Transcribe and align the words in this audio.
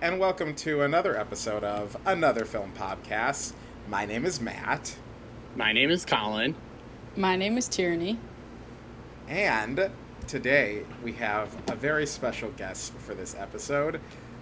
everybody, 0.00 0.12
and 0.12 0.20
welcome 0.20 0.54
to 0.54 0.82
another 0.82 1.16
episode 1.18 1.64
of 1.64 1.96
Another 2.06 2.44
Film 2.44 2.72
Podcast. 2.76 3.52
My 3.88 4.06
name 4.06 4.24
is 4.24 4.40
Matt, 4.40 4.96
My 5.56 5.72
name 5.72 5.90
is 5.90 6.04
Colin. 6.04 6.54
My 7.16 7.36
name 7.36 7.58
is 7.58 7.68
Tierney. 7.68 8.18
and 9.28 9.90
today 10.26 10.84
we 11.02 11.12
have 11.14 11.56
a 11.70 11.74
very 11.74 12.06
special 12.06 12.50
guest 12.50 12.92
for 12.94 13.14
this 13.14 13.34
episode. 13.34 14.00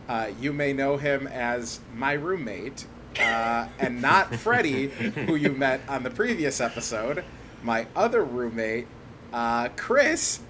Uh, 0.09 0.31
you 0.41 0.53
may 0.53 0.73
know 0.73 0.97
him 0.97 1.27
as 1.27 1.81
my 1.95 2.13
roommate, 2.13 2.87
uh, 3.19 3.69
and 3.79 4.01
not 4.03 4.35
Freddie, 4.37 4.89
who 4.89 5.35
you 5.37 5.51
met 5.53 5.81
on 5.89 6.03
the 6.03 6.11
previous 6.11 6.61
episode. 6.61 7.25
My 7.63 7.87
other 7.97 8.25
roommate, 8.25 8.87
uh, 9.33 9.69
Chris, 9.77 10.41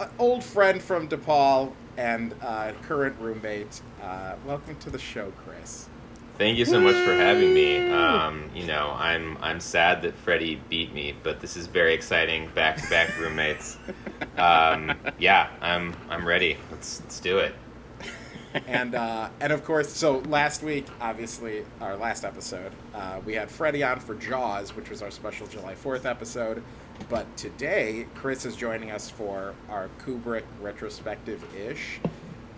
an 0.00 0.08
old 0.18 0.42
friend 0.42 0.82
from 0.82 1.08
DePaul 1.08 1.72
and 1.96 2.34
uh, 2.42 2.72
current 2.82 3.16
roommate. 3.20 3.80
Uh, 4.02 4.34
welcome 4.44 4.74
to 4.76 4.90
the 4.90 4.98
show, 4.98 5.32
Chris. 5.44 5.88
Thank 6.36 6.58
you 6.58 6.64
so 6.64 6.80
much 6.80 6.96
for 6.96 7.14
having 7.14 7.54
me. 7.54 7.88
Um, 7.88 8.50
you 8.52 8.66
know, 8.66 8.92
I'm 8.96 9.38
I'm 9.40 9.60
sad 9.60 10.02
that 10.02 10.16
Freddie 10.16 10.60
beat 10.68 10.92
me, 10.92 11.14
but 11.22 11.40
this 11.40 11.56
is 11.56 11.68
very 11.68 11.94
exciting. 11.94 12.48
Back 12.52 12.78
to 12.82 12.90
back 12.90 13.16
roommates. 13.18 13.78
Um, 14.36 14.92
yeah, 15.18 15.50
I'm 15.60 15.94
I'm 16.08 16.26
ready. 16.26 16.56
Let's 16.70 17.00
let's 17.02 17.20
do 17.20 17.38
it. 17.38 17.54
and 18.66 18.96
uh, 18.96 19.28
and 19.40 19.52
of 19.52 19.64
course, 19.64 19.92
so 19.92 20.18
last 20.20 20.64
week, 20.64 20.86
obviously, 21.00 21.64
our 21.80 21.96
last 21.96 22.24
episode, 22.24 22.72
uh, 22.94 23.20
we 23.24 23.34
had 23.34 23.50
Freddie 23.50 23.84
on 23.84 24.00
for 24.00 24.14
Jaws, 24.16 24.74
which 24.74 24.90
was 24.90 25.00
our 25.00 25.10
special 25.10 25.46
July 25.46 25.76
Fourth 25.76 26.06
episode. 26.06 26.62
But 27.08 27.36
today, 27.36 28.06
Chris 28.14 28.44
is 28.46 28.56
joining 28.56 28.90
us 28.90 29.10
for 29.10 29.54
our 29.68 29.90
Kubrick 30.04 30.44
retrospective 30.60 31.44
ish 31.54 32.00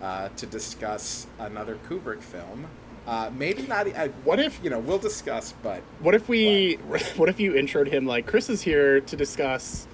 uh, 0.01 0.29
to 0.37 0.45
discuss 0.45 1.27
another 1.39 1.77
Kubrick 1.89 2.21
film. 2.21 2.67
Uh, 3.07 3.29
maybe 3.37 3.63
not. 3.67 3.87
Uh, 3.95 4.07
What 4.23 4.39
if- 4.39 4.59
you 4.63 4.69
know? 4.69 4.79
We'll 4.79 4.97
discuss, 4.97 5.53
but 5.63 5.81
What 5.99 6.15
if 6.15 6.27
we? 6.27 6.75
What 7.17 7.29
if 7.29 7.39
you 7.39 7.53
introed 7.53 7.87
him 7.87 8.05
like 8.05 8.25
Chris 8.25 8.49
is 8.49 8.61
here 8.63 8.99
to 9.01 9.15
discuss 9.15 9.87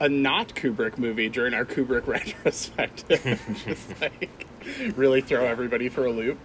a 0.00 0.08
not 0.08 0.54
Kubrick 0.54 0.98
movie 0.98 1.28
during 1.30 1.54
our 1.54 1.64
Kubrick 1.64 2.06
retrospective? 2.06 3.40
Just 3.64 4.00
like 4.00 4.46
really 4.96 5.20
throw 5.22 5.44
everybody 5.46 5.88
for 5.88 6.06
a 6.06 6.10
loop. 6.10 6.38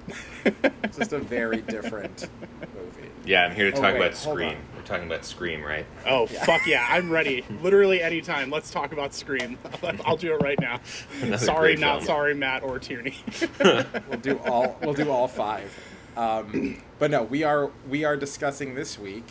it's 0.45 0.97
just 0.97 1.11
a 1.11 1.19
very 1.19 1.61
different 1.61 2.29
movie. 2.75 3.09
Yeah, 3.25 3.45
I'm 3.45 3.55
here 3.55 3.71
to 3.71 3.77
Oh, 3.77 3.81
talk 3.81 3.93
wait, 3.93 3.97
about 4.07 4.13
hold 4.17 4.37
Scream. 4.37 4.49
on. 4.49 4.70
We're 4.91 4.97
talking 4.97 5.09
about 5.09 5.23
Scream, 5.23 5.63
right? 5.63 5.85
Oh 6.05 6.25
fuck 6.25 6.67
yeah, 6.67 6.85
I'm 6.89 7.09
ready. 7.09 7.45
Literally 7.61 8.01
anytime. 8.01 8.49
Let's 8.49 8.71
talk 8.71 8.91
about 8.91 9.13
Scream. 9.13 9.57
I'll 10.05 10.17
do 10.17 10.33
it 10.33 10.41
right 10.41 10.59
now. 10.59 10.81
Another 11.21 11.37
sorry, 11.37 11.77
not 11.77 11.99
film. 11.99 12.07
sorry, 12.07 12.35
Matt 12.35 12.61
or 12.61 12.77
Tierney. 12.77 13.15
we'll 13.63 14.19
do 14.21 14.37
all 14.39 14.77
we'll 14.81 14.93
do 14.93 15.09
all 15.09 15.29
five. 15.29 15.73
Um, 16.17 16.81
but 16.99 17.09
no, 17.09 17.23
we 17.23 17.43
are 17.43 17.71
we 17.87 18.03
are 18.03 18.17
discussing 18.17 18.75
this 18.75 18.99
week 18.99 19.23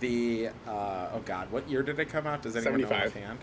the 0.00 0.48
uh, 0.66 1.10
oh 1.12 1.20
god, 1.26 1.52
what 1.52 1.68
year 1.68 1.82
did 1.82 2.00
it 2.00 2.06
come 2.06 2.26
out? 2.26 2.40
Does 2.40 2.56
anyone 2.56 2.80
know 2.80 2.88
75. 2.88 3.08
offhand? 3.08 3.38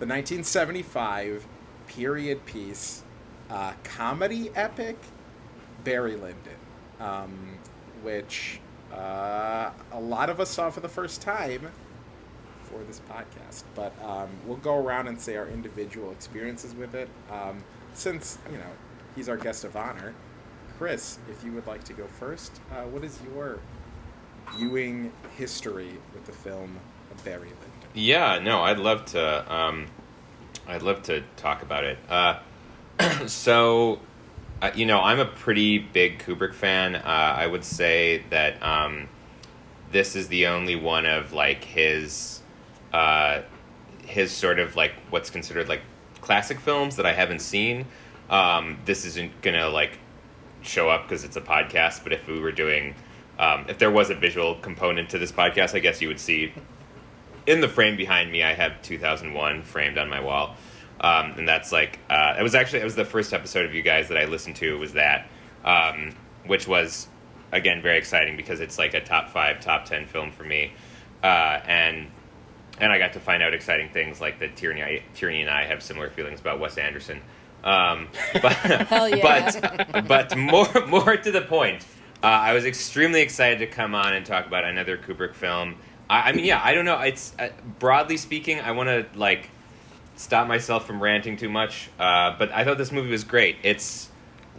The 0.00 0.06
1975 0.06 1.46
period 1.86 2.44
piece 2.44 3.02
uh, 3.48 3.72
comedy 3.82 4.50
epic 4.54 4.98
Barry 5.84 6.16
Lyndon, 6.16 6.58
um, 7.00 7.56
which 8.02 8.60
uh, 8.92 9.70
a 9.92 10.00
lot 10.00 10.30
of 10.30 10.40
us 10.40 10.50
saw 10.50 10.70
for 10.70 10.80
the 10.80 10.88
first 10.88 11.22
time 11.22 11.70
for 12.64 12.82
this 12.84 13.00
podcast. 13.10 13.64
But 13.74 13.92
um, 14.02 14.28
we'll 14.46 14.56
go 14.58 14.76
around 14.76 15.08
and 15.08 15.20
say 15.20 15.36
our 15.36 15.48
individual 15.48 16.12
experiences 16.12 16.74
with 16.74 16.94
it. 16.94 17.08
Um, 17.30 17.62
since, 17.94 18.38
you 18.50 18.58
know, 18.58 18.70
he's 19.16 19.28
our 19.28 19.36
guest 19.36 19.64
of 19.64 19.76
honor. 19.76 20.14
Chris, 20.78 21.18
if 21.30 21.44
you 21.44 21.52
would 21.52 21.66
like 21.66 21.82
to 21.84 21.92
go 21.92 22.06
first, 22.06 22.60
uh, 22.72 22.82
what 22.84 23.02
is 23.04 23.18
your 23.34 23.58
viewing 24.56 25.12
history 25.36 25.98
with 26.14 26.24
the 26.24 26.32
film 26.32 26.78
Barry 27.24 27.48
Lyndon? 27.48 27.88
Yeah, 27.94 28.38
no, 28.38 28.60
I'd 28.62 28.78
love 28.78 29.06
to. 29.06 29.52
Um, 29.52 29.86
I'd 30.66 30.82
love 30.82 31.02
to 31.04 31.22
talk 31.36 31.62
about 31.62 31.84
it. 31.84 31.98
Uh, 32.08 32.38
so, 33.26 34.00
you 34.74 34.86
know, 34.86 35.00
I'm 35.00 35.20
a 35.20 35.24
pretty 35.24 35.78
big 35.78 36.18
Kubrick 36.18 36.54
fan. 36.54 36.96
Uh, 36.96 37.02
I 37.04 37.46
would 37.46 37.64
say 37.64 38.24
that 38.30 38.62
um, 38.62 39.08
this 39.92 40.16
is 40.16 40.28
the 40.28 40.46
only 40.46 40.76
one 40.76 41.06
of 41.06 41.32
like 41.32 41.64
his, 41.64 42.40
uh, 42.92 43.42
his 44.04 44.30
sort 44.30 44.58
of 44.58 44.76
like 44.76 44.92
what's 45.10 45.30
considered 45.30 45.68
like 45.68 45.82
classic 46.20 46.60
films 46.60 46.96
that 46.96 47.06
I 47.06 47.12
haven't 47.12 47.40
seen. 47.40 47.86
Um, 48.30 48.78
this 48.84 49.04
isn't 49.04 49.40
gonna 49.42 49.68
like 49.68 49.98
show 50.62 50.88
up 50.88 51.04
because 51.04 51.24
it's 51.24 51.36
a 51.36 51.40
podcast. 51.40 52.02
But 52.02 52.12
if 52.12 52.26
we 52.26 52.40
were 52.40 52.52
doing, 52.52 52.94
um, 53.38 53.64
if 53.68 53.78
there 53.78 53.90
was 53.90 54.10
a 54.10 54.14
visual 54.14 54.56
component 54.56 55.10
to 55.10 55.18
this 55.18 55.32
podcast, 55.32 55.74
I 55.74 55.78
guess 55.78 56.02
you 56.02 56.08
would 56.08 56.20
see 56.20 56.52
in 57.48 57.62
the 57.62 57.68
frame 57.68 57.96
behind 57.96 58.30
me, 58.30 58.42
I 58.42 58.52
have 58.52 58.82
2001 58.82 59.62
framed 59.62 59.96
on 59.96 60.10
my 60.10 60.20
wall, 60.20 60.54
um, 61.00 61.32
and 61.36 61.48
that's 61.48 61.72
like 61.72 61.98
uh, 62.10 62.34
it 62.38 62.42
was 62.42 62.54
actually 62.54 62.80
it 62.80 62.84
was 62.84 62.96
the 62.96 63.04
first 63.04 63.32
episode 63.32 63.64
of 63.64 63.74
you 63.74 63.82
guys 63.82 64.08
that 64.08 64.18
I 64.18 64.24
listened 64.24 64.56
to 64.56 64.78
was 64.78 64.94
that, 64.94 65.28
um, 65.64 66.14
which 66.46 66.66
was 66.66 67.08
again 67.52 67.82
very 67.82 67.98
exciting 67.98 68.36
because 68.36 68.60
it's 68.60 68.78
like 68.78 68.94
a 68.94 69.00
top 69.00 69.30
five, 69.30 69.60
top 69.60 69.84
ten 69.84 70.06
film 70.06 70.32
for 70.32 70.44
me, 70.44 70.72
uh, 71.22 71.60
and 71.66 72.08
and 72.80 72.92
I 72.92 72.98
got 72.98 73.12
to 73.14 73.20
find 73.20 73.42
out 73.42 73.54
exciting 73.54 73.90
things 73.90 74.20
like 74.20 74.40
that 74.40 74.56
Tierney, 74.56 75.02
Tierney 75.14 75.42
and 75.42 75.50
I 75.50 75.64
have 75.66 75.82
similar 75.82 76.10
feelings 76.10 76.40
about 76.40 76.60
Wes 76.60 76.78
Anderson. 76.78 77.20
Um, 77.64 78.08
but 78.42 78.56
yeah. 78.64 79.50
but 79.60 80.06
but 80.08 80.36
more 80.36 80.68
more 80.88 81.16
to 81.16 81.30
the 81.30 81.42
point, 81.42 81.84
uh, 82.22 82.26
I 82.26 82.54
was 82.54 82.64
extremely 82.64 83.20
excited 83.20 83.60
to 83.60 83.66
come 83.66 83.94
on 83.94 84.14
and 84.14 84.26
talk 84.26 84.46
about 84.46 84.64
another 84.64 84.98
Kubrick 84.98 85.34
film. 85.34 85.76
I, 86.10 86.30
I 86.30 86.32
mean, 86.32 86.44
yeah, 86.44 86.60
I 86.62 86.74
don't 86.74 86.84
know. 86.84 86.98
It's 86.98 87.34
uh, 87.38 87.50
broadly 87.78 88.16
speaking, 88.16 88.60
I 88.60 88.72
want 88.72 88.88
to 88.88 89.06
like 89.18 89.50
stop 90.18 90.48
myself 90.48 90.84
from 90.84 91.00
ranting 91.00 91.36
too 91.36 91.48
much. 91.48 91.88
Uh, 91.98 92.36
but 92.38 92.52
I 92.52 92.64
thought 92.64 92.76
this 92.76 92.92
movie 92.92 93.10
was 93.10 93.24
great. 93.24 93.56
It's 93.62 94.10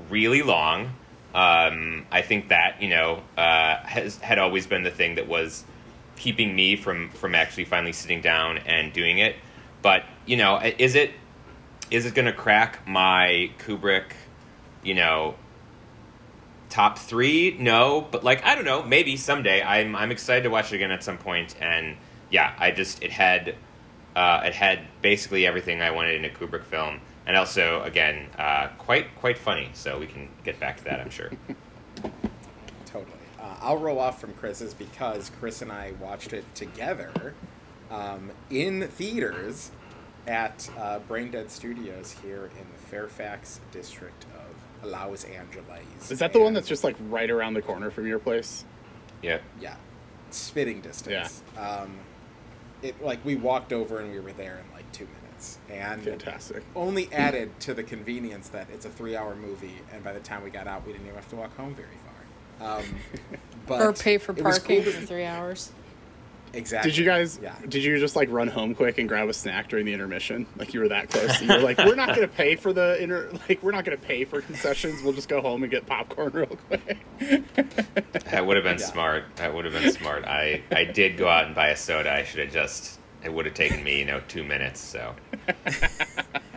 really 0.09 0.41
long. 0.41 0.95
Um, 1.35 2.07
I 2.11 2.23
think 2.23 2.49
that 2.49 2.81
you 2.81 2.89
know 2.89 3.21
uh, 3.37 3.77
has 3.83 4.17
had 4.17 4.39
always 4.39 4.65
been 4.65 4.81
the 4.81 4.89
thing 4.89 5.15
that 5.15 5.27
was 5.27 5.63
keeping 6.15 6.55
me 6.55 6.75
from 6.75 7.09
from 7.11 7.35
actually 7.35 7.65
finally 7.65 7.93
sitting 7.93 8.21
down 8.21 8.57
and 8.59 8.91
doing 8.91 9.19
it. 9.19 9.35
But 9.83 10.05
you 10.25 10.37
know, 10.37 10.59
is 10.59 10.95
it 10.95 11.11
is 11.91 12.05
it 12.05 12.15
going 12.15 12.25
to 12.25 12.33
crack 12.33 12.87
my 12.87 13.51
Kubrick, 13.59 14.13
you 14.81 14.95
know, 14.95 15.35
top 16.69 16.97
three? 16.97 17.55
No, 17.59 18.07
but 18.09 18.23
like 18.23 18.43
I 18.43 18.55
don't 18.55 18.65
know, 18.65 18.81
maybe 18.81 19.17
someday. 19.17 19.61
I'm 19.61 19.95
I'm 19.95 20.11
excited 20.11 20.43
to 20.43 20.49
watch 20.49 20.71
it 20.71 20.77
again 20.77 20.91
at 20.91 21.03
some 21.03 21.17
point, 21.17 21.55
and 21.61 21.97
yeah, 22.31 22.55
I 22.57 22.71
just 22.71 23.03
it 23.03 23.11
had 23.11 23.55
uh, 24.19 24.41
it 24.43 24.53
had 24.53 24.81
basically 25.01 25.47
everything 25.47 25.81
I 25.81 25.91
wanted 25.91 26.15
in 26.15 26.25
a 26.25 26.29
Kubrick 26.29 26.65
film, 26.65 26.99
and 27.25 27.37
also 27.37 27.81
again 27.83 28.27
uh, 28.37 28.67
quite 28.77 29.15
quite 29.15 29.37
funny. 29.37 29.69
So 29.73 29.97
we 29.97 30.07
can 30.07 30.27
get 30.43 30.59
back 30.59 30.75
to 30.79 30.83
that, 30.83 30.99
I'm 30.99 31.09
sure. 31.09 31.31
Totally. 32.85 33.13
Uh, 33.39 33.55
I'll 33.61 33.77
roll 33.77 33.97
off 33.97 34.19
from 34.19 34.33
Chris's 34.33 34.73
because 34.73 35.31
Chris 35.39 35.61
and 35.61 35.71
I 35.71 35.93
watched 36.01 36.33
it 36.33 36.43
together 36.53 37.33
um, 37.89 38.31
in 38.49 38.89
theaters 38.89 39.71
at 40.27 40.69
uh, 40.77 40.99
Brain 40.99 41.31
Dead 41.31 41.49
Studios 41.49 42.13
here 42.21 42.49
in 42.59 42.67
the 42.73 42.89
Fairfax 42.89 43.61
district 43.71 44.25
of 44.35 44.89
Los 44.89 45.23
Angeles. 45.23 46.11
Is 46.11 46.19
that 46.19 46.33
the 46.33 46.41
one 46.41 46.53
that's 46.53 46.67
just 46.67 46.83
like 46.83 46.97
right 47.07 47.31
around 47.31 47.53
the 47.53 47.61
corner 47.61 47.89
from 47.89 48.05
your 48.05 48.19
place? 48.19 48.65
Yeah. 49.21 49.39
yeah, 49.61 49.75
spitting 50.29 50.81
distance. 50.81 51.41
Um, 51.57 51.97
it 52.81 53.03
like 53.03 53.23
we 53.25 53.35
walked 53.35 53.73
over 53.73 53.99
and 53.99 54.11
we 54.11 54.19
were 54.19 54.31
there 54.33 54.61
in 54.63 54.73
like 54.73 54.89
two 54.91 55.07
minutes, 55.21 55.59
and 55.69 56.01
Fantastic. 56.01 56.63
only 56.75 57.11
added 57.13 57.57
to 57.61 57.73
the 57.73 57.83
convenience 57.83 58.49
that 58.49 58.67
it's 58.73 58.85
a 58.85 58.89
three-hour 58.89 59.35
movie, 59.35 59.79
and 59.93 60.03
by 60.03 60.13
the 60.13 60.19
time 60.19 60.43
we 60.43 60.49
got 60.49 60.67
out, 60.67 60.85
we 60.85 60.93
didn't 60.93 61.05
even 61.05 61.15
have 61.15 61.29
to 61.29 61.35
walk 61.35 61.55
home 61.55 61.75
very 61.75 61.87
far. 62.05 62.79
Um, 62.79 62.83
but 63.67 63.81
or 63.81 63.93
pay 63.93 64.17
for 64.17 64.33
it 64.33 64.43
was 64.43 64.59
parking 64.59 64.83
cool 64.83 64.93
for 64.93 65.05
three 65.05 65.25
hours. 65.25 65.71
Exactly. 66.53 66.89
Did 66.91 66.97
you 66.97 67.05
guys? 67.05 67.39
Yeah. 67.41 67.53
Did 67.67 67.83
you 67.83 67.97
just 67.99 68.15
like 68.15 68.29
run 68.31 68.47
home 68.47 68.73
quick 68.75 68.97
and 68.97 69.07
grab 69.07 69.29
a 69.29 69.33
snack 69.33 69.69
during 69.69 69.85
the 69.85 69.93
intermission? 69.93 70.45
Like 70.57 70.73
you 70.73 70.79
were 70.79 70.87
that 70.89 71.09
close. 71.09 71.41
You 71.41 71.47
were 71.47 71.59
like, 71.59 71.77
we're 71.77 71.95
not 71.95 72.09
going 72.09 72.21
to 72.21 72.27
pay 72.27 72.55
for 72.55 72.73
the 72.73 73.01
inter. 73.01 73.29
Like 73.49 73.61
we're 73.63 73.71
not 73.71 73.85
going 73.85 73.97
to 73.97 74.03
pay 74.03 74.25
for 74.25 74.41
concessions. 74.41 75.01
We'll 75.03 75.13
just 75.13 75.29
go 75.29 75.41
home 75.41 75.63
and 75.63 75.71
get 75.71 75.85
popcorn 75.85 76.31
real 76.33 76.45
quick. 76.67 76.97
That 77.19 78.45
would 78.45 78.57
have 78.57 78.63
been 78.63 78.79
Yeah. 78.79 78.85
smart. 78.85 79.23
That 79.37 79.53
would 79.53 79.65
have 79.65 79.73
been 79.73 79.91
smart. 79.91 80.25
I, 80.25 80.61
I 80.71 80.83
did 80.85 81.17
go 81.17 81.27
out 81.27 81.45
and 81.45 81.55
buy 81.55 81.69
a 81.69 81.75
soda. 81.75 82.11
I 82.13 82.23
should 82.23 82.39
have 82.41 82.51
just. 82.53 82.98
It 83.23 83.33
would 83.33 83.45
have 83.45 83.55
taken 83.55 83.83
me, 83.83 83.99
you 83.99 84.05
know, 84.05 84.21
two 84.27 84.43
minutes. 84.43 84.79
So 84.79 85.15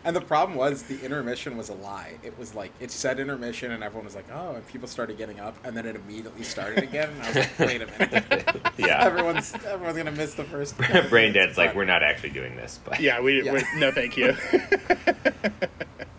And 0.05 0.17
the 0.17 0.20
problem 0.20 0.59
was 0.59 0.82
the 0.82 1.00
intermission 1.05 1.56
was 1.56 1.69
a 1.69 1.75
lie. 1.75 2.14
It 2.25 2.37
was 2.37 2.56
like 2.56 2.73
it 2.81 2.91
said 2.91 3.20
intermission, 3.20 3.70
and 3.70 3.85
everyone 3.85 4.05
was 4.05 4.17
like, 4.17 4.26
"Oh," 4.32 4.55
and 4.56 4.67
people 4.67 4.88
started 4.88 5.17
getting 5.17 5.38
up, 5.38 5.56
and 5.64 5.76
then 5.76 5.87
it 5.87 5.94
immediately 5.94 6.43
started 6.43 6.82
again. 6.82 7.11
And 7.11 7.23
I 7.23 7.26
was 7.29 7.37
like, 7.37 7.59
"Wait 7.61 7.82
a 7.82 7.87
minute, 7.87 8.56
yeah, 8.79 9.05
everyone's 9.05 9.55
everyone's 9.64 9.97
gonna 9.97 10.11
miss 10.11 10.35
the 10.35 10.43
first. 10.43 10.76
brain 11.09 11.32
dead's 11.32 11.56
like 11.56 11.76
we're 11.76 11.85
not 11.85 12.03
actually 12.03 12.31
doing 12.31 12.56
this, 12.56 12.81
but 12.85 12.99
Yeah, 12.99 13.20
we, 13.20 13.44
Yeah. 13.44 13.53
we 13.53 13.62
no, 13.76 13.93
thank 13.93 14.17
you. 14.17 14.37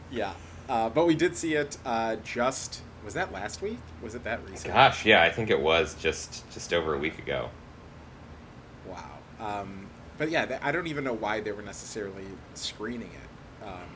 Yeah. 0.10 0.34
Uh, 0.70 0.90
but 0.90 1.06
we 1.06 1.16
did 1.16 1.36
see 1.36 1.56
it 1.56 1.78
uh, 1.86 2.16
just 2.24 2.82
was 3.04 3.16
that 3.16 3.34
last 3.34 3.62
week? 3.62 3.80
Was 4.02 4.16
it 4.16 4.24
that 4.24 4.40
recent? 4.50 4.74
Gosh, 4.74 5.06
yeah, 5.06 5.22
I 5.22 5.30
think 5.30 5.50
it 5.50 5.60
was 5.60 5.94
just 5.96 6.50
just 6.54 6.74
over 6.74 6.94
a 6.94 6.98
week 6.98 7.20
ago. 7.20 7.50
Wow. 8.88 9.10
Um, 9.42 9.83
but 10.18 10.30
yeah, 10.30 10.60
I 10.62 10.72
don't 10.72 10.88
even 10.88 11.04
know 11.04 11.14
why 11.14 11.40
they 11.42 11.52
were 11.52 11.62
necessarily 11.62 12.26
screening 12.54 13.10
it. 13.12 13.66
Um, 13.66 13.90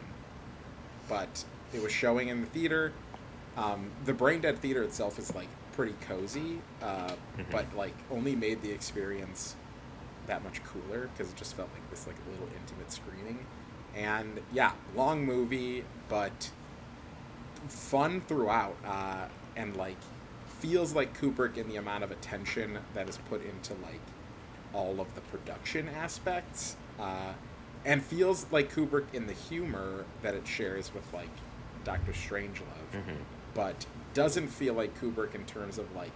but 1.09 1.43
it 1.73 1.81
was 1.81 1.91
showing 1.91 2.29
in 2.29 2.41
the 2.41 2.47
theater. 2.47 2.91
Um, 3.55 3.89
the 4.05 4.13
Brain 4.13 4.41
Dead 4.41 4.59
Theater 4.59 4.83
itself 4.83 5.17
is 5.19 5.33
like 5.35 5.47
pretty 5.73 5.95
cozy, 6.01 6.61
uh, 6.81 7.11
Mhm. 7.37 7.49
but 7.51 7.65
like 7.75 7.93
only 8.11 8.35
made 8.35 8.61
the 8.61 8.71
experience 8.71 9.55
that 10.27 10.43
much 10.43 10.61
cooler 10.63 11.09
because 11.13 11.31
it 11.31 11.35
just 11.37 11.55
felt 11.55 11.69
like 11.73 11.89
this 11.89 12.07
like 12.07 12.15
little 12.29 12.47
intimate 12.59 12.91
screening. 12.91 13.45
And 13.95 14.41
yeah, 14.53 14.73
long 14.95 15.25
movie, 15.25 15.85
but 16.09 16.51
fun 17.67 18.21
throughout, 18.21 18.75
uh, 18.85 19.27
and 19.55 19.75
like 19.75 19.97
feels 20.59 20.93
like 20.93 21.19
Kubrick 21.19 21.57
in 21.57 21.67
the 21.67 21.75
amount 21.77 22.03
of 22.03 22.11
attention 22.11 22.79
that 22.93 23.07
is 23.09 23.17
put 23.29 23.43
into 23.43 23.73
like 23.83 24.01
all 24.77 25.01
of 25.01 25.13
the 25.15 25.21
production 25.21 25.89
aspects, 25.89 26.77
uh, 27.00 27.33
and 27.83 28.03
feels 28.03 28.45
like 28.51 28.71
Kubrick 28.74 29.06
in 29.13 29.25
the 29.25 29.33
humor 29.33 30.06
that 30.21 30.35
it 30.35 30.47
shares 30.47 30.94
with 30.94 31.12
like 31.13 31.29
Doctor 31.83 32.12
Strangelove, 32.12 32.91
Mhm. 32.94 33.18
but 33.56 33.88
doesn't 34.13 34.50
feel 34.50 34.74
like 34.75 35.00
Kubrick 35.01 35.33
in 35.33 35.45
terms 35.45 35.77
of 35.79 35.94
like 35.95 36.12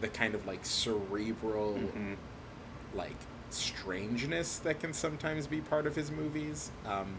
the 0.00 0.08
kind 0.08 0.34
of 0.34 0.46
like 0.46 0.64
cerebral 0.64 1.74
Mhm. 1.74 2.16
like 2.94 3.16
strangeness 3.50 4.58
that 4.58 4.78
can 4.80 4.92
sometimes 4.92 5.46
be 5.46 5.60
part 5.62 5.86
of 5.86 5.96
his 5.96 6.10
movies. 6.10 6.70
Um, 6.84 7.16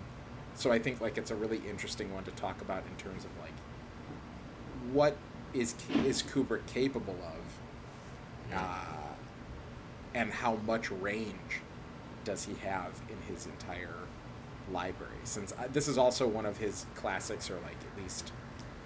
so 0.55 0.71
I 0.71 0.77
think 0.77 1.01
like 1.01 1.17
it's 1.17 1.31
a 1.31 1.35
really 1.35 1.61
interesting 1.67 2.13
one 2.13 2.23
to 2.25 2.31
talk 2.31 2.61
about 2.61 2.83
in 2.85 2.95
terms 2.97 3.25
of 3.25 3.31
like 3.41 3.53
what 4.93 5.17
is 5.53 5.73
is 6.05 6.21
Kubrick 6.21 6.65
capable 6.67 7.17
of, 7.23 8.53
uh, 8.55 8.98
and 10.13 10.31
how 10.31 10.55
much 10.65 10.91
range 10.91 11.61
does 12.23 12.45
he 12.45 12.53
have 12.65 12.91
in 13.09 13.33
his 13.33 13.45
entire 13.45 13.95
library? 14.71 15.13
Since 15.23 15.53
I, 15.57 15.67
this 15.67 15.87
is 15.87 15.97
also 15.97 16.27
one 16.27 16.45
of 16.45 16.57
his 16.57 16.85
classics, 16.95 17.49
or 17.49 17.55
like 17.55 17.77
at 17.95 18.01
least 18.01 18.31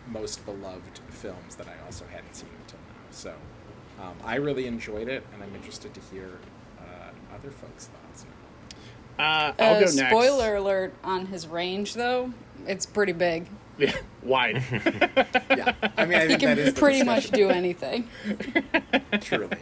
most 0.08 0.46
beloved 0.46 1.00
films 1.10 1.56
that 1.56 1.68
I 1.68 1.86
also 1.86 2.06
hadn't 2.12 2.36
seen 2.36 2.50
until 2.62 2.80
now. 2.80 2.96
So 3.12 3.34
um, 4.02 4.16
I 4.24 4.36
really 4.36 4.68
enjoyed 4.68 5.08
it, 5.08 5.24
and 5.34 5.42
I'm 5.44 5.54
interested 5.56 5.94
to 5.94 6.02
hear 6.12 6.30
uh, 6.80 7.36
other 7.36 7.52
folks' 7.52 7.88
thoughts 7.88 8.26
now. 8.26 8.30
Uh, 9.24 9.54
I'll 9.60 9.76
Uh, 9.76 9.80
go 9.80 9.86
next. 9.86 9.98
spoiler 9.98 10.56
alert 10.56 10.94
on 11.04 11.28
his 11.28 11.48
range, 11.48 11.94
though. 11.94 12.34
It's 12.68 12.86
pretty 12.86 13.12
big. 13.14 13.48
Yeah, 13.78 13.96
wide. 14.22 14.64
Yeah, 15.50 15.74
I 15.98 16.06
mean, 16.06 16.18
I 16.18 16.22
He 16.24 16.28
think 16.28 16.42
that 16.42 16.58
can 16.58 16.60
is 16.60 16.74
pretty 16.74 17.04
much 17.04 17.30
do 17.32 17.50
anything. 17.50 18.08
Truly, 19.22 19.58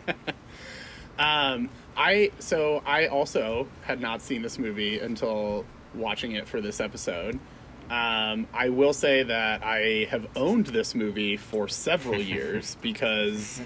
Um, 1.21 1.69
I 1.95 2.31
so 2.39 2.81
I 2.85 3.07
also 3.07 3.68
had 3.83 4.01
not 4.01 4.21
seen 4.21 4.41
this 4.41 4.57
movie 4.57 5.00
until 5.00 5.65
watching 5.94 6.31
it 6.31 6.47
for 6.47 6.62
this 6.62 6.79
episode. 6.79 7.39
Um, 7.91 8.47
I 8.53 8.69
will 8.69 8.94
say 8.94 9.21
that 9.23 9.63
I 9.63 10.07
have 10.09 10.25
owned 10.35 10.68
this 10.68 10.95
movie 10.95 11.38
for 11.38 11.68
several 11.68 12.19
years 12.21 12.75
because 12.81 13.62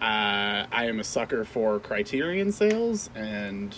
uh, 0.00 0.66
I 0.70 0.86
am 0.86 1.00
a 1.00 1.04
sucker 1.04 1.44
for 1.44 1.80
Criterion 1.80 2.52
sales, 2.52 3.10
and 3.16 3.74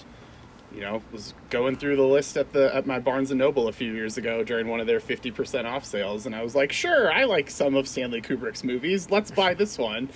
you 0.75 0.83
know 0.83 1.01
was 1.11 1.33
going 1.49 1.77
through 1.77 1.97
the 1.97 2.03
list 2.03 2.37
at 2.37 2.53
the 2.53 2.75
at 2.75 2.87
my 2.87 2.99
Barnes 2.99 3.31
and 3.31 3.39
Noble 3.39 3.69
a 3.69 3.73
few 3.73 3.95
years 3.95 4.19
ago 4.19 4.45
during 4.45 4.69
one 4.69 4.81
of 4.81 4.87
their 4.87 5.01
fifty 5.01 5.31
percent 5.31 5.67
off 5.67 5.87
sales, 5.87 6.27
and 6.27 6.35
I 6.35 6.43
was 6.43 6.55
like, 6.55 6.73
sure, 6.73 7.11
I 7.11 7.25
like 7.25 7.49
some 7.49 7.75
of 7.75 7.89
Stanley 7.89 8.21
Kubrick's 8.21 8.65
movies. 8.65 9.11
Let's 9.11 9.31
buy 9.31 9.55
this 9.55 9.79
one. 9.79 10.11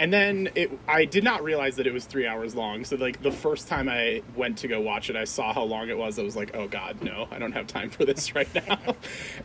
And 0.00 0.10
then 0.10 0.48
it, 0.54 0.70
I 0.88 1.04
did 1.04 1.24
not 1.24 1.44
realize 1.44 1.76
that 1.76 1.86
it 1.86 1.92
was 1.92 2.06
three 2.06 2.26
hours 2.26 2.54
long. 2.54 2.86
So 2.86 2.96
like 2.96 3.20
the 3.20 3.30
first 3.30 3.68
time 3.68 3.86
I 3.86 4.22
went 4.34 4.56
to 4.58 4.66
go 4.66 4.80
watch 4.80 5.10
it, 5.10 5.14
I 5.14 5.24
saw 5.24 5.52
how 5.52 5.64
long 5.64 5.90
it 5.90 5.98
was. 5.98 6.18
I 6.18 6.22
was 6.22 6.34
like, 6.34 6.56
oh 6.56 6.68
god, 6.68 7.02
no, 7.02 7.28
I 7.30 7.38
don't 7.38 7.52
have 7.52 7.66
time 7.66 7.90
for 7.90 8.06
this 8.06 8.34
right 8.34 8.48
now. 8.54 8.78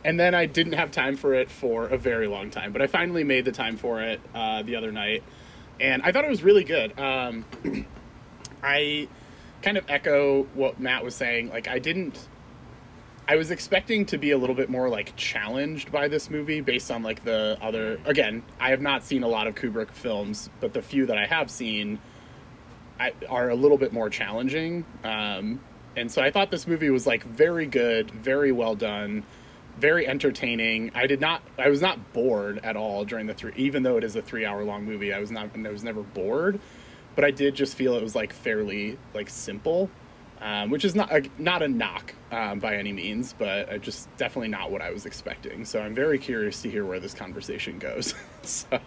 and 0.02 0.18
then 0.18 0.34
I 0.34 0.46
didn't 0.46 0.72
have 0.72 0.90
time 0.90 1.16
for 1.16 1.34
it 1.34 1.50
for 1.50 1.88
a 1.88 1.98
very 1.98 2.26
long 2.26 2.48
time. 2.48 2.72
But 2.72 2.80
I 2.80 2.86
finally 2.86 3.22
made 3.22 3.44
the 3.44 3.52
time 3.52 3.76
for 3.76 4.00
it 4.00 4.18
uh, 4.34 4.62
the 4.62 4.76
other 4.76 4.90
night, 4.90 5.22
and 5.78 6.00
I 6.00 6.10
thought 6.10 6.24
it 6.24 6.30
was 6.30 6.42
really 6.42 6.64
good. 6.64 6.98
Um, 6.98 7.44
I 8.62 9.08
kind 9.60 9.76
of 9.76 9.84
echo 9.90 10.44
what 10.54 10.80
Matt 10.80 11.04
was 11.04 11.14
saying. 11.14 11.50
Like 11.50 11.68
I 11.68 11.80
didn't 11.80 12.18
I 13.28 13.36
was 13.36 13.50
expecting 13.50 14.06
to 14.06 14.18
be 14.18 14.30
a 14.30 14.38
little 14.38 14.54
bit 14.54 14.70
more 14.70 14.88
like 14.88 15.14
challenged 15.16 15.90
by 15.90 16.06
this 16.06 16.30
movie 16.30 16.60
based 16.60 16.90
on 16.92 17.02
like 17.02 17.24
the 17.24 17.58
other 17.60 17.98
again, 18.04 18.44
I 18.60 18.70
have 18.70 18.80
not 18.80 19.02
seen 19.02 19.24
a 19.24 19.28
lot 19.28 19.48
of 19.48 19.56
Kubrick 19.56 19.90
films, 19.90 20.48
but 20.60 20.72
the 20.72 20.82
few 20.82 21.06
that 21.06 21.18
I 21.18 21.26
have 21.26 21.50
seen 21.50 21.98
I, 23.00 23.12
are 23.28 23.50
a 23.50 23.54
little 23.56 23.78
bit 23.78 23.92
more 23.92 24.08
challenging. 24.08 24.84
Um, 25.02 25.60
and 25.96 26.10
so 26.10 26.22
I 26.22 26.30
thought 26.30 26.52
this 26.52 26.68
movie 26.68 26.90
was 26.90 27.06
like 27.06 27.24
very 27.24 27.66
good, 27.66 28.12
very 28.12 28.52
well 28.52 28.76
done, 28.76 29.24
very 29.78 30.06
entertaining. 30.06 30.92
I 30.94 31.08
did 31.08 31.20
not 31.20 31.42
I 31.58 31.68
was 31.68 31.82
not 31.82 32.12
bored 32.12 32.60
at 32.62 32.76
all 32.76 33.04
during 33.04 33.26
the 33.26 33.34
three 33.34 33.52
even 33.56 33.82
though 33.82 33.96
it 33.96 34.04
is 34.04 34.14
a 34.14 34.22
3-hour 34.22 34.62
long 34.62 34.84
movie. 34.84 35.12
I 35.12 35.18
was 35.18 35.32
not 35.32 35.50
I 35.56 35.70
was 35.70 35.82
never 35.82 36.02
bored, 36.02 36.60
but 37.16 37.24
I 37.24 37.32
did 37.32 37.56
just 37.56 37.74
feel 37.74 37.96
it 37.96 38.04
was 38.04 38.14
like 38.14 38.32
fairly 38.32 38.98
like 39.14 39.28
simple 39.28 39.90
um, 40.40 40.70
which 40.70 40.84
is 40.84 40.94
not 40.94 41.12
a, 41.12 41.28
not 41.38 41.62
a 41.62 41.68
knock 41.68 42.14
um, 42.30 42.58
by 42.58 42.76
any 42.76 42.92
means, 42.92 43.34
but 43.38 43.72
uh, 43.72 43.78
just 43.78 44.14
definitely 44.16 44.48
not 44.48 44.70
what 44.70 44.82
I 44.82 44.90
was 44.90 45.06
expecting. 45.06 45.64
So 45.64 45.80
I'm 45.80 45.94
very 45.94 46.18
curious 46.18 46.62
to 46.62 46.70
hear 46.70 46.84
where 46.84 47.00
this 47.00 47.14
conversation 47.14 47.78
goes. 47.78 48.14
so, 48.42 48.78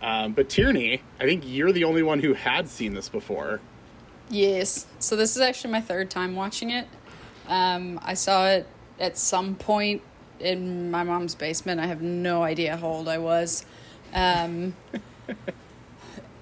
um, 0.00 0.32
but 0.32 0.48
Tierney, 0.48 1.02
I 1.20 1.24
think 1.24 1.44
you're 1.46 1.72
the 1.72 1.84
only 1.84 2.02
one 2.02 2.20
who 2.20 2.34
had 2.34 2.68
seen 2.68 2.94
this 2.94 3.08
before. 3.08 3.60
Yes. 4.28 4.86
So 4.98 5.16
this 5.16 5.36
is 5.36 5.42
actually 5.42 5.72
my 5.72 5.80
third 5.80 6.10
time 6.10 6.36
watching 6.36 6.70
it. 6.70 6.86
Um, 7.46 8.00
I 8.02 8.14
saw 8.14 8.48
it 8.48 8.66
at 8.98 9.18
some 9.18 9.54
point 9.54 10.02
in 10.40 10.90
my 10.90 11.04
mom's 11.04 11.34
basement. 11.34 11.80
I 11.80 11.86
have 11.86 12.00
no 12.02 12.42
idea 12.42 12.76
how 12.76 12.88
old 12.88 13.08
I 13.08 13.18
was. 13.18 13.66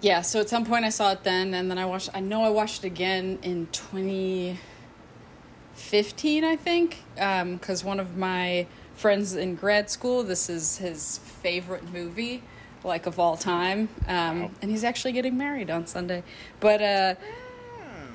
Um, 0.02 0.06
yeah, 0.06 0.20
so 0.22 0.40
at 0.40 0.48
some 0.48 0.64
point 0.64 0.84
I 0.84 0.88
saw 0.90 1.12
it 1.12 1.22
then, 1.24 1.54
and 1.54 1.70
then 1.70 1.78
I 1.78 1.86
watched. 1.86 2.10
I 2.14 2.20
know 2.20 2.42
I 2.42 2.50
watched 2.50 2.82
it 2.84 2.88
again 2.88 3.38
in 3.42 3.68
2015, 3.72 6.44
I 6.44 6.56
think, 6.56 6.98
because 7.14 7.84
one 7.84 8.00
of 8.00 8.16
my 8.16 8.66
friends 8.94 9.34
in 9.36 9.54
grad 9.54 9.88
school, 9.90 10.22
this 10.24 10.48
is 10.50 10.78
his 10.78 11.18
favorite 11.18 11.92
movie, 11.92 12.42
like 12.84 13.06
of 13.06 13.18
all 13.18 13.36
time, 13.36 13.88
um, 14.08 14.42
Wow. 14.42 14.50
and 14.60 14.70
he's 14.70 14.84
actually 14.84 15.12
getting 15.12 15.36
married 15.38 15.70
on 15.70 15.86
Sunday. 15.86 16.22
But 16.60 16.82
uh, 16.82 17.14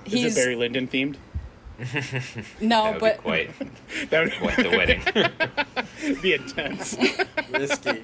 Is 0.06 0.14
he's 0.14 0.38
it 0.38 0.42
Barry 0.42 0.56
Lyndon 0.56 0.88
themed? 0.88 1.16
No, 2.60 2.94
that 2.94 2.94
would 2.94 3.00
but 3.00 3.18
be 3.18 3.22
quite 3.22 3.52
That 4.10 4.24
would 4.24 4.34
quite 4.40 4.58
the 4.58 4.70
wedding. 4.70 5.02
be 6.22 6.34
intense. 6.34 6.98
risky. 7.52 8.02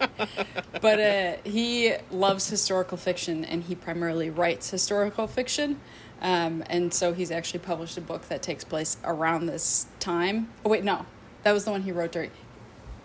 but 0.81 0.99
uh, 0.99 1.35
he 1.43 1.93
loves 2.11 2.49
historical 2.49 2.97
fiction 2.97 3.43
and 3.45 3.63
he 3.63 3.75
primarily 3.75 4.29
writes 4.29 4.69
historical 4.69 5.27
fiction. 5.27 5.79
Um, 6.21 6.63
and 6.69 6.93
so 6.93 7.13
he's 7.13 7.31
actually 7.31 7.59
published 7.59 7.97
a 7.97 8.01
book 8.01 8.29
that 8.29 8.41
takes 8.41 8.63
place 8.63 8.97
around 9.03 9.47
this 9.47 9.87
time. 9.99 10.49
Oh, 10.65 10.69
wait, 10.69 10.83
no. 10.83 11.05
That 11.43 11.51
was 11.51 11.65
the 11.65 11.71
one 11.71 11.81
he 11.81 11.91
wrote 11.91 12.13
during. 12.13 12.31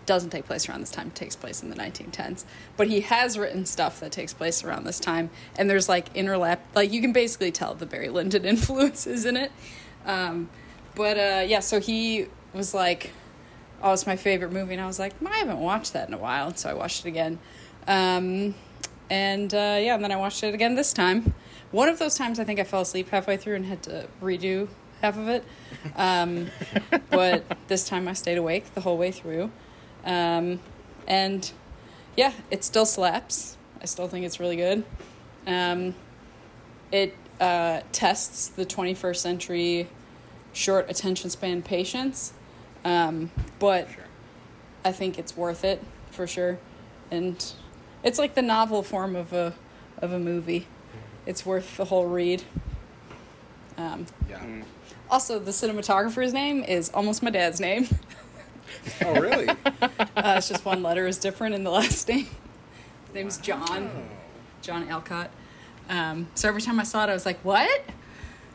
Doesn't 0.05 0.29
take 0.31 0.45
place 0.45 0.67
around 0.67 0.79
this 0.81 0.89
time, 0.89 1.07
it 1.07 1.15
takes 1.15 1.35
place 1.35 1.61
in 1.61 1.69
the 1.69 1.75
1910s. 1.75 2.45
But 2.77 2.87
he 2.87 3.01
has 3.01 3.37
written 3.37 3.65
stuff 3.65 3.99
that 3.99 4.11
takes 4.11 4.33
place 4.33 4.63
around 4.63 4.85
this 4.85 4.99
time. 4.99 5.29
And 5.57 5.69
there's 5.69 5.87
like 5.89 6.11
interlap, 6.15 6.59
like 6.73 6.91
you 6.91 7.01
can 7.01 7.11
basically 7.11 7.51
tell 7.51 7.75
the 7.75 7.85
Barry 7.85 8.09
Lyndon 8.09 8.45
influences 8.45 9.25
in 9.25 9.35
it. 9.37 9.51
Um, 10.09 10.49
but 10.95 11.17
uh, 11.17 11.45
yeah, 11.47 11.59
so 11.59 11.79
he 11.79 12.25
was 12.53 12.73
like, 12.73 13.11
oh, 13.83 13.93
it's 13.93 14.07
my 14.07 14.15
favorite 14.15 14.51
movie. 14.51 14.73
And 14.73 14.81
I 14.81 14.87
was 14.87 14.97
like, 14.97 15.13
I 15.23 15.37
haven't 15.37 15.59
watched 15.59 15.93
that 15.93 16.07
in 16.07 16.13
a 16.13 16.17
while. 16.17 16.53
So 16.55 16.69
I 16.69 16.73
watched 16.73 17.05
it 17.05 17.09
again. 17.09 17.37
Um, 17.87 18.55
and 19.09 19.53
uh, 19.53 19.77
yeah, 19.79 19.95
and 19.95 20.03
then 20.03 20.11
I 20.11 20.15
watched 20.15 20.43
it 20.43 20.53
again 20.53 20.75
this 20.75 20.93
time. 20.93 21.33
One 21.71 21.89
of 21.89 21.99
those 21.99 22.15
times 22.15 22.39
I 22.39 22.43
think 22.43 22.59
I 22.59 22.63
fell 22.63 22.81
asleep 22.81 23.09
halfway 23.09 23.37
through 23.37 23.55
and 23.55 23.65
had 23.65 23.83
to 23.83 24.07
redo 24.21 24.67
half 25.01 25.15
of 25.15 25.27
it. 25.27 25.43
Um, 25.95 26.47
but 27.11 27.43
this 27.67 27.87
time 27.87 28.07
I 28.07 28.13
stayed 28.13 28.37
awake 28.37 28.73
the 28.73 28.81
whole 28.81 28.97
way 28.97 29.11
through. 29.11 29.51
Um, 30.05 30.59
and 31.07 31.51
yeah, 32.17 32.33
it 32.49 32.63
still 32.63 32.85
slaps. 32.85 33.57
I 33.79 33.85
still 33.85 34.07
think 34.07 34.25
it's 34.25 34.39
really 34.39 34.55
good. 34.55 34.83
Um, 35.45 35.93
it 36.91 37.15
uh, 37.39 37.81
tests 37.91 38.47
the 38.47 38.65
21st 38.65 39.15
century 39.15 39.87
short 40.59 40.89
attention 40.89 41.29
span 41.29 41.61
patients. 41.61 42.33
Um, 42.83 43.31
but 43.59 43.87
Sure. 43.89 44.03
I 44.83 44.91
think 44.91 45.17
it's 45.17 45.35
worth 45.37 45.63
it 45.63 45.81
for 46.11 46.27
sure. 46.27 46.57
And 47.11 47.43
it's 48.03 48.19
like 48.19 48.35
the 48.35 48.41
novel 48.41 48.83
form 48.83 49.15
of 49.15 49.31
a 49.33 49.53
of 50.01 50.11
a 50.13 50.19
movie. 50.19 50.67
It's 51.25 51.45
worth 51.45 51.77
the 51.77 51.85
whole 51.85 52.05
read. 52.07 52.43
Um, 53.77 54.05
Yeah. 54.29 54.41
also, 55.09 55.39
the 55.39 55.51
cinematographer's 55.51 56.33
name 56.33 56.63
is 56.63 56.89
almost 56.93 57.23
my 57.23 57.29
dad's 57.31 57.59
name. 57.59 57.87
Oh, 59.03 59.19
really? 59.19 59.47
Uh, 60.15 60.21
realized 60.35 60.49
just 60.49 60.63
one 60.65 60.83
letter 60.83 61.07
is 61.07 61.17
different 61.17 61.55
in 61.55 61.63
the 61.63 61.69
last 61.79 62.07
name. 62.07 62.27
His 63.05 63.13
name's 63.15 63.37
John. 63.37 63.89
John 64.61 64.87
Alcott. 64.89 65.29
Um, 65.89 66.27
so 66.35 66.47
every 66.47 66.61
time 66.61 66.79
I 66.79 66.83
saw 66.83 67.03
it, 67.05 67.09
I 67.09 67.13
was 67.13 67.25
like, 67.25 67.39
"What?" 67.43 67.81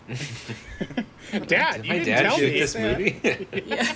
Dad, 1.46 1.84
you 1.84 1.90
My 1.92 1.98
didn't 1.98 2.06
dad 2.06 2.22
tell 2.22 2.36
shoot 2.36 2.52
me. 2.52 2.60
this 2.60 2.76
movie. 2.76 3.46
Yeah. 3.66 3.94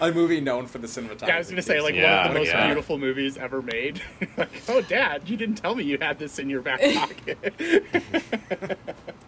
A 0.00 0.10
movie 0.12 0.40
known 0.40 0.66
for 0.66 0.78
the 0.78 0.86
cinematography. 0.86 1.28
Yeah, 1.28 1.34
I 1.36 1.38
was 1.38 1.48
gonna 1.50 1.62
say 1.62 1.80
like 1.80 1.94
Yeah, 1.94 2.16
one 2.18 2.26
of 2.26 2.32
the 2.34 2.38
most 2.40 2.48
yeah. 2.48 2.66
beautiful 2.66 2.98
movies 2.98 3.36
ever 3.38 3.62
made. 3.62 4.02
like, 4.36 4.62
oh, 4.68 4.80
Dad, 4.82 5.22
you 5.28 5.36
didn't 5.36 5.54
tell 5.56 5.74
me 5.74 5.84
you 5.84 5.98
had 6.00 6.18
this 6.18 6.38
in 6.38 6.50
your 6.50 6.62
back 6.62 6.80
pocket. 6.80 8.76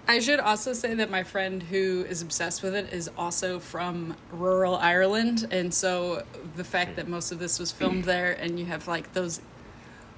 I 0.09 0.19
should 0.19 0.41
also 0.41 0.73
say 0.73 0.95
that 0.95 1.11
my 1.11 1.23
friend 1.23 1.63
who 1.63 2.05
is 2.09 2.21
obsessed 2.23 2.63
with 2.63 2.75
it 2.75 2.93
is 2.93 3.11
also 3.17 3.59
from 3.59 4.17
rural 4.33 4.77
Ireland, 4.77 5.47
and 5.51 5.73
so 5.73 6.25
the 6.57 6.65
fact 6.65 6.97
that 6.97 7.09
most 7.09 7.33
of 7.33 7.39
this 7.39 7.59
was 7.59 7.73
filmed 7.73 8.05
there, 8.05 8.33
and 8.33 8.59
you 8.59 8.67
have 8.67 8.87
like 8.89 9.13
those 9.15 9.41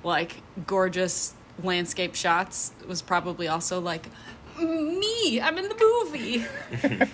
like 0.04 0.36
gorgeous 0.66 1.34
landscape 1.62 2.14
shots, 2.14 2.72
was 2.86 3.02
probably 3.02 3.48
also 3.48 3.80
like 3.80 4.06
me. 4.60 5.40
I'm 5.40 5.58
in 5.58 5.68
the 5.68 5.76
movie, 6.04 6.44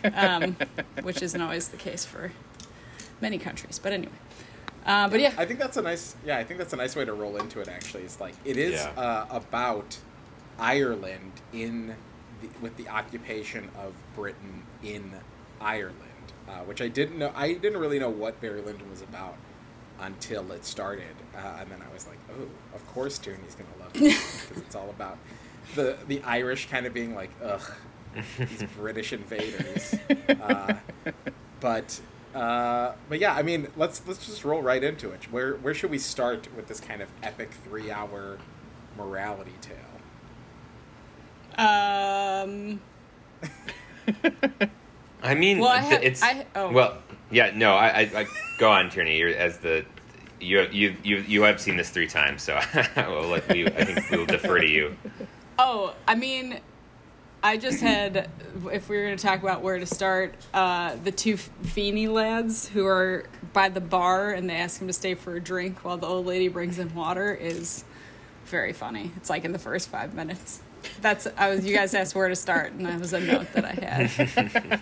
um, 0.14 0.56
which 1.02 1.22
isn't 1.22 1.40
always 1.40 1.68
the 1.68 1.76
case 1.76 2.04
for 2.04 2.32
many 3.20 3.38
countries. 3.38 3.78
But 3.82 3.92
anyway, 3.92 4.12
uh, 4.86 5.08
but 5.08 5.20
yeah, 5.20 5.32
I 5.38 5.44
think 5.44 5.58
that's 5.60 5.76
a 5.76 5.82
nice. 5.82 6.16
Yeah, 6.24 6.38
I 6.38 6.44
think 6.44 6.58
that's 6.58 6.72
a 6.72 6.76
nice 6.76 6.94
way 6.96 7.04
to 7.04 7.12
roll 7.14 7.36
into 7.36 7.60
it. 7.60 7.68
Actually, 7.68 8.04
it's 8.04 8.20
like 8.20 8.34
it 8.44 8.56
is 8.56 8.74
Yeah. 8.74 8.90
uh, 9.00 9.26
about 9.30 9.96
Ireland 10.58 11.32
in 11.52 11.94
the, 12.40 12.48
with 12.60 12.76
the 12.76 12.88
occupation 12.88 13.68
of 13.78 13.94
Britain 14.14 14.62
in 14.82 15.12
Ireland, 15.60 15.98
uh, 16.48 16.58
which 16.60 16.80
I 16.82 16.88
didn't 16.88 17.18
know. 17.18 17.32
I 17.34 17.54
didn't 17.54 17.78
really 17.80 17.98
know 17.98 18.10
what 18.10 18.40
Barry 18.40 18.60
Lyndon 18.60 18.90
was 18.90 19.02
about 19.02 19.36
until 20.00 20.50
it 20.52 20.64
started, 20.64 21.14
uh, 21.36 21.58
and 21.60 21.70
then 21.70 21.80
I 21.80 21.92
was 21.94 22.06
like, 22.08 22.18
oh, 22.38 22.48
of 22.74 22.86
course, 22.88 23.18
Toonie's 23.18 23.54
gonna 23.54 23.68
love 23.80 23.90
it 23.94 24.00
because 24.48 24.62
it's 24.62 24.74
all 24.74 24.90
about 24.90 25.18
the 25.74 25.96
the 26.06 26.22
Irish 26.22 26.68
kind 26.68 26.86
of 26.86 26.94
being 26.94 27.14
like, 27.14 27.30
ugh, 27.42 27.72
these 28.38 28.62
British 28.76 29.12
invaders. 29.12 29.94
Uh, 30.40 30.74
but 31.60 32.00
uh, 32.34 32.92
but 33.08 33.18
yeah, 33.18 33.34
I 33.34 33.42
mean, 33.42 33.68
let's 33.76 34.02
let's 34.06 34.26
just 34.26 34.44
roll 34.44 34.60
right 34.62 34.82
into 34.82 35.10
it. 35.10 35.24
Where 35.32 35.54
where 35.56 35.72
should 35.74 35.90
we 35.90 35.98
start 35.98 36.48
with 36.54 36.66
this 36.66 36.80
kind 36.80 37.00
of 37.02 37.08
epic 37.22 37.50
three 37.64 37.90
hour 37.90 38.38
morality 38.96 39.52
tale? 39.60 39.76
um, 41.66 42.80
I 45.22 45.34
mean, 45.34 45.58
Well, 45.60 45.70
I 45.70 45.78
have- 45.78 46.02
it's 46.02 46.22
I- 46.22 46.46
oh. 46.54 46.70
well, 46.72 46.98
yeah. 47.30 47.52
No, 47.54 47.74
I, 47.74 47.88
I, 47.88 48.00
I 48.20 48.26
go 48.58 48.70
on, 48.70 48.90
Tierney. 48.90 49.16
You're 49.18 49.30
as 49.30 49.58
the 49.58 49.84
you 50.40 50.66
you 50.72 50.96
you 51.02 51.16
you 51.18 51.42
have 51.42 51.60
seen 51.60 51.76
this 51.76 51.90
three 51.90 52.08
times, 52.08 52.42
so 52.42 52.60
we'll 52.96 53.28
let 53.28 53.48
we, 53.48 53.66
I 53.66 53.84
think 53.84 54.10
we'll 54.10 54.26
defer 54.26 54.58
to 54.58 54.68
you. 54.68 54.96
Oh, 55.58 55.94
I 56.06 56.14
mean, 56.14 56.60
I 57.42 57.56
just 57.56 57.80
had, 57.80 58.30
if 58.72 58.88
we 58.88 58.96
were 58.96 59.04
going 59.04 59.16
to 59.16 59.22
talk 59.22 59.42
about 59.42 59.62
where 59.62 59.78
to 59.78 59.86
start, 59.86 60.34
uh, 60.52 60.96
the 61.04 61.12
two 61.12 61.36
Feeney 61.36 62.08
lads 62.08 62.68
who 62.68 62.86
are 62.86 63.26
by 63.52 63.68
the 63.68 63.80
bar 63.80 64.32
and 64.32 64.48
they 64.48 64.56
ask 64.56 64.80
him 64.80 64.86
to 64.86 64.92
stay 64.92 65.14
for 65.14 65.36
a 65.36 65.40
drink 65.40 65.84
while 65.84 65.96
the 65.96 66.06
old 66.06 66.26
lady 66.26 66.48
brings 66.48 66.78
him 66.78 66.94
water 66.94 67.34
is 67.34 67.84
very 68.46 68.72
funny. 68.72 69.12
It's 69.16 69.30
like 69.30 69.44
in 69.44 69.52
the 69.52 69.58
first 69.58 69.88
five 69.88 70.14
minutes. 70.14 70.62
That's 71.00 71.26
I 71.36 71.48
was. 71.48 71.64
You 71.64 71.74
guys 71.74 71.94
asked 71.94 72.14
where 72.14 72.28
to 72.28 72.36
start, 72.36 72.72
and 72.72 72.84
that 72.84 73.00
was 73.00 73.14
a 73.14 73.20
note 73.20 73.46
that 73.54 73.64
I 73.64 73.72
had. 73.72 74.80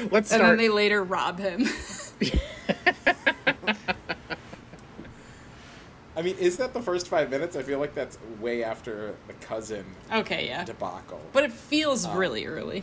Let's 0.10 0.32
And 0.32 0.42
then 0.42 0.56
they 0.56 0.70
later 0.70 1.04
rob 1.04 1.38
him. 1.38 1.66
I 6.18 6.22
mean, 6.22 6.36
is 6.38 6.56
that 6.56 6.72
the 6.74 6.82
first 6.82 7.06
five 7.06 7.30
minutes? 7.30 7.54
I 7.54 7.62
feel 7.62 7.78
like 7.78 7.94
that's 7.94 8.18
way 8.40 8.64
after 8.64 9.14
the 9.28 9.34
cousin 9.34 9.84
okay, 10.12 10.48
yeah, 10.48 10.64
debacle. 10.64 11.20
but 11.32 11.44
it 11.44 11.52
feels 11.52 12.04
Um, 12.04 12.16
really 12.18 12.44
early. 12.44 12.82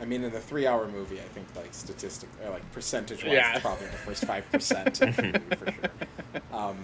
I 0.00 0.06
mean, 0.06 0.24
in 0.24 0.32
the 0.32 0.40
three 0.40 0.66
hour 0.66 0.88
movie, 0.88 1.18
I 1.20 1.28
think 1.34 1.46
like 1.54 1.74
statistic 1.74 2.30
or 2.42 2.48
like 2.50 2.72
percentage 2.72 3.22
wise, 3.22 3.34
Yeah. 3.34 3.52
it's 3.52 3.60
probably 3.60 3.86
the 3.88 3.92
first 3.98 4.24
five 4.24 4.44
percent 4.50 5.02
of 5.02 5.14
the 5.14 5.22
movie 5.24 5.56
for 5.56 5.66
sure. 5.72 6.42
Um, 6.58 6.76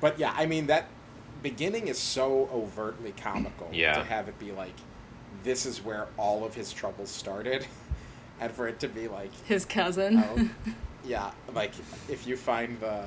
but 0.00 0.18
yeah, 0.18 0.32
I 0.34 0.46
mean 0.46 0.68
that 0.68 0.86
beginning 1.42 1.88
is 1.88 1.98
so 1.98 2.48
overtly 2.50 3.12
comical. 3.12 3.68
Yeah. 3.70 3.92
To 3.92 4.04
have 4.04 4.26
it 4.26 4.38
be 4.38 4.52
like, 4.52 4.74
this 5.44 5.66
is 5.66 5.84
where 5.84 6.06
all 6.16 6.46
of 6.46 6.54
his 6.54 6.72
troubles 6.72 7.10
started, 7.10 7.66
and 8.40 8.50
for 8.52 8.66
it 8.66 8.80
to 8.80 8.88
be 8.88 9.06
like, 9.06 9.32
His 9.44 9.66
cousin. 9.66 10.16
oh, 10.26 10.48
yeah, 11.04 11.30
like 11.52 11.72
if 12.08 12.26
you 12.26 12.38
find 12.38 12.80
the. 12.80 13.04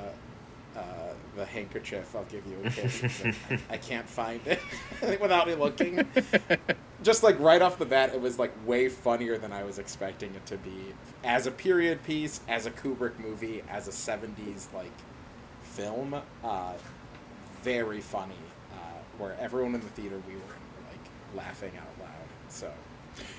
Uh, 0.76 1.11
the 1.36 1.44
handkerchief, 1.44 2.14
I'll 2.14 2.24
give 2.24 2.46
you 2.46 2.58
a 2.64 2.70
kiss. 2.70 3.22
I, 3.50 3.58
I 3.70 3.76
can't 3.78 4.08
find 4.08 4.40
it 4.46 4.60
without 5.20 5.46
me 5.46 5.54
looking. 5.54 6.06
Just 7.02 7.22
like 7.22 7.38
right 7.40 7.60
off 7.62 7.78
the 7.78 7.86
bat, 7.86 8.14
it 8.14 8.20
was 8.20 8.38
like 8.38 8.52
way 8.66 8.88
funnier 8.88 9.38
than 9.38 9.52
I 9.52 9.64
was 9.64 9.78
expecting 9.78 10.34
it 10.34 10.46
to 10.46 10.56
be. 10.58 10.94
As 11.24 11.46
a 11.46 11.50
period 11.50 12.02
piece, 12.04 12.40
as 12.48 12.66
a 12.66 12.70
Kubrick 12.70 13.18
movie, 13.18 13.62
as 13.68 13.88
a 13.88 13.90
'70s 13.90 14.72
like 14.74 14.92
film, 15.62 16.14
uh, 16.44 16.72
very 17.62 18.00
funny. 18.00 18.34
Uh, 18.72 18.76
where 19.18 19.36
everyone 19.40 19.74
in 19.74 19.80
the 19.80 19.88
theater 19.88 20.20
we 20.28 20.34
were 20.34 20.40
in 20.40 20.42
were 20.42 20.90
like 20.90 21.44
laughing 21.46 21.72
out 21.76 21.88
loud. 22.00 22.28
So 22.48 22.70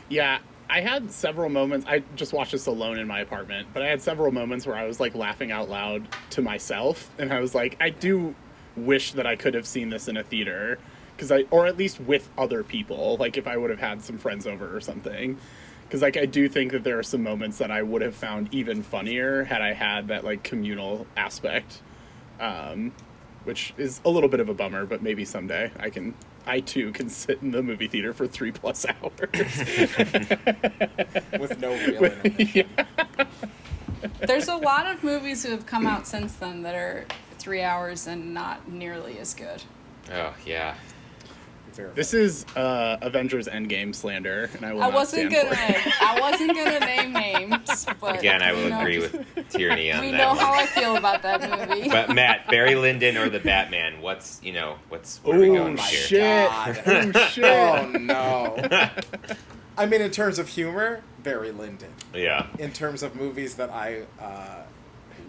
Yeah, 0.10 0.40
I 0.70 0.82
had 0.82 1.12
several 1.12 1.50
moments. 1.50 1.86
I 1.88 2.04
just 2.16 2.34
watched 2.34 2.52
this 2.54 2.66
alone 2.66 2.98
in 2.98 3.08
my 3.08 3.20
apartment, 3.20 3.68
but 3.74 3.84
I 3.84 3.88
had 3.88 4.02
several 4.02 4.32
moments 4.32 4.66
where 4.66 4.76
I 4.76 4.86
was 4.86 5.00
like 5.00 5.14
laughing 5.14 5.52
out 5.52 5.70
loud 5.70 6.08
to 6.32 6.42
myself, 6.42 7.10
and 7.20 7.32
I 7.32 7.40
was 7.40 7.54
like, 7.54 7.78
I 7.80 7.90
do 7.90 8.34
wish 8.76 9.12
that 9.14 9.28
I 9.28 9.36
could 9.36 9.54
have 9.54 9.68
seen 9.68 9.90
this 9.90 10.08
in 10.08 10.18
a 10.18 10.24
theater, 10.24 10.80
because 11.16 11.32
I, 11.32 11.46
or 11.52 11.68
at 11.68 11.78
least 11.78 12.00
with 12.00 12.28
other 12.38 12.64
people, 12.64 13.18
like 13.18 13.38
if 13.38 13.48
I 13.48 13.56
would 13.56 13.70
have 13.70 13.80
had 13.80 14.02
some 14.02 14.18
friends 14.18 14.48
over 14.48 14.76
or 14.76 14.82
something. 14.82 15.38
Because 15.84 16.02
like 16.02 16.18
I 16.18 16.26
do 16.26 16.50
think 16.50 16.72
that 16.72 16.84
there 16.84 16.98
are 16.98 17.04
some 17.04 17.22
moments 17.22 17.60
that 17.60 17.70
I 17.70 17.84
would 17.84 18.02
have 18.02 18.16
found 18.16 18.52
even 18.52 18.82
funnier 18.82 19.44
had 19.44 19.62
I 19.62 19.74
had 19.74 20.08
that 20.08 20.24
like 20.24 20.42
communal 20.42 21.06
aspect, 21.16 21.84
um, 22.40 22.94
which 23.44 23.76
is 23.78 24.02
a 24.04 24.10
little 24.10 24.30
bit 24.30 24.40
of 24.40 24.50
a 24.50 24.56
bummer. 24.56 24.88
But 24.88 25.04
maybe 25.04 25.24
someday 25.24 25.72
I 25.80 25.92
can, 25.92 26.16
I 26.46 26.60
too 26.60 26.92
can 26.92 27.10
sit 27.10 27.42
in 27.42 27.52
the 27.52 27.64
movie 27.64 27.88
theater 27.88 28.14
for 28.14 28.28
three 28.28 28.52
plus 28.52 28.86
hours. 29.04 29.14
with 31.40 31.60
no 31.60 31.72
real 31.72 32.04
intermission. 32.06 32.70
There's 34.20 34.48
a 34.48 34.56
lot 34.56 34.88
of 34.88 35.04
movies 35.04 35.44
who 35.44 35.52
have 35.52 35.66
come 35.66 35.86
out 35.86 36.08
since 36.08 36.34
then 36.34 36.64
that 36.64 36.76
are 36.76 37.06
three 37.40 37.62
hours 37.62 38.08
and 38.08 38.34
not 38.34 38.70
nearly 38.70 39.20
as 39.20 39.34
good. 39.34 39.64
Oh 40.12 40.34
yeah, 40.46 40.76
Very 41.74 41.92
This 41.94 42.14
is 42.14 42.46
uh, 42.56 42.98
Avengers 43.02 43.48
Endgame 43.48 43.94
slander, 43.96 44.50
and 44.56 44.66
I 44.66 44.74
will 44.74 44.82
I 44.84 44.86
not 44.88 44.94
wasn't 44.94 45.32
stand 45.32 45.50
gonna. 45.50 45.56
for 45.56 45.90
it. 45.90 45.94
I 46.02 46.20
wasn't 46.20 46.56
gonna 46.56 46.80
name 46.80 47.14
names, 47.14 47.86
but 48.00 48.20
again, 48.20 48.42
I 48.42 48.52
will 48.54 48.70
know, 48.70 48.80
agree 48.80 49.00
with 49.00 49.26
Tierney 49.50 49.92
on 49.92 50.02
We 50.02 50.12
that. 50.12 50.14
We 50.14 50.18
know 50.18 50.28
one. 50.30 50.38
how 50.38 50.54
I 50.54 50.66
feel 50.68 50.96
about 50.98 51.22
that 51.24 51.70
movie. 51.70 51.90
But 51.94 52.14
Matt, 52.14 52.48
Barry 52.48 52.76
Lyndon 52.76 53.18
or 53.18 53.30
the 53.30 53.40
Batman? 53.40 54.02
What's 54.02 54.40
you 54.44 54.54
know 54.54 54.76
what's 54.90 55.18
where 55.24 55.38
are 55.38 55.40
we 55.40 55.50
Oh 55.50 55.56
going 55.56 55.76
my 55.76 55.82
here? 55.84 56.00
shit! 56.00 56.50
God. 56.50 56.84
Oh 57.16 57.28
shit! 57.30 57.44
Oh 57.44 57.86
no. 57.98 58.90
I 59.78 59.86
mean, 59.88 60.02
in 60.02 60.12
terms 60.12 60.38
of 60.38 60.48
humor, 60.48 61.02
Barry 61.24 61.52
Lyndon. 61.52 61.92
Yeah, 62.14 62.46
In 62.60 62.72
terms 62.72 63.02
of 63.02 63.16
movies 63.16 63.56
that 63.56 63.72
I 63.72 64.04
uh, 64.22 64.62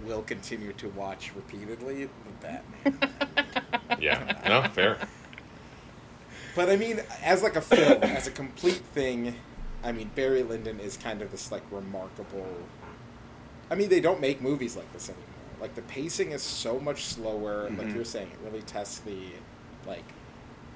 will 0.07 0.21
continue 0.23 0.75
to 0.75 0.89
watch 0.91 1.33
repeatedly, 1.35 2.05
the 2.05 2.11
Batman. 2.43 3.11
yeah. 3.99 4.39
No, 4.47 4.69
fair. 4.69 4.99
But 6.55 6.71
I 6.71 6.77
mean, 6.77 7.01
as 7.23 7.43
like 7.43 7.57
a 7.57 7.61
film, 7.61 8.03
as 8.03 8.27
a 8.27 8.31
complete 8.31 8.83
thing, 8.95 9.35
I 9.83 9.93
mean, 9.93 10.11
Barry 10.15 10.43
Lyndon 10.43 10.81
is 10.81 10.97
kind 10.97 11.21
of 11.23 11.31
this 11.31 11.51
like 11.53 11.63
remarkable. 11.71 12.47
I 13.71 13.75
mean, 13.75 13.89
they 13.89 14.01
don't 14.01 14.21
make 14.21 14.41
movies 14.41 14.77
like 14.77 14.91
this 14.93 15.09
anymore. 15.09 15.25
Like 15.61 15.75
the 15.75 15.83
pacing 15.83 16.33
is 16.33 16.43
so 16.43 16.79
much 16.79 17.05
slower. 17.05 17.65
Like 17.71 17.89
Mhm. 17.89 17.95
you're 17.95 18.05
saying, 18.05 18.29
it 18.31 18.39
really 18.45 18.63
tests 18.63 18.99
the 19.01 19.29
like 19.87 20.05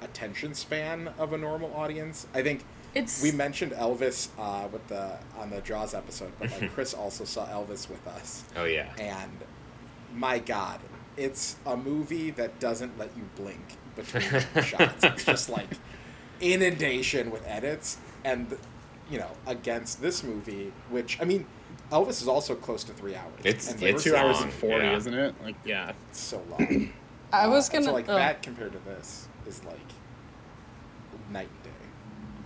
attention 0.01 0.53
span 0.53 1.09
of 1.17 1.33
a 1.33 1.37
normal 1.37 1.73
audience. 1.75 2.25
I 2.33 2.41
think 2.41 2.63
It's 2.95 3.21
we 3.21 3.31
mentioned 3.31 3.71
Elvis 3.73 4.29
uh, 4.37 4.67
with 4.71 4.87
the 4.87 5.17
on 5.37 5.49
the 5.49 5.61
Jaws 5.61 5.93
episode, 5.93 6.31
but 6.39 6.49
like 6.51 6.71
Chris 6.73 6.93
also 6.93 7.23
saw 7.25 7.45
Elvis 7.47 7.89
with 7.89 8.05
us, 8.07 8.43
Oh 8.55 8.63
yeah. 8.65 8.91
and 8.97 9.31
my 10.13 10.39
God, 10.39 10.79
it's 11.17 11.57
a 11.65 11.75
movie 11.77 12.31
that 12.31 12.59
doesn't 12.59 12.97
let 12.97 13.09
you 13.15 13.23
blink 13.35 13.75
between 14.03 14.63
shots. 14.63 15.03
It's 15.03 15.25
just 15.25 15.49
like 15.49 15.67
inundation 16.41 17.31
with 17.31 17.45
edits, 17.47 17.97
and 18.23 18.57
you 19.09 19.19
know, 19.19 19.29
against 19.47 20.01
this 20.01 20.23
movie, 20.23 20.71
which 20.89 21.19
I 21.21 21.25
mean, 21.25 21.45
Elvis 21.91 22.21
is 22.21 22.27
also 22.27 22.55
close 22.55 22.83
to 22.85 22.93
three 22.93 23.15
hours. 23.15 23.33
It's- 23.43 23.71
and 23.71 23.81
it's 23.83 24.03
Two 24.03 24.15
hours 24.15 24.35
long, 24.37 24.43
and 24.45 24.53
forty, 24.53 24.85
yeah. 24.85 24.95
isn't 24.97 25.13
it? 25.13 25.35
Like, 25.43 25.55
yeah. 25.65 25.93
it's 26.09 26.19
so 26.19 26.41
long. 26.49 26.93
I 27.33 27.47
was 27.47 27.69
Uh, 27.69 27.73
and 27.77 27.85
gonna. 27.85 27.85
so 27.85 27.93
like 27.93 28.09
oh. 28.09 28.15
that 28.15 28.41
compared 28.41 28.71
to 28.73 28.79
this 28.79 29.27
is 29.47 29.63
like 29.65 29.77
night 31.31 31.47
and 31.53 31.63
day. 31.63 31.69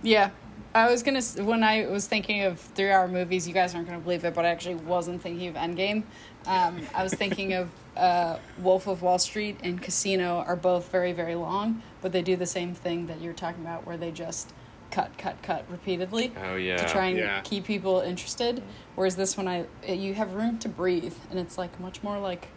Yeah. 0.02 0.30
I 0.74 0.90
was 0.90 1.04
gonna 1.04 1.22
when 1.44 1.62
I 1.62 1.86
was 1.86 2.08
thinking 2.08 2.42
of 2.42 2.58
three-hour 2.58 3.06
movies. 3.06 3.46
You 3.46 3.54
guys 3.54 3.74
aren't 3.74 3.86
gonna 3.86 4.00
believe 4.00 4.24
it, 4.24 4.34
but 4.34 4.44
I 4.44 4.48
actually 4.48 4.74
wasn't 4.74 5.22
thinking 5.22 5.48
of 5.48 5.54
Endgame. 5.54 6.02
Um, 6.46 6.80
I 6.94 7.02
was 7.04 7.14
thinking 7.14 7.52
of 7.52 7.68
uh, 7.96 8.38
Wolf 8.58 8.86
of 8.86 9.02
Wall 9.02 9.18
Street 9.18 9.58
and 9.62 9.80
Casino 9.80 10.44
are 10.46 10.56
both 10.56 10.90
very, 10.90 11.12
very 11.12 11.34
long, 11.34 11.82
but 12.02 12.12
they 12.12 12.22
do 12.22 12.36
the 12.36 12.46
same 12.46 12.74
thing 12.74 13.06
that 13.06 13.20
you're 13.20 13.32
talking 13.32 13.62
about, 13.62 13.86
where 13.86 13.96
they 13.96 14.10
just 14.10 14.52
cut, 14.90 15.16
cut, 15.18 15.42
cut 15.42 15.64
repeatedly 15.70 16.32
Oh 16.44 16.54
yeah. 16.56 16.76
to 16.76 16.88
try 16.88 17.06
and 17.06 17.18
Yeah. 17.18 17.40
keep 17.42 17.64
people 17.64 18.00
interested. 18.00 18.62
Whereas 18.94 19.16
this 19.16 19.36
one, 19.36 19.48
I 19.48 19.66
you 19.88 20.14
have 20.14 20.34
room 20.34 20.58
to 20.60 20.68
breathe, 20.68 21.14
and 21.30 21.38
it's 21.38 21.56
like 21.58 21.78
much 21.80 22.02
more 22.02 22.18
like 22.18 22.48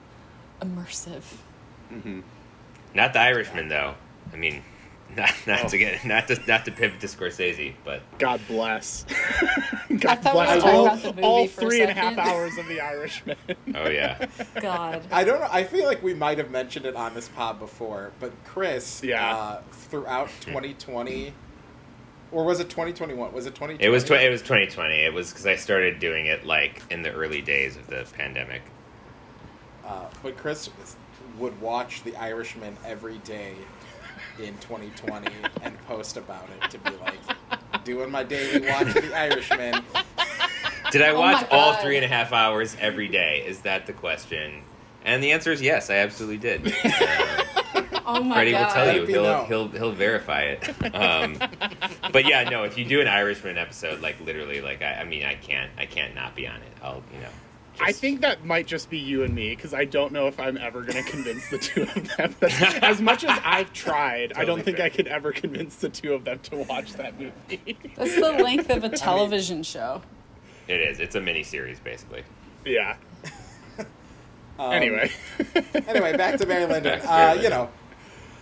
immersive. 0.61 1.23
Not 2.93 3.13
the 3.13 3.19
Irishman 3.19 3.67
though. 3.69 3.95
I 4.33 4.35
mean, 4.35 4.63
not 5.15 5.31
not 5.47 5.65
Oh. 5.65 5.67
to 5.69 5.77
get 5.77 6.05
not 6.05 6.27
to 6.27 6.39
not 6.47 6.65
to 6.65 6.71
pivot 6.71 6.99
to 6.99 7.07
Scorsese, 7.07 7.73
but 7.85 8.01
God 8.19 8.41
bless. 8.47 9.05
God 9.89 10.05
I 10.05 10.15
thought 10.15 10.35
we 10.35 10.61
were 10.63 10.69
all, 10.75 10.85
about 10.87 11.01
the 11.01 11.09
movie 11.09 11.21
all 11.21 11.47
for 11.47 11.61
a 11.61 11.65
three 11.65 11.81
and 11.81 11.91
a 11.91 11.93
half 11.93 12.15
second. 12.15 12.31
hours 12.31 12.57
of 12.57 12.67
The 12.67 12.81
Irishman. 12.81 13.37
oh 13.75 13.89
yeah. 13.89 14.27
God. 14.59 15.03
I 15.11 15.23
don't 15.23 15.39
know. 15.39 15.47
I 15.51 15.63
feel 15.63 15.85
like 15.85 16.03
we 16.03 16.13
might 16.13 16.37
have 16.37 16.51
mentioned 16.51 16.85
it 16.85 16.95
on 16.95 17.13
this 17.15 17.29
pod 17.29 17.59
before, 17.59 18.11
but 18.19 18.31
Chris, 18.45 19.01
Yeah. 19.03 19.35
uh, 19.35 19.61
throughout 19.71 20.29
2020, 20.41 21.33
or 22.31 22.43
was 22.43 22.59
it 22.59 22.69
2021? 22.69 23.31
Was 23.33 23.45
it 23.45 23.55
2020? 23.55 23.83
It 23.83 23.89
was 23.89 24.03
tw- 24.03 24.11
it 24.11 24.29
was 24.29 24.41
2020. 24.41 24.93
It 24.95 25.13
was 25.13 25.29
because 25.31 25.45
I 25.47 25.55
started 25.55 25.99
doing 25.99 26.25
it 26.27 26.45
like 26.45 26.83
in 26.91 27.01
the 27.01 27.11
early 27.13 27.41
days 27.41 27.77
of 27.77 27.87
the 27.87 28.05
pandemic. 28.17 28.61
Uh, 29.85 30.05
but 30.21 30.35
Chris 30.37 30.69
was- 30.79 30.95
would 31.39 31.59
watch 31.61 32.03
The 32.03 32.15
Irishman 32.17 32.75
every 32.85 33.19
day 33.19 33.53
in 34.39 34.57
2020 34.59 35.31
and 35.63 35.77
post 35.85 36.17
about 36.17 36.47
it 36.61 36.69
to 36.71 36.77
be 36.79 36.91
like, 36.97 37.83
doing 37.83 38.11
my 38.11 38.23
daily 38.23 38.67
watch 38.67 38.87
of 38.87 38.93
The 38.95 39.13
Irishman. 39.17 39.83
Did 40.91 41.01
I 41.01 41.09
Oh 41.11 41.19
watch 41.19 41.41
my 41.51 41.57
all 41.57 41.73
three 41.75 41.95
and 41.97 42.05
a 42.05 42.07
half 42.07 42.31
hours 42.31 42.75
every 42.79 43.07
day? 43.07 43.43
Is 43.45 43.59
that 43.61 43.85
the 43.87 43.93
question? 43.93 44.63
And 45.03 45.21
the 45.23 45.31
answer 45.31 45.51
is 45.51 45.61
yes. 45.61 45.89
I 45.89 45.95
absolutely 45.95 46.37
did. 46.37 46.73
Uh, 46.83 47.43
Oh 48.09 48.23
my 48.23 48.35
Freddie 48.35 48.51
God. 48.51 48.67
will 48.67 48.73
tell 48.73 48.95
you. 48.95 49.05
He'll 49.05 49.23
known. 49.23 49.45
he'll 49.47 49.67
he'll 49.67 49.91
verify 49.91 50.43
it. 50.43 50.95
Um, 50.95 51.37
but 52.13 52.25
yeah, 52.25 52.43
no. 52.49 52.63
If 52.63 52.77
you 52.77 52.85
do 52.85 53.01
an 53.01 53.07
Irishman 53.09 53.57
episode, 53.57 53.99
like 53.99 54.17
literally, 54.21 54.61
like 54.61 54.81
I, 54.81 55.01
I 55.01 55.03
mean, 55.03 55.23
I 55.25 55.35
can't 55.35 55.69
I 55.77 55.85
can't 55.87 56.15
not 56.15 56.33
be 56.33 56.47
on 56.47 56.55
it. 56.55 56.71
I'll 56.81 57.03
you 57.13 57.19
know. 57.19 57.27
I 57.79 57.91
think 57.91 58.21
that 58.21 58.45
might 58.45 58.67
just 58.67 58.89
be 58.89 58.97
you 58.97 59.23
and 59.23 59.33
me 59.33 59.55
because 59.55 59.73
I 59.73 59.85
don't 59.85 60.11
know 60.11 60.27
if 60.27 60.39
I'm 60.39 60.57
ever 60.57 60.81
going 60.81 61.03
to 61.03 61.09
convince 61.09 61.49
the 61.49 61.57
two 61.57 61.83
of 61.83 62.17
them. 62.17 62.35
as 62.83 63.01
much 63.01 63.23
as 63.23 63.39
I've 63.43 63.71
tried, 63.73 64.33
I 64.35 64.45
don't 64.45 64.63
think 64.63 64.77
fair. 64.77 64.85
I 64.87 64.89
could 64.89 65.07
ever 65.07 65.31
convince 65.31 65.75
the 65.77 65.89
two 65.89 66.13
of 66.13 66.23
them 66.25 66.39
to 66.39 66.57
watch 66.57 66.93
that 66.93 67.19
movie. 67.19 67.77
That's 67.95 68.15
the 68.15 68.31
length 68.43 68.69
of 68.69 68.83
a 68.83 68.89
television 68.89 69.63
show. 69.63 70.01
it 70.67 70.79
is. 70.79 70.99
It's 70.99 71.15
a 71.15 71.21
mini 71.21 71.43
series 71.43 71.79
basically. 71.79 72.23
yeah. 72.65 72.97
Um, 74.59 74.73
Anyway, 74.73 75.11
Anyway, 75.87 76.17
back 76.17 76.39
to 76.39 76.47
Barry 76.47 76.65
Lyndon. 76.65 76.93
Back 76.97 77.01
to 77.01 77.07
Barry 77.07 77.37
Uh, 77.39 77.41
you 77.43 77.49
know, 77.49 77.69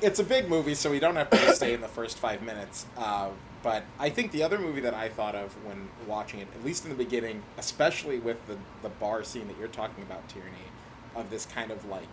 it's 0.02 0.20
a 0.20 0.24
big 0.24 0.48
movie, 0.48 0.74
so 0.74 0.90
we 0.90 0.98
don't 0.98 1.18
have 1.18 1.30
to 1.30 1.54
stay 1.54 1.74
in 1.74 1.82
the 1.82 1.90
first 1.90 2.20
five 2.20 2.42
minutes. 2.42 2.86
Uh, 2.96 3.32
but 3.66 3.84
I 3.98 4.12
think 4.12 4.32
the 4.32 4.44
other 4.44 4.60
movie 4.60 4.82
that 4.82 4.94
I 4.94 5.10
thought 5.10 5.34
of 5.34 5.52
when 5.66 5.90
watching 6.06 6.40
it, 6.40 6.48
at 6.54 6.64
least 6.64 6.84
in 6.84 6.92
the 6.92 6.96
beginning, 6.96 7.42
especially 7.58 8.20
with 8.20 8.38
the, 8.46 8.60
the 8.84 8.90
bar 8.90 9.24
scene 9.24 9.48
that 9.48 9.58
you're 9.58 9.68
talking 9.68 10.04
about, 10.04 10.30
Tierney, 10.30 10.52
of 11.16 11.32
this 11.32 11.48
kind 11.48 11.72
of 11.72 11.84
like, 11.86 12.08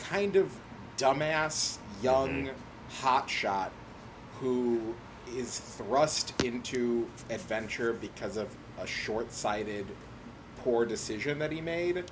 kind 0.00 0.34
of 0.34 0.58
dumbass, 0.98 1.78
young 2.02 2.48
mm-hmm. 2.48 3.06
hotshot 3.06 3.70
who 4.40 4.92
is 5.36 5.60
thrust 5.60 6.34
into 6.42 7.08
adventure 7.30 7.92
because 7.92 8.36
of 8.36 8.48
a 8.80 8.88
short 8.88 9.30
sighted, 9.30 9.86
poor 10.64 10.84
decision 10.84 11.38
that 11.38 11.52
he 11.52 11.60
made. 11.60 12.02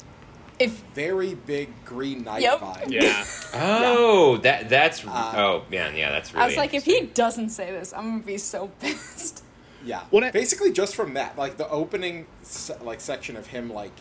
If 0.59 0.83
Very 0.95 1.35
big 1.35 1.69
Green 1.85 2.23
Knight 2.25 2.43
Yep. 2.43 2.61
vibe. 2.61 2.91
yeah. 2.91 3.25
Oh, 3.57 4.37
that 4.39 4.69
that's 4.69 5.05
Uh, 5.07 5.33
oh 5.37 5.65
man, 5.71 5.97
yeah, 5.97 6.11
that's 6.11 6.33
really. 6.33 6.43
I 6.43 6.47
was 6.47 6.57
like, 6.57 6.75
if 6.75 6.85
he 6.85 7.03
doesn't 7.03 7.51
say 7.51 7.71
this, 7.71 7.93
I'm 7.93 8.11
gonna 8.11 8.23
be 8.23 8.39
so 8.39 8.69
pissed. 8.81 9.43
Yeah. 9.85 10.03
What 10.11 10.25
I- 10.25 10.31
Basically, 10.31 10.73
just 10.73 10.95
from 10.97 11.15
that, 11.15 11.37
like 11.39 11.57
the 11.57 11.69
opening, 11.69 12.27
like 12.83 13.01
section 13.01 13.37
of 13.37 13.49
him 13.49 13.73
like 13.73 13.93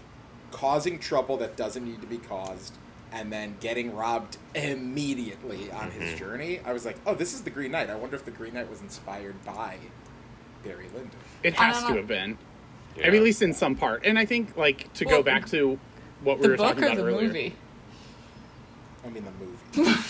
causing 0.51 0.99
trouble 0.99 1.37
that 1.37 1.55
doesn't 1.57 1.83
need 1.83 2.01
to 2.01 2.07
be 2.07 2.17
caused, 2.17 2.77
and 3.11 3.31
then 3.33 3.55
getting 3.59 3.95
robbed 3.95 4.37
immediately 4.55 5.71
on 5.71 5.89
his 5.91 6.13
Mhm. 6.13 6.17
journey. 6.17 6.59
I 6.65 6.73
was 6.73 6.85
like, 6.85 6.97
oh, 7.05 7.15
this 7.15 7.33
is 7.33 7.41
the 7.41 7.49
Green 7.49 7.71
Knight. 7.71 7.89
I 7.89 7.95
wonder 7.95 8.15
if 8.15 8.25
the 8.25 8.31
Green 8.31 8.53
Knight 8.53 8.69
was 8.69 8.81
inspired 8.81 9.43
by 9.43 9.77
Barry 10.63 10.85
Lyndon. 10.93 11.11
It 11.41 11.55
has 11.55 11.83
to 11.85 11.93
have 11.95 12.07
been. 12.07 12.37
Yeah. 12.95 13.07
I 13.07 13.09
mean, 13.09 13.17
at 13.17 13.23
least 13.23 13.41
in 13.41 13.53
some 13.53 13.75
part. 13.75 14.05
And 14.05 14.19
I 14.19 14.25
think, 14.25 14.55
like, 14.55 14.91
to 14.93 15.05
go 15.05 15.23
back 15.23 15.47
to 15.49 15.79
what 16.23 16.37
we 16.37 16.43
The 16.43 16.49
were 16.49 16.57
book 16.57 16.67
talking 16.77 16.83
or 16.83 16.87
about 16.87 16.97
the 16.97 17.03
earlier. 17.03 17.27
movie? 17.27 17.55
I 19.05 19.09
mean, 19.09 19.25
the 19.25 19.79
movie. 19.81 19.99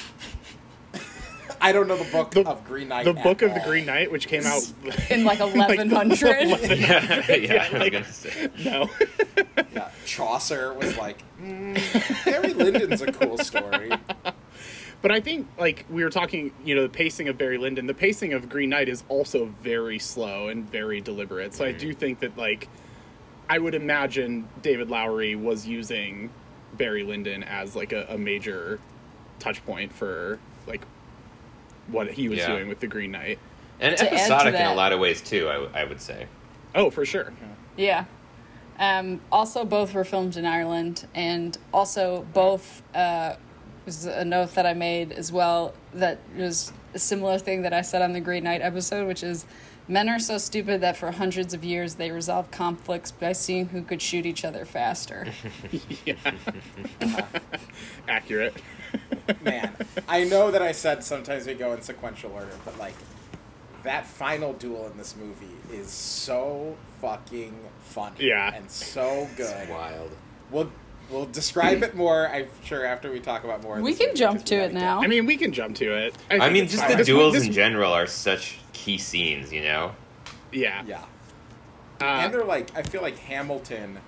I 1.62 1.72
don't 1.72 1.88
know 1.88 1.96
the 1.96 2.12
book 2.12 2.32
The- 2.32 2.46
of 2.48 2.66
Green 2.66 2.90
Knight. 2.90 3.06
The 3.06 3.12
at 3.18 3.24
book 3.24 3.42
of 3.42 3.54
the 3.54 3.62
all. 3.62 3.68
Green 3.68 3.86
Knight, 3.86 4.12
which 4.12 4.28
came 4.28 4.46
out 4.46 4.62
In 5.10 5.24
like 5.24 5.40
1100. 5.42 6.20
yeah, 6.20 7.24
yeah, 7.30 7.36
Yeah, 7.36 7.54
I 7.64 7.70
was 7.72 7.80
like- 7.80 7.92
gonna 7.94 8.06
say. 8.14 8.50
no. 8.66 8.90
Yeah, 9.74 9.90
Chaucer 10.06 10.74
was 10.74 10.98
like, 10.98 11.24
mm, 11.42 12.26
Barry 12.26 12.54
Lyndon's 12.54 13.02
a 13.02 13.12
cool 13.12 13.38
story. 13.38 13.92
But 15.02 15.12
I 15.12 15.20
think, 15.20 15.48
like, 15.58 15.86
we 15.90 16.04
were 16.04 16.10
talking, 16.10 16.52
you 16.64 16.76
know, 16.76 16.84
the 16.84 16.90
pacing 16.90 17.28
of 17.28 17.38
Barry 17.38 17.58
Lyndon, 17.58 17.88
the 17.88 17.94
pacing 17.94 18.34
of 18.34 18.48
Green 18.50 18.70
Knight 18.70 18.88
is 18.88 19.04
also 19.10 19.46
very 19.62 20.00
slow 20.00 20.48
and 20.48 20.70
very 20.70 21.02
deliberate. 21.02 21.54
So 21.54 21.66
I 21.66 21.72
do 21.74 21.94
think 21.94 22.20
that, 22.20 22.38
like, 22.38 22.70
I 23.50 23.60
would 23.60 23.76
imagine 23.76 24.48
David 24.62 24.90
Lowery 24.90 25.36
was 25.36 25.68
using 25.68 26.30
Barry 26.74 27.04
Lyndon 27.04 27.44
as, 27.44 27.76
like, 27.76 27.92
a, 27.94 28.06
a 28.10 28.18
major 28.18 28.80
touch 29.40 29.64
point 29.66 29.92
for, 29.94 30.40
like, 30.68 30.82
what 31.88 32.12
he 32.12 32.30
was 32.30 32.40
Yeah. 32.40 32.48
doing 32.48 32.68
with 32.68 32.80
the 32.80 32.88
Green 32.88 33.12
Knight. 33.12 33.40
And 33.80 33.98
To 33.98 34.04
add 34.06 34.10
to 34.10 34.16
episodic 34.16 34.56
in 34.56 34.66
a 34.66 34.74
lot 34.76 34.94
of 34.94 35.00
ways 35.00 35.22
too. 35.22 35.50
I, 35.50 35.54
w- 35.54 35.72
I 35.74 35.84
would 35.84 36.00
say. 36.00 36.28
Oh, 36.74 36.90
for 36.90 37.06
sure. 37.06 37.34
Yeah. 37.76 38.06
Um, 38.80 39.20
also, 39.32 39.66
both 39.66 39.94
were 39.94 40.04
filmed 40.06 40.38
in 40.38 40.46
Ireland, 40.46 41.06
and 41.14 41.58
also 41.74 42.26
both 42.34 42.82
uh, 42.96 43.36
was 43.86 44.06
a 44.06 44.24
note 44.26 44.56
that 44.56 44.66
I 44.66 44.74
made 44.74 45.12
as 45.12 45.32
well 45.32 45.74
that 45.94 46.20
was 46.36 46.72
a 46.94 47.00
similar 47.00 47.38
thing 47.38 47.64
that 47.64 47.74
I 47.74 47.82
said 47.82 48.02
on 48.02 48.14
the 48.14 48.20
Green 48.22 48.46
Knight 48.46 48.62
episode, 48.62 49.08
which 49.08 49.22
is 49.24 49.46
men 49.88 50.10
are 50.10 50.20
so 50.20 50.38
stupid 50.38 50.82
that 50.82 50.96
for 50.98 51.12
hundreds 51.12 51.54
of 51.54 51.64
years 51.64 51.96
they 51.96 52.12
resolve 52.12 52.50
conflicts 52.52 53.12
by 53.12 53.32
seeing 53.34 53.68
who 53.70 53.82
could 53.82 54.02
shoot 54.02 54.26
each 54.26 54.46
other 54.46 54.66
faster. 54.66 55.28
yeah. 56.06 56.16
Accurate. 58.08 58.56
Man, 59.44 59.76
I 60.08 60.24
know 60.26 60.52
that 60.52 60.62
I 60.62 60.72
said 60.72 61.04
sometimes 61.04 61.48
we 61.48 61.54
go 61.54 61.74
in 61.74 61.82
sequential 61.82 62.32
order, 62.32 62.52
but 62.66 62.78
like 62.78 62.94
that 63.84 64.06
final 64.06 64.54
duel 64.54 64.88
in 64.88 64.98
this 64.98 65.16
movie 65.16 65.56
is 65.72 65.90
so 65.90 66.76
fucking 67.02 67.54
funny. 67.82 68.16
Yeah. 68.28 68.54
And 68.54 68.70
so 68.70 69.28
good. 69.36 69.70
Wild. 69.70 70.12
We'll 70.52 70.72
we'll 71.10 71.26
describe 71.26 71.84
it 71.84 71.96
more, 71.96 72.28
I'm 72.30 72.48
sure, 72.64 72.86
after 72.86 73.12
we 73.12 73.20
talk 73.20 73.44
about 73.44 73.62
more. 73.64 73.82
We 73.82 73.94
can 73.94 74.08
movie, 74.08 74.20
jump 74.20 74.40
'cause 74.40 74.44
to 74.50 74.56
we 74.56 74.62
it 74.62 74.74
gotta 74.74 74.86
now. 74.86 75.02
I 75.04 75.08
mean, 75.08 75.26
we 75.26 75.38
can 75.38 75.52
jump 75.52 75.76
to 75.78 75.86
it. 75.98 76.16
I 76.30 76.40
think 76.40 76.54
mean, 76.54 76.68
just 76.68 76.84
fine. 76.86 76.98
the 76.98 77.04
duels 77.04 77.34
this- 77.34 77.46
in 77.46 77.52
general 77.54 77.92
are 77.94 78.08
such 78.08 78.60
key 78.74 78.98
scenes. 78.98 79.52
You 79.54 79.62
know. 79.64 79.96
Yeah. 80.52 80.84
Yeah. 80.86 81.02
Uh, 82.02 82.06
and 82.06 82.34
they're 82.34 82.44
like 82.44 82.76
I 82.76 82.84
feel 82.84 83.02
like 83.02 83.18
Hamilton 83.20 84.00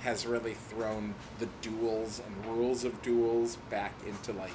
has 0.00 0.26
really 0.26 0.54
thrown 0.54 1.14
the 1.40 1.48
duels 1.62 2.20
and 2.24 2.56
rules 2.56 2.84
of 2.84 3.00
duels 3.02 3.56
back 3.70 3.92
into 4.06 4.32
like 4.32 4.52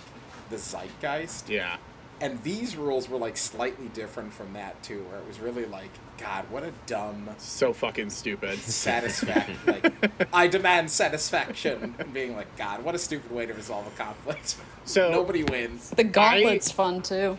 the 0.50 0.58
zeitgeist. 0.58 1.50
yeah. 1.50 1.78
And 2.22 2.42
these 2.44 2.78
rules 2.78 3.10
were 3.10 3.18
like 3.18 3.36
slightly 3.36 3.90
different 3.90 4.32
from 4.34 4.54
that 4.54 4.82
too, 4.84 5.04
where 5.10 5.20
it 5.20 5.28
was 5.28 5.40
really 5.42 5.66
like, 5.66 5.90
God, 6.18 6.46
what 6.50 6.64
a 6.64 6.72
dumb 6.86 7.28
So 7.40 7.74
fucking 7.74 8.12
stupid. 8.12 8.58
satisfaction. 8.60 9.58
like, 9.68 9.92
I 10.34 10.48
demand 10.48 10.90
satisfaction. 10.90 11.96
And 12.00 12.14
being 12.14 12.36
like, 12.36 12.56
God, 12.56 12.84
what 12.86 12.96
a 12.96 13.00
stupid 13.00 13.32
way 13.32 13.46
to 13.46 13.54
resolve 13.54 13.88
a 13.88 13.92
conflict. 14.02 14.56
So- 14.86 15.12
nobody 15.12 15.44
wins. 15.44 15.90
the 15.90 16.04
gauntlet's 16.06 16.72
fun 16.72 17.02
too. 17.02 17.38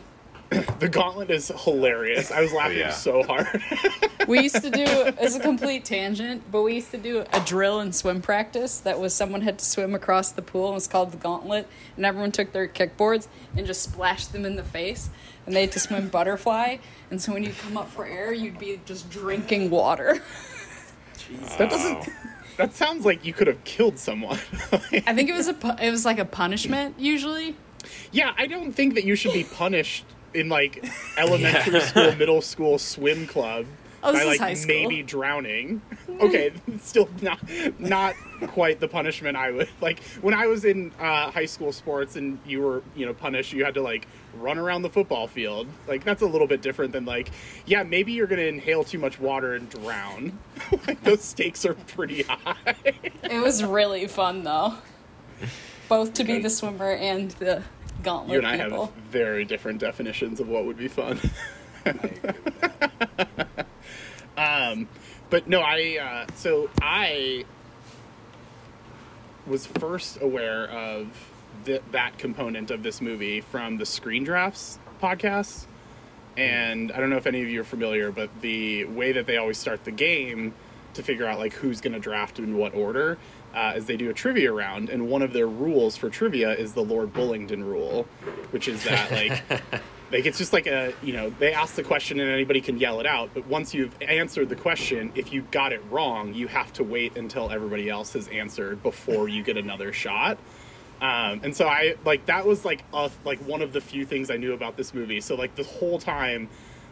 The 0.78 0.88
gauntlet 0.88 1.30
is 1.30 1.52
hilarious. 1.64 2.30
I 2.30 2.40
was 2.40 2.52
oh, 2.52 2.56
laughing 2.56 2.78
yeah. 2.78 2.90
so 2.90 3.22
hard. 3.22 3.62
We 4.26 4.40
used 4.40 4.62
to 4.62 4.70
do 4.70 4.84
as 4.84 5.36
a 5.36 5.40
complete 5.40 5.84
tangent, 5.84 6.50
but 6.50 6.62
we 6.62 6.76
used 6.76 6.90
to 6.92 6.96
do 6.96 7.24
a 7.32 7.40
drill 7.40 7.80
and 7.80 7.94
swim 7.94 8.22
practice 8.22 8.78
that 8.80 8.98
was 8.98 9.12
someone 9.14 9.42
had 9.42 9.58
to 9.58 9.64
swim 9.64 9.94
across 9.94 10.32
the 10.32 10.40
pool 10.40 10.66
and 10.66 10.72
it 10.72 10.76
was 10.76 10.86
called 10.86 11.12
the 11.12 11.18
gauntlet 11.18 11.68
and 11.96 12.06
everyone 12.06 12.32
took 12.32 12.52
their 12.52 12.66
kickboards 12.66 13.28
and 13.56 13.66
just 13.66 13.82
splashed 13.82 14.32
them 14.32 14.46
in 14.46 14.56
the 14.56 14.64
face 14.64 15.10
and 15.44 15.54
they 15.54 15.60
had 15.62 15.72
to 15.72 15.80
swim 15.80 16.08
butterfly 16.08 16.78
and 17.10 17.20
so 17.20 17.32
when 17.32 17.42
you 17.42 17.52
come 17.52 17.76
up 17.76 17.90
for 17.90 18.06
air 18.06 18.32
you'd 18.32 18.58
be 18.58 18.80
just 18.86 19.10
drinking 19.10 19.70
water. 19.70 20.22
Jesus. 21.28 21.54
That 21.58 21.70
doesn't. 21.70 22.08
That 22.56 22.74
sounds 22.74 23.04
like 23.04 23.24
you 23.24 23.32
could 23.32 23.48
have 23.48 23.62
killed 23.64 23.98
someone. 23.98 24.38
I 24.72 25.12
think 25.14 25.28
it 25.28 25.34
was 25.34 25.48
a 25.48 25.76
it 25.82 25.90
was 25.90 26.04
like 26.04 26.18
a 26.18 26.24
punishment 26.24 26.94
usually. 26.98 27.56
yeah, 28.12 28.32
I 28.38 28.46
don't 28.46 28.72
think 28.72 28.94
that 28.94 29.04
you 29.04 29.16
should 29.16 29.32
be 29.32 29.44
punished 29.44 30.04
in 30.34 30.48
like 30.48 30.84
elementary 31.16 31.80
school, 31.80 32.14
middle 32.16 32.42
school 32.42 32.78
swim 32.78 33.26
club. 33.26 33.66
Oh, 34.06 34.12
by 34.12 34.24
like 34.24 34.66
maybe 34.66 35.02
drowning. 35.02 35.80
okay, 36.20 36.52
still 36.82 37.08
not 37.22 37.40
not 37.78 38.14
quite 38.48 38.78
the 38.78 38.86
punishment 38.86 39.34
I 39.34 39.50
would 39.50 39.68
like 39.80 40.02
when 40.20 40.34
I 40.34 40.46
was 40.46 40.66
in 40.66 40.92
uh, 41.00 41.30
high 41.30 41.46
school 41.46 41.72
sports 41.72 42.16
and 42.16 42.38
you 42.44 42.60
were 42.60 42.82
you 42.94 43.06
know 43.06 43.14
punished. 43.14 43.54
You 43.54 43.64
had 43.64 43.72
to 43.74 43.82
like 43.82 44.06
run 44.34 44.58
around 44.58 44.82
the 44.82 44.90
football 44.90 45.26
field. 45.26 45.68
Like 45.88 46.04
that's 46.04 46.20
a 46.20 46.26
little 46.26 46.46
bit 46.46 46.60
different 46.60 46.92
than 46.92 47.06
like 47.06 47.30
yeah 47.64 47.82
maybe 47.82 48.12
you're 48.12 48.26
gonna 48.26 48.42
inhale 48.42 48.84
too 48.84 48.98
much 48.98 49.18
water 49.18 49.54
and 49.54 49.70
drown. 49.70 50.38
like 50.86 51.02
those 51.02 51.22
stakes 51.22 51.64
are 51.64 51.74
pretty 51.74 52.24
high. 52.24 52.66
It 53.22 53.42
was 53.42 53.64
really 53.64 54.06
fun 54.06 54.42
though. 54.42 54.74
Both 55.88 56.12
to 56.14 56.24
be 56.24 56.40
the 56.40 56.50
swimmer 56.50 56.92
and 56.92 57.30
the 57.32 57.62
gauntlet 58.04 58.32
you 58.32 58.38
and 58.38 58.46
I 58.46 58.62
people. 58.64 58.86
have 58.86 58.94
very 59.10 59.44
different 59.44 59.80
definitions 59.80 60.38
of 60.40 60.48
what 60.48 60.64
would 60.66 60.76
be 60.78 60.88
fun. 60.88 61.18
I 61.86 61.90
agree 61.90 62.10
with 62.44 62.60
that. 62.60 63.66
Um, 64.36 64.88
but 65.30 65.48
no, 65.48 65.60
I 65.60 65.98
uh, 66.28 66.32
so 66.34 66.68
I 66.82 67.44
was 69.46 69.66
first 69.66 70.20
aware 70.20 70.66
of 70.68 71.08
th- 71.64 71.82
that 71.92 72.18
component 72.18 72.70
of 72.70 72.82
this 72.82 73.00
movie 73.00 73.40
from 73.40 73.78
the 73.78 73.86
Screen 73.86 74.24
Drafts 74.24 74.78
podcast, 75.02 75.66
and 76.36 76.90
I 76.90 76.98
don't 76.98 77.10
know 77.10 77.16
if 77.16 77.26
any 77.26 77.42
of 77.42 77.48
you 77.48 77.60
are 77.60 77.64
familiar, 77.64 78.10
but 78.10 78.30
the 78.40 78.84
way 78.86 79.12
that 79.12 79.26
they 79.26 79.36
always 79.36 79.58
start 79.58 79.84
the 79.84 79.90
game 79.92 80.54
to 80.94 81.02
figure 81.02 81.26
out 81.26 81.38
like 81.38 81.52
who's 81.52 81.80
going 81.80 81.92
to 81.92 81.98
draft 82.00 82.38
in 82.38 82.56
what 82.56 82.74
order. 82.74 83.18
Uh, 83.54 83.74
is 83.76 83.86
they 83.86 83.96
do 83.96 84.10
a 84.10 84.12
trivia 84.12 84.52
round, 84.52 84.90
and 84.90 85.08
one 85.08 85.22
of 85.22 85.32
their 85.32 85.46
rules 85.46 85.96
for 85.96 86.10
trivia 86.10 86.52
is 86.52 86.72
the 86.72 86.82
Lord 86.82 87.12
Bullingdon 87.12 87.62
rule, 87.62 88.04
which 88.50 88.66
is 88.66 88.82
that 88.84 89.12
like 89.12 89.82
like 90.14 90.26
it's 90.26 90.38
just 90.38 90.52
like 90.52 90.66
a 90.66 90.92
you 91.02 91.12
know 91.12 91.30
they 91.38 91.52
ask 91.52 91.74
the 91.74 91.82
question 91.82 92.20
and 92.20 92.30
anybody 92.30 92.60
can 92.60 92.78
yell 92.78 93.00
it 93.00 93.06
out 93.06 93.30
but 93.34 93.46
once 93.46 93.74
you've 93.74 93.94
answered 94.02 94.48
the 94.48 94.56
question 94.56 95.10
if 95.14 95.32
you 95.32 95.42
got 95.50 95.72
it 95.72 95.82
wrong 95.90 96.32
you 96.34 96.46
have 96.46 96.72
to 96.72 96.84
wait 96.84 97.16
until 97.16 97.50
everybody 97.50 97.88
else 97.88 98.12
has 98.12 98.28
answered 98.28 98.82
before 98.82 99.28
you 99.28 99.42
get 99.42 99.56
another 99.56 99.92
shot. 99.92 100.38
Um, 101.00 101.40
and 101.42 101.54
so 101.54 101.66
i 101.66 101.96
like 102.04 102.26
that 102.26 102.46
was 102.46 102.64
like 102.64 102.84
a, 102.92 103.10
like 103.24 103.40
one 103.40 103.60
of 103.62 103.72
the 103.72 103.80
few 103.80 104.06
things 104.06 104.30
i 104.30 104.36
knew 104.36 104.52
about 104.52 104.76
this 104.76 104.94
movie. 104.94 105.20
So 105.20 105.34
like 105.34 105.54
the 105.56 105.64
whole 105.64 105.98
time 105.98 106.48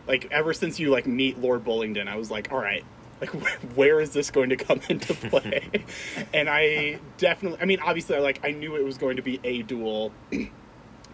like 0.07 0.29
ever 0.33 0.53
since 0.53 0.81
you 0.81 0.91
like 0.91 1.07
meet 1.07 1.39
lord 1.39 1.65
bullingdon 1.65 2.09
i 2.09 2.17
was 2.17 2.31
like 2.31 2.51
all 2.51 2.59
right 2.59 2.85
like 3.23 3.31
where 3.77 4.01
is 4.01 4.13
this 4.13 4.31
going 4.31 4.51
to 4.51 4.57
come 4.57 4.81
into 4.91 5.15
play 5.15 5.69
and 6.35 6.49
i 6.51 6.99
definitely 7.19 7.59
i 7.61 7.65
mean 7.65 7.79
obviously 7.81 8.19
like 8.19 8.41
i 8.45 8.51
knew 8.51 8.75
it 8.77 8.85
was 8.85 8.99
going 8.99 9.17
to 9.17 9.23
be 9.23 9.41
a 9.45 9.63
duel 9.63 10.13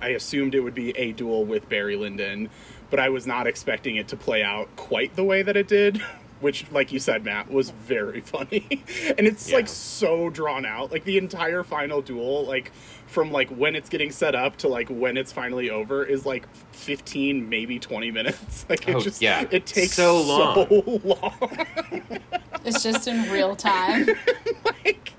I 0.01 0.11
assumed 0.11 0.55
it 0.55 0.61
would 0.61 0.77
be 0.77 0.97
a 0.97 1.11
duel 1.11 1.45
with 1.45 1.69
Barry 1.69 1.97
Lyndon, 1.97 2.51
but 2.89 3.01
I 3.01 3.09
was 3.09 3.27
not 3.27 3.49
expecting 3.49 3.97
it 3.97 4.07
to 4.07 4.17
play 4.17 4.45
out 4.45 4.69
quite 4.77 5.17
the 5.17 5.25
way 5.25 5.43
that 5.43 5.57
it 5.57 5.67
did, 5.67 6.01
which, 6.41 6.71
like 6.71 6.93
you 6.93 7.01
said, 7.01 7.25
Matt, 7.25 7.51
was 7.51 7.71
very 7.71 8.21
funny. 8.35 8.85
and 9.19 9.27
it's 9.27 9.49
Yeah. 9.51 9.57
like 9.57 9.67
so 9.67 10.31
drawn 10.31 10.65
out. 10.65 10.93
Like 10.93 11.03
the 11.03 11.19
entire 11.19 11.65
final 11.65 12.01
duel, 12.01 12.45
like 12.47 12.71
from 13.09 13.33
like 13.33 13.49
when 13.51 13.75
it's 13.75 13.89
getting 13.89 14.11
set 14.11 14.35
up 14.35 14.57
to 14.59 14.69
like 14.69 14.89
when 14.89 15.17
it's 15.17 15.33
finally 15.33 15.71
over 15.71 16.05
is 16.05 16.25
like 16.27 16.47
15 16.73 17.49
maybe 17.49 17.79
20 17.79 18.11
minutes. 18.11 18.67
Like 18.69 18.87
it 18.89 18.95
Oh, 18.97 19.01
just 19.01 19.23
yeah. 19.23 19.47
it 19.51 19.67
takes 19.67 19.95
So 19.95 20.23
so 20.23 20.67
long. 21.05 21.67
It's 22.65 22.83
just 22.83 23.09
in 23.09 23.31
real 23.31 23.57
time. 23.57 24.07
like 24.85 25.13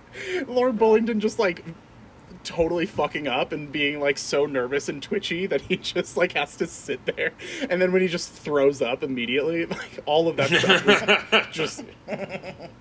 Lord 0.47 0.77
Bullingdon 0.77 1.17
just 1.19 1.39
like 1.39 1.63
totally 2.43 2.85
fucking 2.85 3.27
up 3.27 3.51
and 3.51 3.71
being 3.71 3.99
like 3.99 4.17
so 4.17 4.45
nervous 4.45 4.87
and 4.87 5.01
twitchy 5.03 5.45
that 5.47 5.61
he 5.61 5.75
just 5.77 6.15
like 6.15 6.33
has 6.33 6.55
to 6.57 6.67
sit 6.67 7.03
there. 7.15 7.31
And 7.69 7.81
then 7.81 7.91
when 7.91 8.01
he 8.01 8.07
just 8.07 8.31
throws 8.33 8.81
up 8.81 9.01
immediately 9.03 9.65
like 9.65 9.99
all 10.05 10.27
of 10.27 10.35
that 10.37 10.49
stuff 10.49 10.85
was 11.31 11.47
just 11.51 11.83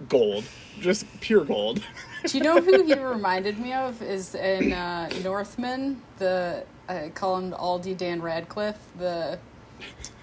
gold. 0.08 0.44
Just 0.80 1.06
pure 1.20 1.44
gold 1.44 1.82
Do 2.26 2.38
you 2.38 2.44
know 2.44 2.60
who 2.60 2.82
he 2.84 2.94
reminded 2.94 3.58
me 3.58 3.72
of? 3.72 4.02
Is 4.02 4.34
in 4.34 4.72
uh, 4.72 5.08
Northman, 5.22 6.02
the 6.18 6.64
I 6.88 7.10
call 7.14 7.36
him 7.36 7.52
Aldi 7.52 7.96
Dan 7.96 8.20
Radcliffe, 8.20 8.78
the 8.98 9.38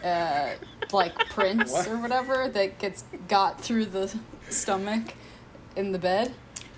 uh, 0.03 0.49
like 0.91 1.15
prince 1.29 1.71
What? 1.71 1.87
or 1.87 1.97
whatever 1.97 2.49
that 2.49 2.79
gets 2.79 3.03
got 3.27 3.61
through 3.61 3.85
the 3.85 4.13
stomach 4.49 5.13
in 5.75 5.91
the 5.91 5.99
bed. 5.99 6.33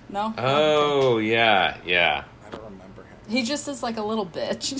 No. 0.09 0.27
Okay. 0.27 0.35
Oh 0.43 1.17
yeah, 1.17 1.77
yeah. 1.85 2.23
I 2.45 2.49
don't 2.49 2.63
remember 2.63 3.03
him. 3.03 3.17
He 3.27 3.43
just 3.43 3.67
is 3.67 3.83
like 3.83 3.97
a 3.97 4.03
little 4.03 4.25
bitch. 4.25 4.73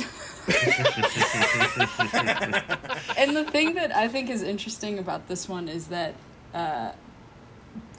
and 3.17 3.35
the 3.35 3.43
thing 3.43 3.75
that 3.75 3.93
I 3.93 4.07
think 4.07 4.29
is 4.29 4.41
interesting 4.41 4.99
about 4.99 5.27
this 5.27 5.49
one 5.49 5.67
is 5.67 5.87
that 5.87 6.13
uh, 6.53 6.91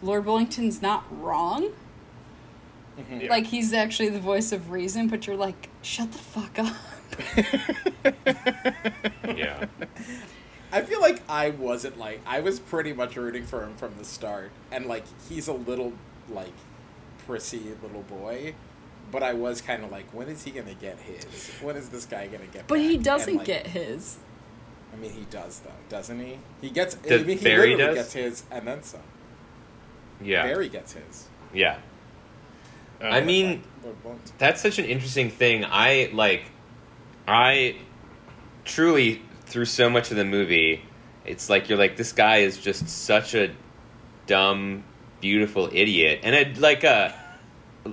Lord 0.03 0.25
Bullingdon's 0.25 0.81
not 0.81 1.05
wrong. 1.23 1.71
Yeah. 3.11 3.31
Like 3.31 3.47
he's 3.47 3.73
actually 3.73 4.09
the 4.09 4.21
voice 4.21 4.53
of 4.53 4.71
reason, 4.71 5.09
but 5.09 5.27
you're 5.27 5.37
like, 5.37 5.69
shut 5.83 6.11
the 6.13 6.19
fuck 6.19 6.59
up. 6.59 6.77
Yeah. 9.37 9.67
I 10.73 10.83
feel 10.83 11.01
like 11.01 11.23
I 11.29 11.51
wasn't 11.51 11.99
like 11.99 12.21
I 12.27 12.41
was 12.41 12.61
pretty 12.61 12.93
much 12.93 13.17
rooting 13.17 13.45
for 13.45 13.63
him 13.63 13.75
from 13.77 13.95
the 13.99 14.05
start, 14.05 14.51
and 14.71 14.87
like 14.87 15.05
he's 15.29 15.49
a 15.49 15.53
little 15.53 15.93
like 16.29 16.53
prissy 17.27 17.63
little 17.83 18.03
boy, 18.03 18.55
but 19.11 19.23
I 19.23 19.33
was 19.33 19.61
kind 19.61 19.85
of 19.85 19.91
like, 19.91 20.13
when 20.13 20.29
is 20.29 20.43
he 20.45 20.51
gonna 20.51 20.75
get 20.75 20.99
his? 20.99 21.25
When 21.63 21.77
is 21.77 21.89
this 21.89 22.05
guy 22.05 22.27
gonna 22.27 22.47
get? 22.47 22.67
But 22.67 22.77
back? 22.77 22.83
he 22.83 22.97
doesn't 22.99 23.37
like, 23.37 23.47
get 23.47 23.67
his. 23.69 24.19
I 24.93 24.97
mean, 24.97 25.13
he 25.13 25.25
does 25.31 25.61
though, 25.61 25.71
doesn't 25.89 26.19
he? 26.19 26.39
He 26.61 26.71
gets. 26.71 26.97
I 27.11 27.19
mean, 27.19 27.39
he 27.39 27.45
Barry 27.45 27.77
literally 27.77 27.95
does? 27.95 27.97
gets 27.97 28.13
his, 28.13 28.43
and 28.51 28.67
then 28.67 28.83
some. 28.83 29.01
Yeah. 30.21 30.43
Barry 30.45 30.69
gets 30.69 30.93
his. 30.95 31.29
Yeah. 31.55 31.79
Uh, 33.01 33.07
I 33.07 33.21
mean, 33.21 33.63
that's 34.39 34.61
such 34.61 34.79
an 34.79 34.85
interesting 34.85 35.31
thing. 35.31 35.65
I 35.65 36.11
like, 36.13 36.45
I 37.27 37.77
truly 38.65 39.23
through 39.47 39.65
so 39.67 39.89
much 39.89 40.11
of 40.11 40.17
the 40.17 40.25
movie, 40.25 40.83
it's 41.25 41.49
like 41.49 41.69
you're 41.69 41.79
like 41.79 41.97
this 41.97 42.13
guy 42.13 42.39
is 42.39 42.59
just 42.59 42.89
such 42.89 43.35
a 43.35 43.51
dumb, 44.27 44.85
beautiful 45.21 45.69
idiot, 45.73 46.21
and 46.23 46.35
a 46.35 46.61
like 46.61 46.85
a 46.85 47.15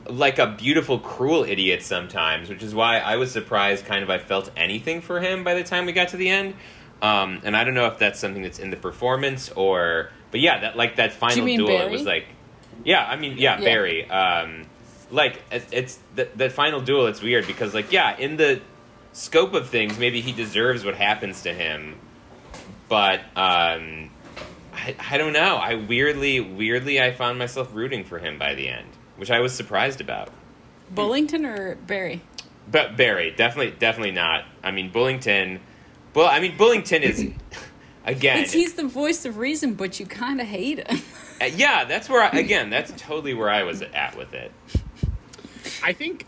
like 0.07 0.39
a 0.39 0.47
beautiful, 0.47 0.99
cruel 0.99 1.43
idiot 1.43 1.83
sometimes, 1.83 2.49
which 2.49 2.63
is 2.63 2.73
why 2.75 2.99
I 2.99 3.15
was 3.17 3.31
surprised. 3.31 3.85
Kind 3.85 4.03
of, 4.03 4.09
I 4.09 4.17
felt 4.17 4.51
anything 4.57 5.01
for 5.01 5.19
him 5.19 5.43
by 5.43 5.53
the 5.53 5.63
time 5.63 5.85
we 5.85 5.93
got 5.93 6.09
to 6.09 6.17
the 6.17 6.29
end. 6.29 6.55
Um, 7.01 7.41
and 7.43 7.55
I 7.55 7.63
don't 7.63 7.73
know 7.73 7.87
if 7.87 7.99
that's 7.99 8.19
something 8.19 8.41
that's 8.41 8.57
in 8.57 8.69
the 8.69 8.77
performance 8.77 9.49
or, 9.49 10.09
but 10.31 10.39
yeah, 10.39 10.61
that 10.61 10.77
like 10.77 10.95
that 10.95 11.11
final 11.11 11.45
mean 11.45 11.59
duel, 11.59 11.81
it 11.81 11.91
was 11.91 12.03
like, 12.03 12.25
yeah, 12.83 13.05
I 13.05 13.15
mean, 13.15 13.37
yeah, 13.37 13.59
Yeah. 13.59 13.65
Barry. 13.65 14.09
Um, 14.09 14.65
like 15.15 15.41
it's 15.51 15.99
the, 16.15 16.27
the 16.35 16.49
final 16.49 16.81
duel. 16.81 17.07
It's 17.07 17.21
weird 17.21 17.47
because 17.47 17.73
like 17.73 17.91
yeah, 17.91 18.17
in 18.17 18.37
the 18.37 18.61
scope 19.13 19.53
of 19.53 19.69
things, 19.69 19.97
maybe 19.97 20.21
he 20.21 20.31
deserves 20.31 20.85
what 20.85 20.95
happens 20.95 21.41
to 21.43 21.53
him, 21.53 21.95
but 22.89 23.21
um, 23.35 24.11
I, 24.73 24.95
I 25.11 25.17
don't 25.17 25.33
know. 25.33 25.55
I 25.55 25.75
weirdly, 25.75 26.39
weirdly, 26.41 27.01
I 27.01 27.11
found 27.11 27.39
myself 27.39 27.69
rooting 27.73 28.03
for 28.03 28.19
him 28.19 28.37
by 28.37 28.53
the 28.55 28.67
end, 28.67 28.87
which 29.15 29.31
I 29.31 29.39
was 29.39 29.53
surprised 29.53 30.01
about. 30.01 30.29
Bullingdon 30.93 31.45
or 31.45 31.75
Barry? 31.75 32.21
But 32.69 32.97
Barry, 32.97 33.31
definitely, 33.31 33.75
definitely 33.79 34.11
not. 34.11 34.45
I 34.63 34.71
mean, 34.71 34.91
Bullingdon. 34.91 35.59
Well, 36.13 36.27
I 36.27 36.39
mean, 36.39 36.57
Bullingdon 36.57 37.01
is 37.01 37.27
again. 38.05 38.39
It's 38.39 38.53
he's 38.53 38.73
the 38.73 38.87
voice 38.87 39.25
of 39.25 39.37
reason, 39.37 39.73
but 39.75 39.99
you 39.99 40.05
kind 40.05 40.41
of 40.41 40.47
hate 40.47 40.87
him. 40.87 41.01
uh, 41.41 41.45
yeah, 41.45 41.85
that's 41.85 42.09
where 42.09 42.21
I, 42.21 42.37
again. 42.37 42.69
That's 42.69 42.91
totally 43.01 43.33
where 43.33 43.49
I 43.49 43.63
was 43.63 43.81
at 43.81 44.17
with 44.17 44.33
it. 44.33 44.51
I 45.83 45.93
think 45.93 46.25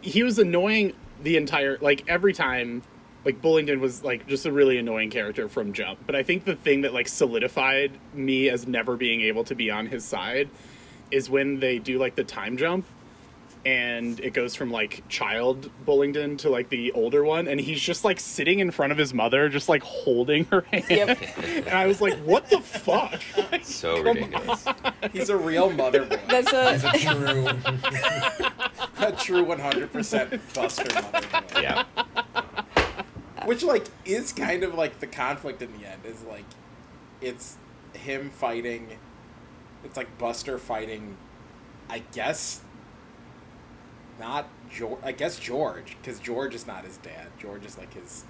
he 0.00 0.22
was 0.22 0.38
annoying 0.38 0.94
the 1.22 1.36
entire 1.36 1.78
like 1.80 2.04
every 2.08 2.32
time 2.32 2.82
like 3.24 3.42
Bullingdon 3.42 3.80
was 3.80 4.02
like 4.02 4.26
just 4.26 4.46
a 4.46 4.52
really 4.52 4.78
annoying 4.78 5.10
character 5.10 5.48
from 5.48 5.72
jump. 5.72 5.98
But 6.06 6.14
I 6.14 6.22
think 6.22 6.44
the 6.44 6.54
thing 6.54 6.82
that 6.82 6.94
like 6.94 7.08
solidified 7.08 7.92
me 8.14 8.48
as 8.48 8.66
never 8.66 8.96
being 8.96 9.20
able 9.22 9.44
to 9.44 9.54
be 9.54 9.70
on 9.70 9.86
his 9.86 10.04
side 10.04 10.48
is 11.10 11.28
when 11.28 11.60
they 11.60 11.78
do 11.78 11.98
like 11.98 12.14
the 12.14 12.24
time 12.24 12.56
jump 12.56 12.86
and 13.66 14.20
it 14.20 14.32
goes 14.32 14.54
from 14.54 14.70
like 14.70 15.02
child 15.08 15.70
Bullingdon 15.86 16.38
to 16.38 16.48
like 16.50 16.68
the 16.68 16.92
older 16.92 17.24
one 17.24 17.48
and 17.48 17.60
he's 17.60 17.80
just 17.80 18.04
like 18.04 18.20
sitting 18.20 18.60
in 18.60 18.70
front 18.70 18.92
of 18.92 18.98
his 18.98 19.12
mother 19.12 19.48
just 19.48 19.68
like 19.68 19.82
holding 19.82 20.44
her 20.46 20.60
hand. 20.62 20.84
Yep. 20.88 21.18
And 21.66 21.68
I 21.70 21.86
was 21.86 22.00
like, 22.00 22.14
what 22.18 22.48
the 22.50 22.60
fuck? 22.60 23.20
Like, 23.52 23.64
So 23.64 24.02
come 24.02 24.16
ridiculous. 24.16 24.64
He's 25.12 25.28
a 25.30 25.36
real 25.36 25.70
mother 25.70 26.04
boy. 26.04 26.20
That's 26.28 26.52
a- 26.52 26.78
He's 26.98 27.06
a 27.06 27.14
true, 27.14 27.48
a 29.06 29.12
true 29.12 29.44
one 29.44 29.58
hundred 29.58 29.92
percent 29.92 30.40
Buster 30.54 30.84
mother 30.94 31.26
boy. 31.32 31.60
Yeah. 31.60 31.84
Which 33.44 33.62
like 33.62 33.86
is 34.04 34.32
kind 34.32 34.62
of 34.62 34.74
like 34.74 35.00
the 35.00 35.06
conflict 35.06 35.62
in 35.62 35.72
the 35.78 35.86
end 35.88 36.02
is 36.04 36.22
like 36.24 36.44
it's 37.20 37.56
him 37.94 38.30
fighting 38.30 38.98
it's 39.84 39.96
like 39.96 40.18
Buster 40.18 40.58
fighting 40.58 41.16
I 41.88 42.00
guess 42.12 42.60
not 44.18 44.48
George 44.70 44.98
I 45.02 45.12
guess 45.12 45.38
George 45.38 45.96
cuz 46.02 46.18
George 46.18 46.54
is 46.54 46.66
not 46.66 46.84
his 46.84 46.96
dad. 46.98 47.28
George 47.38 47.64
is 47.64 47.78
like 47.78 47.92
his 47.94 48.24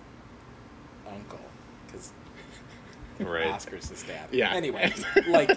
uncle 1.07 1.41
cuz 1.93 2.13
Right. 3.21 3.49
Oscar's 3.49 3.89
his 3.89 4.03
dad. 4.03 4.29
Yeah. 4.31 4.55
Anyway, 4.55 4.93
like, 5.27 5.51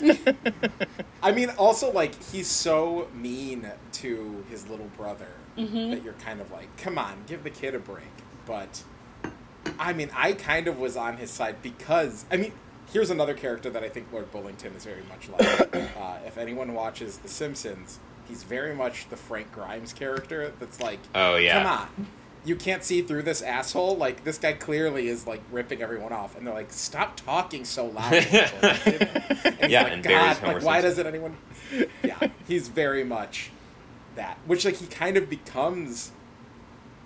I 1.23 1.31
mean, 1.31 1.49
also 1.57 1.91
like 1.91 2.21
he's 2.31 2.47
so 2.47 3.07
mean 3.13 3.69
to 3.93 4.43
his 4.49 4.67
little 4.67 4.89
brother 4.97 5.27
mm-hmm. 5.57 5.91
that 5.91 6.03
you're 6.03 6.13
kind 6.13 6.41
of 6.41 6.51
like, 6.51 6.75
come 6.77 6.97
on, 6.97 7.23
give 7.27 7.43
the 7.43 7.49
kid 7.49 7.75
a 7.75 7.79
break. 7.79 8.05
But 8.45 8.83
I 9.79 9.93
mean, 9.93 10.09
I 10.15 10.33
kind 10.33 10.67
of 10.67 10.79
was 10.79 10.97
on 10.97 11.17
his 11.17 11.29
side 11.29 11.61
because 11.61 12.25
I 12.31 12.37
mean, 12.37 12.53
here's 12.91 13.09
another 13.09 13.33
character 13.33 13.69
that 13.69 13.83
I 13.83 13.89
think 13.89 14.07
Lord 14.11 14.31
Bullingdon 14.31 14.75
is 14.75 14.85
very 14.85 15.03
much 15.09 15.29
like. 15.29 15.75
uh, 15.97 16.17
if 16.25 16.37
anyone 16.37 16.73
watches 16.73 17.17
The 17.17 17.27
Simpsons, 17.29 17.99
he's 18.27 18.43
very 18.43 18.73
much 18.75 19.09
the 19.09 19.17
Frank 19.17 19.51
Grimes 19.51 19.93
character. 19.93 20.51
That's 20.59 20.79
like, 20.81 20.99
Oh, 21.15 21.35
yeah. 21.35 21.63
come 21.63 21.71
on. 21.71 22.07
You 22.43 22.55
can't 22.55 22.83
see 22.83 23.03
through 23.03 23.21
this 23.21 23.43
asshole. 23.43 23.97
Like 23.97 24.23
this 24.23 24.39
guy 24.39 24.53
clearly 24.53 25.07
is 25.07 25.27
like 25.27 25.41
ripping 25.51 25.83
everyone 25.83 26.11
off, 26.11 26.35
and 26.35 26.47
they're 26.47 26.55
like, 26.55 26.73
"Stop 26.73 27.15
talking 27.15 27.65
so 27.65 27.85
loud." 27.85 28.11
and 28.13 29.71
Yeah, 29.71 29.83
like, 29.83 29.91
and 29.93 30.03
God, 30.03 30.41
like, 30.41 30.63
why 30.63 30.81
doesn't 30.81 31.05
anyone? 31.05 31.37
Yeah, 32.03 32.17
he's 32.47 32.67
very 32.67 33.03
much 33.03 33.51
that. 34.15 34.39
Which 34.47 34.65
like 34.65 34.77
he 34.77 34.87
kind 34.87 35.17
of 35.17 35.29
becomes 35.29 36.13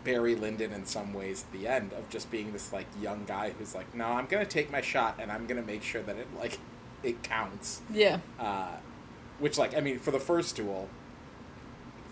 Barry 0.06 0.36
Lyndon 0.36 0.72
in 0.72 0.86
some 0.86 1.14
ways 1.14 1.44
at 1.44 1.60
the 1.60 1.68
end 1.68 1.92
of 1.94 2.08
just 2.10 2.32
being 2.32 2.54
this 2.54 2.72
like 2.72 2.86
young 3.02 3.26
guy 3.26 3.52
who's 3.58 3.76
like, 3.76 3.94
no, 3.94 4.06
I'm 4.06 4.28
gonna 4.28 4.46
take 4.46 4.72
my 4.72 4.80
shot 4.80 5.16
and 5.20 5.32
I'm 5.32 5.48
gonna 5.48 5.64
make 5.64 5.84
sure 5.84 6.02
that 6.04 6.16
it 6.16 6.28
like 6.38 6.60
it 7.04 7.24
counts. 7.24 7.82
Yeah. 7.92 8.20
Uh, 8.40 8.78
which 9.40 9.58
like 9.58 9.76
I 9.76 9.82
mean, 9.82 10.00
for 10.00 10.12
the 10.12 10.20
first 10.20 10.56
duel, 10.56 10.88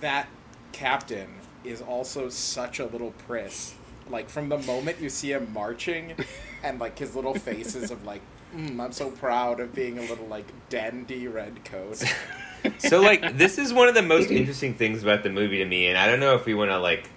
that 0.02 0.28
captain 0.74 1.36
is 1.64 1.82
also 1.82 2.28
such 2.28 2.80
a 2.80 2.86
little 2.86 3.12
priss. 3.12 3.76
Like 4.10 4.28
from 4.28 4.50
the 4.50 4.58
moment 4.58 5.00
you 5.00 5.10
see 5.10 5.32
him 5.32 5.54
marching, 5.54 6.16
and 6.64 6.80
like 6.80 7.00
his 7.00 7.16
little 7.16 7.36
faces 7.36 7.92
of 7.92 8.04
like, 8.04 8.22
mm, 8.54 8.78
I'm 8.82 8.92
so 8.92 9.12
proud 9.12 9.62
of 9.62 9.74
being 9.74 9.98
a 9.98 10.02
little 10.02 10.28
like 10.28 10.48
dandy 10.68 11.28
red 11.28 11.64
coat. 11.64 12.04
so 12.78 13.02
like 13.02 13.38
this 13.38 13.58
is 13.58 13.74
one 13.74 13.88
of 13.88 13.94
the 13.94 14.02
most 14.02 14.32
interesting 14.32 14.74
things 14.74 15.04
about 15.04 15.24
the 15.24 15.30
movie 15.30 15.58
to 15.58 15.66
me 15.66 15.88
and 15.88 15.98
i 15.98 16.08
don't 16.08 16.22
know 16.22 16.34
if 16.34 16.46
we 16.46 16.54
want 16.54 16.72
to 16.72 16.80
like 16.80 17.10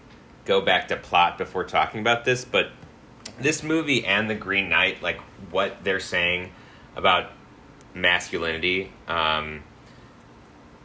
go 0.46 0.60
back 0.60 0.88
to 0.88 0.96
plot 0.96 1.36
before 1.36 1.64
talking 1.64 2.00
about 2.00 2.24
this 2.24 2.44
but 2.44 2.70
this 3.38 3.62
movie 3.62 4.04
and 4.06 4.30
the 4.30 4.34
green 4.34 4.68
knight 4.68 5.02
like 5.02 5.20
what 5.50 5.84
they're 5.84 6.00
saying 6.00 6.50
about 6.96 7.30
masculinity 7.94 8.90
um, 9.08 9.62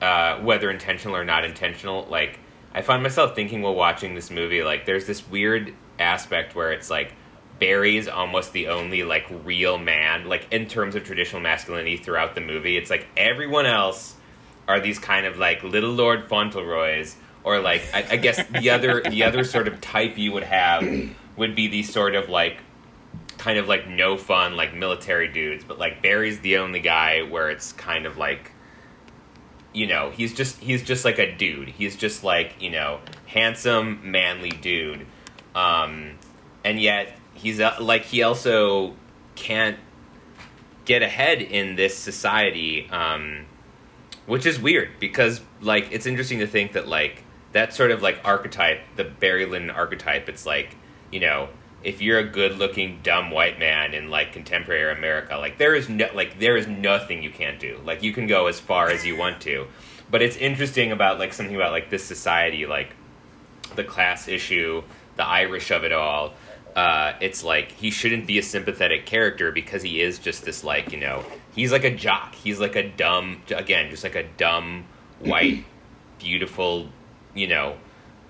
uh, 0.01 0.37
whether 0.39 0.69
intentional 0.69 1.15
or 1.15 1.23
not 1.23 1.45
intentional 1.45 2.05
like 2.09 2.39
i 2.73 2.81
find 2.81 3.01
myself 3.01 3.35
thinking 3.35 3.61
while 3.61 3.75
watching 3.75 4.15
this 4.15 4.29
movie 4.29 4.63
like 4.63 4.85
there's 4.85 5.05
this 5.05 5.27
weird 5.29 5.73
aspect 5.99 6.55
where 6.55 6.71
it's 6.71 6.89
like 6.89 7.13
Barry 7.61 7.95
is 7.95 8.07
almost 8.07 8.53
the 8.53 8.69
only 8.69 9.03
like 9.03 9.27
real 9.45 9.77
man, 9.77 10.27
like 10.27 10.47
in 10.51 10.65
terms 10.65 10.95
of 10.95 11.03
traditional 11.03 11.41
masculinity 11.41 11.95
throughout 11.95 12.33
the 12.33 12.41
movie. 12.41 12.75
It's 12.75 12.89
like 12.89 13.05
everyone 13.15 13.67
else 13.67 14.15
are 14.67 14.79
these 14.79 14.97
kind 14.97 15.27
of 15.27 15.37
like 15.37 15.61
little 15.61 15.91
Lord 15.91 16.27
Fauntleroys, 16.27 17.17
or 17.43 17.59
like 17.59 17.83
I, 17.93 18.05
I 18.11 18.15
guess 18.17 18.45
the 18.47 18.69
other 18.69 19.01
the 19.01 19.23
other 19.23 19.43
sort 19.43 19.67
of 19.67 19.81
type 19.81 20.17
you 20.17 20.31
would 20.31 20.43
have 20.43 20.83
would 21.35 21.55
be 21.55 21.67
these 21.67 21.91
sort 21.91 22.15
of 22.15 22.29
like 22.29 22.57
kind 23.37 23.57
of 23.57 23.67
like 23.67 23.87
no 23.87 24.17
fun 24.17 24.55
like 24.55 24.73
military 24.73 25.27
dudes, 25.27 25.63
but 25.63 25.79
like 25.79 26.01
Barry's 26.01 26.39
the 26.41 26.57
only 26.57 26.79
guy 26.79 27.23
where 27.23 27.49
it's 27.49 27.73
kind 27.73 28.05
of 28.05 28.17
like 28.17 28.51
you 29.73 29.87
know 29.87 30.11
he's 30.11 30.33
just 30.33 30.59
he's 30.59 30.83
just 30.83 31.05
like 31.05 31.19
a 31.19 31.35
dude. 31.35 31.69
He's 31.69 31.95
just 31.95 32.23
like 32.23 32.61
you 32.61 32.69
know 32.69 32.99
handsome 33.25 34.11
manly 34.11 34.51
dude, 34.51 35.05
um, 35.55 36.11
and 36.63 36.79
yet 36.79 37.17
he's 37.33 37.59
uh, 37.59 37.75
like 37.79 38.03
he 38.03 38.23
also 38.23 38.95
can't 39.35 39.77
get 40.85 41.01
ahead 41.01 41.41
in 41.41 41.75
this 41.75 41.97
society. 41.97 42.89
Um, 42.89 43.45
which 44.25 44.45
is 44.45 44.59
weird 44.59 44.89
because 44.99 45.41
like 45.61 45.89
it's 45.91 46.05
interesting 46.05 46.39
to 46.39 46.47
think 46.47 46.73
that 46.73 46.87
like 46.87 47.23
that 47.53 47.73
sort 47.73 47.91
of 47.91 48.01
like 48.01 48.19
archetype 48.23 48.79
the 48.95 49.03
barry 49.03 49.45
lyndon 49.45 49.71
archetype. 49.71 50.29
It's 50.29 50.45
like 50.45 50.75
you 51.11 51.19
know 51.19 51.49
if 51.83 52.01
you're 52.01 52.19
a 52.19 52.27
good 52.27 52.57
looking 52.57 52.99
dumb 53.01 53.31
white 53.31 53.57
man 53.57 53.93
in 53.95 54.09
like 54.09 54.31
contemporary 54.31 54.95
america 54.95 55.35
like 55.35 55.57
there 55.57 55.73
is 55.73 55.89
no 55.89 56.07
like 56.13 56.37
there 56.37 56.55
is 56.55 56.67
nothing 56.67 57.23
you 57.23 57.31
can't 57.31 57.59
do. 57.59 57.79
Like 57.85 58.03
you 58.03 58.13
can 58.13 58.27
go 58.27 58.47
as 58.47 58.59
far 58.59 58.89
as 58.89 59.05
you 59.05 59.15
want 59.15 59.41
to. 59.41 59.67
But 60.09 60.21
it's 60.21 60.35
interesting 60.35 60.91
about 60.91 61.19
like 61.19 61.33
something 61.33 61.55
about 61.55 61.71
like 61.71 61.89
this 61.89 62.03
society 62.03 62.65
like 62.65 62.95
the 63.75 63.83
class 63.83 64.27
issue 64.27 64.83
the 65.15 65.25
irish 65.25 65.71
of 65.71 65.83
it 65.83 65.91
all. 65.91 66.33
Uh, 66.75 67.13
it's 67.19 67.43
like 67.43 67.71
he 67.73 67.91
shouldn't 67.91 68.25
be 68.25 68.39
a 68.39 68.43
sympathetic 68.43 69.05
character 69.05 69.51
because 69.51 69.81
he 69.83 70.01
is 70.01 70.19
just 70.19 70.45
this 70.45 70.63
like 70.63 70.91
you 70.91 70.99
know 70.99 71.23
he's 71.53 71.71
like 71.71 71.83
a 71.83 71.93
jock. 71.93 72.33
He's 72.33 72.59
like 72.59 72.75
a 72.75 72.87
dumb 72.87 73.41
again 73.53 73.89
just 73.89 74.03
like 74.03 74.15
a 74.15 74.23
dumb 74.23 74.85
white 75.19 75.65
beautiful 76.19 76.89
you 77.33 77.47
know 77.47 77.77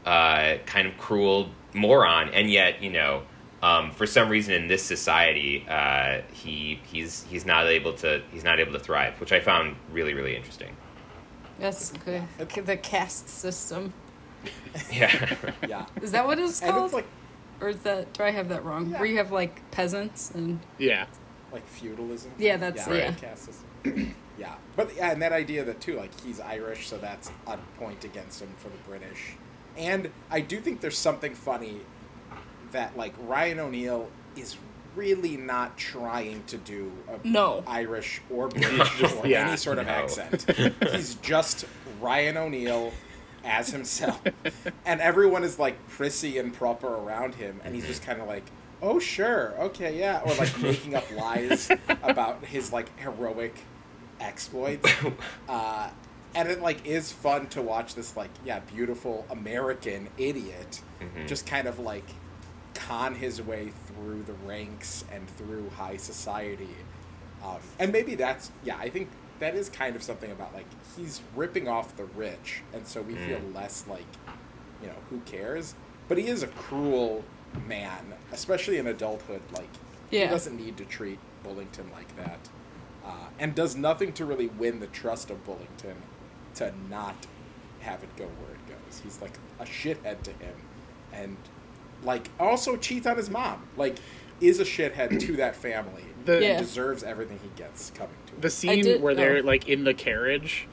uh, 0.05 0.57
kind 0.65 0.87
of 0.87 0.97
cruel 0.97 1.49
moron 1.73 2.29
and 2.29 2.49
yet 2.49 2.81
you 2.83 2.89
know 2.91 3.23
um, 3.61 3.91
for 3.91 4.07
some 4.07 4.29
reason 4.29 4.53
in 4.53 4.67
this 4.67 4.83
society 4.83 5.65
uh, 5.69 6.21
he 6.33 6.79
he's 6.91 7.23
he's 7.29 7.45
not 7.45 7.67
able 7.67 7.93
to 7.93 8.21
he's 8.31 8.43
not 8.43 8.59
able 8.59 8.73
to 8.73 8.79
thrive 8.79 9.19
which 9.19 9.31
I 9.31 9.39
found 9.39 9.75
really 9.91 10.13
really 10.13 10.35
interesting 10.35 10.75
That's 11.59 11.91
good. 11.91 12.23
Okay. 12.39 12.61
The 12.61 12.77
caste 12.77 13.29
system. 13.29 13.93
yeah 14.91 15.35
Yeah, 15.67 15.85
Is 16.01 16.11
that 16.13 16.25
what 16.25 16.39
it's 16.39 16.59
called? 16.59 16.85
it's 16.85 16.93
like 16.93 17.05
or 17.59 17.69
is 17.69 17.79
that 17.81 18.11
do 18.13 18.23
I 18.23 18.31
have 18.31 18.49
that 18.49 18.65
wrong? 18.65 18.91
Where 18.91 19.05
you 19.05 19.17
have 19.17 19.31
like 19.31 19.69
peasants 19.69 20.31
and 20.31 20.59
Yeah. 20.79 21.05
like 21.53 21.67
feudalism. 21.67 22.31
Yeah, 22.39 22.57
that's- 22.57 22.87
yeah. 22.87 23.13
yeah. 23.21 24.05
Caste 24.39 24.49
system. 24.49 24.57
yeah, 24.75 24.75
but 24.75 24.95
yeah, 24.95 25.11
and 25.11 25.21
that 25.21 25.31
idea 25.31 25.63
that 25.63 25.81
too, 25.81 25.95
like 25.97 26.11
he's 26.21 26.39
Irish, 26.39 26.87
so 26.87 26.97
that's 26.97 27.31
a 27.47 27.57
point 27.79 28.03
against 28.03 28.41
him 28.41 28.49
for 28.57 28.69
the 28.69 28.77
British. 28.87 29.33
And 29.77 30.09
I 30.29 30.41
do 30.41 30.59
think 30.59 30.81
there's 30.81 30.97
something 30.97 31.33
funny 31.33 31.77
that 32.71 32.95
like 32.97 33.13
Ryan 33.19 33.59
O'Neal 33.59 34.09
is 34.35 34.57
really 34.95 35.37
not 35.37 35.77
trying 35.77 36.43
to 36.47 36.57
do 36.57 36.91
a 37.07 37.25
No. 37.27 37.63
Irish 37.65 38.21
or 38.29 38.47
British 38.49 39.01
or 39.15 39.25
Yeah. 39.25 39.47
any 39.47 39.57
sort 39.57 39.77
of 39.77 39.85
No. 39.87 39.93
accent. 39.93 40.45
He's 40.91 41.15
just 41.15 41.65
Ryan 42.01 42.35
O'Neal 42.37 42.91
as 43.45 43.69
himself. 43.69 44.21
and 44.85 44.99
everyone 45.01 45.43
is 45.43 45.57
like 45.57 45.75
prissy 45.87 46.37
and 46.37 46.53
proper 46.53 46.87
around 46.87 47.35
him 47.35 47.59
and 47.63 47.73
he's 47.73 47.87
just 47.87 48.03
kind 48.03 48.21
of 48.21 48.27
like, 48.27 48.43
"Oh, 48.81 48.99
sure. 48.99 49.53
Okay, 49.59 49.97
yeah." 49.97 50.21
Or 50.25 50.33
like 50.35 50.59
making 50.61 50.93
up 50.95 51.05
lies 51.15 51.71
about 52.03 52.43
his 52.45 52.71
like 52.73 52.97
heroic 52.99 53.55
exploits. 54.21 54.89
Uh 55.49 55.89
and 56.33 56.47
it 56.49 56.61
like 56.61 56.85
is 56.85 57.11
fun 57.11 57.47
to 57.47 57.61
watch 57.61 57.93
this 57.95 58.15
like 58.15 58.29
yeah 58.45 58.59
beautiful 58.61 59.25
American 59.29 60.07
idiot 60.17 60.81
Mhm. 61.01 61.27
just 61.27 61.45
kind 61.45 61.67
of 61.67 61.77
like 61.79 62.05
con 62.73 63.15
his 63.15 63.41
way 63.41 63.71
through 63.87 64.23
the 64.23 64.33
ranks 64.47 65.03
and 65.11 65.27
through 65.31 65.69
high 65.71 65.97
society. 65.97 66.69
Um, 67.43 67.57
and 67.79 67.91
maybe 67.91 68.13
that's, 68.15 68.51
yeah, 68.63 68.77
I 68.77 68.87
think 68.89 69.09
that 69.39 69.55
is 69.55 69.67
kind 69.67 69.95
of 69.95 70.03
something 70.03 70.31
about 70.31 70.53
like 70.53 70.67
he's 70.95 71.21
ripping 71.35 71.67
off 71.67 71.97
the 71.97 72.05
rich. 72.05 72.61
And 72.73 72.87
so 72.87 73.01
we 73.01 73.15
feel 73.15 73.39
Mm. 73.39 73.55
less 73.55 73.85
like, 73.87 74.05
you 74.81 74.87
know, 74.87 74.95
who 75.09 75.19
cares? 75.21 75.73
But 76.07 76.17
he 76.19 76.27
is 76.27 76.43
a 76.43 76.47
cruel 76.47 77.23
man, 77.67 78.13
especially 78.31 78.77
in 78.77 78.87
adulthood. 78.87 79.41
Like, 79.53 79.69
he 80.11 80.19
doesn't 80.27 80.55
need 80.55 80.77
to 80.77 80.85
treat 80.85 81.19
Bullingdon 81.43 81.91
like 81.91 82.15
that. 82.17 82.39
Uh, 83.11 83.27
and 83.39 83.55
does 83.55 83.75
nothing 83.75 84.13
to 84.13 84.25
really 84.25 84.47
win 84.47 84.79
the 84.79 84.87
trust 84.87 85.29
of 85.29 85.43
Bullingdon 85.45 85.95
to 86.55 86.73
not 86.89 87.15
have 87.81 88.03
it 88.03 88.15
go 88.15 88.25
where 88.25 88.53
it 88.53 88.67
goes. 88.67 89.01
He's 89.03 89.21
like 89.21 89.37
a 89.59 89.65
shithead 89.65 90.21
to 90.23 90.31
him. 90.31 90.55
And 91.11 91.35
like 92.03 92.29
also 92.39 92.77
cheats 92.77 93.05
on 93.05 93.17
his 93.17 93.29
mom. 93.29 93.67
Like 93.75 93.97
is 94.39 94.59
a 94.59 94.63
shithead 94.63 95.19
to 95.19 95.35
that 95.37 95.55
family. 95.55 96.03
The- 96.25 96.35
and 96.35 96.43
Yeah. 96.43 96.57
deserves 96.59 97.03
everything 97.03 97.39
he 97.41 97.49
gets 97.55 97.91
coming 97.91 98.15
to 98.27 98.33
him. 98.33 98.41
The 98.41 98.49
scene 98.49 98.83
did- 98.83 99.01
where 99.01 99.13
they're 99.15 99.37
oh. 99.37 99.41
like 99.41 99.67
in 99.67 99.83
the 99.83 99.93
carriage 99.93 100.67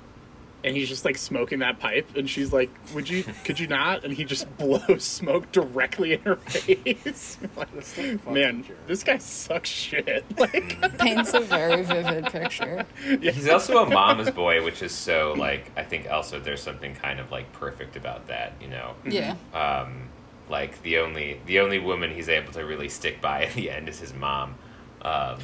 and 0.64 0.76
he's 0.76 0.88
just 0.88 1.04
like 1.04 1.16
smoking 1.16 1.60
that 1.60 1.78
pipe 1.78 2.16
and 2.16 2.28
she's 2.28 2.52
like, 2.52 2.70
Would 2.94 3.08
you 3.08 3.24
could 3.44 3.60
you 3.60 3.66
not? 3.66 4.04
And 4.04 4.12
he 4.12 4.24
just 4.24 4.54
blows 4.58 5.04
smoke 5.04 5.50
directly 5.52 6.14
in 6.14 6.20
her 6.22 6.36
face. 6.36 7.38
like, 7.56 7.72
That's 7.74 7.96
man, 8.26 8.64
jerk. 8.64 8.86
this 8.86 9.04
guy 9.04 9.18
sucks 9.18 9.68
shit. 9.68 10.24
Like 10.38 10.98
paints 10.98 11.34
a 11.34 11.40
very 11.40 11.82
vivid 11.82 12.26
picture. 12.26 12.86
yeah. 13.20 13.30
He's 13.32 13.48
also 13.48 13.78
a 13.84 13.90
mama's 13.90 14.30
boy, 14.30 14.64
which 14.64 14.82
is 14.82 14.92
so 14.92 15.34
like 15.36 15.70
I 15.76 15.82
think 15.82 16.10
also 16.10 16.38
there's 16.38 16.62
something 16.62 16.94
kind 16.94 17.18
of 17.20 17.30
like 17.30 17.52
perfect 17.52 17.96
about 17.96 18.28
that, 18.28 18.52
you 18.60 18.68
know. 18.68 18.94
Yeah. 19.04 19.34
Um, 19.52 20.08
like 20.48 20.80
the 20.82 20.98
only 20.98 21.40
the 21.46 21.60
only 21.60 21.78
woman 21.78 22.10
he's 22.10 22.28
able 22.28 22.52
to 22.52 22.64
really 22.64 22.88
stick 22.88 23.20
by 23.20 23.44
at 23.44 23.54
the 23.54 23.70
end 23.70 23.88
is 23.88 23.98
his 24.00 24.14
mom, 24.14 24.54
um, 25.02 25.38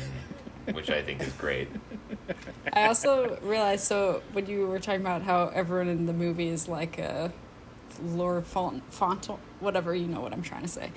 which 0.72 0.90
I 0.90 1.02
think 1.02 1.20
is 1.22 1.32
great. 1.34 1.68
I 2.72 2.86
also 2.86 3.38
realized 3.42 3.84
so 3.84 4.22
when 4.32 4.46
you 4.46 4.66
were 4.66 4.78
talking 4.78 5.00
about 5.00 5.22
how 5.22 5.48
everyone 5.54 5.88
in 5.88 6.06
the 6.06 6.12
movie 6.12 6.48
is 6.48 6.68
like 6.68 6.98
a 6.98 7.32
Lord 8.02 8.44
Font, 8.46 8.82
Font, 8.92 9.26
whatever 9.60 9.94
you 9.94 10.06
know 10.06 10.20
what 10.20 10.32
I'm 10.32 10.42
trying 10.42 10.62
to 10.62 10.68
say. 10.68 10.90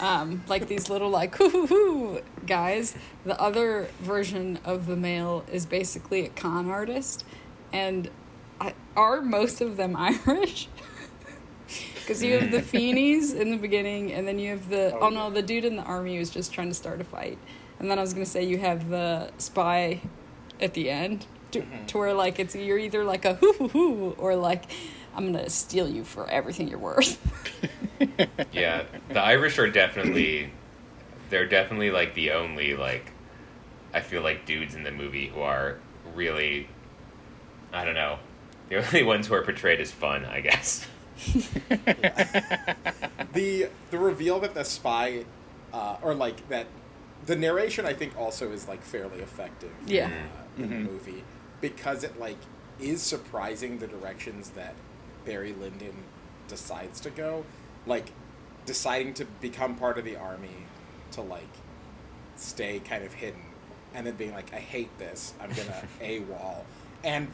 Um, 0.00 0.44
like 0.46 0.68
these 0.68 0.88
little 0.88 1.10
like 1.10 1.34
hoo 1.36 1.50
hoo 1.50 1.66
hoo 1.66 2.20
guys. 2.46 2.94
The 3.24 3.40
other 3.40 3.88
version 4.00 4.58
of 4.64 4.86
the 4.86 4.96
male 4.96 5.44
is 5.50 5.66
basically 5.66 6.26
a 6.26 6.28
con 6.28 6.70
artist, 6.70 7.24
and 7.72 8.08
I, 8.60 8.74
are 8.96 9.20
most 9.20 9.60
of 9.60 9.76
them 9.76 9.96
Irish? 10.26 10.68
Because 12.00 12.22
you 12.22 12.38
have 12.38 12.50
the 12.50 12.62
Feeneys 12.78 13.34
in 13.34 13.50
the 13.50 13.56
beginning, 13.56 14.12
and 14.12 14.26
then 14.26 14.38
you 14.38 14.50
have 14.50 14.68
the 14.68 14.94
oh, 14.94 15.00
oh 15.02 15.08
no, 15.08 15.30
the 15.30 15.42
dude 15.42 15.64
in 15.64 15.76
the 15.76 15.82
army 15.82 16.18
was 16.18 16.30
just 16.30 16.52
trying 16.52 16.68
to 16.68 16.74
start 16.74 17.00
a 17.00 17.04
fight, 17.04 17.38
and 17.80 17.90
then 17.90 17.98
I 17.98 18.02
was 18.02 18.14
gonna 18.14 18.24
say 18.24 18.44
you 18.44 18.58
have 18.58 18.88
the 18.88 19.32
spy 19.38 20.00
at 20.60 20.74
the 20.74 20.90
end, 20.90 21.26
to, 21.52 21.60
mm-hmm. 21.60 21.86
to 21.86 21.98
where 21.98 22.14
like 22.14 22.38
it's 22.38 22.54
you're 22.54 22.78
either 22.78 23.04
like 23.04 23.24
a 23.24 23.34
hoo 23.34 23.52
hoo 23.52 23.68
hoo 23.68 24.10
or 24.18 24.36
like 24.36 24.64
I'm 25.14 25.32
gonna 25.32 25.50
steal 25.50 25.88
you 25.88 26.04
for 26.04 26.28
everything 26.28 26.68
you're 26.68 26.78
worth. 26.78 27.18
yeah, 28.52 28.84
the 29.08 29.20
Irish 29.20 29.58
are 29.58 29.70
definitely 29.70 30.50
they're 31.30 31.48
definitely 31.48 31.90
like 31.90 32.14
the 32.14 32.32
only 32.32 32.76
like 32.76 33.12
I 33.92 34.00
feel 34.00 34.22
like 34.22 34.46
dudes 34.46 34.74
in 34.74 34.82
the 34.82 34.92
movie 34.92 35.28
who 35.28 35.40
are 35.40 35.78
really 36.14 36.68
I 37.72 37.84
don't 37.84 37.94
know 37.94 38.18
the 38.68 38.76
only 38.86 39.02
ones 39.02 39.26
who 39.26 39.34
are 39.34 39.42
portrayed 39.42 39.80
as 39.80 39.90
fun, 39.90 40.24
I 40.24 40.40
guess. 40.40 40.86
the 43.32 43.68
the 43.90 43.98
reveal 43.98 44.38
that 44.40 44.54
the 44.54 44.64
spy, 44.64 45.24
uh, 45.72 45.96
or 46.02 46.14
like 46.14 46.48
that, 46.48 46.66
the 47.26 47.34
narration 47.34 47.86
I 47.86 47.92
think 47.92 48.16
also 48.16 48.52
is 48.52 48.68
like 48.68 48.82
fairly 48.82 49.18
effective. 49.18 49.72
Yeah. 49.86 50.06
Uh, 50.06 50.10
in 50.47 50.47
mm-hmm. 50.62 50.84
the 50.84 50.90
movie 50.90 51.24
because 51.60 52.04
it 52.04 52.18
like 52.18 52.38
is 52.80 53.02
surprising 53.02 53.78
the 53.78 53.86
directions 53.86 54.50
that 54.50 54.74
Barry 55.24 55.52
Lyndon 55.52 55.94
decides 56.48 57.00
to 57.00 57.10
go, 57.10 57.44
like 57.86 58.12
deciding 58.66 59.14
to 59.14 59.24
become 59.40 59.74
part 59.74 59.98
of 59.98 60.04
the 60.04 60.16
army, 60.16 60.66
to 61.12 61.20
like 61.20 61.48
stay 62.36 62.80
kind 62.80 63.04
of 63.04 63.12
hidden, 63.14 63.42
and 63.94 64.06
then 64.06 64.14
being 64.14 64.32
like, 64.32 64.52
I 64.54 64.58
hate 64.58 64.96
this, 64.98 65.34
I'm 65.40 65.50
gonna 65.50 65.82
a 66.00 66.20
wall. 66.20 66.64
and 67.04 67.28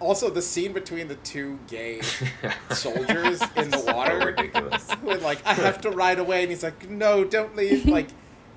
also 0.00 0.28
the 0.28 0.42
scene 0.42 0.72
between 0.72 1.08
the 1.08 1.14
two 1.16 1.58
gay 1.68 2.00
soldiers 2.70 3.40
in 3.56 3.70
the 3.70 3.82
water, 3.94 4.20
so 4.20 4.26
ridiculous. 4.26 4.90
When 5.02 5.22
like 5.22 5.44
I 5.46 5.54
have 5.54 5.80
to 5.82 5.90
ride 5.90 6.18
away, 6.18 6.42
and 6.42 6.50
he's 6.50 6.62
like, 6.62 6.88
No, 6.88 7.24
don't 7.24 7.56
leave. 7.56 7.86
Like, 7.86 8.08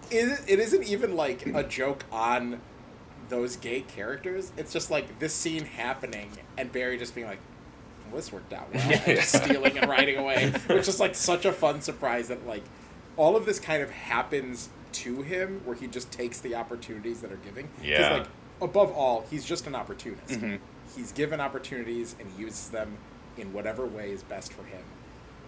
it, 0.10 0.42
it 0.48 0.60
isn't 0.60 0.84
even 0.84 1.16
like 1.16 1.46
a 1.48 1.64
joke 1.64 2.06
on 2.12 2.60
those 3.30 3.56
gay 3.56 3.82
characters. 3.82 4.52
It's 4.58 4.74
just 4.74 4.92
like 4.92 5.20
this 5.20 5.34
scene 5.34 5.66
happening, 5.66 6.30
and 6.58 6.72
Barry 6.72 6.98
just 6.98 7.16
being 7.16 7.28
like, 7.28 7.40
well, 8.08 8.18
"This 8.18 8.32
worked 8.32 8.54
out 8.54 8.74
well," 8.74 8.84
and 8.84 9.04
just 9.06 9.44
stealing 9.44 9.78
and 9.78 9.90
riding 9.90 10.18
away, 10.18 10.52
which 10.68 10.88
is 10.88 11.00
like 11.00 11.16
such 11.16 11.46
a 11.46 11.52
fun 11.52 11.82
surprise 11.82 12.28
that 12.30 12.46
like 12.48 12.64
all 13.16 13.36
of 13.36 13.46
this 13.46 13.60
kind 13.60 13.82
of 13.82 13.90
happens 13.90 14.70
to 14.94 15.22
him, 15.22 15.62
where 15.66 15.76
he 15.76 15.88
just 15.88 16.12
takes 16.12 16.40
the 16.40 16.56
opportunities 16.56 17.22
that 17.22 17.32
are 17.32 17.38
giving. 17.38 17.70
Yeah. 17.82 18.14
Like 18.14 18.28
above 18.62 18.92
all, 18.92 19.26
he's 19.30 19.46
just 19.46 19.68
an 19.68 19.76
opportunist. 19.76 20.34
Mm-hmm 20.34 20.58
he's 20.96 21.12
given 21.12 21.40
opportunities 21.40 22.16
and 22.20 22.30
he 22.36 22.44
uses 22.44 22.70
them 22.70 22.98
in 23.38 23.54
whatever 23.54 23.86
way 23.86 24.12
is 24.12 24.24
best 24.24 24.54
for 24.54 24.64
him. 24.64 24.84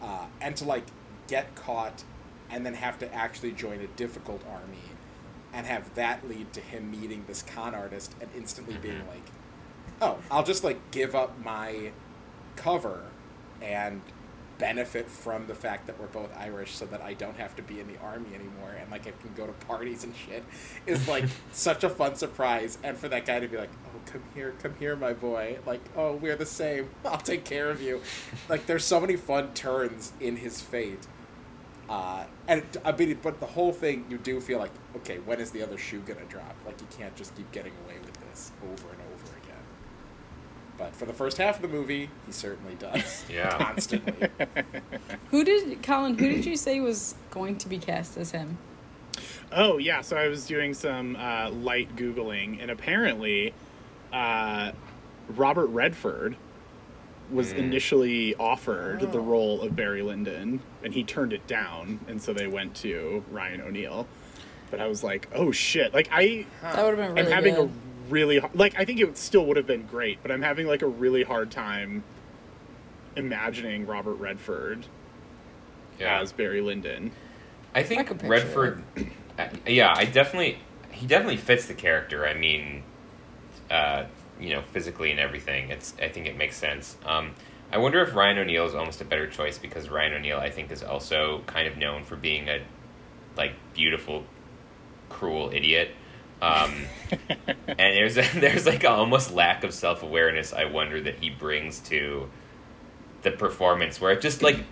Uh, 0.01 0.25
and 0.41 0.55
to 0.57 0.65
like 0.65 0.85
get 1.27 1.53
caught 1.55 2.03
and 2.49 2.65
then 2.65 2.73
have 2.73 2.97
to 2.99 3.13
actually 3.13 3.51
join 3.51 3.79
a 3.81 3.87
difficult 3.87 4.41
army 4.49 4.77
and 5.53 5.65
have 5.65 5.93
that 5.95 6.27
lead 6.27 6.53
to 6.53 6.61
him 6.61 6.91
meeting 6.91 7.23
this 7.27 7.41
con 7.41 7.73
artist 7.73 8.15
and 8.21 8.29
instantly 8.35 8.77
being 8.77 8.95
mm-hmm. 8.95 9.09
like, 9.09 9.25
oh, 10.01 10.17
I'll 10.29 10.43
just 10.43 10.63
like 10.63 10.91
give 10.91 11.15
up 11.15 11.43
my 11.43 11.91
cover 12.55 13.03
and 13.61 14.01
benefit 14.59 15.09
from 15.09 15.47
the 15.47 15.55
fact 15.55 15.87
that 15.87 15.99
we're 15.99 16.07
both 16.07 16.29
Irish 16.37 16.75
so 16.75 16.85
that 16.87 17.01
I 17.01 17.13
don't 17.13 17.37
have 17.37 17.55
to 17.55 17.61
be 17.61 17.79
in 17.79 17.87
the 17.87 17.97
army 17.99 18.35
anymore 18.35 18.75
and 18.77 18.91
like 18.91 19.07
I 19.07 19.11
can 19.11 19.33
go 19.35 19.47
to 19.47 19.53
parties 19.65 20.03
and 20.03 20.13
shit 20.13 20.43
is 20.85 21.07
like 21.07 21.23
such 21.51 21.83
a 21.83 21.89
fun 21.89 22.15
surprise. 22.15 22.77
And 22.83 22.97
for 22.97 23.07
that 23.07 23.25
guy 23.25 23.39
to 23.39 23.47
be 23.47 23.57
like 23.57 23.71
oh 23.87 24.11
come 24.11 24.21
here 24.35 24.53
come 24.61 24.75
here 24.77 24.95
my 24.95 25.13
boy. 25.13 25.57
Like 25.65 25.81
oh 25.95 26.15
we're 26.15 26.35
the 26.35 26.45
same. 26.45 26.89
I'll 27.05 27.17
take 27.17 27.45
care 27.45 27.69
of 27.69 27.81
you. 27.81 28.01
Like 28.49 28.65
there's 28.65 28.85
so 28.85 28.99
many 28.99 29.15
fun 29.15 29.53
turns 29.53 30.11
in 30.19 30.35
his 30.35 30.61
fate 30.61 31.07
uh, 31.89 32.23
and 32.47 32.63
I 32.85 32.91
mean 32.91 33.17
but 33.21 33.39
the 33.39 33.45
whole 33.47 33.73
thing 33.73 34.05
you 34.09 34.17
do 34.17 34.39
feel 34.39 34.59
like 34.59 34.71
okay 34.97 35.17
when 35.19 35.39
is 35.39 35.51
the 35.51 35.61
other 35.63 35.77
shoe 35.77 35.99
gonna 36.05 36.23
drop 36.29 36.55
like 36.65 36.79
you 36.79 36.87
can't 36.97 37.15
just 37.15 37.35
keep 37.35 37.51
getting 37.51 37.73
away 37.85 37.95
with 38.05 38.13
this 38.29 38.51
over 38.63 38.89
and 38.93 39.01
over 39.13 39.37
again. 39.43 39.63
but 40.77 40.95
for 40.95 41.05
the 41.05 41.13
first 41.13 41.37
half 41.37 41.55
of 41.57 41.61
the 41.61 41.67
movie, 41.67 42.09
he 42.25 42.31
certainly 42.31 42.75
does. 42.75 43.25
Yeah. 43.29 43.57
Constantly. 43.57 44.29
who 45.31 45.43
did 45.43 45.81
Colin? 45.83 46.17
Who 46.17 46.29
did 46.29 46.45
you 46.45 46.55
say 46.55 46.79
was 46.79 47.15
going 47.31 47.57
to 47.57 47.67
be 47.67 47.77
cast 47.77 48.17
as 48.17 48.31
him? 48.31 48.57
Oh 49.51 49.77
yeah, 49.77 50.01
so 50.01 50.15
I 50.15 50.27
was 50.27 50.45
doing 50.45 50.73
some 50.73 51.15
uh, 51.15 51.49
light 51.49 51.95
googling, 51.95 52.61
and 52.61 52.69
apparently, 52.71 53.53
uh, 54.13 54.71
Robert 55.29 55.67
Redford 55.67 56.37
was 57.31 57.53
mm. 57.53 57.57
initially 57.57 58.35
offered 58.35 59.03
oh. 59.03 59.05
the 59.05 59.19
role 59.19 59.61
of 59.61 59.75
Barry 59.75 60.01
Lyndon, 60.01 60.61
and 60.83 60.93
he 60.93 61.03
turned 61.03 61.33
it 61.33 61.45
down, 61.47 61.99
and 62.07 62.21
so 62.21 62.33
they 62.33 62.47
went 62.47 62.75
to 62.77 63.23
Ryan 63.31 63.61
O'Neal. 63.61 64.07
But 64.71 64.79
I 64.79 64.87
was 64.87 65.03
like, 65.03 65.27
oh 65.33 65.51
shit! 65.51 65.93
Like 65.93 66.09
I, 66.11 66.45
that 66.61 66.83
would 66.83 66.97
have 66.97 67.07
been 67.07 67.15
really 67.15 67.27
I'm 67.27 67.31
having 67.31 67.55
good. 67.55 67.65
a 67.65 67.71
really 68.09 68.39
hard, 68.39 68.55
like 68.55 68.79
I 68.79 68.85
think 68.85 68.99
it 68.99 69.17
still 69.17 69.45
would 69.47 69.57
have 69.57 69.67
been 69.67 69.85
great, 69.85 70.19
but 70.21 70.31
I'm 70.31 70.41
having 70.41 70.67
like 70.67 70.81
a 70.81 70.87
really 70.87 71.23
hard 71.23 71.51
time 71.51 72.03
imagining 73.15 73.85
Robert 73.85 74.15
Redford 74.15 74.85
yeah. 75.99 76.21
as 76.21 76.31
Barry 76.31 76.61
Lyndon. 76.61 77.11
I 77.75 77.83
think 77.83 78.11
I 78.11 78.27
Redford. 78.27 78.83
Uh, 79.37 79.47
yeah, 79.67 79.93
I 79.95 80.05
definitely 80.05 80.59
he 80.91 81.07
definitely 81.07 81.37
fits 81.37 81.65
the 81.65 81.73
character. 81.73 82.25
I 82.25 82.33
mean, 82.33 82.83
uh, 83.69 84.05
you 84.39 84.53
know, 84.53 84.61
physically 84.61 85.11
and 85.11 85.19
everything. 85.19 85.69
It's 85.69 85.93
I 86.01 86.09
think 86.09 86.27
it 86.27 86.37
makes 86.37 86.57
sense. 86.57 86.97
Um, 87.05 87.33
I 87.71 87.77
wonder 87.77 88.01
if 88.01 88.15
Ryan 88.15 88.39
O'Neal 88.39 88.65
is 88.65 88.73
almost 88.73 89.01
a 89.01 89.05
better 89.05 89.27
choice 89.27 89.57
because 89.57 89.89
Ryan 89.89 90.13
O'Neal 90.13 90.37
I 90.37 90.49
think 90.49 90.71
is 90.71 90.83
also 90.83 91.41
kind 91.45 91.67
of 91.67 91.77
known 91.77 92.03
for 92.03 92.15
being 92.15 92.49
a 92.49 92.61
like 93.37 93.53
beautiful, 93.73 94.23
cruel 95.09 95.51
idiot. 95.53 95.91
Um, 96.41 96.85
and 97.67 97.77
there's 97.77 98.17
a, 98.17 98.21
there's 98.39 98.65
like 98.65 98.83
a 98.83 98.89
almost 98.89 99.33
lack 99.33 99.63
of 99.63 99.73
self 99.73 100.03
awareness. 100.03 100.53
I 100.53 100.65
wonder 100.65 101.01
that 101.01 101.19
he 101.19 101.29
brings 101.29 101.79
to 101.81 102.29
the 103.21 103.31
performance, 103.31 103.99
where 103.99 104.11
it 104.11 104.21
just 104.21 104.41
like 104.41 104.63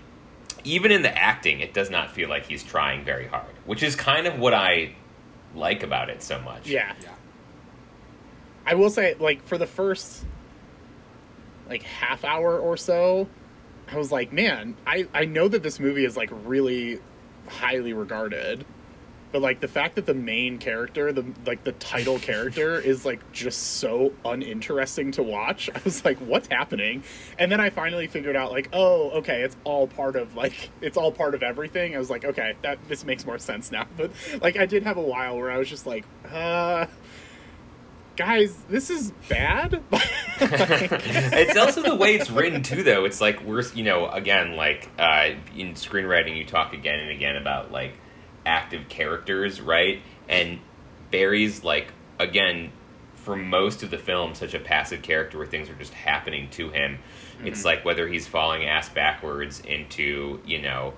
even 0.63 0.91
in 0.91 1.01
the 1.01 1.17
acting, 1.17 1.59
it 1.59 1.73
does 1.73 1.89
not 1.89 2.11
feel 2.11 2.29
like 2.29 2.45
he's 2.45 2.63
trying 2.63 3.03
very 3.03 3.27
hard, 3.27 3.53
which 3.65 3.83
is 3.83 3.95
kind 3.95 4.27
of 4.27 4.39
what 4.39 4.53
I 4.53 4.95
like 5.55 5.83
about 5.83 6.09
it 6.09 6.21
so 6.21 6.39
much. 6.41 6.67
Yeah. 6.67 6.93
yeah. 7.01 7.09
I 8.67 8.75
will 8.75 8.89
say, 8.89 9.15
like 9.19 9.45
for 9.47 9.57
the 9.57 9.65
first 9.65 10.25
like 11.69 11.83
half 11.83 12.23
hour 12.23 12.59
or 12.59 12.77
so, 12.77 13.27
I 13.91 13.97
was 13.97 14.11
like, 14.11 14.31
man, 14.31 14.75
I 14.85 15.07
I 15.13 15.25
know 15.25 15.47
that 15.47 15.63
this 15.63 15.79
movie 15.79 16.05
is 16.05 16.15
like 16.15 16.29
really 16.45 16.99
highly 17.47 17.93
regarded 17.93 18.65
but 19.31 19.41
like 19.41 19.59
the 19.59 19.67
fact 19.67 19.95
that 19.95 20.05
the 20.05 20.13
main 20.13 20.57
character 20.57 21.11
the 21.11 21.25
like 21.45 21.63
the 21.63 21.73
title 21.73 22.19
character 22.19 22.79
is 22.79 23.05
like 23.05 23.31
just 23.31 23.77
so 23.77 24.13
uninteresting 24.25 25.11
to 25.11 25.23
watch 25.23 25.69
i 25.73 25.79
was 25.83 26.03
like 26.05 26.17
what's 26.19 26.47
happening? 26.47 27.03
And 27.37 27.51
then 27.51 27.59
i 27.59 27.69
finally 27.69 28.07
figured 28.07 28.35
out 28.35 28.51
like 28.51 28.69
oh 28.73 29.11
okay 29.11 29.41
it's 29.43 29.55
all 29.63 29.87
part 29.87 30.15
of 30.15 30.35
like 30.35 30.69
it's 30.81 30.97
all 30.97 31.11
part 31.11 31.35
of 31.35 31.43
everything. 31.43 31.95
I 31.95 31.99
was 31.99 32.09
like 32.09 32.25
okay 32.25 32.55
that 32.61 32.79
this 32.87 33.05
makes 33.05 33.25
more 33.25 33.39
sense 33.39 33.71
now. 33.71 33.85
But 33.97 34.11
like 34.41 34.57
i 34.57 34.65
did 34.65 34.83
have 34.83 34.97
a 34.97 35.01
while 35.01 35.37
where 35.37 35.51
i 35.51 35.57
was 35.57 35.69
just 35.69 35.85
like 35.87 36.05
uh 36.31 36.85
guys, 38.17 38.55
this 38.67 38.89
is 38.89 39.11
bad. 39.29 39.81
it's 40.41 41.57
also 41.57 41.81
the 41.81 41.95
way 41.95 42.15
it's 42.15 42.29
written 42.29 42.63
too, 42.63 42.83
though. 42.83 43.05
It's 43.05 43.21
like 43.21 43.41
we're, 43.43 43.63
you 43.73 43.83
know, 43.83 44.09
again, 44.09 44.55
like 44.55 44.89
uh, 44.99 45.29
in 45.55 45.75
screenwriting, 45.75 46.35
you 46.35 46.43
talk 46.43 46.73
again 46.73 46.99
and 46.99 47.11
again 47.11 47.37
about 47.37 47.71
like 47.71 47.93
active 48.45 48.89
characters, 48.89 49.61
right? 49.61 50.01
And 50.27 50.59
Barry's 51.11 51.63
like 51.63 51.93
again 52.19 52.71
for 53.15 53.35
most 53.35 53.83
of 53.83 53.91
the 53.91 53.97
film 53.97 54.33
such 54.33 54.53
a 54.53 54.59
passive 54.59 55.01
character 55.01 55.37
where 55.37 55.47
things 55.47 55.69
are 55.69 55.75
just 55.75 55.93
happening 55.93 56.49
to 56.51 56.69
him. 56.69 56.99
Mm-hmm. 57.37 57.47
It's 57.47 57.63
like 57.63 57.85
whether 57.85 58.07
he's 58.07 58.27
falling 58.27 58.65
ass 58.65 58.89
backwards 58.89 59.59
into, 59.59 60.41
you 60.45 60.61
know, 60.61 60.93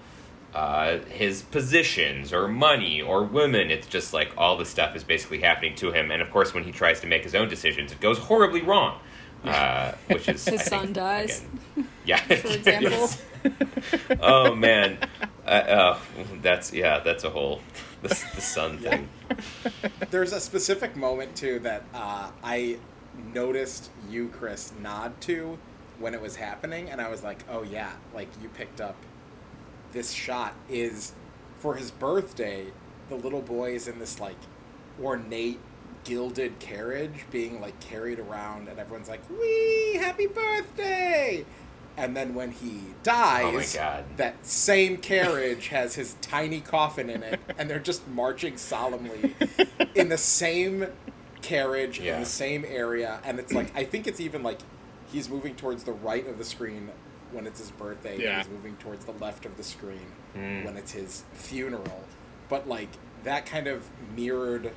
uh, 0.54 1.00
his 1.10 1.42
positions 1.44 2.34
or 2.34 2.48
money 2.48 3.02
or 3.02 3.24
women. 3.24 3.70
It's 3.70 3.88
just 3.88 4.14
like 4.14 4.32
all 4.38 4.58
the 4.58 4.66
stuff 4.66 4.96
is 4.96 5.04
basically 5.04 5.42
happening 5.42 5.76
to 5.76 5.92
him. 5.92 6.12
And 6.12 6.22
of 6.22 6.32
course, 6.32 6.54
when 6.54 6.64
he 6.64 6.72
tries 6.72 7.00
to 7.02 7.08
make 7.08 7.24
his 7.24 7.36
own 7.36 7.50
decisions, 7.50 7.92
it 7.92 8.00
goes 8.00 8.18
horribly 8.18 8.62
wrong. 8.62 9.00
Uh, 9.44 9.94
which 10.08 10.28
is 10.28 10.44
his 10.46 10.62
I 10.62 10.64
son 10.64 10.82
think, 10.82 10.96
dies. 10.96 11.46
Again, 11.76 11.88
yeah, 12.06 12.18
for 12.36 12.48
example. 12.48 13.10
oh 14.22 14.54
man, 14.54 14.98
uh, 15.46 15.50
uh, 15.50 16.00
that's 16.42 16.74
yeah, 16.74 17.00
that's 17.00 17.24
a 17.24 17.30
whole 17.30 17.62
the, 18.02 18.10
the 18.10 18.42
son 18.42 18.80
thing. 18.80 19.08
There's 20.10 20.34
a 20.34 20.42
specific 20.42 20.96
moment 20.98 21.36
too 21.36 21.60
that 21.60 21.84
uh, 21.94 22.32
I 22.44 22.80
noticed 23.34 23.92
you, 24.10 24.30
Chris, 24.30 24.74
nod 24.82 25.20
to 25.22 25.58
when 26.00 26.14
it 26.14 26.22
was 26.22 26.36
happening, 26.36 26.90
and 26.90 27.00
I 27.00 27.10
was 27.10 27.24
like, 27.24 27.44
oh 27.50 27.64
yeah, 27.64 27.92
like 28.14 28.28
you 28.42 28.50
picked 28.50 28.82
up. 28.82 28.96
This 29.92 30.12
shot 30.12 30.54
is 30.70 31.14
for 31.58 31.76
his 31.76 31.92
birthday. 31.92 32.68
The 33.10 33.16
little 33.16 33.42
boy 33.42 33.74
is 33.74 33.88
in 33.88 34.00
this 34.00 34.20
like 34.20 34.38
ornate 35.02 35.60
gilded 36.04 36.60
carriage 36.60 37.26
being 37.32 37.60
like 37.62 37.80
carried 37.80 38.20
around, 38.20 38.68
and 38.68 38.80
everyone's 38.80 39.10
like, 39.10 39.22
"Wee, 39.30 39.98
happy 40.00 40.28
birthday!" 40.28 41.46
And 41.98 42.16
then 42.16 42.34
when 42.34 42.52
he 42.52 42.82
dies, 43.04 43.76
oh 43.76 43.80
God. 43.80 44.06
that 44.16 44.46
same 44.46 44.98
carriage 44.98 45.68
has 45.68 45.96
his 45.96 46.16
tiny 46.22 46.62
coffin 46.62 47.10
in 47.10 47.24
it, 47.24 47.40
and 47.58 47.70
they're 47.70 47.78
just 47.80 48.08
marching 48.08 48.56
solemnly 48.56 49.36
in 49.96 50.08
the 50.08 50.18
same 50.18 50.88
carriage 51.42 52.00
in 52.00 52.20
the 52.22 52.26
same 52.26 52.64
area, 52.66 53.20
and 53.26 53.40
it's 53.40 53.54
like 53.54 53.76
I 53.76 53.84
think 53.84 54.08
it's 54.08 54.20
even 54.20 54.44
like 54.44 54.60
he's 55.12 55.30
moving 55.30 55.56
towards 55.56 55.84
the 55.84 55.92
right 55.92 56.26
of 56.28 56.38
the 56.38 56.46
screen 56.46 56.90
when 57.32 57.46
it's 57.48 57.60
his 57.60 57.72
birthday, 57.72 58.18
Yeah. 58.22 58.38
he's 58.38 58.50
moving 58.50 58.76
towards 58.78 59.06
the 59.06 59.12
left 59.14 59.46
of 59.46 59.56
the 59.58 59.64
screen 59.64 60.08
Mm. 60.38 60.66
when 60.66 60.78
it's 60.78 60.92
his 60.92 61.24
funeral. 61.34 62.04
But 62.50 62.68
like 62.68 62.90
that 63.24 63.46
kind 63.46 63.68
of 63.68 63.84
mirrored 64.16 64.72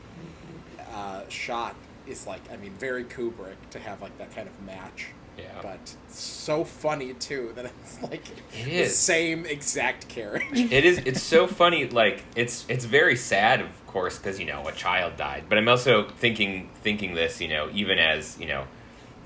uh, 0.94 1.22
shot 1.28 1.74
is 2.06 2.26
like 2.26 2.40
I 2.52 2.56
mean 2.56 2.72
very 2.78 3.04
Kubrick 3.04 3.56
to 3.70 3.78
have 3.78 4.02
like 4.02 4.16
that 4.18 4.34
kind 4.34 4.48
of 4.48 4.60
match. 4.66 5.06
Yeah. 5.38 5.44
But 5.62 5.94
so 6.08 6.62
funny 6.64 7.14
too 7.14 7.52
that 7.54 7.64
it's 7.66 8.02
like 8.02 8.22
It 8.54 8.84
the 8.84 8.86
same 8.90 9.46
exact 9.46 10.08
carriage. 10.08 10.44
it 10.52 10.84
is 10.84 10.98
it's 10.98 11.22
so 11.22 11.46
funny 11.46 11.88
like 11.88 12.22
it's 12.36 12.66
it's 12.68 12.84
very 12.84 13.16
sad 13.16 13.60
of 13.62 13.86
course 13.86 14.18
because 14.18 14.38
you 14.38 14.44
know 14.46 14.66
a 14.68 14.72
child 14.72 15.16
died 15.18 15.44
but 15.50 15.58
i'm 15.58 15.68
also 15.68 16.08
thinking 16.18 16.70
thinking 16.82 17.14
this 17.14 17.42
you 17.42 17.48
know 17.48 17.68
even 17.74 17.98
as 17.98 18.38
you 18.40 18.46
know 18.46 18.64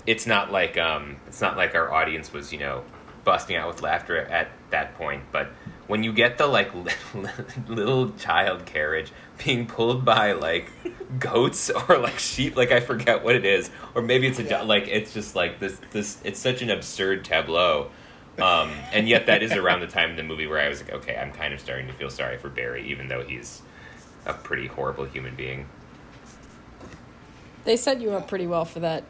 it's 0.07 0.27
not 0.27 0.51
like 0.51 0.77
um 0.77 1.17
it's 1.29 1.41
not 1.41 1.57
like 1.57 1.75
our 1.77 1.93
audience 1.93 2.33
was 2.33 2.53
you 2.53 2.59
know 2.59 2.83
busting 3.27 3.57
out 3.57 3.67
with 3.69 3.83
laughter 3.83 4.17
at 4.17 4.49
that 4.71 4.95
point 4.95 5.23
but 5.33 5.49
when 5.89 6.03
you 6.03 6.13
get 6.13 6.39
the 6.39 6.47
like 6.47 6.71
little, 7.69 8.11
child 8.13 8.65
carriage 8.67 9.13
being 9.45 9.67
pulled 9.67 10.05
by 10.05 10.33
like 10.33 10.71
goats 11.19 11.69
or 11.71 11.99
like 11.99 12.19
sheep 12.19 12.57
like 12.57 12.71
i 12.73 12.81
forget 12.81 13.23
what 13.25 13.35
it 13.35 13.45
is 13.45 13.71
or 13.95 14.01
maybe 14.01 14.27
it's 14.29 14.39
a 14.39 14.45
Yeah. 14.45 14.63
like 14.63 14.87
it's 14.89 15.13
just 15.13 15.35
like 15.37 15.59
this 15.59 15.79
this 15.91 16.19
it's 16.25 16.39
such 16.41 16.63
an 16.63 16.71
absurd 16.71 17.25
tableau 17.25 17.91
um, 18.39 18.71
and 18.93 19.09
yet 19.09 19.27
that 19.27 19.43
is 19.43 19.53
around 19.53 19.81
the 19.81 19.87
time 19.87 20.11
in 20.11 20.17
the 20.17 20.23
movie 20.23 20.47
where 20.47 20.61
I 20.61 20.69
was 20.69 20.83
like, 20.83 20.93
okay, 20.93 21.17
I'm 21.17 21.33
kind 21.33 21.55
of 21.55 21.61
starting 21.61 21.87
to 21.87 21.95
feel 21.95 22.11
sorry 22.11 22.37
for 22.37 22.51
Barry, 22.51 22.87
even 22.91 23.09
though 23.09 23.23
he's 23.23 23.63
a 24.27 24.35
pretty 24.35 24.67
horrible 24.67 25.07
human 25.07 25.35
being. 25.35 25.67
They 27.65 27.79
set 27.79 28.03
you 28.03 28.11
up 28.13 28.29
pretty 28.29 28.47
well 28.47 28.67
for 28.67 28.81
that 28.81 29.05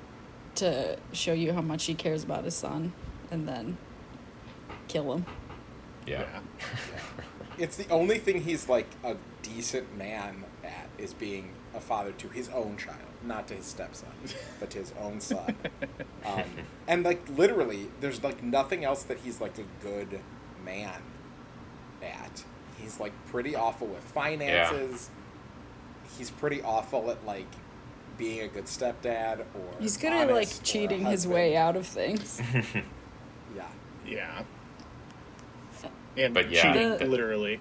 to 0.57 0.97
show 1.13 1.33
you 1.33 1.53
how 1.53 1.61
much 1.61 1.87
he 1.87 1.95
cares 1.95 2.23
about 2.23 2.45
his 2.45 2.55
son 2.55 2.93
and 3.33 3.49
then 3.49 3.77
kill 4.89 5.15
him. 5.15 5.27
Yeah. 6.07 6.25
it's 7.59 7.77
the 7.77 7.89
only 7.91 8.19
thing 8.19 8.43
he's 8.43 8.69
like 8.69 8.87
a 9.05 9.17
decent 9.43 9.97
man 9.97 10.45
at 10.65 10.89
is 10.99 11.15
being 11.15 11.53
a 11.75 11.81
father 11.81 12.13
to 12.13 12.29
his 12.29 12.49
own 12.51 12.77
child, 12.77 12.99
not 13.23 13.49
to 13.49 13.55
his 13.55 13.67
stepson, 13.67 14.09
but 14.61 14.71
to 14.71 14.79
his 14.79 14.93
own 15.01 15.21
son. 15.21 15.55
Um, 16.27 16.43
and 16.89 17.05
like 17.05 17.23
literally, 17.29 17.89
there's 18.01 18.25
like 18.25 18.43
nothing 18.43 18.85
else 18.85 19.05
that 19.05 19.19
he's 19.19 19.41
like 19.41 19.59
a 19.59 19.65
good 19.81 20.19
man 20.65 21.01
at. 22.03 22.43
He's 22.79 22.99
like 22.99 23.13
pretty 23.27 23.55
awful 23.55 23.87
with 23.87 24.03
finances. 24.03 25.11
He's 26.19 26.31
pretty 26.31 26.63
awful 26.63 27.09
at 27.13 27.25
like 27.25 27.47
being 28.19 28.41
a 28.41 28.49
good 28.49 28.65
stepdad 28.65 29.39
or 29.41 29.47
He's 29.79 29.97
good 29.97 30.13
at 30.13 30.29
like 30.29 30.49
honest 30.49 30.61
or 30.61 30.63
a 30.63 30.65
cheating 30.65 31.05
his 31.05 31.29
way 31.29 31.57
out 31.57 31.77
of 31.77 31.87
things. 31.87 32.43
Yeah, 33.55 33.69
Yeah. 34.05 34.43
And 36.17 36.33
But 36.35 36.51
yeah, 36.51 36.63
cheating, 36.73 36.99
The- 36.99 37.07
literally. 37.07 37.61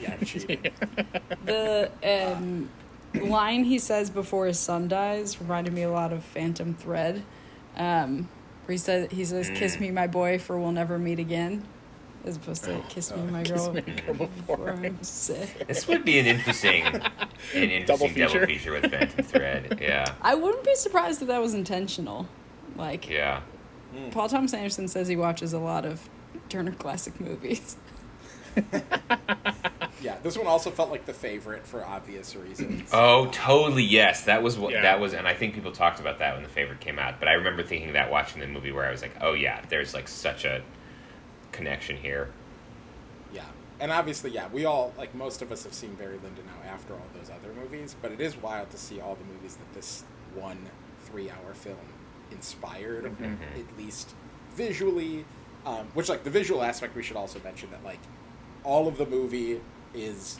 yeah, 0.00 0.16
cheating. 0.24 0.58
the 1.44 1.90
um, 2.04 2.70
line 3.14 3.64
he 3.64 3.78
says 3.78 4.10
before 4.10 4.46
his 4.46 4.58
son 4.58 4.88
dies 4.88 5.40
reminded 5.40 5.72
me 5.72 5.82
a 5.82 5.90
lot 5.90 6.12
of 6.12 6.24
Phantom 6.24 6.74
Thread. 6.74 7.22
Um, 7.76 8.28
where 8.66 8.72
he 8.72 8.78
says 8.78 9.10
he 9.10 9.24
says, 9.24 9.50
"Kiss 9.50 9.76
Mm. 9.76 9.80
me, 9.80 9.90
my 9.90 10.06
boy, 10.06 10.38
for 10.38 10.58
we'll 10.58 10.72
never 10.72 10.98
meet 10.98 11.18
again," 11.18 11.64
as 12.24 12.36
opposed 12.36 12.64
to 12.64 12.80
"Kiss 12.88 13.14
me, 13.14 13.22
my 13.24 13.42
Kiss 13.42 13.60
girl, 13.60 13.72
me, 13.74 13.80
girl, 13.82 14.14
before 14.14 14.70
I'm 14.70 15.02
sick." 15.02 15.66
This 15.66 15.86
would 15.88 16.04
be 16.04 16.18
an 16.18 16.26
interesting, 16.26 16.84
an 16.84 16.94
interesting 17.54 17.84
Double 17.86 18.06
double 18.08 18.08
feature. 18.14 18.46
feature, 18.46 18.72
with 18.72 18.90
Phantom 18.90 19.24
Thread. 19.24 19.78
Yeah. 19.82 20.14
I 20.22 20.34
wouldn't 20.34 20.64
be 20.64 20.74
surprised 20.76 21.20
if 21.20 21.28
that 21.28 21.42
was 21.42 21.52
intentional. 21.54 22.26
Like 22.76 23.08
Yeah. 23.10 23.40
Paul 24.12 24.28
Thomas 24.28 24.54
Anderson 24.54 24.88
says, 24.88 25.06
he 25.08 25.14
watches 25.16 25.52
a 25.52 25.58
lot 25.58 25.84
of 25.84 26.08
Turner 26.48 26.72
Classic 26.72 27.18
movies. 27.20 27.76
yeah, 30.00 30.16
this 30.22 30.36
one 30.38 30.46
also 30.46 30.70
felt 30.70 30.90
like 30.90 31.06
the 31.06 31.12
favorite 31.14 31.66
for 31.66 31.84
obvious 31.84 32.36
reasons. 32.36 32.88
Oh, 32.92 33.26
totally. 33.32 33.82
Yes, 33.82 34.24
that 34.24 34.42
was 34.42 34.56
what 34.58 34.72
Yeah. 34.72 34.82
that 34.82 35.00
was, 35.00 35.12
and 35.14 35.26
I 35.26 35.34
think 35.34 35.54
people 35.54 35.72
talked 35.72 36.00
about 36.00 36.18
that 36.20 36.34
when 36.34 36.42
the 36.42 36.48
favorite 36.48 36.80
came 36.80 36.98
out. 36.98 37.18
But 37.18 37.28
I 37.28 37.32
remember 37.32 37.62
thinking 37.62 37.92
that 37.94 38.10
watching 38.10 38.40
the 38.40 38.46
movie, 38.46 38.70
where 38.72 38.86
I 38.86 38.90
was 38.90 39.02
like, 39.02 39.16
"Oh 39.20 39.32
yeah, 39.32 39.60
there's 39.68 39.94
like 39.94 40.06
such 40.08 40.44
a 40.44 40.62
connection 41.52 41.96
here." 41.96 42.30
Yeah, 43.32 43.42
and 43.80 43.90
obviously, 43.90 44.30
yeah, 44.30 44.48
we 44.52 44.64
all 44.64 44.92
like 44.96 45.14
most 45.14 45.42
of 45.42 45.50
us 45.50 45.64
have 45.64 45.74
seen 45.74 45.94
Barry 45.94 46.18
Lyndon 46.22 46.44
now 46.46 46.70
after 46.72 46.94
all 46.94 47.06
those 47.18 47.30
other 47.30 47.52
movies, 47.54 47.96
but 48.00 48.12
it 48.12 48.20
is 48.20 48.36
wild 48.36 48.70
to 48.70 48.76
see 48.78 49.00
all 49.00 49.16
the 49.16 49.24
movies 49.24 49.56
that 49.56 49.74
this 49.74 50.04
one 50.34 50.58
three-hour 51.06 51.54
film 51.54 51.76
inspired, 52.30 53.04
Mhm. 53.04 53.36
at 53.58 53.78
least 53.78 54.14
visually. 54.54 55.24
Um, 55.66 55.86
which, 55.94 56.08
like, 56.08 56.24
the 56.24 56.30
visual 56.30 56.62
aspect, 56.62 56.94
we 56.94 57.02
should 57.02 57.16
also 57.16 57.40
mention 57.42 57.70
that 57.70 57.82
like 57.84 58.00
all 58.64 58.86
of 58.88 58.98
the 58.98 59.06
movie 59.06 59.60
is 59.94 60.38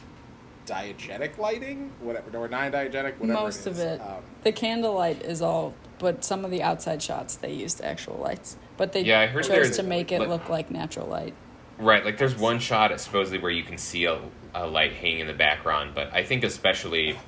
diegetic 0.67 1.39
lighting, 1.39 1.93
whatever, 2.01 2.37
or 2.37 2.49
non-diegetic, 2.49 3.19
whatever. 3.19 3.41
Most 3.41 3.67
it 3.67 3.71
of 3.71 3.79
it. 3.79 4.01
Um, 4.01 4.23
The 4.43 4.53
candlelight 4.53 5.23
is 5.23 5.43
all, 5.43 5.75
but 5.99 6.25
some 6.25 6.45
of 6.45 6.51
the 6.51 6.63
outside 6.63 7.03
shots 7.03 7.37
they 7.37 7.53
used 7.53 7.83
actual 7.83 8.17
lights, 8.17 8.57
but 8.77 8.93
they 8.93 9.03
Yeah, 9.03 9.21
I 9.21 9.27
heard 9.27 9.45
chose 9.45 9.77
to 9.77 9.83
make 9.83 10.11
it 10.13 10.21
like- 10.21 10.29
look 10.29 10.49
like 10.49 10.71
natural 10.71 11.07
light. 11.07 11.35
Right, 11.79 12.05
like 12.05 12.19
there's 12.19 12.37
one 12.37 12.61
shot 12.61 12.99
supposedly 13.01 13.39
where 13.39 13.51
you 13.51 13.65
can 13.65 13.79
see 13.79 14.05
a, 14.05 14.21
a 14.55 14.67
light 14.67 14.93
hanging 14.93 15.21
in 15.21 15.27
the 15.27 15.33
background, 15.35 15.91
but 15.95 16.13
I 16.15 16.23
think 16.23 16.45
especially 16.45 17.19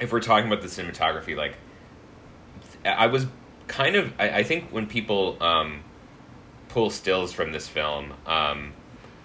if 0.00 0.10
we're 0.10 0.20
talking 0.20 0.50
about 0.50 0.62
the 0.62 0.68
cinematography, 0.68 1.36
like 1.36 1.58
I 2.84 3.06
was 3.06 3.26
kind 3.68 3.94
of 3.94 4.12
I, 4.18 4.38
I 4.38 4.42
think 4.42 4.70
when 4.70 4.86
people 4.86 5.36
um, 5.42 5.82
pull 6.74 6.90
stills 6.90 7.32
from 7.32 7.52
this 7.52 7.68
film, 7.68 8.12
um, 8.26 8.72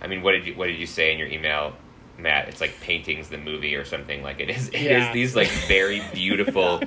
I 0.01 0.07
mean, 0.07 0.21
what 0.21 0.33
did 0.33 0.45
you 0.45 0.53
what 0.53 0.67
did 0.67 0.77
you 0.77 0.85
say 0.85 1.11
in 1.11 1.17
your 1.17 1.27
email, 1.27 1.73
Matt? 2.17 2.47
It's 2.47 2.61
like 2.61 2.79
paintings 2.79 3.27
the 3.29 3.39
movie 3.39 3.75
or 3.75 3.83
something. 3.83 4.21
Like 4.21 4.39
it 4.39 4.49
is 4.51 4.67
it 4.69 4.75
is 4.75 4.83
Yeah. 4.85 5.13
these 5.13 5.35
like 5.35 5.49
very 5.67 6.01
beautiful, 6.13 6.77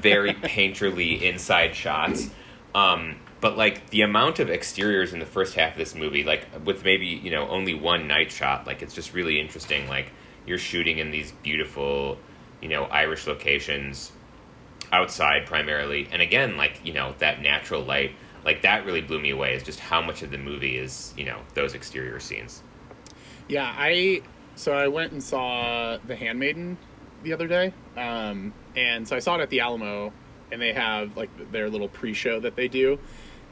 very 0.00 0.32
painterly 0.34 1.20
inside 1.20 1.74
shots. 1.74 2.30
Um, 2.76 3.16
but 3.40 3.58
like 3.58 3.90
the 3.90 4.02
amount 4.02 4.38
of 4.38 4.48
exteriors 4.48 5.12
in 5.12 5.18
the 5.18 5.26
first 5.26 5.54
half 5.54 5.72
of 5.72 5.78
this 5.78 5.94
movie, 5.96 6.22
like 6.24 6.46
with 6.64 6.84
maybe 6.84 7.06
you 7.06 7.30
know 7.32 7.48
only 7.48 7.74
one 7.74 8.06
night 8.06 8.30
shot, 8.30 8.66
like 8.68 8.82
it's 8.82 8.94
just 8.94 9.12
really 9.14 9.40
interesting. 9.40 9.88
Like 9.88 10.06
you're 10.46 10.58
shooting 10.58 10.98
in 10.98 11.10
these 11.10 11.32
beautiful, 11.42 12.18
you 12.62 12.68
know, 12.68 12.84
Irish 12.84 13.26
locations, 13.26 14.12
outside 14.92 15.44
primarily, 15.46 16.08
and 16.12 16.22
again, 16.22 16.56
like 16.56 16.80
you 16.84 16.92
know 16.92 17.14
that 17.18 17.42
natural 17.42 17.82
light, 17.82 18.12
like 18.44 18.62
that 18.62 18.84
really 18.84 19.00
blew 19.00 19.20
me 19.20 19.30
away. 19.30 19.54
Is 19.54 19.62
just 19.62 19.80
how 19.80 20.02
much 20.02 20.22
of 20.22 20.30
the 20.30 20.38
movie 20.38 20.76
is 20.76 21.14
you 21.16 21.24
know 21.24 21.40
those 21.54 21.74
exterior 21.74 22.20
scenes. 22.20 22.62
Yeah, 23.48 23.72
I 23.76 24.22
so 24.56 24.72
I 24.72 24.88
went 24.88 25.12
and 25.12 25.22
saw 25.22 25.98
The 26.06 26.16
Handmaiden 26.16 26.78
the 27.22 27.32
other 27.32 27.48
day, 27.48 27.72
um, 27.96 28.52
and 28.76 29.06
so 29.06 29.16
I 29.16 29.18
saw 29.18 29.36
it 29.36 29.40
at 29.40 29.50
the 29.50 29.60
Alamo, 29.60 30.12
and 30.52 30.60
they 30.60 30.72
have 30.72 31.16
like 31.16 31.30
their 31.50 31.68
little 31.68 31.88
pre-show 31.88 32.40
that 32.40 32.56
they 32.56 32.68
do, 32.68 32.98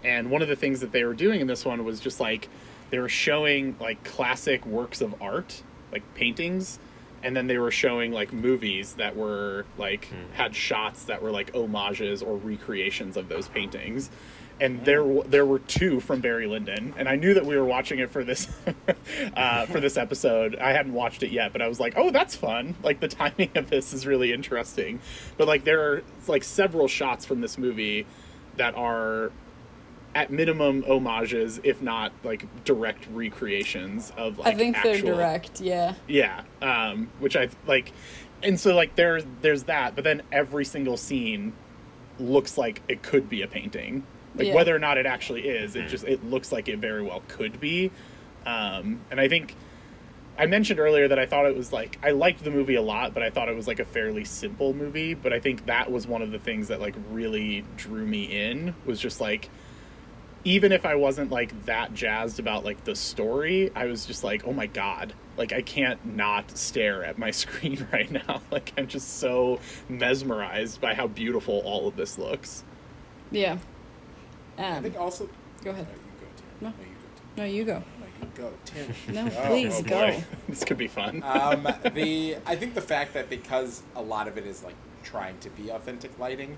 and 0.05 0.31
one 0.31 0.43
of 0.43 0.49
the 0.49 0.57
things 0.57 0.81
that 0.81 0.93
they 0.93 1.05
were 1.05 1.15
doing 1.15 1.41
in 1.41 1.47
this 1.47 1.65
one 1.65 1.85
was 1.85 2.01
just 2.01 2.21
like 2.21 2.49
they 2.91 2.99
were 2.99 3.09
showing 3.09 3.77
like 3.81 4.03
classic 4.05 4.65
works 4.67 5.01
of 5.01 5.15
art, 5.21 5.63
like 5.91 6.03
paintings, 6.15 6.79
and 7.23 7.35
then 7.35 7.47
they 7.47 7.59
were 7.59 7.71
showing 7.71 8.13
like 8.13 8.33
movies 8.33 8.95
that 8.95 9.17
were 9.17 9.65
like 9.79 10.09
had 10.35 10.55
shots 10.55 11.05
that 11.05 11.23
were 11.23 11.31
like 11.31 11.55
homages 11.55 12.23
or 12.23 12.37
recreations 12.37 13.17
of 13.17 13.29
those 13.29 13.49
paintings 13.49 14.11
and 14.63 14.85
there 14.85 15.05
there 15.25 15.45
were 15.45 15.59
two 15.59 15.99
from 15.99 16.21
Barry 16.21 16.47
Lyndon, 16.47 16.95
and 16.97 17.09
I 17.09 17.17
knew 17.17 17.35
that 17.35 17.45
we 17.45 17.57
were 17.57 17.65
watching 17.65 17.99
it 17.99 18.11
for 18.11 18.23
this 18.23 18.49
uh, 19.37 19.67
for 19.67 19.81
this 19.81 19.97
episode. 19.97 20.55
I 20.57 20.73
hadn't 20.73 20.93
watched 20.93 21.25
it 21.25 21.33
yet, 21.33 21.53
but 21.53 21.61
I 21.61 21.67
was 21.67 21.81
like, 21.81 21.95
"Oh, 21.97 22.11
that's 22.13 22.37
fun!" 22.37 22.77
Like 22.81 23.01
the 23.01 23.09
timing 23.23 23.51
of 23.57 23.69
this 23.69 23.93
is 23.93 24.07
really 24.07 24.33
interesting. 24.33 25.01
But 25.37 25.49
like 25.49 25.65
there 25.65 25.83
are 25.83 26.03
like 26.29 26.45
several 26.45 26.87
shots 26.87 27.27
from 27.27 27.41
this 27.41 27.59
movie 27.59 28.07
that 28.57 28.77
are 28.77 29.33
at 30.15 30.31
minimum 30.31 30.85
homages, 30.85 31.61
if 31.65 31.83
not 31.83 32.13
like 32.23 32.47
direct 32.65 33.09
recreations 33.13 34.13
of 34.17 34.39
like 34.39 34.55
I 34.55 34.57
think 34.57 34.77
actual, 34.77 34.93
they're 34.93 35.15
direct, 35.17 35.61
yeah. 35.61 35.95
yeah, 36.07 36.43
um, 36.61 37.11
which 37.19 37.35
I 37.35 37.49
like, 37.67 37.93
and 38.45 38.61
so 38.61 38.77
like 38.77 38.95
there's 38.95 39.25
there's 39.41 39.65
that, 39.65 39.97
but 39.97 40.05
then 40.05 40.23
every 40.31 40.65
single 40.65 40.97
scene 40.97 41.53
looks 42.21 42.57
like 42.57 42.81
it 42.87 43.03
could 43.03 43.29
be 43.29 43.43
a 43.43 43.49
painting. 43.49 44.05
Like 44.35 44.49
Yeah. 44.49 44.55
whether 44.55 44.75
or 44.75 44.79
not 44.79 44.99
it 44.99 45.07
actually 45.07 45.49
is, 45.49 45.77
it 45.77 45.89
just 45.89 46.05
it 46.05 46.25
looks 46.25 46.53
like 46.53 46.69
it 46.69 46.79
very 46.79 47.03
well 47.03 47.23
could 47.29 47.61
be. 47.61 47.91
Um, 48.47 49.01
and 49.11 49.21
I 49.21 49.29
think 49.29 49.55
I 50.39 50.47
mentioned 50.47 50.81
earlier 50.81 51.09
that 51.09 51.19
I 51.19 51.27
thought 51.27 51.47
it 51.47 51.57
was 51.57 51.73
like 51.73 51.99
I 52.03 52.11
liked 52.13 52.43
the 52.43 52.51
movie 52.51 52.75
a 52.77 52.83
lot, 52.83 53.13
but 53.15 53.23
I 53.23 53.31
thought 53.31 53.49
it 53.49 53.55
was 53.55 53.67
like 53.69 53.79
a 53.81 53.85
fairly 53.85 54.25
simple 54.25 54.73
movie. 54.73 55.15
But 55.15 55.33
I 55.33 55.41
think 55.41 55.67
that 55.67 55.93
was 55.93 56.07
one 56.07 56.23
of 56.23 56.31
the 56.31 56.39
things 56.39 56.69
that 56.69 56.81
like 56.81 56.95
really 57.11 57.65
drew 57.77 58.07
me 58.07 58.25
in 58.25 58.75
was 58.87 58.99
just 59.01 59.21
like 59.21 59.51
even 60.45 60.73
if 60.73 60.85
I 60.85 60.97
wasn't 60.97 61.31
like 61.31 61.67
that 61.67 61.95
jazzed 61.95 62.41
about 62.41 62.65
like 62.65 62.83
the 62.85 62.97
story, 62.97 63.71
I 63.77 63.85
was 63.85 64.07
just 64.07 64.25
like, 64.25 64.45
oh 64.45 64.53
my 64.53 64.67
god, 64.67 65.13
like 65.37 65.53
I 65.53 65.63
can't 65.63 66.17
not 66.17 66.57
stare 66.57 67.05
at 67.05 67.17
my 67.19 67.31
screen 67.43 67.87
right 67.93 68.11
now. 68.11 68.41
Like 68.51 68.73
I'm 68.77 68.87
just 68.89 69.19
so 69.19 69.61
mesmerized 69.89 70.81
by 70.81 70.95
how 70.95 71.07
beautiful 71.07 71.61
all 71.65 71.87
of 71.87 71.95
this 71.97 72.19
looks. 72.19 72.65
Yeah. 73.31 73.59
I 74.63 74.77
Um, 74.77 74.83
think 74.83 74.99
also. 74.99 75.29
go 75.65 75.71
ahead. 75.71 75.87
No, 76.61 76.69
No. 76.69 76.75
you 76.79 76.85
go, 76.95 77.05
Tim. 77.17 77.37
No, 77.37 77.45
you 77.45 77.65
go. 77.65 77.83
No, 78.01 78.07
you 78.21 78.29
go, 78.35 78.53
Tim. 78.65 78.95
No, 79.15 79.31
Oh, 79.37 79.47
please 79.49 79.75
oh 79.79 79.83
go. 79.83 80.07
boy, 80.11 80.25
this 80.49 80.65
could 80.65 80.79
be 80.79 80.89
fun. 80.89 81.23
um, 81.25 81.67
the 81.95 82.37
I 82.47 82.57
think 82.57 82.75
the 82.75 82.81
fact 82.83 83.15
that 83.15 83.29
because 83.29 83.83
a 83.97 84.03
lot 84.03 84.29
of 84.29 84.39
it 84.39 84.47
is 84.47 84.63
like 84.63 84.77
trying 85.03 85.39
to 85.41 85.51
be 85.51 85.71
authentic 85.71 86.17
lighting, 86.19 86.57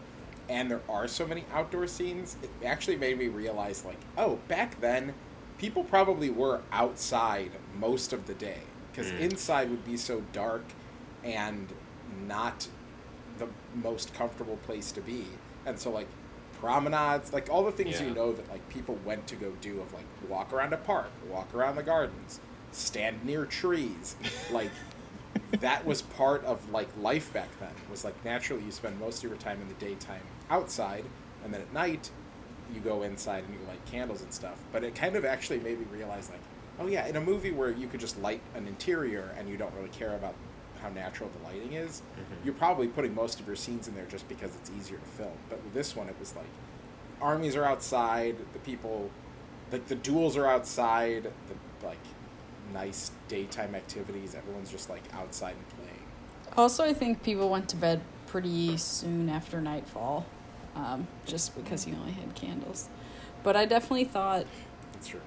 and 0.48 0.70
there 0.70 0.82
are 0.88 1.08
so 1.08 1.26
many 1.26 1.44
outdoor 1.54 1.86
scenes, 1.86 2.36
it 2.42 2.50
actually 2.64 2.96
made 2.96 3.18
me 3.18 3.28
realize 3.28 3.84
like, 3.84 3.98
oh, 4.18 4.38
back 4.48 4.78
then, 4.80 5.14
people 5.58 5.82
probably 5.84 6.28
were 6.28 6.60
outside 6.72 7.50
most 7.78 8.12
of 8.12 8.26
the 8.26 8.34
day 8.34 8.58
because 8.92 9.10
Mm. 9.12 9.20
inside 9.20 9.70
would 9.70 9.84
be 9.84 9.96
so 9.96 10.22
dark 10.32 10.64
and 11.24 11.72
not 12.28 12.68
the 13.38 13.48
most 13.74 14.12
comfortable 14.14 14.58
place 14.58 14.92
to 14.92 15.00
be, 15.00 15.24
and 15.64 15.78
so 15.78 15.90
like 15.90 16.06
promenades, 16.64 17.32
like 17.32 17.50
all 17.50 17.62
the 17.62 17.72
things 17.72 18.00
Yeah. 18.00 18.08
you 18.08 18.14
know 18.14 18.32
that 18.32 18.48
like 18.50 18.66
people 18.70 18.98
went 19.04 19.26
to 19.26 19.36
go 19.36 19.52
do 19.60 19.80
of 19.80 19.92
like 19.92 20.06
walk 20.28 20.52
around 20.52 20.72
a 20.72 20.78
park, 20.78 21.10
walk 21.30 21.54
around 21.54 21.76
the 21.76 21.82
gardens, 21.82 22.40
stand 22.72 23.22
near 23.24 23.44
trees, 23.44 24.16
like 24.50 24.70
that 25.60 25.84
was 25.84 26.02
part 26.02 26.42
of 26.44 26.70
like 26.70 26.88
life 27.00 27.32
back 27.32 27.48
then. 27.60 27.70
Was 27.90 28.04
like 28.04 28.14
naturally 28.24 28.62
you 28.64 28.72
spend 28.72 28.98
most 28.98 29.22
of 29.22 29.30
your 29.30 29.38
time 29.38 29.60
in 29.60 29.68
the 29.68 29.74
daytime 29.74 30.22
outside, 30.50 31.04
and 31.44 31.52
then 31.52 31.60
at 31.60 31.72
night 31.72 32.10
you 32.74 32.80
go 32.80 33.02
inside 33.02 33.44
and 33.44 33.52
you 33.52 33.60
light 33.68 33.84
candles 33.84 34.22
and 34.22 34.32
stuff. 34.32 34.58
But 34.72 34.84
it 34.84 34.94
kind 34.94 35.16
of 35.16 35.24
actually 35.24 35.60
made 35.60 35.78
me 35.78 35.86
realize 35.92 36.30
like, 36.30 36.40
oh 36.80 36.86
yeah, 36.86 37.06
in 37.06 37.16
a 37.16 37.20
movie 37.20 37.52
where 37.52 37.70
you 37.70 37.86
could 37.88 38.00
just 38.00 38.18
light 38.22 38.40
an 38.54 38.66
interior 38.66 39.34
and 39.38 39.48
you 39.48 39.56
don't 39.58 39.74
really 39.74 39.90
care 39.90 40.14
about 40.14 40.34
how 40.84 40.90
natural 40.90 41.30
the 41.30 41.44
lighting 41.48 41.72
is, 41.72 42.02
Mhm. 42.18 42.44
you're 42.44 42.54
probably 42.54 42.86
putting 42.88 43.14
most 43.14 43.40
of 43.40 43.46
your 43.46 43.56
scenes 43.56 43.88
in 43.88 43.94
there 43.94 44.04
just 44.06 44.28
because 44.28 44.54
it's 44.54 44.70
easier 44.70 44.98
to 44.98 45.04
film. 45.04 45.32
But 45.48 45.62
with 45.64 45.72
this 45.72 45.96
one, 45.96 46.08
it 46.08 46.16
was 46.20 46.36
like 46.36 46.44
armies 47.22 47.56
are 47.56 47.64
outside, 47.64 48.36
the 48.52 48.58
people, 48.60 49.10
like 49.72 49.86
the 49.88 49.94
duels 49.94 50.36
are 50.36 50.46
outside, 50.46 51.24
the 51.48 51.86
like 51.86 51.98
nice 52.72 53.10
daytime 53.28 53.74
activities. 53.74 54.34
Everyone's 54.34 54.70
just 54.70 54.90
like 54.90 55.02
outside 55.14 55.54
and 55.56 55.68
playing. 55.78 56.02
Also, 56.56 56.84
I 56.84 56.92
think 56.92 57.22
people 57.22 57.48
went 57.48 57.68
to 57.70 57.76
bed 57.76 58.02
pretty 58.26 58.76
soon 58.76 59.28
after 59.30 59.60
nightfall, 59.60 60.26
um, 60.76 61.06
just 61.24 61.56
because 61.56 61.86
you 61.86 61.94
only 61.96 62.12
had 62.12 62.34
candles. 62.34 62.88
But 63.42 63.56
I 63.56 63.64
definitely 63.64 64.04
thought, 64.04 64.46
That's 64.92 65.08
true. 65.08 65.20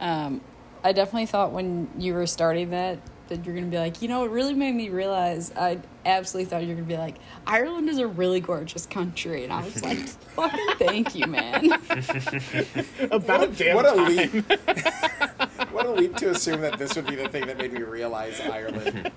um, 0.00 0.40
I 0.82 0.92
definitely 0.92 1.26
thought 1.26 1.52
when 1.52 1.88
you 1.98 2.14
were 2.14 2.26
starting 2.26 2.70
that 2.70 2.98
that 3.28 3.44
you're 3.44 3.54
gonna 3.54 3.66
be 3.66 3.78
like, 3.78 4.02
you 4.02 4.08
know, 4.08 4.24
it 4.24 4.30
really 4.30 4.54
made 4.54 4.74
me 4.74 4.88
realize. 4.88 5.52
I 5.56 5.78
absolutely 6.04 6.50
thought 6.50 6.62
you 6.62 6.68
were 6.68 6.74
gonna 6.74 6.86
be 6.86 6.96
like, 6.96 7.16
Ireland 7.46 7.88
is 7.88 7.98
a 7.98 8.06
really 8.06 8.40
gorgeous 8.40 8.86
country, 8.86 9.44
and 9.44 9.52
I 9.52 9.64
was 9.64 9.82
like, 9.82 9.98
fucking 10.36 10.66
thank 10.78 11.14
you, 11.14 11.26
man. 11.26 11.72
About 13.10 13.40
what 13.40 13.44
a, 13.44 13.46
damn 13.48 13.76
what 13.76 13.86
a 13.86 13.94
leap! 14.02 14.32
what 15.72 15.86
a 15.86 15.92
leap 15.92 16.16
to 16.16 16.30
assume 16.30 16.60
that 16.62 16.78
this 16.78 16.96
would 16.96 17.06
be 17.06 17.14
the 17.14 17.28
thing 17.28 17.46
that 17.46 17.58
made 17.58 17.72
me 17.72 17.82
realize 17.82 18.40
Ireland. 18.40 19.10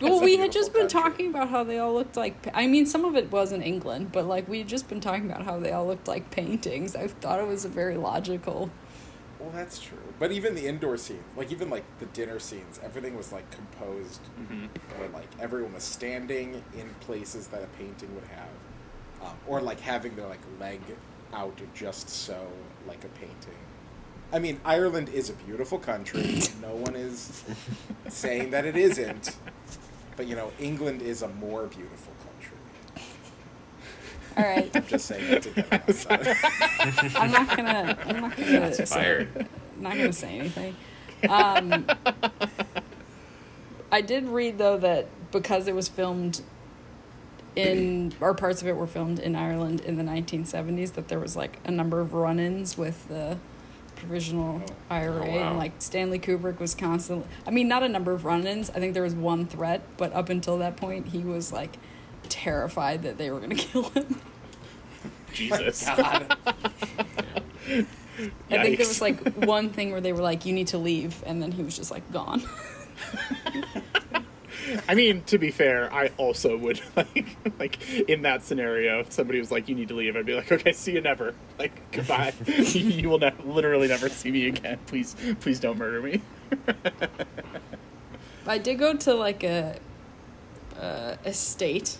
Well, 0.00 0.20
we 0.20 0.36
had 0.36 0.50
just 0.52 0.72
been 0.72 0.88
country. 0.88 1.00
talking 1.00 1.30
about 1.30 1.50
how 1.50 1.64
they 1.64 1.78
all 1.78 1.94
looked 1.94 2.16
like. 2.16 2.48
I 2.54 2.66
mean, 2.66 2.86
some 2.86 3.04
of 3.04 3.16
it 3.16 3.30
was 3.30 3.52
in 3.52 3.62
England, 3.62 4.12
but 4.12 4.26
like 4.26 4.48
we 4.48 4.58
had 4.58 4.68
just 4.68 4.88
been 4.88 5.00
talking 5.00 5.30
about 5.30 5.42
how 5.42 5.58
they 5.58 5.72
all 5.72 5.86
looked 5.86 6.08
like 6.08 6.30
paintings. 6.30 6.96
I 6.96 7.08
thought 7.08 7.40
it 7.40 7.46
was 7.46 7.64
a 7.64 7.68
very 7.68 7.96
logical. 7.96 8.70
Well, 9.40 9.50
that's 9.54 9.80
true. 9.80 9.98
But 10.18 10.32
even 10.32 10.54
the 10.54 10.66
indoor 10.66 10.96
scene, 10.98 11.24
like 11.36 11.50
even 11.50 11.70
like 11.70 11.84
the 11.98 12.06
dinner 12.06 12.38
scenes, 12.38 12.78
everything 12.82 13.16
was 13.16 13.32
like 13.32 13.50
composed 13.50 14.20
Mhm. 14.38 14.68
where 14.98 15.08
like 15.08 15.28
everyone 15.40 15.72
was 15.72 15.82
standing 15.82 16.62
in 16.76 16.90
places 17.00 17.46
that 17.48 17.62
a 17.62 17.66
painting 17.78 18.14
would 18.14 18.24
have, 18.24 19.28
um, 19.30 19.36
or 19.46 19.60
like 19.62 19.80
having 19.80 20.14
their 20.16 20.26
like 20.26 20.40
leg 20.60 20.80
out 21.32 21.58
just 21.74 22.08
so 22.10 22.46
like 22.86 23.02
a 23.04 23.08
painting. 23.08 23.56
I 24.32 24.38
mean, 24.38 24.60
Ireland 24.64 25.08
is 25.08 25.30
a 25.30 25.32
beautiful 25.32 25.78
country. 25.78 26.40
no 26.62 26.74
one 26.74 26.94
is 26.94 27.42
saying 28.08 28.50
that 28.50 28.66
it 28.66 28.76
isn't, 28.76 29.36
but 30.16 30.26
you 30.26 30.36
know, 30.36 30.52
England 30.60 31.00
is 31.02 31.22
a 31.22 31.28
more 31.28 31.66
beautiful 31.66 32.12
country. 32.18 32.29
All 34.40 34.46
right, 34.46 34.70
I'm 34.74 34.86
just 34.86 35.06
saying 35.06 35.30
that 35.30 35.42
to 35.42 35.50
get 35.50 35.72
outside. 35.72 36.36
I'm 37.16 37.30
not 37.30 37.56
gonna. 37.56 37.98
I'm 38.06 38.20
not 38.20 38.36
gonna. 38.36 38.60
That's 38.60 38.76
say, 38.78 38.84
fired. 38.86 39.46
Not 39.78 39.92
gonna 39.96 40.12
say 40.12 40.38
anything. 40.38 40.76
Um, 41.28 41.86
I 43.92 44.00
did 44.00 44.24
read 44.28 44.58
though 44.58 44.78
that 44.78 45.06
because 45.32 45.68
it 45.68 45.74
was 45.74 45.88
filmed 45.88 46.40
in 47.56 48.12
or 48.20 48.32
parts 48.34 48.62
of 48.62 48.68
it 48.68 48.76
were 48.76 48.86
filmed 48.86 49.18
in 49.18 49.34
Ireland 49.36 49.80
in 49.80 49.96
the 49.96 50.04
1970s, 50.04 50.92
that 50.94 51.08
there 51.08 51.18
was 51.18 51.36
like 51.36 51.58
a 51.64 51.70
number 51.70 52.00
of 52.00 52.14
run-ins 52.14 52.78
with 52.78 53.08
the 53.08 53.36
provisional 53.96 54.62
Oh. 54.90 54.94
IRA, 54.94 55.26
Oh, 55.26 55.30
wow. 55.30 55.48
and 55.50 55.58
like 55.58 55.72
Stanley 55.80 56.18
Kubrick 56.18 56.58
was 56.60 56.74
constantly. 56.74 57.26
I 57.46 57.50
mean, 57.50 57.68
not 57.68 57.82
a 57.82 57.88
number 57.88 58.12
of 58.12 58.24
run-ins. 58.24 58.70
I 58.70 58.74
think 58.74 58.94
there 58.94 59.02
was 59.02 59.14
one 59.14 59.46
threat, 59.46 59.82
but 59.96 60.12
up 60.14 60.28
until 60.28 60.58
that 60.58 60.76
point, 60.76 61.08
he 61.08 61.18
was 61.18 61.52
like 61.52 61.76
terrified 62.28 63.02
that 63.02 63.18
they 63.18 63.30
were 63.30 63.40
gonna 63.40 63.54
kill 63.56 63.90
him. 63.90 64.20
Jesus. 65.32 65.84
God. 65.96 66.36
I 68.50 68.62
think 68.62 68.78
there 68.78 68.88
was 68.88 69.00
like 69.00 69.20
one 69.34 69.70
thing 69.70 69.92
where 69.92 70.00
they 70.00 70.12
were 70.12 70.22
like, 70.22 70.44
"You 70.44 70.52
need 70.52 70.68
to 70.68 70.78
leave," 70.78 71.22
and 71.26 71.42
then 71.42 71.52
he 71.52 71.62
was 71.62 71.76
just 71.76 71.90
like 71.90 72.10
gone. 72.12 72.42
I 74.88 74.94
mean, 74.94 75.22
to 75.24 75.38
be 75.38 75.50
fair, 75.50 75.92
I 75.92 76.10
also 76.16 76.56
would 76.56 76.80
like 76.96 77.36
like 77.58 78.08
in 78.08 78.22
that 78.22 78.44
scenario, 78.44 79.00
if 79.00 79.12
somebody 79.12 79.38
was 79.38 79.50
like, 79.50 79.68
"You 79.68 79.74
need 79.74 79.88
to 79.88 79.94
leave," 79.94 80.16
I'd 80.16 80.26
be 80.26 80.34
like, 80.34 80.50
"Okay, 80.50 80.72
see 80.72 80.92
you 80.92 81.00
never. 81.00 81.34
Like, 81.58 81.90
goodbye. 81.92 82.32
you 82.46 83.08
will 83.08 83.18
ne- 83.18 83.32
literally 83.44 83.88
never 83.88 84.08
see 84.08 84.30
me 84.30 84.48
again. 84.48 84.78
Please, 84.86 85.16
please 85.40 85.60
don't 85.60 85.78
murder 85.78 86.00
me." 86.00 86.20
I 88.46 88.58
did 88.58 88.78
go 88.78 88.94
to 88.94 89.14
like 89.14 89.44
a, 89.44 89.78
a 90.78 91.18
estate, 91.24 91.98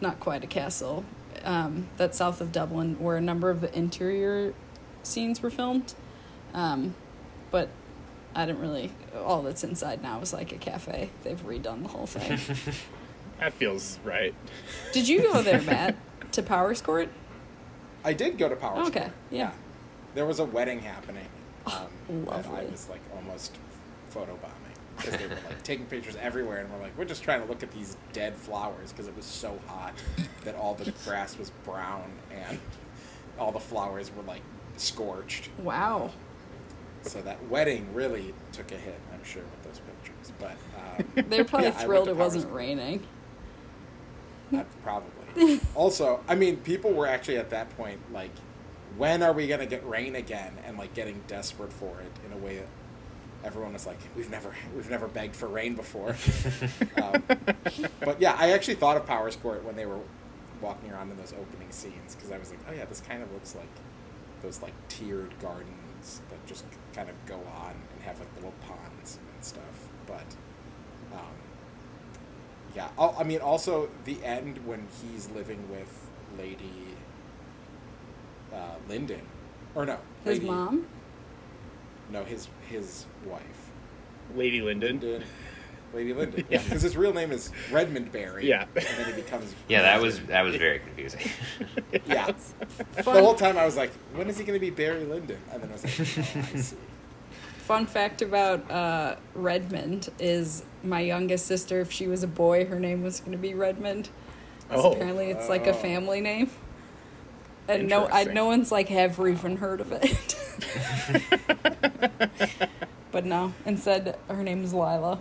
not 0.00 0.20
quite 0.20 0.42
a 0.44 0.46
castle, 0.46 1.04
um, 1.46 1.88
that's 1.96 2.18
south 2.18 2.40
of 2.42 2.52
Dublin, 2.52 2.96
where 2.98 3.16
a 3.16 3.20
number 3.22 3.48
of 3.48 3.62
the 3.62 3.74
interior 3.76 4.52
scenes 5.02 5.40
were 5.42 5.48
filmed. 5.50 5.94
Um, 6.52 6.94
but 7.50 7.70
I 8.34 8.44
didn't 8.44 8.60
really. 8.60 8.90
All 9.24 9.40
that's 9.42 9.64
inside 9.64 10.02
now 10.02 10.20
is 10.20 10.32
like 10.34 10.52
a 10.52 10.56
cafe. 10.56 11.08
They've 11.22 11.40
redone 11.40 11.82
the 11.82 11.88
whole 11.88 12.06
thing. 12.06 12.38
That 13.38 13.52
feels 13.52 13.98
right. 14.02 14.34
did 14.94 15.06
you 15.08 15.20
go 15.20 15.42
there, 15.42 15.60
Matt, 15.60 15.94
to 16.32 16.42
Powerscourt? 16.42 17.10
I 18.02 18.14
did 18.14 18.38
go 18.38 18.48
to 18.48 18.56
Power 18.56 18.78
Okay, 18.84 18.86
Square. 18.88 19.12
yeah. 19.30 19.52
There 20.14 20.24
was 20.24 20.38
a 20.38 20.44
wedding 20.46 20.80
happening. 20.80 21.26
Um, 21.66 21.88
that 22.24 22.46
I 22.46 22.64
was 22.64 22.88
like 22.88 23.02
almost 23.14 23.58
photobombing 24.10 24.55
because 24.96 25.16
they 25.18 25.26
were 25.26 25.34
like 25.34 25.62
taking 25.62 25.86
pictures 25.86 26.16
everywhere, 26.20 26.58
and 26.58 26.70
we're 26.72 26.80
like, 26.80 26.96
we're 26.96 27.04
just 27.04 27.22
trying 27.22 27.42
to 27.42 27.46
look 27.46 27.62
at 27.62 27.70
these 27.72 27.96
dead 28.12 28.34
flowers 28.34 28.92
because 28.92 29.06
it 29.08 29.16
was 29.16 29.24
so 29.24 29.58
hot 29.66 29.94
that 30.44 30.54
all 30.56 30.74
the 30.74 30.92
grass 31.04 31.38
was 31.38 31.50
brown 31.64 32.10
and 32.30 32.58
all 33.38 33.52
the 33.52 33.60
flowers 33.60 34.10
were 34.14 34.22
like 34.22 34.42
scorched. 34.76 35.50
Wow. 35.58 36.10
So 37.02 37.22
that 37.22 37.46
wedding 37.48 37.86
really 37.94 38.34
took 38.52 38.72
a 38.72 38.76
hit, 38.76 38.98
I'm 39.12 39.22
sure, 39.22 39.42
with 39.42 39.62
those 39.62 39.80
pictures. 39.80 40.32
But 40.38 40.56
um, 40.76 41.24
they're 41.28 41.44
probably 41.44 41.68
yeah, 41.68 41.74
thrilled 41.74 42.08
it 42.08 42.16
wasn't 42.16 42.42
Square. 42.42 42.56
raining. 42.56 43.06
Uh, 44.54 44.64
probably. 44.82 45.60
also, 45.74 46.20
I 46.28 46.34
mean, 46.34 46.56
people 46.58 46.92
were 46.92 47.06
actually 47.06 47.38
at 47.38 47.50
that 47.50 47.74
point 47.76 48.00
like, 48.12 48.30
when 48.96 49.22
are 49.22 49.32
we 49.32 49.46
gonna 49.46 49.66
get 49.66 49.86
rain 49.86 50.16
again? 50.16 50.52
And 50.64 50.78
like 50.78 50.94
getting 50.94 51.22
desperate 51.28 51.72
for 51.72 52.00
it 52.00 52.12
in 52.24 52.32
a 52.32 52.42
way 52.44 52.56
that 52.56 52.66
everyone 53.46 53.72
was 53.72 53.86
like, 53.86 53.98
we've 54.16 54.30
never 54.30 54.52
we've 54.74 54.90
never 54.90 55.06
begged 55.06 55.36
for 55.36 55.46
rain 55.46 55.74
before. 55.74 56.16
um, 57.02 57.22
but 58.00 58.20
yeah, 58.20 58.36
I 58.38 58.52
actually 58.52 58.74
thought 58.74 58.96
of 58.96 59.06
Powerscourt 59.06 59.64
when 59.64 59.76
they 59.76 59.86
were 59.86 60.00
walking 60.60 60.90
around 60.90 61.10
in 61.10 61.16
those 61.16 61.32
opening 61.32 61.70
scenes 61.70 62.14
because 62.14 62.32
I 62.32 62.38
was 62.38 62.50
like, 62.50 62.58
oh 62.68 62.72
yeah, 62.72 62.84
this 62.86 63.00
kind 63.00 63.22
of 63.22 63.32
looks 63.32 63.54
like 63.54 63.68
those 64.42 64.60
like 64.62 64.74
tiered 64.88 65.32
gardens 65.40 66.20
that 66.28 66.44
just 66.46 66.64
kind 66.94 67.08
of 67.08 67.14
go 67.26 67.36
on 67.36 67.70
and 67.94 68.02
have 68.04 68.18
like 68.18 68.34
little 68.36 68.54
ponds 68.66 69.18
and 69.34 69.44
stuff. 69.44 69.88
But 70.06 70.26
um, 71.12 71.34
yeah, 72.74 72.88
oh, 72.98 73.14
I 73.18 73.22
mean, 73.22 73.40
also 73.40 73.88
the 74.04 74.22
end 74.24 74.58
when 74.66 74.88
he's 75.02 75.30
living 75.30 75.70
with 75.70 76.10
Lady 76.36 76.96
uh, 78.52 78.74
Lyndon 78.88 79.22
or 79.74 79.86
no, 79.86 79.98
His 80.24 80.38
Lady- 80.38 80.46
mom? 80.46 80.86
No, 82.10 82.24
his 82.24 82.48
his 82.68 83.06
wife. 83.24 83.42
Lady 84.34 84.60
Lyndon. 84.60 85.00
Lyndon. 85.00 85.24
Lady 85.94 86.12
Lyndon. 86.12 86.44
Yeah. 86.50 86.62
Because 86.62 86.82
his 86.82 86.96
real 86.96 87.12
name 87.14 87.32
is 87.32 87.50
Redmond 87.70 88.12
Barry. 88.12 88.46
Yeah. 88.48 88.66
And 88.74 88.84
then 88.84 89.06
he 89.06 89.12
becomes. 89.12 89.54
Yeah, 89.68 89.82
that 89.82 90.00
was 90.00 90.20
that 90.26 90.42
was 90.42 90.56
very 90.56 90.80
confusing. 90.80 91.20
Yeah. 92.06 92.26
Fun, 92.32 93.14
The 93.14 93.22
whole 93.22 93.34
time 93.34 93.56
I 93.56 93.64
was 93.64 93.76
like, 93.76 93.90
when 94.14 94.28
is 94.28 94.36
he 94.38 94.44
going 94.44 94.56
to 94.58 94.60
be 94.60 94.70
Barry 94.70 95.04
Lyndon? 95.04 95.38
And 95.52 95.62
then 95.62 95.70
I 95.70 95.72
was 95.72 95.84
like, 95.84 96.36
oh, 96.36 96.40
I 96.54 96.56
see. 96.60 96.76
fun 97.58 97.86
fact 97.86 98.22
about 98.22 98.70
uh, 98.70 99.16
Redmond 99.34 100.10
is 100.18 100.64
my 100.84 101.00
youngest 101.00 101.46
sister, 101.46 101.80
if 101.80 101.90
she 101.90 102.06
was 102.06 102.22
a 102.22 102.28
boy, 102.28 102.66
her 102.66 102.78
name 102.78 103.02
was 103.02 103.20
going 103.20 103.32
to 103.32 103.38
be 103.38 103.54
Redmond. 103.54 104.08
Oh. 104.70 104.92
apparently 104.92 105.30
it's 105.30 105.48
like 105.48 105.66
a 105.66 105.70
Oh. 105.70 105.74
family 105.74 106.20
name. 106.20 106.50
And 107.68 107.88
no, 107.88 108.06
I, 108.06 108.24
no 108.24 108.46
one's 108.46 108.70
like 108.70 108.90
ever 108.90 109.28
even 109.28 109.56
heard 109.56 109.80
of 109.80 109.90
it. 109.92 110.36
but 113.12 113.24
no, 113.24 113.52
instead 113.64 114.18
her 114.28 114.42
name 114.42 114.64
is 114.64 114.72
Lila. 114.72 115.20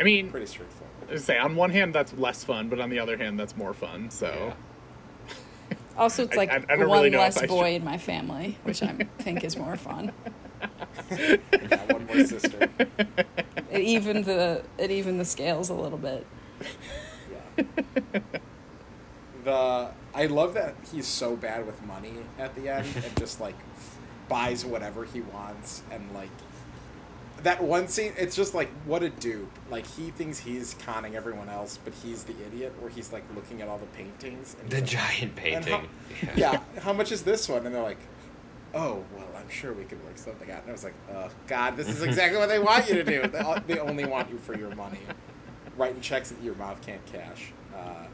I 0.00 0.04
mean, 0.04 0.30
Pretty 0.30 0.46
straightforward. 0.46 0.94
I 1.10 1.16
say 1.16 1.38
on 1.38 1.56
one 1.56 1.70
hand 1.70 1.94
that's 1.94 2.12
less 2.14 2.44
fun, 2.44 2.68
but 2.68 2.80
on 2.80 2.90
the 2.90 2.98
other 2.98 3.16
hand 3.16 3.38
that's 3.38 3.56
more 3.56 3.74
fun. 3.74 4.10
So 4.10 4.52
Also, 5.96 6.22
it's 6.22 6.36
like 6.36 6.50
I- 6.50 6.56
I 6.68 6.76
don't 6.76 6.88
one 6.88 6.98
really 6.98 7.10
know 7.10 7.18
less 7.18 7.40
boy 7.46 7.72
should- 7.72 7.76
in 7.76 7.84
my 7.84 7.98
family, 7.98 8.56
which 8.62 8.82
I 8.82 8.94
think 9.18 9.42
is 9.44 9.56
more 9.56 9.76
fun. 9.76 10.12
Yeah, 11.10 11.92
one 11.92 12.04
more 12.06 12.24
sister. 12.26 12.68
It 13.70 13.80
even 13.80 14.22
the 14.24 14.64
it 14.76 14.90
even 14.90 15.16
the 15.18 15.24
scales 15.24 15.68
a 15.70 15.74
little 15.74 15.98
bit. 15.98 16.26
Yeah. 17.56 18.20
The 19.48 19.88
I 20.14 20.26
love 20.26 20.52
that 20.54 20.74
he's 20.92 21.06
so 21.06 21.34
bad 21.34 21.64
with 21.66 21.82
money 21.86 22.12
at 22.38 22.54
the 22.54 22.68
end 22.68 22.86
and 23.02 23.16
just 23.16 23.40
like 23.46 23.54
buys 24.28 24.62
whatever 24.62 25.06
he 25.06 25.22
wants 25.22 25.82
and 25.90 26.02
like 26.14 26.28
that 27.44 27.62
one 27.62 27.88
scene 27.88 28.12
it's 28.18 28.36
just 28.36 28.52
like 28.52 28.68
what 28.84 29.02
a 29.02 29.08
dupe. 29.08 29.50
Like 29.70 29.86
he 29.86 30.10
thinks 30.10 30.38
he's 30.38 30.74
conning 30.84 31.16
everyone 31.16 31.48
else 31.48 31.78
but 31.82 31.94
he's 31.94 32.24
the 32.24 32.34
idiot 32.46 32.74
where 32.78 32.90
he's 32.90 33.10
like 33.10 33.24
looking 33.34 33.62
at 33.62 33.68
all 33.68 33.78
the 33.78 33.86
paintings 33.86 34.54
and 34.60 34.68
the 34.68 34.76
like, 34.80 34.84
giant 34.84 35.22
"And 35.22 35.36
painting. 35.36 35.88
how, 36.20 36.32
yeah. 36.36 36.60
How 36.82 36.92
much 36.92 37.10
is 37.10 37.22
this 37.22 37.48
one? 37.48 37.64
And 37.64 37.74
they're 37.74 37.82
like 37.82 38.00
oh 38.74 39.02
well 39.16 39.28
i'm 39.34 39.48
sure 39.48 39.72
we 39.72 39.84
could 39.84 40.04
work 40.04 40.18
something 40.18 40.50
out. 40.50 40.60
And 40.60 40.68
i 40.68 40.72
was 40.72 40.84
like 40.84 40.92
oh 41.10 41.30
god 41.46 41.74
this 41.78 41.88
is 41.88 42.02
exactly 42.02 42.38
what 42.38 42.50
they 42.50 42.58
want 42.58 42.86
you 42.86 42.96
to 42.96 43.04
do. 43.04 43.26
They, 43.28 43.62
they 43.66 43.78
only 43.78 44.04
want 44.04 44.28
you 44.28 44.36
for 44.36 44.54
your 44.58 44.74
money. 44.74 45.00
Writing 45.78 46.02
checks 46.02 46.28
that 46.28 46.42
your 46.42 46.54
mouth 46.56 46.84
can't 46.84 47.04
cash. 47.06 47.52
Uh, 47.74 48.04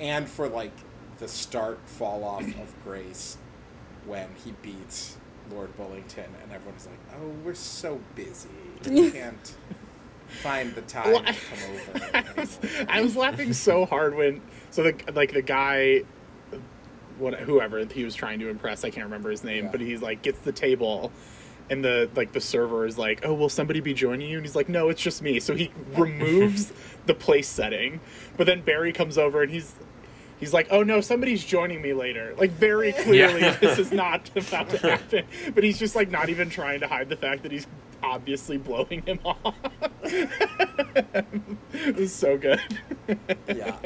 and 0.00 0.28
for 0.28 0.48
like 0.48 0.72
the 1.18 1.28
start 1.28 1.78
fall 1.86 2.24
off 2.24 2.42
of 2.42 2.74
grace 2.84 3.36
when 4.06 4.28
he 4.44 4.52
beats 4.62 5.16
lord 5.52 5.76
Bullingdon 5.76 6.24
and 6.42 6.52
everyone's 6.52 6.86
like 6.86 6.98
oh 7.20 7.28
we're 7.44 7.54
so 7.54 8.00
busy 8.14 8.48
we 8.88 9.10
can't 9.12 9.54
find 10.28 10.74
the 10.74 10.82
time 10.82 11.12
Well, 11.12 11.22
to 11.24 11.32
come 11.34 11.58
over 11.70 12.16
anymore." 12.16 12.86
I 12.88 13.02
was 13.02 13.16
laughing 13.16 13.52
so 13.52 13.84
hard 13.84 14.14
when 14.14 14.40
so 14.70 14.82
the 14.84 14.94
like 15.14 15.32
the 15.32 15.42
guy 15.42 16.02
what 17.18 17.34
whoever 17.34 17.84
he 17.84 18.02
was 18.02 18.14
trying 18.14 18.38
to 18.38 18.48
impress, 18.48 18.82
I 18.82 18.88
can't 18.88 19.04
remember 19.04 19.28
his 19.30 19.44
name, 19.44 19.64
Yeah. 19.66 19.70
but 19.72 19.80
he's 19.82 20.00
like 20.00 20.22
gets 20.22 20.38
the 20.38 20.52
table 20.52 21.12
and 21.68 21.84
the 21.84 22.08
like 22.16 22.32
the 22.32 22.40
server 22.40 22.86
is 22.86 22.96
like, 22.96 23.20
"Oh, 23.26 23.34
will 23.34 23.50
somebody 23.50 23.80
be 23.80 23.92
joining 23.92 24.30
you?" 24.30 24.38
And 24.38 24.46
he's 24.46 24.56
like, 24.56 24.70
"No, 24.70 24.88
it's 24.88 25.02
just 25.02 25.20
me." 25.20 25.38
So 25.38 25.54
he 25.54 25.70
removes 25.94 26.72
the 27.06 27.12
place 27.14 27.46
setting. 27.46 28.00
But 28.38 28.46
then 28.46 28.62
Barry 28.62 28.92
comes 28.92 29.18
over 29.18 29.42
and 29.42 29.52
he's 29.52 29.74
he's 30.40 30.52
like, 30.52 30.66
"Oh 30.70 30.82
no, 30.82 31.00
somebody's 31.00 31.44
joining 31.44 31.80
me 31.80 31.92
later." 31.92 32.34
Like 32.36 32.50
very 32.50 32.92
clearly 32.92 33.40
Yeah. 33.40 33.56
this 33.60 33.78
is 33.78 33.92
not 33.92 34.28
about 34.36 34.70
to 34.70 34.78
happen. 34.78 35.24
But 35.54 35.62
he's 35.62 35.78
just 35.78 35.94
like 35.94 36.10
not 36.10 36.28
even 36.30 36.50
trying 36.50 36.80
to 36.80 36.88
hide 36.88 37.08
the 37.08 37.16
fact 37.16 37.42
that 37.44 37.52
he's 37.52 37.66
obviously 38.02 38.56
blowing 38.56 39.02
him 39.02 39.20
off. 39.24 39.54
it 40.02 41.96
was 41.96 42.12
so 42.12 42.36
good. 42.38 42.60
yeah. 43.46 43.76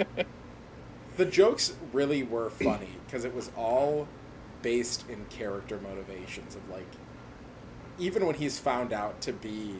The 1.16 1.24
jokes 1.24 1.74
really 1.92 2.22
were 2.22 2.50
funny 2.50 2.90
because 3.06 3.24
it 3.24 3.34
was 3.34 3.50
all 3.56 4.08
based 4.62 5.04
in 5.08 5.24
character 5.26 5.78
motivations 5.80 6.56
of 6.56 6.68
like, 6.70 6.86
even 7.98 8.26
when 8.26 8.34
he's 8.34 8.58
found 8.58 8.92
out 8.92 9.20
to 9.22 9.32
be 9.32 9.74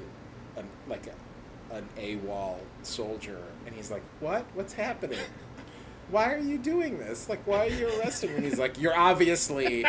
an 0.57 0.67
like 0.89 1.07
a, 1.07 1.75
an 1.75 1.89
AWOL 1.97 2.59
soldier, 2.83 3.41
and 3.67 3.75
he's 3.75 3.91
like, 3.91 4.03
"What? 4.21 4.45
What's 4.55 4.73
happening? 4.75 5.19
Why 6.11 6.33
are 6.33 6.39
you 6.39 6.59
doing 6.59 6.99
this? 6.99 7.29
Like, 7.29 7.47
why 7.47 7.67
are 7.67 7.71
you 7.71 7.89
arresting 7.99 8.31
me?" 8.31 8.37
And 8.37 8.45
he's 8.45 8.59
like, 8.59 8.81
"You're 8.81 8.97
obviously, 8.97 9.85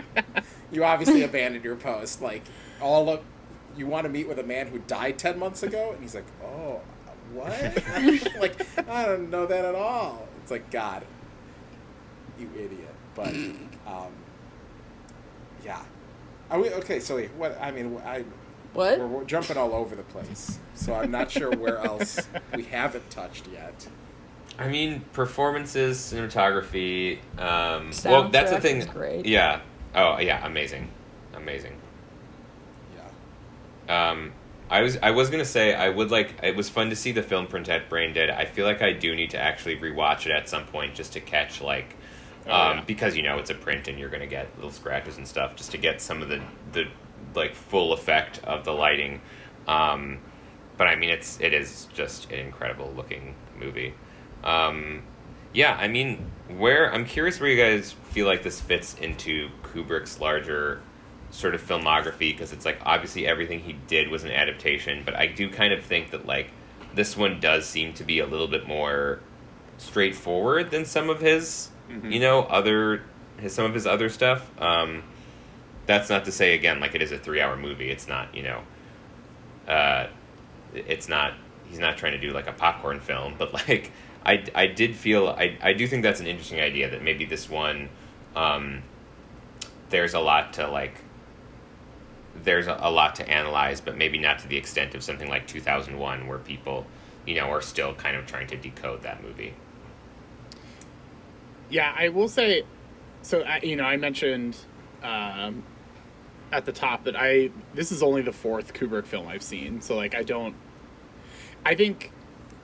you 0.71 0.83
obviously 0.83 1.23
abandoned 1.23 1.63
your 1.63 1.75
post. 1.75 2.21
Like, 2.21 2.43
all 2.81 3.09
of 3.09 3.21
you 3.77 3.87
want 3.87 4.05
to 4.05 4.09
meet 4.09 4.27
with 4.27 4.39
a 4.39 4.43
man 4.43 4.67
who 4.67 4.79
died 4.79 5.17
ten 5.19 5.37
months 5.39 5.63
ago." 5.63 5.91
And 5.93 6.01
he's 6.01 6.15
like, 6.15 6.25
"Oh, 6.43 6.81
what? 7.33 7.51
like, 8.39 8.65
I 8.89 9.05
don't 9.05 9.29
know 9.29 9.45
that 9.45 9.65
at 9.65 9.75
all." 9.75 10.27
It's 10.41 10.51
like, 10.51 10.69
God, 10.71 11.03
you 12.39 12.49
idiot. 12.55 12.93
But, 13.15 13.33
um, 13.87 14.11
yeah. 15.63 15.81
Are 16.51 16.59
we 16.59 16.69
okay? 16.69 16.99
So 16.99 17.15
wait, 17.15 17.31
what? 17.33 17.57
I 17.59 17.71
mean, 17.71 17.99
I 18.05 18.23
What? 18.73 18.99
we're, 18.99 19.07
we're 19.07 19.23
jumping 19.23 19.57
all 19.57 19.73
over 19.73 19.95
the 19.95 20.03
place, 20.03 20.59
so 20.75 20.93
I'm 20.93 21.09
not 21.09 21.31
sure 21.31 21.49
where 21.55 21.79
else 21.79 22.19
we 22.53 22.63
haven't 22.63 23.09
touched 23.09 23.47
yet. 23.47 23.87
I 24.57 24.67
mean, 24.69 25.01
performances, 25.13 25.97
cinematography. 25.97 27.19
Um, 27.37 27.91
well, 28.05 28.29
that's 28.29 28.51
the 28.51 28.61
thing. 28.61 28.85
great. 28.85 29.25
Yeah. 29.25 29.61
Oh, 29.93 30.17
yeah. 30.19 30.45
Amazing. 30.45 30.89
Amazing. 31.33 31.75
Yeah. 32.95 34.09
Um, 34.09 34.31
I 34.69 34.81
was 34.81 34.97
I 35.03 35.11
was 35.11 35.29
gonna 35.29 35.45
say 35.45 35.75
I 35.75 35.89
would 35.89 36.09
like 36.09 36.33
it 36.41 36.55
was 36.55 36.69
fun 36.69 36.89
to 36.89 36.95
see 36.95 37.11
the 37.11 37.21
film 37.21 37.45
print 37.47 37.69
at 37.69 37.87
Brain 37.87 38.13
Dead. 38.13 38.29
I 38.31 38.45
feel 38.45 38.65
like 38.65 38.81
I 38.81 38.93
do 38.93 39.15
need 39.15 39.29
to 39.31 39.39
actually 39.39 39.77
rewatch 39.77 40.25
it 40.25 40.31
at 40.31 40.49
some 40.49 40.65
point 40.65 40.95
just 40.95 41.13
to 41.13 41.19
catch 41.21 41.61
like 41.61 41.95
um, 42.47 42.51
Oh, 42.51 42.73
yeah. 42.73 42.81
because 42.87 43.15
you 43.15 43.21
know 43.21 43.37
it's 43.37 43.51
a 43.51 43.55
print 43.55 43.87
and 43.87 43.99
you're 43.99 44.09
gonna 44.09 44.25
get 44.25 44.47
little 44.55 44.71
scratches 44.71 45.17
and 45.17 45.27
stuff 45.27 45.55
just 45.55 45.69
to 45.71 45.77
get 45.77 46.01
some 46.01 46.23
of 46.23 46.29
the 46.29 46.41
the 46.71 46.85
like 47.35 47.53
full 47.53 47.93
effect 47.93 48.39
of 48.43 48.65
the 48.65 48.71
lighting. 48.71 49.21
Um, 49.67 50.19
but 50.77 50.87
I 50.87 50.95
mean 50.95 51.11
it's 51.11 51.39
it 51.41 51.53
is 51.53 51.87
just 51.93 52.31
an 52.31 52.39
incredible 52.39 52.91
looking 52.95 53.35
movie. 53.59 53.93
Um, 54.45 55.03
yeah, 55.53 55.75
I 55.79 55.87
mean 55.87 56.31
where 56.57 56.93
I'm 56.93 57.05
curious 57.05 57.39
where 57.39 57.49
you 57.49 57.57
guys 57.57 57.93
feel 58.11 58.27
like 58.27 58.43
this 58.43 58.61
fits 58.61 58.95
into 58.95 59.49
Kubrick's 59.63 60.19
larger 60.19 60.81
sort 61.31 61.55
of 61.55 61.61
filmography 61.61 62.31
because 62.31 62.53
it's 62.53 62.65
like 62.65 62.79
obviously 62.85 63.27
everything 63.27 63.59
he 63.59 63.73
did 63.87 64.09
was 64.09 64.23
an 64.23 64.31
adaptation, 64.31 65.03
but 65.03 65.15
I 65.15 65.27
do 65.27 65.49
kind 65.49 65.73
of 65.73 65.83
think 65.83 66.11
that 66.11 66.25
like 66.25 66.51
this 66.93 67.17
one 67.17 67.39
does 67.39 67.65
seem 67.65 67.93
to 67.93 68.03
be 68.03 68.19
a 68.19 68.25
little 68.25 68.47
bit 68.47 68.67
more 68.67 69.19
straightforward 69.77 70.71
than 70.71 70.85
some 70.85 71.09
of 71.09 71.19
his, 71.19 71.69
you 72.03 72.19
know, 72.19 72.41
other 72.43 73.03
his 73.37 73.53
some 73.53 73.65
of 73.65 73.73
his 73.73 73.85
other 73.85 74.09
stuff. 74.09 74.49
Um, 74.61 75.03
that's 75.87 76.09
not 76.09 76.25
to 76.25 76.31
say 76.31 76.53
again 76.53 76.79
like 76.79 76.95
it 76.95 77.01
is 77.01 77.11
a 77.11 77.17
three 77.17 77.41
hour 77.41 77.57
movie. 77.57 77.89
It's 77.89 78.07
not 78.07 78.33
you 78.35 78.43
know, 78.43 78.61
uh, 79.67 80.07
it's 80.73 81.09
not 81.09 81.33
he's 81.65 81.79
not 81.79 81.97
trying 81.97 82.13
to 82.13 82.19
do 82.19 82.31
like 82.31 82.47
a 82.47 82.53
popcorn 82.53 82.99
film, 82.99 83.35
but 83.37 83.53
like 83.53 83.91
I 84.25 84.43
I 84.55 84.67
did 84.67 84.95
feel 84.95 85.27
I 85.27 85.57
I 85.61 85.73
do 85.73 85.87
think 85.87 86.03
that's 86.03 86.19
an 86.19 86.27
interesting 86.27 86.59
idea 86.59 86.89
that 86.89 87.03
maybe 87.03 87.25
this 87.25 87.49
one. 87.49 87.89
Um, 88.35 88.81
there's 89.89 90.13
a 90.13 90.19
lot 90.19 90.53
to 90.53 90.67
like 90.67 90.95
there's 92.43 92.67
a, 92.67 92.77
a 92.81 92.91
lot 92.91 93.15
to 93.15 93.29
analyze 93.29 93.79
but 93.79 93.97
maybe 93.97 94.17
not 94.17 94.39
to 94.39 94.47
the 94.47 94.57
extent 94.57 94.93
of 94.93 95.03
something 95.03 95.29
like 95.29 95.47
2001 95.47 96.27
where 96.27 96.37
people 96.39 96.85
you 97.25 97.35
know 97.35 97.45
are 97.45 97.61
still 97.61 97.93
kind 97.93 98.17
of 98.17 98.25
trying 98.25 98.47
to 98.47 98.57
decode 98.57 99.01
that 99.03 99.23
movie 99.23 99.53
Yeah, 101.69 101.93
I 101.95 102.09
will 102.09 102.27
say. 102.27 102.63
So 103.21 103.41
I, 103.41 103.59
you 103.63 103.75
know, 103.75 103.85
I 103.85 103.97
mentioned 103.97 104.57
um, 105.03 105.63
at 106.51 106.65
the 106.65 106.71
top 106.71 107.05
that 107.05 107.15
I 107.15 107.49
this 107.73 107.91
is 107.91 108.03
only 108.03 108.21
the 108.21 108.33
fourth 108.33 108.73
Kubrick 108.73 109.05
film 109.05 109.27
I've 109.27 109.43
seen. 109.43 109.81
So 109.81 109.95
like, 109.95 110.15
I 110.15 110.23
don't. 110.23 110.55
I 111.65 111.73
think, 111.73 112.11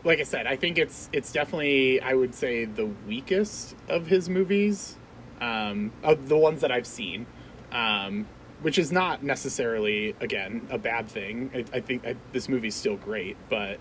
like 0.03 0.19
I 0.19 0.23
said, 0.23 0.47
I 0.47 0.55
think 0.55 0.77
it's 0.77 1.09
it's 1.13 1.31
definitely 1.31 2.01
I 2.01 2.13
would 2.13 2.33
say 2.33 2.65
the 2.65 2.87
weakest 3.07 3.75
of 3.87 4.07
his 4.07 4.29
movies, 4.29 4.97
um, 5.39 5.91
of 6.03 6.27
the 6.27 6.37
ones 6.37 6.61
that 6.61 6.71
I've 6.71 6.87
seen, 6.87 7.25
um, 7.71 8.27
which 8.61 8.77
is 8.77 8.91
not 8.91 9.23
necessarily 9.23 10.15
again 10.19 10.67
a 10.69 10.77
bad 10.77 11.07
thing. 11.07 11.51
I, 11.53 11.77
I 11.77 11.81
think 11.81 12.05
I, 12.05 12.15
this 12.31 12.49
movie's 12.49 12.75
still 12.75 12.97
great, 12.97 13.37
but 13.49 13.79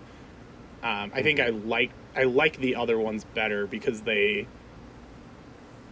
um, 0.83 1.11
I 1.13 1.21
think 1.21 1.39
I 1.39 1.49
like 1.49 1.91
I 2.15 2.23
like 2.23 2.57
the 2.57 2.75
other 2.75 2.99
ones 2.99 3.23
better 3.23 3.65
because 3.65 4.01
they 4.01 4.47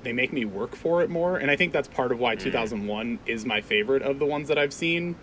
they 0.04 0.14
make 0.14 0.32
me 0.32 0.46
work 0.46 0.76
for 0.76 1.02
it 1.02 1.10
more. 1.10 1.38
And 1.38 1.52
i 1.52 1.56
think 1.56 1.74
that's 1.74 1.88
part 1.88 2.12
of 2.12 2.20
why 2.20 2.36
2001 2.36 3.20
is 3.26 3.46
my 3.46 3.62
favorite 3.62 4.02
of 4.02 4.20
the 4.20 4.26
ones 4.26 4.48
that 4.48 4.58
i've 4.58 4.74
seen. 4.74 5.16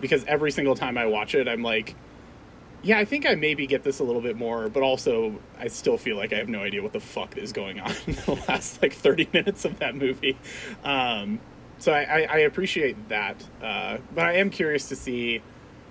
Because 0.00 0.24
every 0.24 0.50
single 0.50 0.74
time 0.74 0.98
i 0.98 1.06
watch 1.06 1.34
it 1.34 1.48
i'm 1.48 1.62
like 1.62 1.94
yeah 2.82 2.98
i 2.98 3.04
think 3.04 3.26
i 3.26 3.34
maybe 3.34 3.66
get 3.66 3.82
this 3.82 3.98
a 4.00 4.04
little 4.04 4.22
bit 4.22 4.36
more 4.36 4.68
but 4.68 4.82
also 4.82 5.38
i 5.58 5.68
still 5.68 5.96
feel 5.96 6.16
like 6.16 6.32
i 6.32 6.36
have 6.36 6.48
no 6.48 6.60
idea 6.60 6.82
what 6.82 6.92
the 6.92 7.00
fuck 7.00 7.36
is 7.36 7.52
going 7.52 7.78
on 7.80 7.92
in 8.06 8.14
the 8.14 8.44
last 8.48 8.82
like 8.82 8.92
30 8.92 9.28
minutes 9.32 9.64
of 9.64 9.78
that 9.78 9.94
movie 9.94 10.36
um, 10.84 11.40
So 11.78 11.92
I, 11.92 12.02
I, 12.02 12.20
I 12.22 12.38
appreciate 12.38 13.08
that, 13.08 13.44
uh, 13.60 13.98
but 14.14 14.24
I 14.24 14.34
am 14.34 14.50
curious 14.50 14.88
to 14.90 14.94
see, 14.96 15.42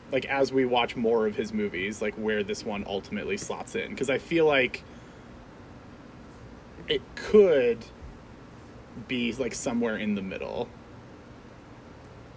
like, 0.09 0.23
as 0.25 0.53
we 0.53 0.63
watch 0.65 0.95
more 0.95 1.27
of 1.27 1.35
his 1.35 1.51
movies, 1.51 2.01
like 2.01 2.15
where 2.15 2.43
this 2.43 2.63
one 2.63 2.85
ultimately 2.87 3.35
slots 3.35 3.75
in, 3.75 3.89
because 3.89 4.09
I 4.09 4.17
feel 4.17 4.45
like 4.45 4.85
it 6.87 7.01
could 7.15 7.83
be 9.09 9.33
like 9.33 9.53
somewhere 9.53 9.97
in 9.97 10.15
the 10.15 10.21
middle. 10.21 10.69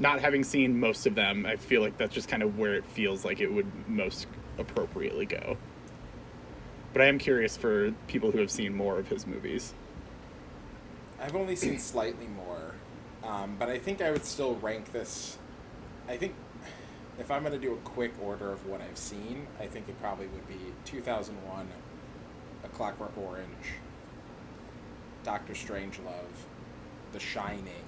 Not 0.01 0.21
having 0.21 0.43
seen 0.43 0.81
most 0.81 1.07
of 1.07 1.15
them, 1.15 1.47
I 1.47 1.55
feel 1.55 1.81
like 1.81 1.97
that's 1.97 2.13
just 2.13 2.29
kind 2.29 2.43
of 2.43 2.59
where 2.59 2.75
it 2.75 2.85
feels 2.85 3.25
like 3.25 3.39
it 3.41 3.53
would 3.53 3.69
most 3.89 4.27
appropriately 4.59 5.27
go. 5.27 5.57
But 6.93 7.03
I 7.03 7.07
am 7.07 7.19
curious 7.19 7.57
for 7.57 7.93
people 8.07 8.31
who 8.31 8.39
have 8.39 8.51
seen 8.51 8.75
more 8.75 8.99
of 8.99 9.09
his 9.09 9.27
movies. 9.27 9.75
I've 11.21 11.35
only 11.35 11.57
seen 11.57 11.79
slightly 11.79 12.29
more, 12.29 12.75
um, 13.25 13.57
but 13.59 13.69
I 13.69 13.79
think 13.79 14.01
I 14.01 14.11
would 14.11 14.25
still 14.25 14.57
rank 14.57 14.93
this. 14.93 15.39
I 16.09 16.17
think 16.17 16.35
if 17.19 17.31
I'm 17.31 17.43
going 17.43 17.53
to 17.53 17.59
do 17.59 17.75
a 17.75 17.79
quick 17.79 18.13
order 18.23 18.53
of 18.53 18.67
what 18.67 18.81
I've 18.81 18.99
seen, 18.99 19.47
I 19.61 19.67
think 19.67 19.89
it 19.89 20.01
probably 20.01 20.27
would 20.27 20.49
be 20.49 20.59
2001, 20.85 21.69
A 22.65 22.69
Clockwork 22.69 23.17
Orange, 23.17 23.75
Doctor 25.23 25.53
Strangelove, 25.53 26.45
The 27.13 27.21
Shining, 27.21 27.87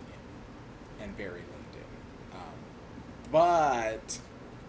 and 1.00 1.16
Barry 1.16 1.42
Lyndon. 1.42 1.88
Um, 2.32 3.30
but 3.30 4.18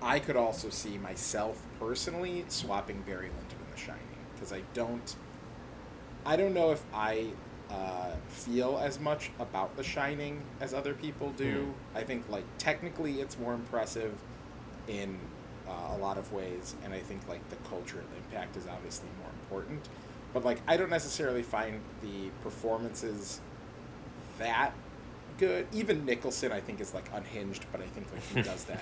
I 0.01 0.19
could 0.19 0.35
also 0.35 0.69
see 0.69 0.97
myself 0.97 1.63
personally 1.79 2.45
swapping 2.47 3.01
Barry 3.01 3.29
Lyndon 3.29 3.57
and 3.65 3.73
The 3.73 3.79
Shining 3.79 4.01
because 4.33 4.53
I 4.53 4.61
don't. 4.73 5.15
I 6.25 6.35
don't 6.35 6.53
know 6.53 6.71
if 6.71 6.83
I 6.93 7.27
uh, 7.69 8.11
feel 8.27 8.77
as 8.77 8.99
much 8.99 9.31
about 9.39 9.75
The 9.77 9.83
Shining 9.83 10.41
as 10.59 10.73
other 10.73 10.93
people 10.93 11.31
do. 11.37 11.73
I 11.95 12.03
think 12.03 12.29
like 12.29 12.45
technically 12.57 13.21
it's 13.21 13.37
more 13.39 13.53
impressive 13.53 14.13
in 14.87 15.17
uh, 15.67 15.95
a 15.95 15.97
lot 15.97 16.17
of 16.17 16.31
ways, 16.33 16.75
and 16.83 16.93
I 16.93 16.99
think 16.99 17.27
like 17.27 17.47
the 17.49 17.55
cultural 17.69 18.03
impact 18.17 18.57
is 18.57 18.67
obviously 18.67 19.09
more 19.21 19.29
important. 19.41 19.87
But 20.33 20.45
like 20.45 20.61
I 20.67 20.77
don't 20.77 20.89
necessarily 20.89 21.43
find 21.43 21.81
the 22.01 22.29
performances 22.43 23.39
that 24.39 24.73
good. 25.37 25.67
Even 25.71 26.05
Nicholson, 26.05 26.51
I 26.51 26.59
think, 26.59 26.81
is 26.81 26.93
like 26.93 27.09
unhinged, 27.13 27.65
but 27.71 27.81
I 27.81 27.85
think 27.85 28.07
like 28.13 28.23
he 28.23 28.41
does 28.49 28.65
that 28.65 28.81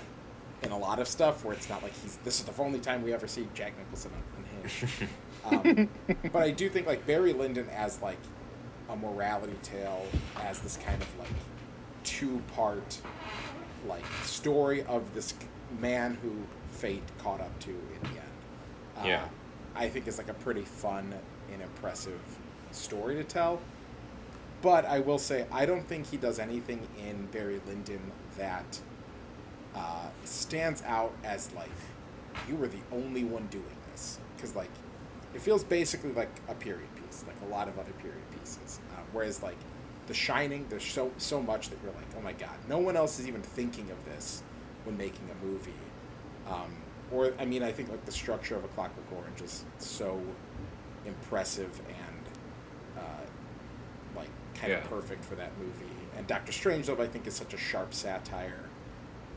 in 0.63 0.71
a 0.71 0.77
lot 0.77 0.99
of 0.99 1.07
stuff 1.07 1.43
where 1.45 1.53
it's 1.53 1.69
not 1.69 1.83
like 1.83 1.93
he's. 2.01 2.17
This 2.23 2.39
is 2.39 2.45
the 2.45 2.61
only 2.61 2.79
time 2.79 3.03
we 3.03 3.13
ever 3.13 3.27
see 3.27 3.47
Jack 3.53 3.77
Nicholson 3.77 4.11
unhinged. 4.37 5.07
um, 5.45 5.89
but 6.31 6.41
I 6.41 6.51
do 6.51 6.69
think 6.69 6.87
like 6.87 7.05
Barry 7.05 7.33
Lyndon 7.33 7.67
as 7.69 8.01
like 8.01 8.17
a 8.89 8.95
morality 8.95 9.57
tale, 9.63 10.05
as 10.41 10.59
this 10.59 10.77
kind 10.77 11.01
of 11.01 11.19
like 11.19 11.29
two 12.03 12.41
part 12.55 12.99
like 13.87 14.03
story 14.23 14.83
of 14.83 15.13
this 15.13 15.33
man 15.79 16.17
who 16.21 16.31
fate 16.71 17.03
caught 17.19 17.41
up 17.41 17.59
to 17.59 17.69
in 17.69 17.99
the 18.01 18.07
end. 18.09 18.19
Uh, 18.97 19.01
Yeah. 19.05 19.27
I 19.75 19.89
think 19.89 20.07
is 20.07 20.17
like 20.17 20.29
a 20.29 20.33
pretty 20.33 20.61
fun 20.63 21.13
and 21.51 21.61
impressive 21.61 22.19
story 22.71 23.15
to 23.15 23.23
tell. 23.23 23.59
But 24.61 24.85
I 24.85 24.99
will 24.99 25.19
say, 25.19 25.45
I 25.51 25.65
don't 25.65 25.85
think 25.85 26.07
he 26.07 26.17
does 26.17 26.39
anything 26.39 26.87
in 26.97 27.25
Barry 27.27 27.61
Lyndon 27.67 27.99
that 28.37 28.79
uh, 29.75 30.07
stands 30.23 30.81
out 30.83 31.11
as 31.23 31.51
like 31.53 31.69
you 32.49 32.55
were 32.55 32.67
the 32.67 32.79
only 32.91 33.23
one 33.23 33.45
doing 33.47 33.63
this. 33.91 34.19
Because 34.35 34.55
like 34.55 34.69
it 35.33 35.41
feels 35.41 35.63
basically 35.63 36.11
like 36.13 36.29
a 36.47 36.53
period 36.55 36.87
piece, 36.95 37.23
like 37.27 37.35
a 37.49 37.53
lot 37.53 37.67
of 37.67 37.77
other 37.77 37.91
period 37.93 38.23
pieces. 38.39 38.79
Uh, 38.93 39.01
whereas 39.11 39.43
like 39.43 39.57
The 40.07 40.13
Shining, 40.13 40.65
there's 40.69 40.85
so 40.85 41.11
so 41.17 41.41
much 41.41 41.69
that 41.69 41.77
you're 41.83 41.93
like, 41.93 42.07
oh 42.17 42.21
my 42.21 42.33
god, 42.33 42.55
no 42.69 42.77
one 42.77 42.95
else 42.95 43.19
is 43.19 43.27
even 43.27 43.41
thinking 43.41 43.89
of 43.91 44.03
this 44.05 44.43
when 44.85 44.97
making 44.97 45.29
a 45.41 45.45
movie. 45.45 45.73
Um, 46.49 46.73
or 47.11 47.33
I 47.39 47.45
mean, 47.45 47.63
I 47.63 47.71
think 47.71 47.89
like 47.89 48.05
the 48.05 48.11
structure 48.11 48.55
of 48.55 48.63
A 48.63 48.67
Clockwork 48.69 49.05
Orange 49.15 49.41
is 49.41 49.65
so 49.79 50.19
impressive 51.05 51.69
and 51.87 53.03
uh, 53.03 54.17
like 54.19 54.29
kind 54.55 54.71
Yeah. 54.71 54.77
of 54.79 54.89
perfect 54.89 55.23
for 55.23 55.35
that 55.35 55.51
movie. 55.59 55.85
And 56.17 56.25
Doctor 56.27 56.51
Strangelove, 56.51 56.99
I 56.99 57.07
think, 57.07 57.27
is 57.27 57.33
such 57.35 57.53
a 57.53 57.57
sharp 57.57 57.93
satire. 57.93 58.59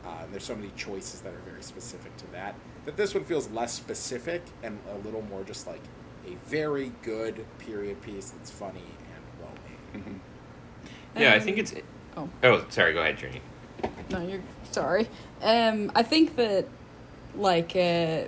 Uh, 0.09 0.23
and 0.23 0.33
there's 0.33 0.45
so 0.45 0.55
many 0.57 0.71
choices 0.77 1.21
that 1.21 1.35
are 1.35 1.41
very 1.51 1.63
specific 1.63 2.17
to 2.17 2.27
that. 2.33 2.55
That 2.87 2.97
this 2.97 3.15
one 3.15 3.25
feels 3.25 3.51
less 3.51 3.75
specific 3.75 4.43
and 4.63 4.79
a 4.91 4.97
little 4.99 5.21
more 5.23 5.43
just 5.45 5.67
like 5.67 5.83
a 6.27 6.35
very 6.49 6.93
good 7.03 7.45
period 7.59 8.01
piece 8.01 8.31
that's 8.31 8.51
funny 8.51 8.81
and 9.15 9.43
well 9.43 10.05
made. 10.05 10.21
Yeah, 11.21 11.35
I 11.35 11.41
think 11.41 11.57
Um, 11.57 11.61
it's. 11.61 11.75
Oh. 12.17 12.29
Oh, 12.43 12.65
sorry. 12.71 12.95
Go 12.95 13.01
ahead, 13.03 13.19
Tierney. 13.19 13.43
No, 14.11 14.27
you're 14.27 14.43
sorry. 14.71 15.09
Um, 15.43 15.93
I 15.95 16.03
think 16.03 16.37
that, 16.37 16.67
like, 17.37 17.77
uh, 17.77 18.25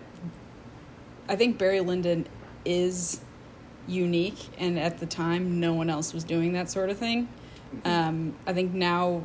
I 1.29 1.37
think 1.37 1.57
Barry 1.59 1.81
Lyndon 1.81 2.27
is 2.65 3.21
unique, 3.89 4.39
and 4.59 4.79
at 4.79 4.99
the 4.99 5.07
time, 5.07 5.59
no 5.61 5.73
one 5.73 5.89
else 5.89 6.13
was 6.13 6.25
doing 6.25 6.53
that 6.53 6.69
sort 6.71 6.91
of 6.91 6.99
thing. 6.99 7.29
Um, 7.85 8.35
I 8.47 8.53
think 8.53 8.75
now 8.75 9.23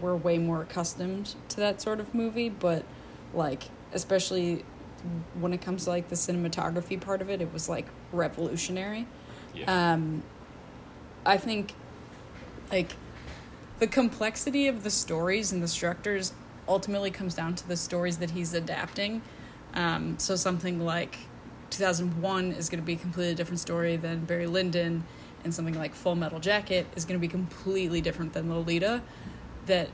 we're 0.00 0.16
way 0.16 0.38
more 0.38 0.62
accustomed 0.62 1.34
to 1.50 1.56
that 1.56 1.80
sort 1.80 2.00
of 2.00 2.14
movie, 2.14 2.48
but 2.48 2.84
like, 3.32 3.64
especially 3.92 4.64
when 5.38 5.52
it 5.52 5.60
comes 5.60 5.84
to 5.84 5.90
like 5.90 6.08
the 6.08 6.14
cinematography 6.14 7.00
part 7.00 7.20
of 7.20 7.28
it, 7.28 7.40
it 7.40 7.52
was 7.52 7.68
like 7.68 7.86
revolutionary. 8.12 9.06
Yeah. 9.54 9.92
Um, 9.92 10.22
I 11.26 11.36
think, 11.36 11.72
like, 12.70 12.92
the 13.78 13.86
complexity 13.86 14.68
of 14.68 14.84
the 14.84 14.90
stories 14.90 15.52
and 15.52 15.62
the 15.62 15.68
structures 15.68 16.32
ultimately 16.68 17.10
comes 17.10 17.34
down 17.34 17.54
to 17.56 17.68
the 17.68 17.76
stories 17.76 18.18
that 18.18 18.30
he's 18.32 18.54
adapting. 18.54 19.22
Um, 19.74 20.18
so 20.18 20.36
something 20.36 20.84
like 20.84 21.18
2001 21.70 22.52
is 22.52 22.68
going 22.68 22.80
to 22.80 22.86
be 22.86 22.94
a 22.94 22.96
completely 22.96 23.34
different 23.34 23.60
story 23.60 23.96
than 23.96 24.24
Barry 24.24 24.46
Lyndon, 24.46 25.04
and 25.42 25.54
something 25.54 25.74
like 25.74 25.94
Full 25.94 26.14
Metal 26.14 26.40
Jacket 26.40 26.86
is 26.96 27.04
going 27.04 27.18
to 27.18 27.20
be 27.20 27.28
completely 27.28 28.00
different 28.00 28.32
than 28.32 28.48
Lolita. 28.48 29.02
That 29.66 29.88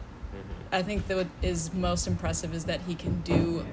I 0.72 0.82
think 0.82 1.06
that 1.08 1.16
what 1.16 1.26
is 1.42 1.72
most 1.72 2.06
impressive 2.06 2.54
is 2.54 2.64
that 2.66 2.80
he 2.82 2.94
can 2.94 3.20
do 3.22 3.64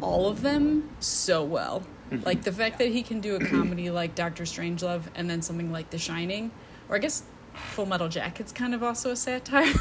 all 0.00 0.28
of 0.28 0.42
them 0.42 0.90
so 1.00 1.42
well. 1.44 1.82
Like 2.24 2.42
the 2.42 2.52
fact 2.52 2.78
that 2.78 2.88
he 2.88 3.02
can 3.02 3.20
do 3.20 3.36
a 3.36 3.40
comedy 3.50 3.90
like 3.90 4.14
Doctor 4.14 4.44
Strangelove 4.44 5.02
and 5.14 5.28
then 5.28 5.42
something 5.42 5.72
like 5.72 5.90
The 5.90 5.98
Shining, 5.98 6.50
or 6.88 6.96
I 6.96 6.98
guess 6.98 7.22
Full 7.54 7.86
Metal 7.86 8.08
Jacket's 8.08 8.52
kind 8.52 8.74
of 8.74 8.82
also 8.82 9.10
a 9.10 9.16
satire. 9.16 9.72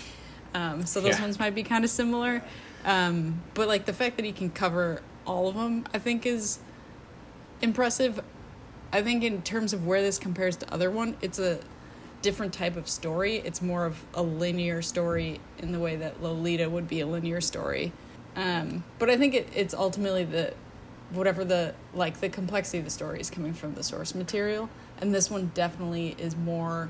um, 0.54 0.86
so 0.86 1.00
those 1.00 1.16
Yeah. 1.16 1.22
ones 1.22 1.38
might 1.38 1.54
be 1.54 1.62
kind 1.62 1.84
of 1.84 1.90
similar. 1.90 2.42
Um, 2.84 3.42
but 3.54 3.66
like 3.68 3.84
the 3.86 3.92
fact 3.92 4.16
that 4.16 4.24
he 4.24 4.32
can 4.32 4.50
cover 4.50 5.02
all 5.26 5.48
of 5.48 5.56
them, 5.56 5.84
I 5.92 5.98
think 5.98 6.24
is 6.24 6.58
impressive. 7.60 8.20
I 8.92 9.02
think 9.02 9.24
in 9.24 9.42
terms 9.42 9.72
of 9.72 9.86
where 9.86 10.00
this 10.00 10.18
compares 10.18 10.56
to 10.58 10.72
other 10.72 10.90
one, 10.90 11.16
it's 11.20 11.38
a 11.38 11.60
different 12.26 12.52
type 12.52 12.76
of 12.76 12.88
story. 12.88 13.36
It's 13.36 13.62
more 13.62 13.86
of 13.86 14.04
a 14.12 14.20
linear 14.20 14.82
story 14.82 15.38
in 15.58 15.70
the 15.70 15.78
way 15.78 15.94
that 15.94 16.20
Lolita 16.20 16.68
would 16.68 16.88
be 16.88 16.98
a 16.98 17.06
linear 17.06 17.40
story. 17.40 17.92
Um, 18.34 18.82
but 18.98 19.08
I 19.08 19.16
think 19.16 19.32
it, 19.34 19.48
it's 19.54 19.72
ultimately 19.72 20.24
the 20.24 20.52
whatever 21.12 21.44
the 21.44 21.72
like 21.94 22.18
the 22.18 22.28
complexity 22.28 22.78
of 22.78 22.84
the 22.84 22.90
story 22.90 23.20
is 23.20 23.30
coming 23.30 23.54
from 23.54 23.74
the 23.74 23.84
source 23.84 24.12
material, 24.12 24.68
and 25.00 25.14
this 25.14 25.30
one 25.30 25.52
definitely 25.54 26.16
is 26.18 26.34
more 26.34 26.88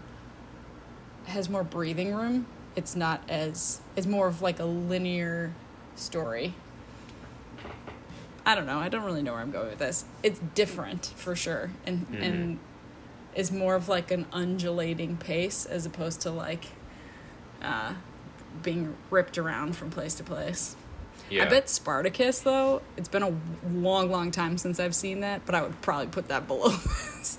has 1.26 1.50
more 1.50 1.62
breathing 1.64 2.14
room. 2.14 2.46
It's 2.74 2.96
not 2.96 3.20
as 3.28 3.80
it's 3.94 4.06
more 4.06 4.26
of 4.28 4.40
like 4.40 4.58
a 4.58 4.64
linear 4.64 5.52
story. 5.96 6.54
I 8.46 8.54
don't 8.54 8.64
know. 8.66 8.78
I 8.78 8.88
don't 8.88 9.04
really 9.04 9.22
know 9.22 9.32
where 9.32 9.42
I'm 9.42 9.50
going 9.50 9.68
with 9.68 9.80
this. 9.80 10.06
It's 10.22 10.40
different 10.54 11.12
for 11.14 11.36
sure, 11.36 11.70
and 11.84 12.06
Mhm. 12.08 12.22
and 12.22 12.58
is 13.36 13.52
more 13.52 13.74
of 13.76 13.88
like 13.88 14.10
an 14.10 14.26
undulating 14.32 15.16
pace 15.16 15.66
as 15.66 15.86
opposed 15.86 16.22
to 16.22 16.30
like 16.30 16.64
uh, 17.62 17.92
being 18.62 18.96
ripped 19.10 19.38
around 19.38 19.76
from 19.76 19.90
place 19.90 20.14
to 20.14 20.24
place. 20.24 20.74
yeah. 21.30 21.44
I 21.44 21.48
bet 21.48 21.68
Spartacus 21.68 22.40
though. 22.40 22.82
It's 22.96 23.08
been 23.08 23.22
a 23.22 23.34
long, 23.70 24.10
long 24.10 24.30
time 24.30 24.58
since 24.58 24.80
I've 24.80 24.94
seen 24.94 25.20
that, 25.20 25.44
but 25.46 25.54
I 25.54 25.62
would 25.62 25.80
probably 25.82 26.06
put 26.08 26.28
that 26.28 26.48
below 26.48 26.70
this. 26.70 27.38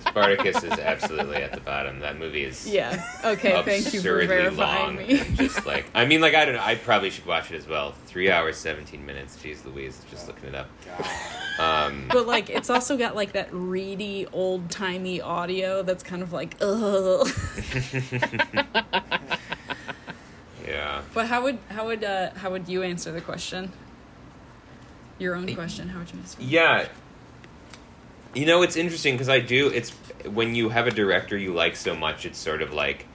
Spartacus 0.00 0.62
is 0.62 0.72
absolutely 0.72 1.36
at 1.36 1.52
the 1.52 1.60
bottom. 1.60 2.00
That 2.00 2.18
movie 2.18 2.44
is. 2.44 2.66
yeah. 2.66 3.04
Okay. 3.24 3.62
Thank 3.62 3.94
you 3.94 4.00
for 4.00 4.24
verifying 4.26 4.96
long 4.96 5.06
me. 5.06 5.18
just 5.34 5.64
like 5.66 5.86
I 5.94 6.04
mean, 6.06 6.20
like 6.20 6.34
I 6.34 6.44
don't 6.44 6.54
know. 6.54 6.62
I 6.62 6.74
probably 6.74 7.10
should 7.10 7.26
watch 7.26 7.50
it 7.50 7.56
as 7.56 7.66
well. 7.66 7.92
Three 8.06 8.30
hours, 8.30 8.56
seventeen 8.56 9.04
minutes. 9.04 9.36
Jeez, 9.36 9.64
Louise, 9.64 10.00
just 10.10 10.26
looking 10.26 10.48
it 10.48 10.54
up. 10.54 10.68
Um, 11.58 12.06
but 12.10 12.26
like, 12.26 12.50
it's 12.50 12.68
also 12.68 12.96
got 12.96 13.14
like 13.14 13.32
that 13.32 13.48
reedy, 13.52 14.26
old 14.32 14.70
timey 14.70 15.20
audio 15.20 15.82
that's 15.82 16.02
kind 16.02 16.22
of 16.22 16.32
like, 16.32 16.56
ugh. 16.60 17.28
yeah. 20.66 21.02
but 21.12 21.26
how 21.28 21.42
would 21.44 21.58
how 21.68 21.86
would 21.86 22.02
uh, 22.02 22.30
how 22.34 22.50
would 22.50 22.68
you 22.68 22.82
answer 22.82 23.12
the 23.12 23.20
question? 23.20 23.72
Your 25.18 25.36
own 25.36 25.54
question. 25.54 25.88
How 25.88 26.00
would 26.00 26.12
you 26.12 26.18
answer? 26.18 26.38
Yeah. 26.40 26.88
You 28.34 28.46
know, 28.46 28.62
it's 28.62 28.76
interesting 28.76 29.14
because 29.14 29.28
I 29.28 29.40
do. 29.40 29.68
It's 29.68 29.90
when 30.28 30.54
you 30.54 30.70
have 30.70 30.86
a 30.86 30.90
director 30.90 31.36
you 31.36 31.54
like 31.54 31.76
so 31.76 31.94
much, 31.94 32.26
it's 32.26 32.38
sort 32.38 32.62
of 32.62 32.72
like 32.72 33.06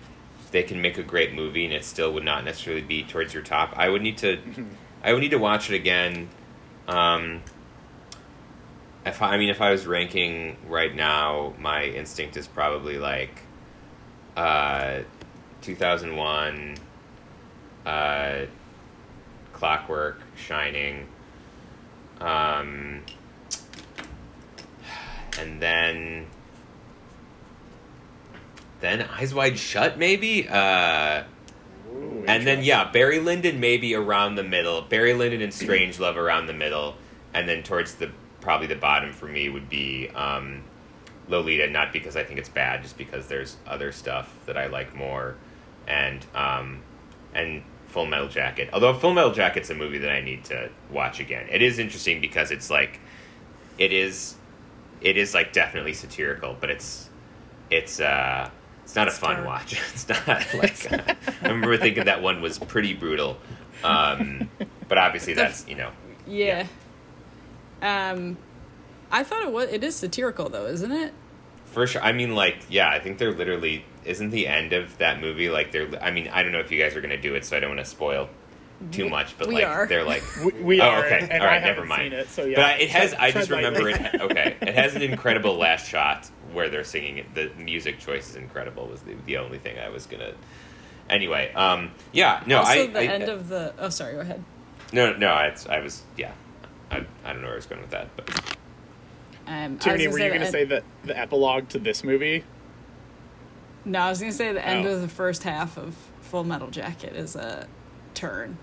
they 0.52 0.64
can 0.64 0.82
make 0.82 0.98
a 0.98 1.04
great 1.04 1.34
movie 1.34 1.66
and 1.66 1.74
it 1.74 1.84
still 1.84 2.14
would 2.14 2.24
not 2.24 2.44
necessarily 2.44 2.82
be 2.82 3.04
towards 3.04 3.34
your 3.34 3.44
top. 3.44 3.74
I 3.76 3.90
would 3.90 4.02
need 4.02 4.18
to, 4.20 4.40
I 5.04 5.14
would 5.14 5.22
need 5.22 5.32
to 5.32 5.38
watch 5.38 5.70
it 5.70 5.76
again. 5.76 6.30
Um, 6.88 7.42
if 9.06 9.22
I, 9.22 9.34
I 9.34 9.38
mean, 9.38 9.50
if 9.50 9.62
I 9.62 9.72
was 9.72 9.86
ranking 9.86 10.58
right 10.68 10.94
now, 10.94 11.54
my 11.60 11.84
instinct 11.84 12.38
is 12.38 12.48
probably 12.48 12.98
like, 12.98 13.42
uh, 14.36 15.02
two 15.62 15.76
thousand 15.76 16.16
one, 16.16 16.76
uh, 17.86 18.46
Clockwork, 19.54 20.22
Shining, 20.36 21.08
um, 22.22 23.02
and 25.38 25.62
then 25.62 26.28
then 28.80 29.02
Eyes 29.02 29.34
Wide 29.34 29.60
Shut, 29.60 29.98
maybe. 29.98 30.48
Uh, 30.48 31.24
Ooh, 31.92 32.24
and 32.28 32.48
then 32.48 32.64
yeah, 32.64 32.90
Barry 32.92 33.20
Lyndon 33.20 33.60
maybe 33.60 33.94
around 33.96 34.36
the 34.36 34.44
middle. 34.44 34.82
Barry 34.82 35.14
Lyndon 35.14 35.42
and 35.42 35.52
Strangelove 35.52 36.16
around 36.16 36.48
the 36.48 36.54
middle, 36.54 36.96
and 37.34 37.48
then 37.48 37.64
towards 37.64 37.96
the 37.96 38.12
probably 38.42 38.68
the 38.68 38.76
bottom 38.76 39.12
for 39.12 39.28
me 39.28 39.50
would 39.50 39.70
be 39.70 40.10
um, 40.16 40.64
Lolita. 41.28 41.70
Not 41.70 41.92
because 41.92 42.16
I 42.16 42.24
think 42.24 42.40
it's 42.40 42.50
bad, 42.50 42.84
just 42.84 42.98
because 42.98 43.28
there's 43.28 43.58
other 43.68 43.92
stuff 43.92 44.34
that 44.46 44.58
I 44.58 44.68
like 44.68 44.96
more, 44.96 45.36
and 45.88 46.26
um, 46.34 46.82
and 47.34 47.64
Full 47.90 48.06
Metal 48.06 48.28
Jacket. 48.28 48.70
Although 48.72 48.94
Full 48.94 49.14
Metal 49.14 49.32
Jacket's 49.32 49.70
a 49.70 49.76
movie 49.76 49.98
that 50.00 50.12
I 50.12 50.22
need 50.22 50.46
to 50.46 50.70
watch 50.92 51.20
again. 51.20 51.48
It 51.50 51.62
is 51.62 51.80
interesting 51.80 52.22
because 52.22 52.52
it's 52.52 52.70
like, 52.70 53.00
it 53.78 53.92
is, 53.92 54.36
it 55.02 55.18
is 55.18 55.34
like 55.34 55.54
definitely 55.54 55.94
satirical, 55.94 56.56
but 56.60 56.70
it's, 56.70 57.10
it's 57.70 58.00
uh, 58.00 58.50
it's 58.84 58.96
not 58.96 59.08
a 59.08 59.12
fun 59.12 59.36
dark. 59.36 59.48
watch. 59.48 59.80
It's 59.94 60.10
not 60.10 60.28
like 60.56 60.92
uh, 60.92 61.14
I 61.44 61.48
remember 61.48 61.78
thinking 61.78 62.06
that 62.06 62.22
one 62.22 62.42
was 62.42 62.58
pretty 62.60 62.94
brutal, 62.94 63.38
um, 63.84 64.50
but 64.88 64.98
obviously 64.98 65.34
that's 65.36 65.68
you 65.68 65.76
know 65.76 65.92
Yeah. 66.28 66.66
Um, 67.82 68.38
I 69.12 69.24
thought 69.24 69.44
it 69.44 69.52
was. 69.52 69.70
It 69.70 69.84
is 69.84 69.96
satirical 69.96 70.50
though, 70.50 70.66
isn't 70.66 70.92
it? 70.92 71.14
For 71.66 71.86
sure. 71.86 72.02
I 72.02 72.12
mean, 72.14 72.34
like, 72.36 72.66
yeah, 72.70 72.90
I 72.90 73.00
think 73.00 73.20
they're 73.20 73.32
literally. 73.32 73.86
Isn't 74.06 74.32
the 74.32 74.48
end 74.48 74.74
of 74.74 74.98
that 74.98 75.22
movie 75.22 75.50
like 75.50 75.72
they're? 75.72 75.88
I 76.02 76.12
mean, 76.12 76.28
I 76.30 76.42
don't 76.44 76.52
know 76.52 76.60
if 76.60 76.72
you 76.72 76.82
guys 76.82 76.96
are 76.96 77.02
going 77.02 77.12
to 77.12 77.22
do 77.22 77.36
it, 77.36 77.46
so 77.46 77.56
I 77.56 77.60
don't 77.60 77.70
want 77.76 77.86
to 77.86 77.90
spoil 77.90 78.28
too 78.92 79.04
We- 79.06 79.10
much. 79.10 79.38
But 79.38 79.48
we 79.48 79.56
like, 79.56 79.66
are. 79.68 79.86
they're 79.88 80.04
like. 80.04 80.24
We, 80.44 80.52
we 80.64 80.82
Oh, 80.82 80.86
are. 80.86 81.06
okay. 81.06 81.38
All 81.40 81.46
right, 81.46 81.62
I 81.62 81.66
never 81.66 81.86
mind. 81.86 82.12
Seen 82.12 82.20
it, 82.20 82.30
so 82.30 82.46
yeah. 82.46 82.56
But 82.56 82.66
I, 82.66 82.72
it 82.78 82.90
has. 82.90 83.10
Tread- 83.12 83.22
I 83.22 83.32
just 83.32 83.50
remember 83.50 83.90
it. 83.90 84.00
Okay, 84.22 84.56
it 84.62 84.76
has 84.76 84.96
an 84.96 85.02
incredible 85.02 85.56
last 85.58 85.88
shot 85.88 86.30
where 86.54 86.70
they're 86.70 86.84
singing 86.84 87.18
it. 87.20 87.34
The 87.36 87.50
music 87.62 88.00
choice 88.00 88.30
is 88.30 88.36
incredible. 88.36 88.88
Was 88.88 89.02
the, 89.02 89.16
the 89.26 89.38
only 89.38 89.58
thing 89.60 89.78
I 89.80 89.90
was 89.90 90.06
gonna. 90.06 90.34
Anyway, 91.10 91.52
um, 91.54 91.92
yeah, 92.12 92.44
no, 92.46 92.60
also, 92.60 92.72
I. 92.72 92.88
the 92.88 93.00
I- 93.00 93.06
end 93.06 93.30
of 93.30 93.50
the. 93.50 93.74
Oh, 93.80 93.90
sorry. 93.90 94.14
Go 94.14 94.20
ahead. 94.22 94.44
No, 94.94 95.14
no, 95.16 95.28
I, 95.30 95.56
I 95.70 95.80
was. 95.82 96.04
Yeah, 96.18 96.32
I, 96.92 97.06
I 97.26 97.34
don't 97.34 97.42
know 97.42 97.48
where 97.48 97.54
I 97.54 97.56
was 97.58 97.66
going 97.66 97.82
with 97.82 97.92
that, 97.92 98.08
but 98.16 98.56
Um, 99.48 99.78
Tierney, 99.80 100.08
were 100.08 100.20
you 100.20 100.30
going 100.30 100.42
to 100.42 100.48
say 100.52 100.64
that 100.66 100.84
the 101.04 101.18
epilogue 101.18 101.70
to 101.70 101.80
this 101.80 102.04
movie? 102.04 102.44
No, 103.86 104.00
I 104.00 104.10
was 104.10 104.20
gonna 104.20 104.32
say 104.34 104.52
the 104.54 104.66
end 104.66 104.86
Oh. 104.86 104.92
of 104.96 105.02
the 105.02 105.08
first 105.08 105.44
half 105.44 105.78
of 105.78 105.96
Full 106.22 106.44
Metal 106.44 106.70
Jacket 106.70 107.16
is 107.16 107.36
a 107.36 107.68
turn. 108.14 108.58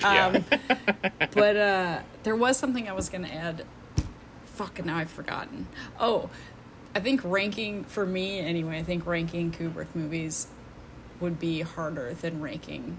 Yeah. 0.00 0.26
Um, 0.26 0.44
but 1.34 1.56
uh, 1.56 2.00
there 2.22 2.36
was 2.36 2.56
something 2.56 2.88
I 2.88 2.92
was 2.92 3.08
gonna 3.08 3.28
add. 3.28 3.64
Fuck, 4.44 4.84
now 4.84 4.96
I've 4.98 5.10
forgotten. 5.10 5.66
Oh, 6.00 6.30
I 6.94 7.00
think 7.00 7.20
ranking 7.24 7.84
for 7.84 8.04
me 8.06 8.40
anyway. 8.40 8.78
I 8.78 8.82
think 8.82 9.06
ranking 9.06 9.52
Kubrick 9.52 9.88
movies 9.94 10.48
would 11.20 11.38
be 11.38 11.60
harder 11.62 12.14
than 12.14 12.40
ranking 12.40 12.98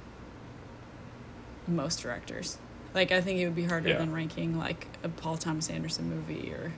most 1.67 2.01
directors. 2.01 2.57
Like 2.93 3.11
I 3.11 3.21
think 3.21 3.39
it 3.39 3.45
would 3.45 3.55
be 3.55 3.65
harder 3.65 3.89
Yeah. 3.89 3.97
than 3.97 4.11
ranking 4.13 4.57
like 4.57 4.87
a 5.03 5.09
Paul 5.09 5.37
Thomas 5.37 5.69
Anderson 5.69 6.09
movie 6.09 6.51
or 6.51 6.73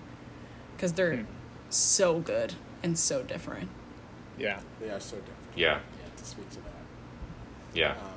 because 0.75 0.93
they're 0.93 1.17
Hmm. 1.17 1.23
so 1.69 2.19
good 2.19 2.53
and 2.83 2.97
so 2.97 3.23
different. 3.23 3.69
Yeah. 4.37 4.59
They 4.79 4.89
are 4.89 4.99
so 4.99 5.17
different. 5.17 5.37
yeah, 5.55 5.79
Yeah, 5.79 6.09
to 6.17 6.25
speak 6.25 6.49
to 6.51 6.55
that. 6.57 6.71
yeah. 7.73 7.91
Um, 7.91 8.10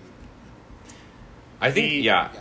I 1.60 1.70
think 1.70 1.90
The- 1.90 1.96
yeah. 1.96 2.30
yeah. 2.34 2.40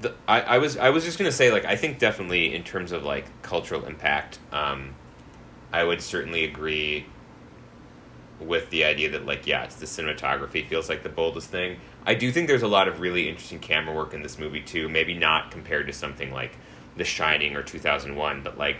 The, 0.00 0.14
I, 0.26 0.40
I 0.40 0.58
was 0.58 0.76
I 0.76 0.90
was 0.90 1.04
just 1.04 1.18
gonna 1.18 1.30
say 1.32 1.50
like 1.52 1.64
I 1.64 1.76
think 1.76 1.98
definitely 1.98 2.54
in 2.54 2.64
terms 2.64 2.90
of 2.92 3.04
like 3.04 3.26
cultural 3.42 3.84
impact, 3.84 4.38
um, 4.52 4.94
I 5.72 5.84
would 5.84 6.02
certainly 6.02 6.44
agree 6.44 7.06
with 8.40 8.68
the 8.70 8.84
idea 8.84 9.10
that 9.10 9.24
like 9.24 9.46
yeah, 9.46 9.64
it's 9.64 9.76
the 9.76 9.86
cinematography 9.86 10.66
feels 10.66 10.88
like 10.88 11.02
the 11.04 11.08
boldest 11.08 11.48
thing. 11.48 11.78
I 12.04 12.14
do 12.14 12.30
think 12.32 12.48
there's 12.48 12.62
a 12.62 12.68
lot 12.68 12.88
of 12.88 13.00
really 13.00 13.28
interesting 13.28 13.60
camera 13.60 13.94
work 13.94 14.12
in 14.12 14.22
this 14.22 14.38
movie 14.38 14.60
too. 14.60 14.88
Maybe 14.88 15.14
not 15.14 15.50
compared 15.50 15.86
to 15.86 15.92
something 15.92 16.32
like 16.32 16.56
The 16.96 17.04
Shining 17.04 17.54
or 17.56 17.62
2001, 17.62 18.42
but 18.42 18.58
like 18.58 18.78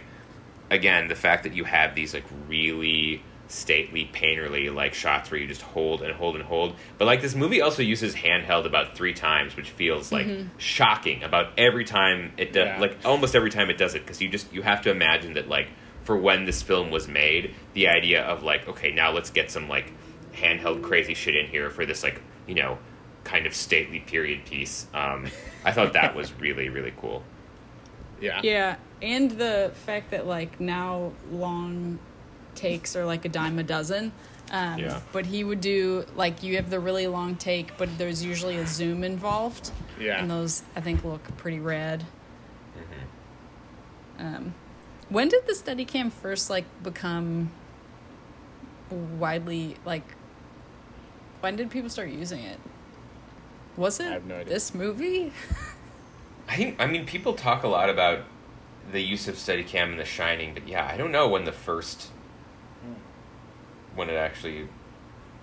again 0.71 1.09
the 1.09 1.15
fact 1.15 1.45
that 1.45 1.55
you 1.55 1.63
have 1.65 1.95
these 1.95 2.13
like 2.13 2.25
really 2.49 3.23
stately 3.47 4.11
painterly 4.15 4.73
like 4.75 4.95
shots 4.95 5.31
where 5.31 5.39
you 5.39 5.47
just 5.47 5.61
hold 5.63 6.01
and 6.03 6.15
hold 6.15 6.35
and 6.35 6.45
hold 6.45 6.75
but 6.99 7.05
like 7.05 7.21
this 7.21 7.35
movie 7.35 7.61
also 7.61 7.83
uses 7.83 8.15
handheld 8.15 8.65
about 8.65 8.97
three 8.97 9.13
times 9.13 9.55
which 9.55 9.71
feels 9.71 10.11
like 10.11 10.27
shocking 10.57 11.23
about 11.23 11.53
every 11.59 11.85
time 11.85 12.33
it 12.39 12.53
does 12.55 12.67
Yeah. 12.67 12.81
like 12.81 12.97
almost 13.05 13.35
every 13.37 13.51
time 13.51 13.69
it 13.69 13.77
does 13.77 13.95
it 13.95 14.01
because 14.01 14.23
you 14.23 14.29
just 14.31 14.51
you 14.53 14.63
have 14.63 14.81
to 14.83 14.91
imagine 14.91 15.35
that 15.35 15.47
like 15.49 15.69
for 16.05 16.17
when 16.17 16.47
this 16.47 16.63
film 16.63 16.91
was 16.91 17.07
made 17.07 17.55
the 17.75 17.89
idea 17.89 18.23
of 18.25 18.43
like 18.43 18.67
okay 18.67 18.91
now 18.93 19.13
let's 19.13 19.29
get 19.31 19.51
some 19.51 19.69
like 19.69 19.93
handheld 20.33 20.83
crazy 20.83 21.13
shit 21.15 21.35
in 21.37 21.47
here 21.47 21.69
for 21.71 21.85
this 21.85 22.03
like 22.03 22.23
you 22.47 22.55
know 22.55 22.79
kind 23.25 23.47
of 23.47 23.55
stately 23.55 24.01
period 24.01 24.45
piece 24.47 24.87
um 24.95 25.27
i 25.65 25.71
thought 25.73 25.93
that 25.93 26.15
was 26.17 26.33
really 26.41 26.69
really 26.71 26.93
cool 26.99 27.23
Yeah. 28.21 28.41
Yeah, 28.43 28.77
and 29.03 29.31
the 29.33 29.73
fact 29.87 30.11
that 30.13 30.27
like 30.27 30.59
now 30.61 31.13
long 31.31 31.99
takes 32.55 32.97
are 32.97 33.05
like 33.05 33.25
a 33.25 33.29
dime 33.29 33.59
a 33.59 33.63
dozen. 33.63 34.13
Um, 34.51 34.79
Yeah. 34.79 35.01
But 35.13 35.27
he 35.27 35.45
would 35.45 35.61
do 35.61 36.05
like 36.17 36.43
you 36.43 36.57
have 36.57 36.71
the 36.71 36.81
really 36.81 37.07
long 37.07 37.37
take, 37.37 37.77
but 37.77 37.97
there's 37.99 38.25
usually 38.25 38.57
a 38.57 38.67
zoom 38.67 39.05
involved. 39.05 39.71
Yeah. 39.99 40.21
And 40.21 40.31
those 40.31 40.63
I 40.77 40.81
think 40.81 41.05
look 41.05 41.37
pretty 41.37 41.61
rad. 41.61 42.05
Mm-hmm. 42.77 44.27
Um, 44.27 44.55
when 45.09 45.29
did 45.29 45.47
the 45.47 45.53
Steadicam 45.53 46.13
first 46.13 46.51
like 46.51 46.65
become 46.83 47.51
widely 48.91 49.77
like? 49.85 50.05
When 51.41 51.57
did 51.57 51.71
people 51.71 51.91
start 51.91 52.09
using 52.09 52.41
it? 52.41 52.59
Was 53.77 54.01
it 54.01 54.25
no 54.25 54.45
this 54.45 54.75
movie? 54.75 55.33
I 56.49 56.57
think 56.57 56.81
I 56.81 56.87
mean 56.87 57.07
people 57.07 57.35
talk 57.35 57.65
a 57.65 57.69
lot 57.69 57.91
about 57.91 58.21
the 58.93 59.01
use 59.01 59.29
of 59.29 59.37
Steadicam 59.37 59.93
in 59.93 59.97
The 59.97 60.05
Shining, 60.05 60.55
but 60.55 60.69
yeah, 60.69 60.87
I 60.87 60.97
don't 60.97 61.11
know 61.11 61.29
when 61.29 61.45
the 61.45 61.53
first 61.53 62.11
when 63.95 64.11
it 64.11 64.15
actually 64.15 64.69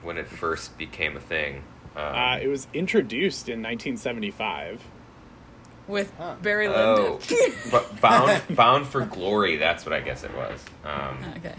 when 0.02 0.18
it 0.18 0.28
first 0.28 0.78
became 0.78 1.16
a 1.16 1.20
thing. 1.20 1.64
Um, 1.96 2.04
Uh, 2.16 2.38
it 2.42 2.48
was 2.48 2.68
introduced 2.74 3.50
in 3.50 3.62
1975. 3.62 4.82
With 5.88 6.14
Huh. 6.18 6.36
Barry 6.42 6.68
Lyndon. 6.70 7.20
oh, 7.20 7.20
but 7.72 8.00
bound 8.02 8.42
bound 8.56 8.88
for 8.88 9.02
glory. 9.06 9.58
That's 9.58 9.86
what 9.86 9.94
I 9.94 10.00
guess 10.00 10.24
it 10.24 10.34
was. 10.36 10.64
Um, 10.86 11.18
okay. 11.38 11.56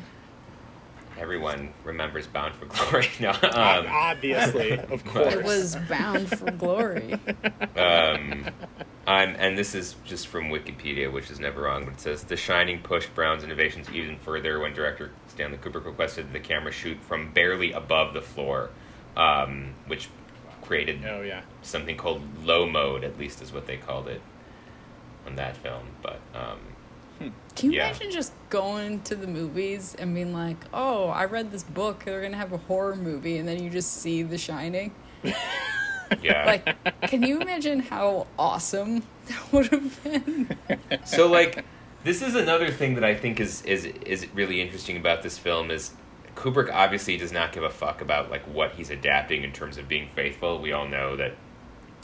everyone 1.19 1.73
remembers 1.85 2.27
Bound 2.27 2.55
for 2.55 2.67
Glory. 2.67 3.09
no, 3.21 3.31
um, 3.31 3.87
Obviously, 3.89 4.73
of 4.79 5.05
course. 5.05 5.35
It 5.35 5.45
was 5.45 5.77
bound 5.89 6.29
for 6.29 6.51
glory. 6.53 7.13
um, 7.77 8.47
I'm, 9.07 9.35
and 9.39 9.59
this 9.59 9.75
is 9.75 9.97
just 10.05 10.29
from 10.29 10.45
Wikipedia, 10.49 11.13
which 11.13 11.31
is 11.31 11.39
never 11.39 11.63
wrong, 11.63 11.85
but 11.85 11.95
it 11.95 12.01
says 12.01 12.25
The 12.25 12.37
Shining 12.37 12.79
pushed 12.81 13.15
Brown's 13.15 13.45
innovations 13.45 13.91
even 13.91 14.17
further 14.19 14.59
when 14.61 14.73
director 14.73 15.11
Stanley 15.33 15.57
Kubrick 15.57 15.87
requested 15.87 16.33
the 16.35 16.41
camera 16.41 16.71
shoot 16.71 16.99
from 17.01 17.31
barely 17.33 17.73
above 17.73 18.13
the 18.13 18.21
floor, 18.21 18.69
um, 19.17 19.73
which 19.87 20.09
created 20.61 21.03
Oh 21.07 21.23
yeah. 21.23 21.41
something 21.63 21.97
called 21.97 22.23
low 22.45 22.69
mode, 22.69 23.03
at 23.03 23.19
least 23.19 23.41
is 23.41 23.51
what 23.51 23.67
they 23.67 23.79
called 23.79 24.09
it 24.09 24.21
on 25.27 25.37
that 25.37 25.57
film. 25.57 25.87
But 26.03 26.21
um, 26.35 27.31
Can 27.57 27.71
you 27.73 27.79
Yeah. 27.79 27.89
imagine 27.89 28.11
just 28.11 28.35
going 28.51 29.01
to 29.05 29.15
the 29.15 29.27
movies 29.27 29.95
and 29.99 30.15
being 30.15 30.35
like, 30.35 30.59
"Oh, 30.75 31.09
I 31.09 31.25
read 31.25 31.51
this 31.51 31.63
book. 31.63 32.05
They're 32.05 32.21
gonna 32.21 32.37
have 32.37 32.53
a 32.53 32.59
horror 32.59 32.95
movie," 32.97 33.39
and 33.39 33.49
then 33.49 33.63
you 33.63 33.71
just 33.71 34.03
see 34.03 34.23
The 34.23 34.37
Shining. 34.39 34.93
yeah, 36.23 36.45
Like, 36.45 36.65
can 37.07 37.23
you 37.23 37.41
imagine 37.41 37.81
how 37.81 38.27
awesome 38.39 39.03
that 39.29 39.53
would 39.53 39.69
have 39.69 40.05
been? 40.05 40.51
so 41.07 41.27
like 41.27 41.65
this 42.05 42.23
is 42.23 42.35
another 42.35 42.71
thing 42.71 42.95
that 42.95 43.05
I 43.05 43.15
think 43.15 43.41
is 43.41 43.63
is 43.63 43.85
is 43.85 44.27
really 44.35 44.61
interesting 44.61 44.97
about 44.97 45.23
this 45.23 45.39
film 45.39 45.71
is 45.71 45.93
Kubrick 46.35 46.73
obviously 46.73 47.17
does 47.17 47.33
not 47.33 47.53
give 47.53 47.63
a 47.63 47.71
fuck 47.71 48.01
about 48.01 48.31
like 48.31 48.43
what 48.45 48.73
he's 48.73 48.91
adapting 48.91 49.45
in 49.45 49.53
terms 49.53 49.79
of 49.79 49.89
being 49.89 50.09
faithful. 50.15 50.61
We 50.61 50.73
all 50.73 50.89
know 50.89 51.17
that 51.17 51.35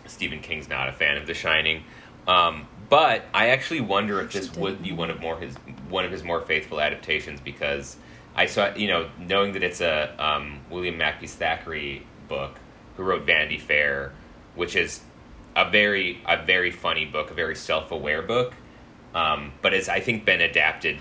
Stephen 0.06 0.40
King's 0.40 0.68
not 0.68 0.88
a 0.88 0.92
fan 0.92 1.16
of 1.16 1.26
The 1.26 1.34
Shining. 1.34 1.84
Um, 2.26 2.68
but 2.90 3.24
I 3.32 3.48
actually 3.48 3.80
wonder 3.80 4.20
if 4.20 4.32
this 4.32 4.54
would 4.54 4.82
be 4.82 4.92
one 4.92 5.10
of 5.10 5.20
more 5.20 5.38
his 5.38 5.54
one 5.88 6.04
of 6.04 6.12
his 6.12 6.22
more 6.22 6.40
faithful 6.40 6.80
adaptations 6.80 7.40
because 7.40 7.96
I 8.34 8.46
saw 8.46 8.74
you 8.74 8.88
know 8.88 9.08
knowing 9.18 9.52
that 9.52 9.62
it's 9.62 9.80
a 9.80 10.14
um, 10.18 10.60
William 10.70 10.96
Makepeace 10.98 11.34
Thackeray 11.34 12.06
book, 12.28 12.58
who 12.96 13.02
wrote 13.02 13.22
Vanity 13.24 13.58
Fair, 13.58 14.12
which 14.54 14.76
is 14.76 15.00
a 15.56 15.68
very 15.70 16.20
a 16.26 16.42
very 16.44 16.70
funny 16.70 17.04
book, 17.04 17.30
a 17.30 17.34
very 17.34 17.56
self 17.56 17.90
aware 17.90 18.22
book, 18.22 18.54
um, 19.18 19.52
but 19.62 19.72
has 19.72 19.88
I 19.88 19.98
think 19.98 20.24
been 20.24 20.40
adapted 20.40 20.98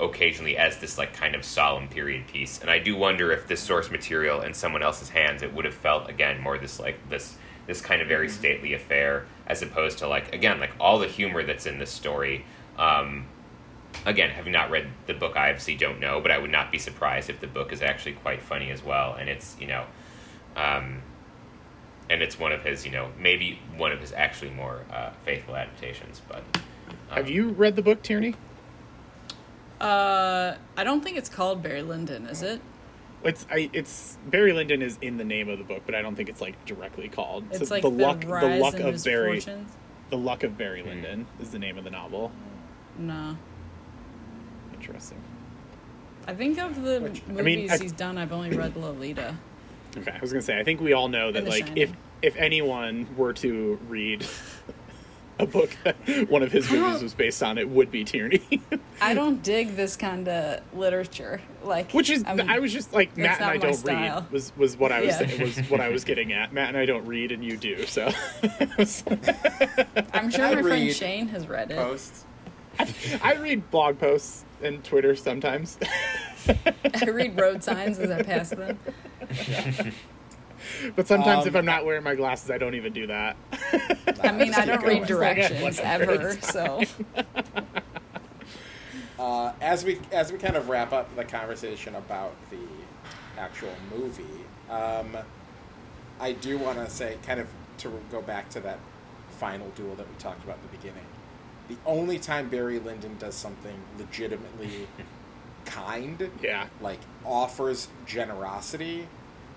occasionally 0.00 0.56
as 0.56 0.78
this 0.78 0.98
like 0.98 1.12
kind 1.12 1.34
of 1.36 1.44
solemn 1.44 1.86
period 1.86 2.26
piece. 2.26 2.58
And 2.60 2.68
I 2.68 2.80
do 2.80 2.96
wonder 2.96 3.30
if 3.30 3.46
this 3.46 3.60
source 3.60 3.90
material 3.90 4.40
in 4.40 4.54
someone 4.54 4.82
else's 4.82 5.10
hands, 5.10 5.42
it 5.42 5.54
would 5.54 5.64
have 5.64 5.74
felt 5.74 6.08
again 6.08 6.40
more 6.40 6.58
this 6.58 6.80
like 6.80 7.08
this 7.08 7.36
this 7.66 7.80
kind 7.80 8.02
of 8.02 8.08
very 8.08 8.28
stately 8.28 8.72
affair 8.74 9.26
as 9.46 9.62
opposed 9.62 9.98
to 9.98 10.08
like 10.08 10.34
again 10.34 10.58
like 10.58 10.72
all 10.80 10.98
the 10.98 11.06
humor 11.06 11.44
that's 11.44 11.66
in 11.66 11.78
this 11.78 11.90
story. 11.90 12.44
Um, 12.76 13.26
again, 14.04 14.30
having 14.30 14.52
not 14.52 14.70
read 14.70 14.88
the 15.06 15.14
book, 15.14 15.36
I 15.36 15.50
obviously 15.50 15.76
don't 15.76 16.00
know, 16.00 16.20
but 16.20 16.32
I 16.32 16.38
would 16.38 16.50
not 16.50 16.72
be 16.72 16.78
surprised 16.78 17.30
if 17.30 17.40
the 17.40 17.46
book 17.46 17.72
is 17.72 17.82
actually 17.82 18.14
quite 18.14 18.42
funny 18.42 18.70
as 18.72 18.82
well. 18.82 19.14
And 19.14 19.28
it's 19.28 19.56
you 19.60 19.68
know, 19.68 19.84
um, 20.56 21.02
and 22.08 22.20
it's 22.20 22.36
one 22.36 22.50
of 22.50 22.64
his 22.64 22.84
you 22.84 22.90
know 22.90 23.10
maybe 23.16 23.60
one 23.76 23.92
of 23.92 24.00
his 24.00 24.12
actually 24.12 24.50
more 24.50 24.80
uh, 24.92 25.10
faithful 25.24 25.54
adaptations. 25.54 26.20
But 26.26 26.42
Have 27.10 27.28
you 27.28 27.50
read 27.50 27.76
the 27.76 27.82
book, 27.82 28.02
Tierney? 28.02 28.34
Uh, 29.80 30.54
I 30.76 30.84
don't 30.84 31.02
think 31.02 31.16
it's 31.16 31.28
called 31.28 31.62
Barry 31.62 31.82
Lyndon, 31.82 32.26
is 32.26 32.42
it? 32.42 32.60
It's 33.24 33.46
I, 33.50 33.68
it's 33.72 34.16
Barry 34.26 34.52
Lyndon 34.52 34.80
is 34.82 34.98
in 35.02 35.16
the 35.16 35.24
name 35.24 35.48
of 35.48 35.58
the 35.58 35.64
book, 35.64 35.82
but 35.86 35.94
I 35.94 36.02
don't 36.02 36.14
think 36.14 36.28
it's 36.28 36.40
like 36.40 36.62
directly 36.64 37.08
called. 37.08 37.44
It's 37.50 37.68
So 37.68 37.74
like 37.74 37.82
the 37.82 37.90
the, 37.90 37.96
luck 38.06 38.22
rise 38.26 38.42
the 38.42 38.58
luck 38.58 38.74
of 38.80 39.04
Barry 39.04 39.34
misfortunes. 39.34 39.70
the 40.10 40.16
luck 40.18 40.42
of 40.42 40.56
Barry 40.56 40.82
Lyndon 40.82 41.26
is 41.40 41.50
the 41.50 41.58
name 41.58 41.76
of 41.78 41.84
the 41.84 41.90
novel. 41.90 42.30
No, 42.98 43.36
Interesting. 44.74 45.18
I 46.26 46.34
think 46.34 46.58
of 46.58 46.82
the 46.82 47.00
Which- 47.00 47.22
movies 47.26 47.38
I 47.38 47.42
mean, 47.42 47.70
I- 47.70 47.78
he's 47.78 47.92
done. 47.92 48.16
I've 48.16 48.32
only 48.32 48.56
read 48.56 48.76
Lolita. 48.76 49.36
Okay, 49.96 50.10
I 50.12 50.18
was 50.20 50.32
gonna 50.32 50.40
say 50.42 50.58
I 50.58 50.64
think 50.64 50.80
we 50.80 50.92
all 50.94 51.08
know 51.08 51.32
that 51.32 51.44
like 51.46 51.66
Shining. 51.66 51.76
if 51.82 51.92
if 52.22 52.36
anyone 52.36 53.06
were 53.16 53.32
to 53.34 53.78
read 53.88 54.26
a 55.42 55.46
book 55.46 55.70
that 55.84 55.96
one 56.28 56.42
of 56.42 56.52
his 56.52 56.70
movies 56.70 57.02
was 57.02 57.14
based 57.14 57.42
on, 57.42 57.58
it 57.58 57.68
would 57.68 57.90
be 57.90 58.04
Tierney. 58.04 58.42
I 59.00 59.14
don't 59.14 59.42
dig 59.42 59.76
this 59.76 59.96
kind 59.96 60.28
of 60.28 60.60
literature. 60.74 61.40
Like, 61.62 61.92
Which 61.92 62.10
is 62.10 62.24
I, 62.26 62.34
mean, 62.34 62.48
I 62.50 62.58
was 62.58 62.72
just 62.72 62.92
like 62.92 63.16
Matt 63.16 63.40
and 63.40 63.50
I 63.50 63.56
don't 63.56 63.74
style. 63.74 64.20
read 64.22 64.30
was 64.32 64.52
was 64.56 64.76
what 64.76 64.92
I 64.92 65.00
was 65.00 65.08
Yeah. 65.08 65.26
saying, 65.26 65.40
was 65.42 65.58
what 65.70 65.80
I 65.80 65.88
was 65.88 66.04
getting 66.04 66.32
at. 66.32 66.52
Matt 66.52 66.68
and 66.68 66.76
I 66.76 66.86
don't 66.86 67.06
read 67.06 67.32
and 67.32 67.44
you 67.44 67.56
do, 67.56 67.86
so 67.86 68.10
I'm 70.12 70.30
sure 70.30 70.44
I 70.44 70.54
my 70.54 70.62
friend 70.62 70.92
Shane 70.92 71.28
has 71.28 71.48
read 71.48 71.70
it. 71.70 71.76
Posts. 71.76 72.24
I 73.22 73.34
read 73.34 73.70
blog 73.70 73.98
posts 73.98 74.44
and 74.62 74.82
Twitter 74.84 75.14
sometimes. 75.16 75.78
I 76.48 77.04
read 77.10 77.38
road 77.38 77.62
signs 77.62 77.98
as 77.98 78.10
I 78.10 78.22
pass 78.22 78.50
them. 78.50 78.78
But 80.96 81.06
sometimes 81.08 81.42
Um, 81.42 81.48
if 81.48 81.56
I'm 81.56 81.64
not 81.64 81.84
wearing 81.84 82.02
my 82.04 82.14
glasses, 82.14 82.50
I 82.50 82.58
don't 82.58 82.74
even 82.74 82.92
do 82.92 83.06
that. 83.08 83.36
I 84.22 84.32
mean, 84.32 84.54
I 84.54 84.64
don't 84.66 84.82
read 84.82 85.02
It's 85.02 85.10
like, 85.10 85.36
yeah, 85.36 85.48
directions 85.48 85.80
ever, 85.80 86.32
so 86.42 86.82
Uh, 89.18 89.52
as 89.60 89.84
we 89.84 90.00
as 90.12 90.32
we 90.32 90.38
kind 90.38 90.56
of 90.56 90.68
wrap 90.70 90.92
up 90.92 91.14
the 91.14 91.24
conversation 91.24 91.94
about 91.94 92.32
the 92.50 92.58
actual 93.38 93.72
movie, 93.94 94.24
um, 94.70 95.16
I 96.18 96.32
do 96.32 96.56
want 96.58 96.78
to 96.78 96.88
say, 96.88 97.18
kind 97.26 97.38
of 97.40 97.46
to 97.78 97.92
go 98.10 98.22
back 98.22 98.48
to 98.50 98.60
that 98.60 98.78
final 99.38 99.68
duel 99.70 99.94
that 99.96 100.08
we 100.08 100.14
talked 100.18 100.42
about 100.44 100.56
at 100.56 100.70
the 100.70 100.76
beginning. 100.76 101.04
The 101.68 101.76
only 101.86 102.18
time 102.18 102.48
Barry 102.48 102.78
Lyndon 102.78 103.16
does 103.18 103.34
something 103.34 103.76
legitimately 103.98 104.88
kind, 105.66 106.30
Yeah. 106.42 106.66
like 106.80 106.98
offers 107.24 107.88
generosity, 108.06 109.06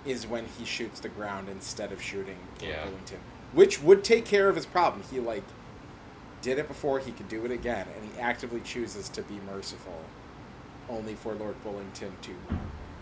is 0.06 0.28
when 0.28 0.46
he 0.58 0.66
shoots 0.66 1.00
the 1.00 1.10
ground 1.10 1.48
instead 1.50 1.92
of 1.92 2.02
shooting 2.02 2.38
Yeah. 2.62 2.86
Bullingdon, 2.86 3.20
which 3.54 3.82
would 3.82 4.04
take 4.04 4.26
care 4.26 4.50
of 4.50 4.56
his 4.56 4.66
problem. 4.66 5.04
He 5.10 5.20
like 5.20 5.44
did 6.42 6.60
it 6.60 6.68
before, 6.68 7.00
he 7.00 7.12
could 7.12 7.30
do 7.30 7.46
it 7.46 7.52
again, 7.52 7.88
and 7.96 8.12
he 8.12 8.20
actively 8.20 8.60
chooses 8.62 9.08
to 9.10 9.22
be 9.22 9.40
merciful, 9.46 10.02
only 10.90 11.16
for 11.16 11.34
Lord 11.34 11.56
Bullingdon 11.64 12.12
to 12.22 12.32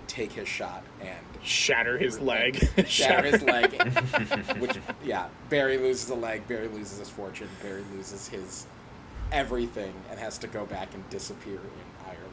take 0.07 0.33
his 0.33 0.47
shot 0.47 0.83
and 1.01 1.17
Shatter 1.41 1.97
his 1.97 2.19
leg. 2.19 2.69
shatter 2.87 3.23
his 3.31 3.41
leg. 3.41 3.71
which, 4.59 4.77
yeah, 5.03 5.27
Barry 5.49 5.77
loses 5.79 6.09
a 6.11 6.15
leg, 6.15 6.47
Barry 6.47 6.67
loses 6.67 6.99
his 6.99 7.09
fortune, 7.09 7.47
Barry 7.63 7.83
loses 7.95 8.27
his 8.27 8.67
everything, 9.31 9.93
and 10.11 10.19
has 10.19 10.37
to 10.39 10.47
go 10.47 10.65
back 10.65 10.93
and 10.93 11.09
disappear 11.09 11.55
in 11.55 12.05
Ireland. 12.05 12.25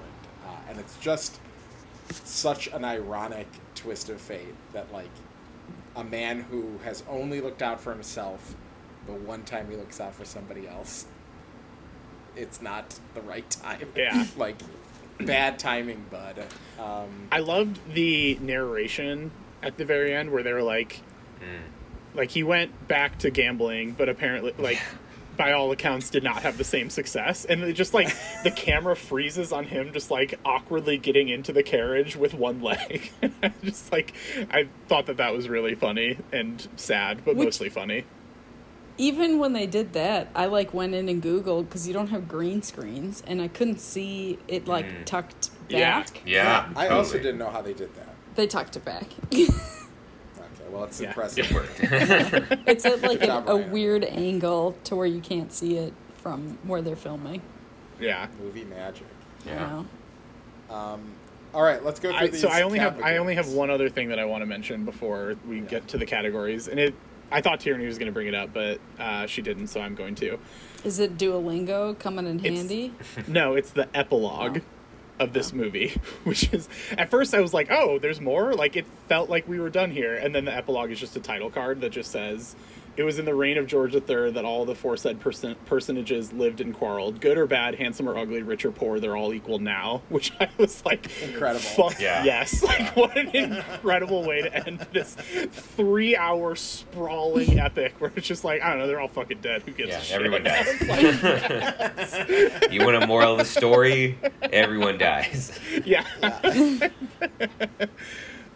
Uh, 0.47 0.71
and 0.71 0.79
it's 0.79 0.97
just 0.99 1.41
such 2.11 2.67
an 2.69 2.85
ironic 2.85 3.47
twist 3.79 4.09
of 4.09 4.21
fate 4.21 4.55
that, 4.73 4.93
like, 4.93 5.11
a 5.97 6.05
man 6.05 6.43
who 6.43 6.79
has 6.85 7.03
only 7.09 7.41
looked 7.41 7.63
out 7.63 7.81
for 7.81 7.93
himself, 7.93 8.55
but 9.07 9.21
one 9.21 9.43
time 9.43 9.71
he 9.71 9.77
looks 9.77 10.01
out 10.01 10.15
for 10.15 10.25
somebody 10.25 10.69
else, 10.69 11.07
it's 12.37 12.63
not 12.63 12.99
the 13.15 13.21
right 13.23 13.49
time. 13.51 13.89
Yeah. 13.97 14.27
like, 14.37 14.57
bad 15.19 15.59
timing, 15.59 16.05
bud. 16.11 16.45
Um, 16.79 17.29
I 17.33 17.41
loved 17.41 17.79
the 17.95 18.39
narration 18.41 19.31
at 19.63 19.77
the 19.77 19.85
very 19.85 20.15
end 20.15 20.31
where 20.31 20.43
they 20.43 20.53
were 20.53 20.63
like, 20.63 21.01
like 22.15 22.31
he 22.31 22.43
went 22.43 22.89
back 22.89 23.19
to 23.21 23.31
gambling, 23.31 23.93
but 23.93 24.09
apparently, 24.09 24.55
like, 24.59 24.81
by 25.39 25.53
all 25.53 25.73
accounts, 25.73 26.11
did 26.11 26.23
not 26.23 26.43
have 26.43 26.59
the 26.59 26.65
same 26.65 26.91
success. 26.91 27.47
And 27.47 27.63
it 27.63 27.73
just 27.73 27.95
like 27.95 28.15
the 28.45 28.51
camera 28.51 28.95
freezes 28.95 29.53
on 29.53 29.65
him, 29.65 29.93
just 29.95 30.11
like 30.11 30.39
awkwardly 30.45 30.99
getting 30.99 31.31
into 31.31 31.55
the 31.55 31.63
carriage 31.63 32.15
with 32.17 32.35
one 32.35 32.61
leg. 32.61 33.11
just 33.65 33.91
like 33.91 34.13
I 34.51 34.69
thought 34.89 35.07
that 35.07 35.17
that 35.17 35.33
was 35.33 35.49
really 35.49 35.75
funny 35.75 36.19
and 36.33 36.69
sad, 36.77 37.25
but 37.25 37.37
Which- 37.37 37.47
mostly 37.47 37.71
funny. 37.71 38.05
even 38.99 39.39
when 39.39 39.53
they 39.53 39.67
did 39.67 39.93
that, 39.95 40.29
I 40.35 40.47
like 40.47 40.75
went 40.75 40.93
in 40.95 41.09
and 41.09 41.23
Googled 41.23 41.67
because 41.69 41.87
you 41.87 41.95
don't 41.95 42.09
have 42.09 42.29
green 42.29 42.61
screens, 42.63 43.23
and 43.27 43.41
I 43.41 43.47
couldn't 43.49 43.81
see 43.81 44.39
it 44.49 44.67
like 44.67 44.87
Mm. 44.87 45.05
tucked 45.05 45.51
Yeah. 45.69 46.01
back. 46.01 46.23
yeah, 46.27 46.69
I 46.77 46.89
also 46.89 47.17
didn't 47.17 47.39
know 47.39 47.49
how 47.51 47.63
they 47.63 47.75
did 47.75 47.95
that. 47.95 48.15
They 48.35 48.47
tucked 48.49 48.77
it 48.77 48.85
back. 48.85 49.07
Okay, 50.79 50.81
well, 50.81 50.85
it's 50.87 51.01
Yeah. 51.01 51.09
impressive. 51.09 51.51
It 51.51 51.55
worked. 51.55 52.63
it's 52.69 52.85
at 52.85 53.03
like 53.03 53.23
a, 53.23 53.45
a 53.47 53.57
weird 53.57 54.05
angle 54.05 54.77
to 54.85 54.97
where 54.97 55.07
you 55.07 55.21
can't 55.21 55.53
see 55.53 55.77
it 55.77 55.93
from 56.23 56.59
where 56.65 56.83
they're 56.83 56.97
filming. 56.97 57.43
Yeah. 58.01 58.27
Movie 58.41 58.65
magic. 58.65 59.07
Yeah. 59.47 59.83
Um, 60.71 61.01
all 61.55 61.63
right, 61.63 61.83
let's 61.85 61.99
go 61.99 62.11
through 62.11 62.19
I, 62.19 62.27
these. 62.29 62.41
so 62.41 62.49
I 62.49 62.63
only 62.63 62.79
have 62.79 63.01
I 63.03 63.17
only 63.17 63.35
have 63.35 63.49
one 63.49 63.71
other 63.71 63.89
thing 63.89 64.09
that 64.11 64.19
I 64.19 64.25
want 64.27 64.43
to 64.43 64.47
mention 64.47 64.85
before 64.85 65.37
we 65.49 65.57
Yeah. 65.61 65.63
get 65.67 65.89
to 65.89 65.99
the 65.99 66.05
categories, 66.07 66.69
and 66.69 66.79
it 66.79 66.95
I 67.31 67.41
thought 67.41 67.61
Tierney 67.61 67.87
was 67.87 67.99
going 67.99 68.07
to 68.07 68.13
bring 68.13 68.27
it 68.27 68.35
up, 68.35 68.53
but 68.55 68.81
uh, 68.99 69.27
she 69.27 69.43
didn't, 69.43 69.67
so 69.69 69.81
I'm 69.83 69.95
going 69.95 70.15
to. 70.17 70.39
Is 70.85 70.99
it 70.99 71.19
Duolingo 71.19 71.99
coming 71.99 72.27
in 72.27 72.39
It's- 72.41 72.57
handy? 72.57 72.95
No, 73.29 73.55
it's 73.55 73.71
the 73.71 73.87
epilogue 73.95 74.59
Oh. 74.59 74.61
Of 75.19 75.33
this 75.33 75.53
movie, 75.53 75.89
which 76.25 76.53
is 76.53 76.69
at 76.97 77.11
first 77.11 77.35
I 77.35 77.41
was 77.41 77.55
like, 77.55 77.71
oh, 77.71 77.99
there's 77.99 78.21
more. 78.21 78.55
Like 78.55 78.77
it 78.77 78.87
felt 79.09 79.29
like 79.31 79.49
we 79.49 79.61
were 79.61 79.71
done 79.71 79.91
here, 79.91 80.17
and 80.17 80.35
then 80.35 80.45
the 80.45 80.55
epilogue 80.55 80.91
is 80.91 81.01
just 81.01 81.17
a 81.17 81.21
title 81.21 81.51
card 81.51 81.81
that 81.81 81.91
just 81.91 82.11
says. 82.11 82.57
It 82.99 83.05
was 83.05 83.21
in 83.21 83.25
the 83.27 83.35
reign 83.35 83.59
of 83.59 83.69
George 83.69 83.95
III 83.95 84.33
that 84.33 84.45
all 84.45 84.65
the 84.65 84.75
foresaid 84.75 85.21
person- 85.21 85.55
personages 85.67 86.33
lived 86.33 86.61
and 86.61 86.75
quarreled. 86.75 87.21
Good 87.21 87.39
or 87.39 87.47
bad, 87.47 87.77
handsome 87.77 88.09
or 88.09 88.19
ugly, 88.19 88.43
rich 88.43 88.65
or 88.65 88.73
poor, 88.73 88.99
they're 88.99 89.17
all 89.17 89.33
equal 89.33 89.61
now. 89.61 90.03
Which 90.09 90.33
I 90.41 90.49
was 90.59 90.85
like, 90.85 91.09
Incredible. 91.23 91.61
Fuck 91.61 92.01
Yeah. 92.01 92.25
yes! 92.25 92.61
Like 92.69 92.97
what 92.97 93.17
an 93.17 93.29
incredible 93.35 94.27
way 94.27 94.43
to 94.43 94.67
end 94.67 94.85
this 94.93 95.15
three-hour 95.15 96.57
sprawling 96.57 97.61
epic, 97.61 97.95
where 98.01 98.13
it's 98.17 98.27
just 98.27 98.43
like 98.43 98.63
I 98.63 98.71
don't 98.71 98.81
know, 98.81 98.87
they're 98.89 99.01
all 99.01 99.07
fucking 99.07 99.41
dead. 99.43 99.63
Who 99.63 99.71
gives 99.71 99.91
Yeah, 99.91 99.99
a 99.99 100.03
shit? 100.03 100.17
everyone 100.17 100.43
dies. 100.43 100.67
It's 100.69 102.61
like, 102.61 102.73
you 102.73 102.85
want 102.85 103.01
a 103.03 103.07
moral 103.07 103.33
of 103.35 103.39
the 103.39 103.45
story? 103.45 104.19
Everyone 104.43 104.99
dies. 104.99 105.57
yeah. 105.85 106.03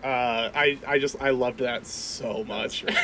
Uh, 0.03 0.50
I 0.55 0.78
I 0.86 0.98
just 0.98 1.20
I 1.20 1.30
loved 1.30 1.61
that 1.61 1.86
so 1.86 2.44
much. 2.44 2.84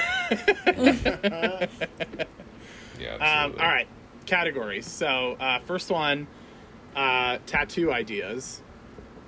Yeah, 3.01 3.15
um, 3.15 3.21
absolutely. 3.23 3.63
all 3.63 3.69
right, 3.69 3.89
categories. 4.27 4.87
So 4.87 5.37
uh, 5.39 5.61
first 5.61 5.91
one, 5.91 6.27
uh, 6.97 7.39
tattoo 7.47 7.93
ideas. 7.93 8.63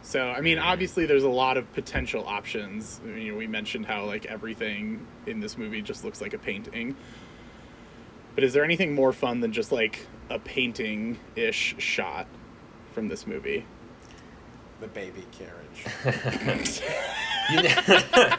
So 0.03 0.29
I 0.29 0.41
mean, 0.41 0.59
obviously, 0.59 1.07
there's 1.07 1.25
a 1.25 1.29
lot 1.29 1.57
of 1.57 1.73
potential 1.73 2.25
options. 2.27 3.01
I 3.05 3.09
mean, 3.09 3.27
you 3.27 3.33
know, 3.33 3.39
we 3.39 3.47
mentioned 3.47 3.87
how 3.87 4.05
like 4.07 4.27
everything 4.27 5.07
in 5.27 5.41
this 5.41 5.57
movie 5.57 5.83
just 5.83 6.05
looks 6.05 6.21
like 6.21 6.35
a 6.35 6.39
painting. 6.39 6.97
But 8.35 8.45
is 8.45 8.53
there 8.53 8.64
anything 8.64 8.95
more 8.95 9.12
fun 9.12 9.41
than 9.41 9.53
just 9.53 9.73
like 9.73 10.07
a 10.31 10.39
painting-ish 10.39 11.75
shot 11.79 12.27
from 12.93 13.09
this 13.09 13.27
movie? 13.27 13.64
the 14.81 14.89
baby 14.89 15.27
carriage. 15.31 15.85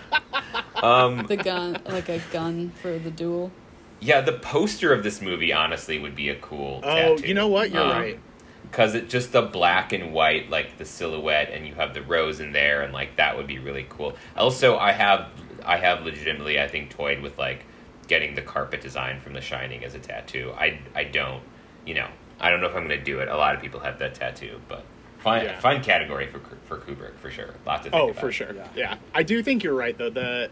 Um, 0.84 1.26
The 1.28 1.38
gun, 1.38 1.78
like 1.86 2.10
a 2.10 2.20
gun 2.32 2.72
for 2.82 2.98
the 2.98 3.12
duel. 3.12 3.52
yeah, 4.00 4.22
the 4.22 4.34
poster 4.34 4.92
of 4.92 5.04
this 5.04 5.22
movie 5.22 5.54
honestly 5.54 6.00
would 6.00 6.16
be 6.16 6.30
a 6.30 6.36
cool. 6.36 6.80
Oh, 6.84 7.16
tattoo. 7.18 7.28
you 7.28 7.34
know 7.36 7.48
what? 7.50 7.70
You're 7.72 7.84
Um, 7.84 7.90
right. 7.92 8.20
because 8.64 8.96
it 8.96 9.08
just 9.08 9.32
the 9.32 9.44
black 9.44 9.94
and 9.94 10.12
white, 10.12 10.50
like 10.50 10.78
the 10.80 10.86
silhouette, 10.86 11.52
and 11.52 11.68
you 11.68 11.76
have 11.76 11.94
the 11.94 12.02
rose 12.02 12.40
in 12.40 12.52
there, 12.52 12.82
and 12.82 12.92
like 12.94 13.18
that 13.18 13.38
would 13.38 13.46
be 13.46 13.60
really 13.60 13.86
cool. 13.90 14.16
Also, 14.36 14.76
I 14.78 14.92
have 14.92 15.28
I 15.64 15.78
have 15.78 16.02
legitimately, 16.04 16.60
I 16.60 16.68
think, 16.68 16.90
toyed 16.90 17.22
with 17.22 17.38
like 17.38 17.64
getting 18.08 18.34
the 18.34 18.42
carpet 18.42 18.82
design 18.82 19.22
from 19.22 19.34
The 19.34 19.42
Shining 19.42 19.84
as 19.86 19.94
a 19.94 20.00
tattoo. 20.00 20.52
I 20.58 20.80
I 20.96 21.04
don't, 21.04 21.44
you 21.86 21.94
know, 21.94 22.08
I 22.40 22.50
don't 22.50 22.60
know 22.60 22.68
if 22.68 22.76
I'm 22.76 22.82
gonna 22.84 22.98
do 23.04 23.20
it. 23.20 23.28
A 23.28 23.38
lot 23.38 23.54
of 23.54 23.62
people 23.62 23.82
have 23.82 24.00
that 24.00 24.16
tattoo, 24.16 24.60
but 24.68 24.84
fun 25.22 25.46
Yeah. 25.46 25.60
fun 25.60 25.82
category 25.84 26.28
for 26.28 26.40
for 26.68 26.78
Kubrick 26.78 27.16
for 27.20 27.30
sure. 27.32 27.56
Lot 27.66 27.78
to 27.78 27.84
think 27.90 27.96
Oh, 27.96 28.10
about. 28.10 28.20
for 28.22 28.32
sure. 28.32 28.54
Yeah. 28.54 28.68
Yeah. 28.76 28.96
I 29.14 29.24
do 29.24 29.42
think 29.44 29.64
you're 29.64 29.74
right 29.76 29.98
though. 29.98 30.10
The 30.10 30.50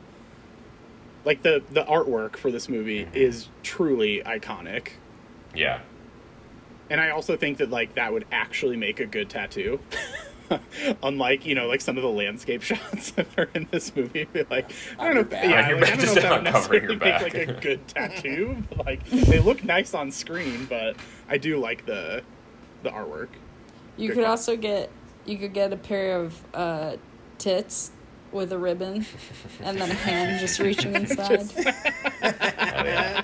like 1.26 1.42
the 1.42 1.62
the 1.72 1.84
artwork 1.84 2.38
for 2.38 2.52
this 2.52 2.70
movie 2.70 3.06
Mhm. 3.06 3.16
is 3.16 3.48
truly 3.64 4.22
iconic. 4.26 4.90
Yeah. 5.54 5.80
And 6.90 7.00
I 7.00 7.10
also 7.12 7.36
think 7.38 7.58
that 7.60 7.70
like 7.70 7.96
that 7.96 8.14
would 8.14 8.26
actually 8.32 8.78
make 8.78 9.00
a 9.00 9.06
good 9.06 9.30
tattoo. 9.30 9.80
Unlike, 11.04 11.46
you 11.46 11.54
know, 11.54 11.68
like 11.68 11.80
some 11.82 11.96
of 11.98 12.02
the 12.02 12.10
landscape 12.10 12.62
shots 12.64 13.12
that 13.12 13.28
are 13.38 13.50
in 13.54 13.68
this 13.70 13.96
movie. 13.96 14.24
Be 14.34 14.44
Like 14.50 14.72
I 14.98 15.06
don't 15.14 15.30
know 15.32 15.38
your 15.38 15.44
if, 15.46 15.50
yeah, 15.50 15.56
like, 15.58 15.66
I 15.66 15.70
don't 15.70 15.80
know 15.80 15.86
if 15.88 16.14
that 16.16 16.32
would 16.32 16.44
necessarily 16.44 16.96
make 16.96 17.22
like 17.22 17.34
a 17.36 17.46
good 17.54 17.88
tattoo. 17.88 18.64
but, 18.70 18.86
like 18.86 19.06
they 19.08 19.38
look 19.40 19.64
nice 19.64 19.94
on 19.94 20.10
screen, 20.12 20.66
but 20.66 20.96
I 21.30 21.38
do 21.38 21.58
like 21.60 21.86
the 21.86 22.24
the 22.82 22.90
artwork. 22.90 23.28
You 24.00 24.08
Good 24.08 24.16
could 24.16 24.24
call. 24.24 24.32
also 24.32 24.56
get 24.56 24.90
you 25.26 25.38
could 25.38 25.54
get 25.54 25.74
a 25.74 25.78
pair 25.78 26.18
of 26.22 26.42
uh, 26.54 26.96
tits 27.38 27.92
with 28.32 28.54
a 28.54 28.58
ribbon 28.58 29.06
and 29.62 29.80
then 29.80 29.92
a 29.92 29.94
hand 29.94 30.40
just 30.40 30.60
reaching 30.60 30.96
inside. 30.96 31.52
Hell 32.58 32.86
yeah. 32.86 33.24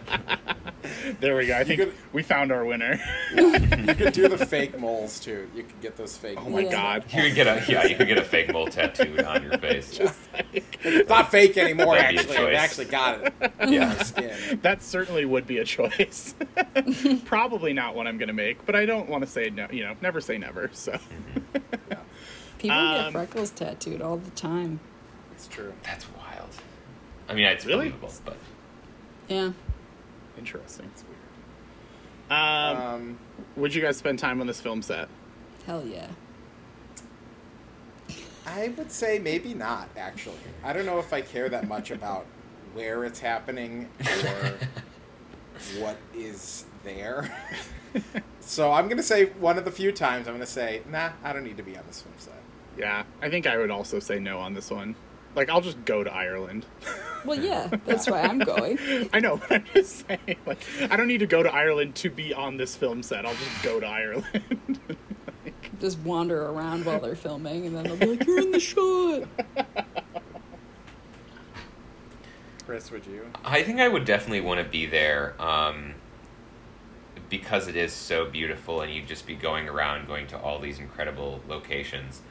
There 1.20 1.36
we 1.36 1.48
go. 1.48 1.58
I 1.58 1.64
think 1.64 1.80
could- 1.80 1.94
we 2.14 2.24
found 2.24 2.52
our 2.52 2.64
winner. 2.66 3.00
You 3.36 3.52
could 3.96 4.14
do 4.14 4.28
the 4.28 4.46
fake 4.46 4.80
moles 4.80 5.20
too. 5.20 5.50
You 5.56 5.64
could 5.64 5.82
get 5.82 5.96
those 5.98 6.16
fake. 6.18 6.36
Moles. 6.36 6.48
Oh 6.48 6.52
my 6.52 6.60
Yeah. 6.62 6.72
god. 6.72 7.06
You 7.14 7.22
could 7.24 7.36
get 7.36 7.48
a 7.48 7.72
yeah, 7.72 7.86
you 7.86 7.96
could 7.96 8.08
get 8.08 8.18
a 8.18 8.24
fake 8.24 8.52
mole 8.52 8.68
tattooed 8.68 9.22
on 9.24 9.44
your 9.44 9.58
face. 9.58 9.92
Just 9.98 10.18
like, 10.34 10.80
It's 10.84 11.10
not 11.10 11.32
fake 11.32 11.58
anymore. 11.58 11.96
That'd 11.96 12.28
be 12.28 12.34
a 12.34 12.36
Actually, 12.36 12.56
I 12.56 12.60
actually 12.60 12.86
got 12.86 13.20
it. 13.26 13.34
Yeah. 13.68 14.56
that 14.62 14.82
certainly 14.84 15.26
would 15.26 15.48
be 15.48 15.58
a 15.60 15.66
choice. 15.66 16.36
Probably 17.26 17.74
not 17.74 17.96
one 17.96 18.08
I'm 18.08 18.18
going 18.18 18.28
to 18.28 18.34
make, 18.34 18.66
but 18.66 18.76
I 18.76 18.86
don't 18.86 19.10
want 19.10 19.24
to 19.24 19.30
say 19.30 19.50
no. 19.50 19.68
You 19.72 19.84
know, 19.86 19.96
never 20.02 20.22
say 20.22 20.38
never. 20.38 20.70
So 20.74 20.98
People 22.58 22.78
Um, 22.78 23.04
get 23.06 23.12
freckles 23.12 23.52
tattooed 23.52 24.02
all 24.02 24.18
the 24.18 24.32
time. 24.32 24.80
It's 25.34 25.48
true. 25.48 25.74
That's 25.84 26.06
wild. 26.16 26.50
I 27.28 27.34
mean, 27.34 27.46
it's 27.46 27.66
Really? 27.66 27.90
believable, 27.90 28.14
but 28.24 28.38
Yeah. 29.28 29.52
Interesting. 30.38 30.90
It's 30.94 31.04
weird. 31.04 32.40
Um, 32.40 32.78
Um, 32.78 33.20
would 33.56 33.74
you 33.74 33.82
guys 33.82 33.98
spend 33.98 34.20
time 34.20 34.42
on 34.42 34.48
this 34.48 34.60
film 34.62 34.82
set? 34.82 35.08
Hell 35.66 35.86
yeah. 35.86 36.08
I 38.46 38.70
would 38.78 38.92
say 38.92 39.20
maybe 39.20 39.54
not. 39.54 39.90
Actually, 39.98 40.38
I 40.64 40.74
don't 40.74 40.86
know 40.86 41.00
if 41.00 41.12
I 41.14 41.22
care 41.22 41.50
that 41.50 41.68
much 41.68 41.92
about 41.92 42.26
where 42.74 43.04
it's 43.06 43.20
happening 43.20 43.90
or 44.02 44.54
what 45.80 45.98
is 46.14 46.66
there. 46.84 47.36
so 48.40 48.72
I'm 48.72 48.88
gonna 48.88 49.02
say 49.04 49.26
one 49.40 49.58
of 49.58 49.66
the 49.66 49.72
few 49.72 49.92
times 49.92 50.28
I'm 50.28 50.36
gonna 50.36 50.46
say, 50.46 50.82
nah, 50.90 51.10
I 51.24 51.34
don't 51.34 51.44
need 51.44 51.58
to 51.58 51.64
be 51.64 51.76
on 51.78 51.84
this 51.88 52.02
film 52.02 52.14
set. 52.18 52.34
Yeah, 52.78 53.04
I 53.22 53.30
think 53.30 53.48
I 53.48 53.58
would 53.58 53.72
also 53.72 54.00
say 54.00 54.20
no 54.20 54.38
on 54.40 54.54
this 54.54 54.70
one. 54.70 54.96
Like, 55.36 55.50
I'll 55.50 55.62
just 55.62 55.84
go 55.86 56.04
to 56.04 56.14
Ireland. 56.14 56.66
Well, 57.26 57.40
yeah, 57.40 57.72
that's 57.86 58.08
why 58.08 58.22
I'm 58.22 58.38
going. 58.38 58.78
I 59.14 59.20
know, 59.20 59.38
but 59.38 59.52
I'm 59.52 59.66
just 59.74 60.08
saying, 60.08 60.38
like, 60.46 60.60
I 60.92 60.96
don't 60.96 61.08
need 61.08 61.22
to 61.22 61.26
go 61.26 61.42
to 61.42 61.52
Ireland 61.52 61.96
to 61.96 62.12
be 62.12 62.36
on 62.36 62.58
this 62.58 62.76
film 62.76 63.02
set. 63.02 63.26
I'll 63.26 63.34
just 63.34 63.64
go 63.64 63.80
to 63.80 63.88
Ireland. 63.88 64.80
Just 65.82 65.98
wander 66.00 66.42
around 66.42 66.86
while 66.86 67.00
they're 67.02 67.16
filming, 67.18 67.66
and 67.66 67.76
then 67.76 67.84
they'll 67.84 67.98
be 67.98 68.06
like, 68.06 68.26
"You're 68.26 68.40
in 68.40 68.52
the 68.52 68.60
shot." 68.60 69.28
Chris, 72.66 72.90
would 72.92 73.06
you? 73.06 73.30
I 73.44 73.62
think 73.62 73.82
I 73.82 73.88
would 73.90 74.06
definitely 74.06 74.42
want 74.42 74.64
to 74.64 74.70
be 74.70 74.86
there 74.86 75.36
um, 75.42 75.96
because 77.30 77.68
it 77.68 77.76
is 77.76 77.92
so 77.92 78.26
beautiful, 78.26 78.82
and 78.82 78.94
you'd 78.94 79.08
just 79.08 79.28
be 79.28 79.36
going 79.36 79.68
around, 79.68 80.08
going 80.08 80.28
to 80.28 80.40
all 80.40 80.60
these 80.60 80.80
incredible 80.80 81.42
locations. 81.48 82.22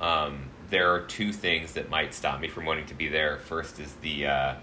Um, 0.00 0.50
there 0.72 0.90
are 0.94 1.00
two 1.02 1.32
things 1.34 1.74
that 1.74 1.90
might 1.90 2.14
stop 2.14 2.40
me 2.40 2.48
from 2.48 2.64
wanting 2.64 2.86
to 2.86 2.94
be 2.94 3.06
there. 3.06 3.36
First 3.36 3.78
is 3.78 3.92
the, 3.96 4.26
uh, 4.26 4.54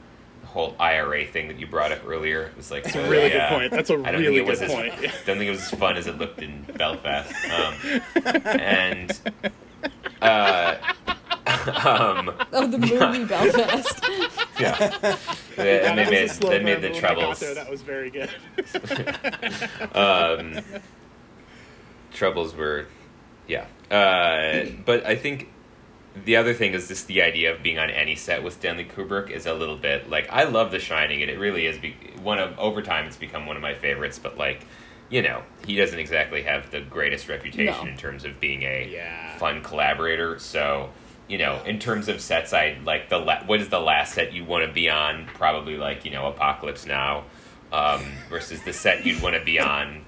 the 0.42 0.48
whole 0.48 0.76
IRA 0.80 1.24
thing 1.26 1.48
that 1.50 1.60
you 1.60 1.68
brought 1.68 1.92
up 1.92 2.00
earlier. 2.06 2.46
It 2.46 2.58
was 2.58 2.72
like 2.72 2.84
That's 2.86 2.96
a 2.96 3.08
really 3.08 3.30
good 3.30 3.48
point. 3.50 3.72
That's 3.72 3.92
a 3.92 3.94
I 3.94 4.12
don't 4.12 4.22
really 4.24 4.38
think 4.38 4.48
it 4.48 4.50
was 4.50 4.60
good 4.60 4.70
as, 4.72 4.74
point. 4.74 4.94
Don't 5.28 5.38
think 5.38 5.48
it 5.48 5.52
was 5.52 5.62
as 5.62 5.70
fun 5.80 5.98
as 5.98 6.08
it 6.08 6.18
looked 6.18 6.42
in 6.42 6.64
Belfast. 6.64 7.32
Um, 7.52 8.42
and 8.48 9.20
uh, 10.24 10.76
um, 11.86 12.32
Oh, 12.54 12.66
the 12.66 12.78
movie 12.80 13.26
Belfast. 13.26 14.04
yeah, 14.60 15.16
That 15.58 15.86
and 15.86 16.00
they 16.00 16.10
made 16.10 16.30
they 16.32 16.64
made 16.64 16.82
the 16.82 16.90
but 16.90 16.98
I 16.98 17.02
got 17.02 17.14
troubles. 17.16 17.40
there, 17.40 17.54
that 17.54 17.70
was 17.70 17.84
very 17.84 18.10
good. 18.10 18.32
um, 19.96 20.60
troubles 22.14 22.56
were, 22.56 22.88
yeah. 23.48 23.66
Uh, 23.92 24.66
but 24.86 25.06
I 25.06 25.16
think 25.16 25.50
the 26.26 26.36
other 26.36 26.54
thing 26.54 26.74
is 26.74 26.88
just 26.88 27.08
the 27.08 27.22
idea 27.22 27.54
of 27.54 27.62
being 27.64 27.78
on 27.80 27.90
any 27.90 28.16
set 28.16 28.44
with 28.44 28.54
Stanley 28.54 28.86
Kubrick 28.86 29.30
is 29.30 29.46
a 29.46 29.54
little 29.54 29.78
bit 29.78 30.10
like 30.10 30.28
I 30.32 30.44
love 30.44 30.72
The 30.72 30.80
Shining, 30.80 31.22
and 31.22 31.30
it 31.32 31.38
really 31.40 31.66
is 31.66 31.78
be- 31.78 31.96
one 32.22 32.40
of 32.40 32.58
over 32.60 32.82
time 32.82 33.06
it's 33.06 33.16
become 33.18 33.46
one 33.46 33.56
of 33.56 33.62
my 33.62 33.74
favorites. 33.76 34.20
But 34.20 34.38
like, 34.38 34.66
you 35.10 35.22
know, 35.22 35.44
he 35.66 35.76
doesn't 35.76 35.98
exactly 36.00 36.44
have 36.44 36.72
the 36.72 36.82
greatest 36.82 37.30
reputation 37.30 37.86
No. 37.86 37.92
in 37.92 37.98
terms 37.98 38.26
of 38.26 38.40
being 38.40 38.64
a 38.64 38.90
Yeah. 38.92 39.38
fun 39.38 39.62
collaborator. 39.64 40.40
So. 40.40 40.90
You 41.28 41.38
know, 41.38 41.62
in 41.64 41.78
terms 41.78 42.08
of 42.08 42.22
sets, 42.22 42.54
I 42.54 42.78
like 42.84 43.10
the 43.10 43.20
la- 43.20 43.44
what 43.46 43.62
is 43.62 43.70
the 43.70 43.80
last 43.80 44.16
set 44.16 44.34
you 44.34 44.44
want 44.44 44.66
to 44.66 44.74
be 44.74 44.90
on? 44.90 45.28
Probably 45.36 45.78
like 45.78 46.04
you 46.04 46.10
know 46.10 46.26
Apocalypse 46.26 46.88
Now, 46.88 47.26
um, 47.72 48.04
versus 48.32 48.64
the 48.64 48.74
set 48.74 49.06
you'd 49.06 49.22
want 49.22 49.36
to 49.36 49.44
be 49.46 49.60
on 49.60 50.06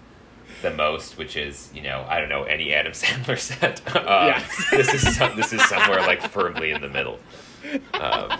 the 0.62 0.72
most, 0.72 1.18
which 1.18 1.36
is 1.36 1.70
you 1.74 1.82
know 1.82 2.06
I 2.08 2.20
don't 2.20 2.30
know 2.30 2.44
any 2.44 2.74
Adam 2.74 2.92
Sandler 2.94 3.38
set. 3.38 3.82
Um, 3.96 4.04
Yeah. 4.06 4.44
this 4.72 4.94
is 4.94 5.16
some, 5.16 5.36
this 5.36 5.54
is 5.54 5.64
somewhere 5.68 6.02
like 6.02 6.22
firmly 6.30 6.72
in 6.72 6.82
the 6.82 6.90
middle. 6.90 7.20
Um, 7.94 8.30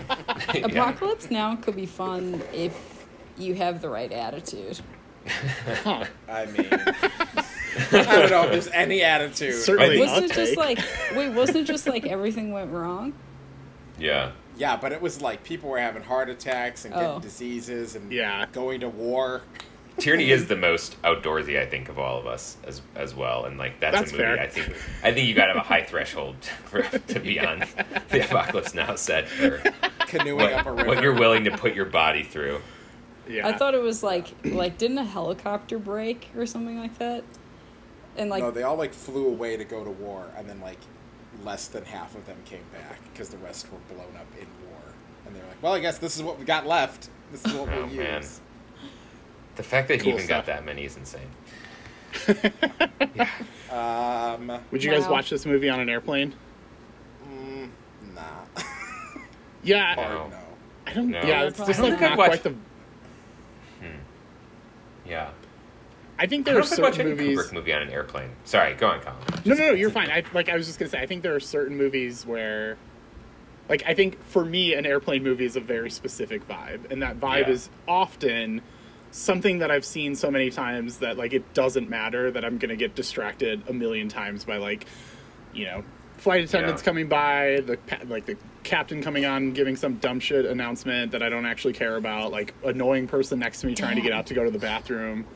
yeah. 0.54 0.66
Apocalypse 0.66 1.30
Now 1.30 1.54
could 1.56 1.76
be 1.76 1.86
fun 1.86 2.42
if 2.52 3.06
you 3.38 3.54
have 3.54 3.80
the 3.80 3.88
right 3.88 4.10
attitude. 4.10 4.80
Huh. 5.84 6.04
I 6.28 6.46
mean, 6.46 6.66
I 6.72 8.16
don't 8.18 8.30
know 8.30 8.42
if 8.44 8.50
there's 8.50 8.68
any 8.68 9.02
attitude. 9.02 9.54
Certainly 9.54 10.00
Wasn't 10.00 10.22
not 10.22 10.30
it 10.30 10.34
just 10.34 10.56
like 10.56 10.78
wait? 11.14 11.30
Wasn't 11.32 11.56
it 11.58 11.64
just 11.64 11.86
like 11.86 12.04
everything 12.06 12.52
went 12.52 12.70
wrong? 12.72 13.12
Yeah, 13.98 14.32
Yeah, 14.56 14.76
but 14.76 14.90
it 14.92 15.00
was 15.00 15.22
like 15.22 15.44
people 15.44 15.70
were 15.70 15.78
having 15.78 16.02
heart 16.02 16.28
attacks 16.28 16.84
and 16.84 16.92
getting 16.92 17.08
Oh. 17.10 17.20
diseases 17.20 17.94
and 17.94 18.10
Yeah. 18.10 18.46
going 18.52 18.80
to 18.80 18.88
war. 18.88 19.42
Tierney 19.98 20.30
is 20.30 20.46
the 20.48 20.56
most 20.56 21.00
outdoorsy 21.02 21.60
I 21.60 21.66
think 21.66 21.88
of 21.88 21.98
all 21.98 22.18
of 22.18 22.26
us 22.26 22.56
as 22.64 22.80
as 22.96 23.14
well, 23.14 23.44
and 23.44 23.58
like 23.58 23.78
that's, 23.80 23.96
That's 23.96 24.10
a 24.10 24.14
movie 24.14 24.24
fair. 24.24 24.40
I 24.40 24.46
think 24.48 24.76
I 25.02 25.12
think 25.12 25.28
you 25.28 25.34
got 25.34 25.46
to 25.46 25.52
have 25.54 25.62
a 25.62 25.66
high 25.66 25.82
threshold 25.82 26.36
for, 26.64 26.82
to 26.82 27.20
be 27.20 27.38
on 27.38 27.64
the 28.10 28.24
Apocalypse 28.24 28.74
Now 28.74 28.94
set 28.96 29.28
for 29.28 29.62
Canoeing 30.06 30.52
up 30.54 30.66
a 30.66 30.70
what, 30.72 30.76
river. 30.78 30.88
what 30.88 31.02
you're 31.02 31.14
willing 31.14 31.44
to 31.44 31.50
put 31.56 31.74
your 31.74 31.84
body 31.86 32.22
through. 32.22 32.60
Yeah. 33.28 33.46
I 33.46 33.52
thought 33.52 33.74
it 33.74 33.82
was 33.82 34.02
like 34.02 34.28
like 34.44 34.78
didn't 34.78 34.98
a 34.98 35.04
helicopter 35.04 35.78
break 35.78 36.28
or 36.36 36.44
something 36.46 36.78
like 36.78 36.98
that? 36.98 37.22
And 38.16 38.28
like 38.28 38.42
no, 38.42 38.50
they 38.50 38.62
all 38.64 38.76
like 38.76 38.92
flew 38.92 39.28
away 39.28 39.56
to 39.56 39.64
go 39.64 39.84
to 39.84 39.90
war, 39.90 40.26
and 40.36 40.48
then 40.48 40.60
like 40.60 40.78
less 41.44 41.68
than 41.68 41.84
half 41.84 42.14
of 42.14 42.26
them 42.26 42.36
came 42.44 42.64
back 42.72 42.98
because 43.12 43.28
the 43.30 43.38
rest 43.38 43.66
were 43.72 43.78
blown 43.94 44.14
up 44.16 44.26
in 44.38 44.46
war. 44.68 44.78
And 45.26 45.34
they're 45.34 45.46
like, 45.46 45.62
"Well, 45.62 45.72
I 45.72 45.78
guess 45.80 45.96
this 45.98 46.16
is 46.16 46.22
what 46.22 46.38
we 46.38 46.44
got 46.44 46.66
left. 46.66 47.08
This 47.30 47.42
is 47.46 47.54
what 47.54 47.68
Oh, 47.70 47.76
we'll 47.76 47.86
man. 47.86 48.20
use." 48.22 48.40
The 49.56 49.62
fact 49.62 49.88
that 49.88 50.00
he 50.02 50.08
even 50.10 50.20
stuff. 50.22 50.28
got 50.28 50.46
that 50.46 50.64
many 50.64 50.84
is 50.84 50.96
insane. 50.96 51.28
Um, 53.70 54.60
Would 54.70 54.84
you 54.84 54.90
guys 54.90 55.08
watch 55.08 55.30
this 55.30 55.46
movie 55.46 55.70
on 55.70 55.80
an 55.80 55.88
airplane? 55.88 56.34
mm, 57.26 57.70
nah. 58.14 58.20
Yeah. 59.62 59.94
No. 59.94 60.02
Hard 60.02 60.30
no. 60.30 60.36
I 60.86 60.92
don't. 60.92 61.08
No. 61.10 61.22
Yeah, 61.22 61.44
it's 61.44 61.58
I 61.60 61.66
just 61.66 61.80
don't 61.80 61.90
like 61.92 62.00
not 62.00 62.18
watched- 62.18 62.42
quite 62.42 62.42
the. 62.42 62.54
Yeah, 65.06 65.30
I 66.18 66.26
think 66.26 66.46
I 66.46 66.52
there 66.52 66.60
don't 66.60 66.64
are 66.64 66.66
think 66.66 66.80
I 66.80 66.82
watch 66.84 66.94
certain 66.96 67.12
any 67.12 67.20
movies. 67.20 67.38
Kubrick 67.38 67.52
movie 67.54 67.72
on 67.72 67.82
an 67.82 67.90
airplane. 67.90 68.28
Sorry, 68.44 68.74
go 68.74 68.88
on, 68.88 69.00
Colin. 69.00 69.16
No, 69.44 69.54
no, 69.54 69.66
no, 69.68 69.72
you're 69.72 69.90
fine. 69.90 70.10
I 70.10 70.22
like 70.34 70.48
I 70.50 70.54
was 70.56 70.66
just 70.66 70.78
gonna 70.78 70.90
say. 70.90 71.00
I 71.00 71.06
think 71.06 71.22
there 71.22 71.34
are 71.34 71.40
certain 71.40 71.76
movies 71.76 72.24
where, 72.26 72.76
like, 73.68 73.82
I 73.86 73.94
think 73.94 74.22
for 74.26 74.44
me, 74.44 74.74
an 74.74 74.84
airplane 74.86 75.22
movie 75.24 75.44
is 75.46 75.56
a 75.56 75.60
very 75.60 75.90
specific 75.90 76.46
vibe, 76.46 76.90
and 76.92 77.00
that 77.02 77.18
vibe 77.18 77.46
Yeah. 77.46 77.52
is 77.54 77.70
often 77.88 78.60
something 79.12 79.58
that 79.60 79.70
I've 79.70 79.84
seen 79.84 80.14
so 80.16 80.30
many 80.30 80.50
times 80.50 80.98
that 80.98 81.16
like 81.16 81.32
it 81.32 81.54
doesn't 81.54 81.88
matter 81.88 82.30
that 82.32 82.44
I'm 82.44 82.58
gonna 82.58 82.76
get 82.76 82.94
distracted 82.96 83.62
a 83.68 83.72
million 83.72 84.08
times 84.08 84.44
by 84.44 84.56
like, 84.56 84.86
you 85.52 85.66
know, 85.66 85.84
flight 86.16 86.42
attendants 86.44 86.82
Yeah. 86.82 86.84
coming 86.86 87.08
by, 87.08 87.62
the 87.64 87.78
like 88.06 88.26
the 88.26 88.36
captain 88.64 89.02
coming 89.02 89.24
on 89.24 89.52
giving 89.52 89.76
some 89.76 89.94
dumb 89.96 90.18
shit 90.18 90.46
announcement 90.46 91.12
that 91.12 91.22
I 91.22 91.28
don't 91.28 91.46
actually 91.46 91.74
care 91.74 91.96
about, 91.96 92.32
like 92.32 92.54
annoying 92.64 93.06
person 93.06 93.38
next 93.38 93.60
to 93.60 93.66
me 93.66 93.74
trying 93.74 93.96
to 93.96 94.02
get 94.02 94.12
out 94.12 94.26
to 94.26 94.34
go 94.34 94.44
to 94.44 94.50
the 94.50 94.58
bathroom. 94.58 95.26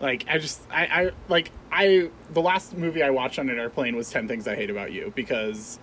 Like 0.00 0.24
I 0.28 0.38
just 0.38 0.60
I, 0.70 0.86
I 0.86 1.10
like 1.28 1.50
I 1.70 2.10
the 2.32 2.40
last 2.40 2.76
movie 2.76 3.02
I 3.02 3.10
watched 3.10 3.38
on 3.38 3.50
an 3.50 3.58
airplane 3.58 3.96
was 3.96 4.08
Ten 4.10 4.28
Things 4.28 4.48
I 4.48 4.54
Hate 4.54 4.70
About 4.70 4.92
You 4.92 5.12
because 5.14 5.78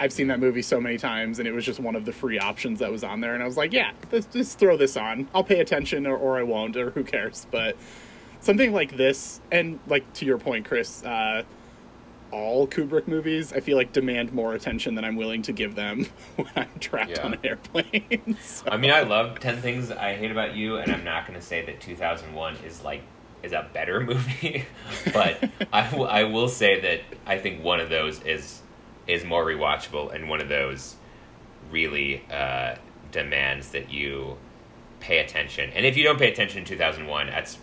I've 0.00 0.12
seen 0.12 0.26
that 0.28 0.40
movie 0.40 0.62
so 0.62 0.80
many 0.80 0.98
times 0.98 1.38
and 1.38 1.46
it 1.46 1.52
was 1.52 1.64
just 1.64 1.78
one 1.80 1.94
of 1.94 2.04
the 2.04 2.12
free 2.12 2.38
options 2.38 2.80
that 2.80 2.90
was 2.90 3.04
on 3.04 3.20
there 3.20 3.34
and 3.34 3.42
I 3.42 3.46
was 3.46 3.56
like, 3.56 3.72
yeah, 3.72 3.92
let's 4.10 4.26
just 4.26 4.58
throw 4.58 4.76
this 4.76 4.96
on. 4.96 5.28
I'll 5.34 5.44
pay 5.44 5.60
attention 5.60 6.06
or, 6.06 6.16
or 6.16 6.36
I 6.38 6.42
won't 6.42 6.76
or 6.76 6.90
who 6.90 7.04
cares. 7.04 7.46
But 7.50 7.76
something 8.40 8.72
like 8.72 8.96
this 8.96 9.40
and 9.52 9.78
like 9.86 10.12
to 10.14 10.24
your 10.26 10.38
point, 10.38 10.64
Chris, 10.66 11.04
uh, 11.04 11.44
all 12.32 12.66
Kubrick 12.66 13.06
movies 13.06 13.52
I 13.52 13.60
feel 13.60 13.76
like 13.76 13.92
demand 13.92 14.32
more 14.32 14.54
attention 14.54 14.96
than 14.96 15.04
I'm 15.04 15.14
willing 15.14 15.42
to 15.42 15.52
give 15.52 15.76
them 15.76 16.06
when 16.36 16.50
I'm 16.56 16.68
trapped 16.80 17.10
Yeah. 17.18 17.22
on 17.26 17.34
an 17.34 17.40
airplane. 17.44 18.36
So- 18.42 18.66
I 18.72 18.76
mean, 18.76 18.90
I 18.90 19.02
love 19.02 19.38
Ten 19.38 19.60
Things 19.62 19.92
I 19.92 20.16
Hate 20.16 20.32
About 20.32 20.56
You, 20.56 20.78
and 20.78 20.90
I'm 20.92 21.04
not 21.04 21.26
going 21.28 21.38
to 21.38 21.44
say 21.46 21.64
that 21.66 21.80
2001 21.80 22.56
is 22.66 22.82
like 22.82 23.02
is 23.44 23.52
a 23.52 23.68
better 23.72 24.00
movie, 24.06 24.64
but 25.12 25.48
I, 25.72 25.82
w- 25.90 26.06
I 26.08 26.24
will 26.24 26.48
say 26.48 26.80
that 26.80 27.02
I 27.26 27.38
think 27.38 27.62
one 27.62 27.78
of 27.78 27.90
those 27.90 28.20
is 28.22 28.62
is 29.06 29.24
more 29.24 29.44
rewatchable, 29.44 30.14
and 30.14 30.28
one 30.28 30.40
of 30.40 30.48
those 30.48 30.96
really 31.70 32.22
uh, 32.32 32.76
demands 33.12 33.70
that 33.70 33.90
you 33.92 34.36
pay 35.00 35.18
attention. 35.18 35.70
And 35.74 35.84
if 35.84 35.96
you 35.96 36.04
don't 36.04 36.18
pay 36.18 36.30
attention 36.30 36.58
in 36.60 36.64
2001, 36.64 37.26
that's 37.28 37.58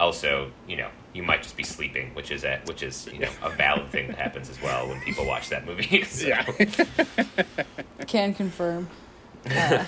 also 0.00 0.50
you 0.66 0.76
know 0.76 0.88
you 1.12 1.22
might 1.22 1.42
just 1.42 1.56
be 1.56 1.62
sleeping, 1.64 2.14
which 2.14 2.30
is 2.30 2.44
a 2.44 2.60
which 2.66 2.82
is 2.82 3.08
you 3.12 3.18
know 3.20 3.30
a 3.42 3.50
valid 3.50 3.90
thing 3.90 4.08
that 4.08 4.16
happens 4.18 4.48
as 4.48 4.60
well 4.62 4.88
when 4.88 5.00
people 5.00 5.26
watch 5.26 5.48
that 5.50 5.66
movie. 5.66 6.02
So- 6.04 6.26
yeah. 6.28 6.44
Can 8.06 8.34
confirm. 8.34 8.88
Uh, 9.48 9.84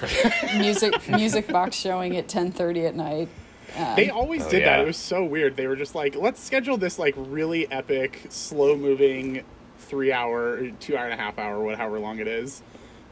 music 0.59 1.09
music 1.09 1.49
box 1.49 1.77
showing 1.77 2.17
at 2.17 2.29
ten 2.29 2.51
thirty 2.53 2.87
at 2.87 2.95
night. 2.95 3.29
Um, 3.77 3.95
They 3.97 4.11
always 4.11 4.45
Oh, 4.47 4.51
did 4.51 4.65
that. 4.65 4.81
It 4.81 4.87
was 4.87 4.97
so 4.97 5.25
weird. 5.25 5.57
They 5.57 5.67
were 5.67 5.77
just 5.77 5.95
like, 5.95 6.17
let's 6.17 6.43
schedule 6.43 6.77
this 6.77 6.99
like 6.99 7.15
really 7.17 7.71
epic, 7.71 8.21
slow 8.29 8.77
moving, 8.77 9.43
three 9.81 10.13
hour, 10.13 10.71
two 10.81 10.97
hour 10.97 11.05
and 11.05 11.15
a 11.15 11.23
half 11.23 11.39
hour, 11.39 11.61
whatever 11.61 11.99
long 11.99 12.19
it 12.19 12.29
is, 12.29 12.63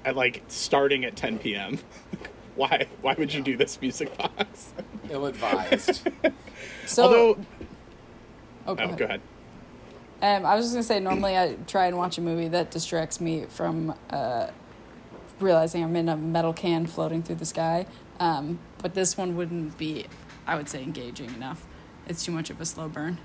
at 0.04 0.16
like 0.16 0.42
starting 0.48 1.04
at 1.04 1.16
10 1.16 1.38
p.m. 1.38 1.78
why? 2.56 2.86
Why 3.02 3.14
would 3.14 3.32
you 3.32 3.42
do 3.42 3.56
this 3.56 3.80
music 3.80 4.16
box? 4.16 4.72
Ill 5.10 5.26
advised. 5.26 6.08
so, 6.86 7.02
Although, 7.04 7.44
oh, 8.66 8.74
go 8.74 8.82
oh, 8.82 8.84
ahead. 8.86 8.98
go 8.98 9.04
ahead. 9.04 9.20
Um, 10.20 10.44
I 10.44 10.56
was 10.56 10.66
just 10.66 10.74
gonna 10.74 10.82
say, 10.82 11.00
normally 11.00 11.36
I 11.36 11.56
try 11.66 11.86
and 11.86 11.96
watch 11.96 12.18
a 12.18 12.20
movie 12.20 12.48
that 12.48 12.70
distracts 12.70 13.20
me 13.20 13.46
from 13.48 13.94
uh, 14.10 14.48
realizing 15.38 15.84
I'm 15.84 15.94
in 15.96 16.08
a 16.08 16.16
metal 16.16 16.52
can 16.52 16.86
floating 16.86 17.22
through 17.22 17.36
the 17.36 17.46
sky. 17.46 17.86
Um, 18.20 18.58
but 18.78 18.94
this 18.94 19.16
one 19.16 19.36
wouldn't 19.36 19.78
be, 19.78 20.06
I 20.46 20.56
would 20.56 20.68
say, 20.68 20.82
engaging 20.82 21.32
enough. 21.34 21.64
It's 22.08 22.24
too 22.24 22.32
much 22.32 22.50
of 22.50 22.60
a 22.60 22.66
slow 22.66 22.88
burn. 22.88 23.18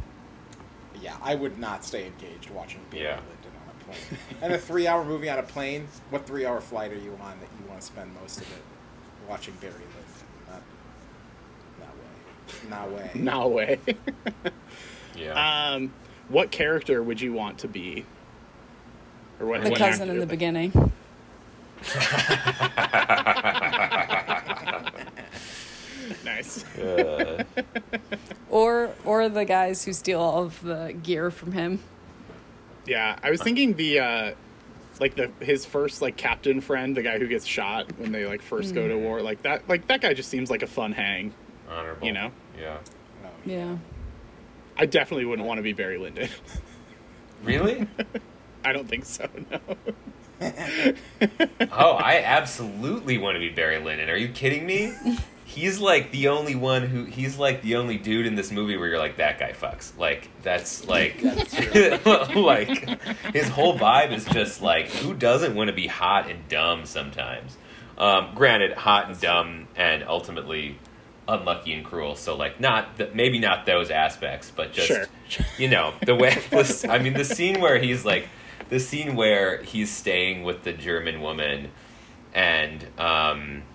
Yeah, 1.03 1.15
I 1.21 1.35
would 1.35 1.59
not 1.59 1.83
stay 1.83 2.07
engaged 2.07 2.49
watching 2.49 2.79
Barry 2.89 3.03
Yeah. 3.03 3.17
Lyndon 3.17 3.51
on 3.67 3.75
a 3.79 3.83
plane. 3.83 4.19
and 4.41 4.53
a 4.53 4.57
three-hour 4.57 5.03
movie 5.03 5.29
on 5.29 5.39
a 5.39 5.43
plane. 5.43 5.87
What 6.09 6.25
three-hour 6.25 6.61
flight 6.61 6.91
are 6.91 6.95
you 6.97 7.11
on 7.21 7.37
that 7.39 7.49
you 7.59 7.65
want 7.67 7.81
to 7.81 7.85
spend 7.85 8.09
most 8.21 8.37
of 8.37 8.43
it 8.51 8.63
watching 9.29 9.53
Barry 9.61 9.73
Lyndon? 9.73 10.63
Not, 12.69 12.69
not 12.69 12.91
way. 12.91 13.11
Not 13.13 13.13
way. 13.13 13.13
No 13.15 13.47
way. 13.49 13.79
yeah. 15.17 15.73
um, 15.75 15.93
what 16.29 16.51
character 16.51 17.03
would 17.03 17.19
you 17.19 17.33
want 17.33 17.57
to 17.59 17.67
be? 17.67 18.05
Or 19.39 19.47
what, 19.47 19.63
The 19.63 19.69
what 19.71 19.79
cousin 19.79 20.09
in 20.09 20.19
the 20.19 20.25
beginning. 20.25 20.71
Nice. 26.25 26.63
Uh, 26.77 27.43
Or 28.49 28.91
or 29.05 29.29
the 29.29 29.45
guys 29.45 29.83
who 29.83 29.93
steal 29.93 30.19
all 30.19 30.43
of 30.43 30.61
the 30.61 30.95
gear 31.01 31.31
from 31.31 31.51
him. 31.53 31.79
Yeah, 32.85 33.17
I 33.23 33.31
was 33.31 33.41
thinking 33.41 33.73
the 33.73 33.99
uh 33.99 34.31
like 34.99 35.15
the 35.15 35.31
his 35.43 35.65
first 35.65 36.01
like 36.01 36.17
captain 36.17 36.61
friend, 36.61 36.95
the 36.95 37.01
guy 37.01 37.17
who 37.17 37.27
gets 37.27 37.45
shot 37.45 37.91
when 37.97 38.11
they 38.11 38.25
like 38.25 38.41
first 38.41 38.75
go 38.75 38.87
to 38.87 38.95
war, 38.97 39.21
like 39.21 39.41
that 39.43 39.67
like 39.67 39.87
that 39.87 40.01
guy 40.01 40.13
just 40.13 40.29
seems 40.29 40.51
like 40.51 40.61
a 40.61 40.67
fun 40.67 40.91
hang. 40.91 41.33
honorable. 41.69 42.05
You 42.05 42.13
know? 42.13 42.31
Yeah. 42.59 42.77
No. 43.23 43.29
Yeah. 43.45 43.77
I 44.77 44.85
definitely 44.85 45.25
wouldn't 45.25 45.47
want 45.47 45.57
to 45.57 45.63
be 45.63 45.73
Barry 45.73 45.97
Lyndon. 45.97 46.29
Really? 47.43 47.85
I 48.63 48.71
don't 48.71 48.87
think 48.87 49.03
so, 49.03 49.27
no. 49.51 49.59
Oh, 51.71 51.91
I 51.91 52.21
absolutely 52.23 53.17
want 53.17 53.35
to 53.35 53.39
be 53.39 53.49
Barry 53.49 53.79
Lyndon. 53.79 54.09
Are 54.09 54.15
you 54.15 54.29
kidding 54.29 54.65
me? 54.65 54.93
He's 55.53 55.79
like 55.79 56.11
the 56.11 56.29
only 56.29 56.55
one 56.55 56.83
who 56.87 57.05
he's 57.05 57.37
like 57.37 57.61
the 57.61 57.75
only 57.75 57.97
dude 57.97 58.25
in 58.25 58.33
this 58.35 58.51
movie 58.51 58.75
where 58.75 58.87
you're 58.87 58.97
like 58.97 59.17
that 59.17 59.37
guy 59.37 59.51
fucks. 59.51 59.95
Like 59.97 60.29
that's 60.41 60.87
like 60.87 61.21
like 62.35 62.99
his 63.33 63.47
whole 63.49 63.77
vibe 63.77 64.11
is 64.13 64.25
just 64.25 64.61
like 64.61 64.87
who 64.89 65.13
doesn't 65.13 65.53
want 65.55 65.69
to 65.69 65.75
be 65.75 65.87
hot 65.87 66.29
and 66.29 66.47
dumb 66.49 66.85
sometimes. 66.85 67.55
Um, 67.97 68.31
granted, 68.33 68.73
hot 68.73 69.09
and 69.09 69.19
dumb 69.21 69.67
and 69.75 70.03
ultimately 70.07 70.79
unlucky 71.27 71.73
and 71.73 71.85
cruel. 71.85 72.15
So 72.15 72.35
like 72.35 72.59
not 72.59 72.97
the, 72.97 73.09
maybe 73.13 73.37
not 73.39 73.65
those 73.67 73.91
aspects, 73.91 74.51
but 74.53 74.73
just 74.73 74.87
Sure. 74.87 75.45
you 75.57 75.67
know 75.69 75.93
the 76.05 76.15
way 76.15 76.35
this, 76.49 76.83
I 76.83 76.97
mean 76.97 77.13
the 77.13 77.25
scene 77.25 77.61
where 77.61 77.77
he's 77.77 78.03
like 78.03 78.27
the 78.69 78.79
scene 78.79 79.15
where 79.15 79.61
he's 79.61 79.91
staying 79.91 80.43
with 80.43 80.63
the 80.63 80.73
German 80.73 81.21
woman 81.21 81.69
and 82.33 82.87
um 82.99 83.61
t- 83.61 83.72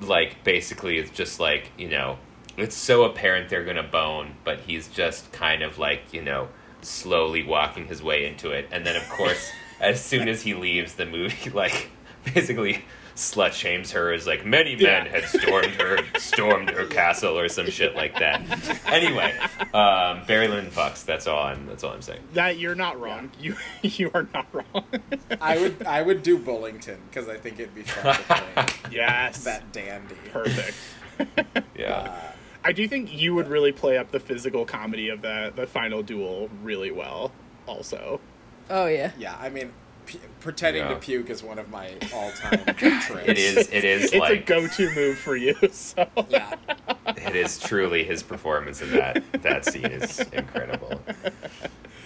like 0.00 0.42
basically 0.44 0.98
it's 0.98 1.10
just 1.10 1.40
like 1.40 1.70
you 1.76 1.88
know 1.88 2.18
it's 2.56 2.76
so 2.76 3.04
apparent 3.04 3.48
they're 3.48 3.64
gonna 3.64 3.82
bone 3.82 4.34
but 4.44 4.60
he's 4.60 4.88
just 4.88 5.30
kind 5.32 5.62
of 5.62 5.78
like 5.78 6.02
you 6.12 6.22
know 6.22 6.48
slowly 6.86 7.42
walking 7.42 7.86
his 7.86 8.02
way 8.02 8.26
into 8.26 8.50
it. 8.50 8.68
And 8.70 8.86
then 8.86 8.96
of 8.96 9.08
course 9.10 9.50
as 9.80 10.02
soon 10.02 10.28
as 10.28 10.42
he 10.42 10.54
leaves 10.54 10.94
the 10.94 11.06
movie 11.06 11.50
like 11.54 11.90
basically 12.34 12.84
slut 13.16 13.52
shames 13.52 13.90
her 13.92 14.12
as 14.12 14.26
like 14.26 14.44
many 14.44 14.76
men 14.76 15.06
Yeah. 15.06 15.08
had 15.08 15.24
stormed 15.24 15.74
her 15.80 15.98
stormed 16.18 16.68
her 16.70 16.84
castle 16.86 17.38
or 17.38 17.48
some 17.48 17.70
shit 17.70 17.96
like 17.96 18.18
that 18.18 18.42
anyway 18.86 19.34
um 19.72 20.22
barry 20.26 20.48
lyndon 20.48 20.70
fucks 20.70 21.02
that's 21.04 21.26
all 21.26 21.42
i'm 21.42 21.66
that's 21.66 21.82
all 21.82 21.92
i'm 21.92 22.02
saying 22.02 22.20
That 22.34 22.58
you're 22.58 22.74
not 22.74 23.00
wrong. 23.00 23.30
You 23.40 23.56
you 23.82 24.10
are 24.12 24.28
not 24.34 24.46
wrong. 24.52 24.84
I 25.40 25.56
would 25.58 25.82
I 25.86 26.02
would 26.02 26.22
do 26.22 26.38
Bullingdon 26.38 26.98
because 27.08 27.28
I 27.28 27.36
think 27.38 27.58
it'd 27.58 27.74
be 27.74 27.82
fun 27.82 28.14
to 28.14 28.22
play 28.24 28.66
yes. 28.92 29.44
that 29.44 29.72
dandy. 29.72 30.14
Perfect. 30.30 30.76
yeah 31.76 32.32
I 32.64 32.72
do 32.72 32.86
think 32.88 33.12
you 33.14 33.34
would 33.34 33.48
really 33.48 33.72
play 33.72 33.96
up 33.96 34.10
the 34.10 34.20
physical 34.20 34.64
comedy 34.66 35.08
of 35.08 35.22
the 35.22 35.52
the 35.56 35.66
final 35.66 36.02
duel 36.02 36.50
really 36.62 36.90
well 36.90 37.32
also. 37.66 38.20
Oh 38.68 38.86
yeah. 38.86 39.12
Yeah, 39.16 39.36
I 39.40 39.48
mean, 39.48 39.72
p- 40.06 40.20
pretending 40.40 40.82
Yeah. 40.84 40.90
to 40.94 40.96
puke 40.96 41.30
is 41.30 41.42
one 41.42 41.58
of 41.58 41.68
my 41.70 41.90
all-time 42.14 42.64
tricks. 42.76 43.10
it 43.10 43.38
is 43.38 43.68
it 43.70 43.84
is 43.84 44.04
It's 44.04 44.14
like 44.16 44.40
a 44.40 44.44
go-to 44.44 44.90
move 44.94 45.18
for 45.18 45.36
you. 45.36 45.54
So 45.72 46.06
Yeah, 46.28 46.54
It 47.16 47.36
is 47.36 47.58
truly 47.58 48.04
his 48.04 48.22
performance 48.22 48.82
in 48.82 48.90
that 48.92 49.22
that 49.42 49.64
scene 49.64 49.86
is 49.86 50.20
incredible. 50.32 51.00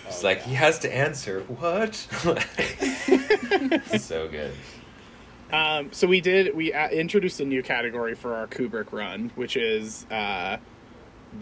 It's 0.06 0.24
Oh, 0.24 0.26
like 0.26 0.38
yeah. 0.38 0.44
he 0.44 0.54
has 0.54 0.78
to 0.80 0.94
answer 0.94 1.40
what? 1.42 1.94
so 4.00 4.28
good. 4.28 4.52
Um, 5.52 5.92
so 5.92 6.06
we 6.06 6.20
did 6.20 6.54
we 6.54 6.72
uh, 6.72 6.88
introduced 6.90 7.40
a 7.40 7.44
new 7.44 7.62
category 7.62 8.14
for 8.14 8.34
our 8.34 8.46
Kubrick 8.46 8.92
run, 8.92 9.30
which 9.34 9.56
is 9.56 10.06
uh, 10.10 10.58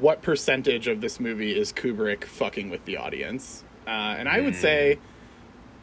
what 0.01 0.23
percentage 0.23 0.89
of 0.89 1.01
this 1.01 1.21
movie 1.21 1.59
is 1.59 1.73
Kubrick 1.73 2.25
fucking 2.25 2.71
with 2.71 2.85
the 2.85 2.97
audience? 2.97 3.65
Uh, 3.87 3.91
and 4.19 4.29
I 4.29 4.41
would 4.41 4.55
Hmm. 4.55 4.61
say, 4.61 4.99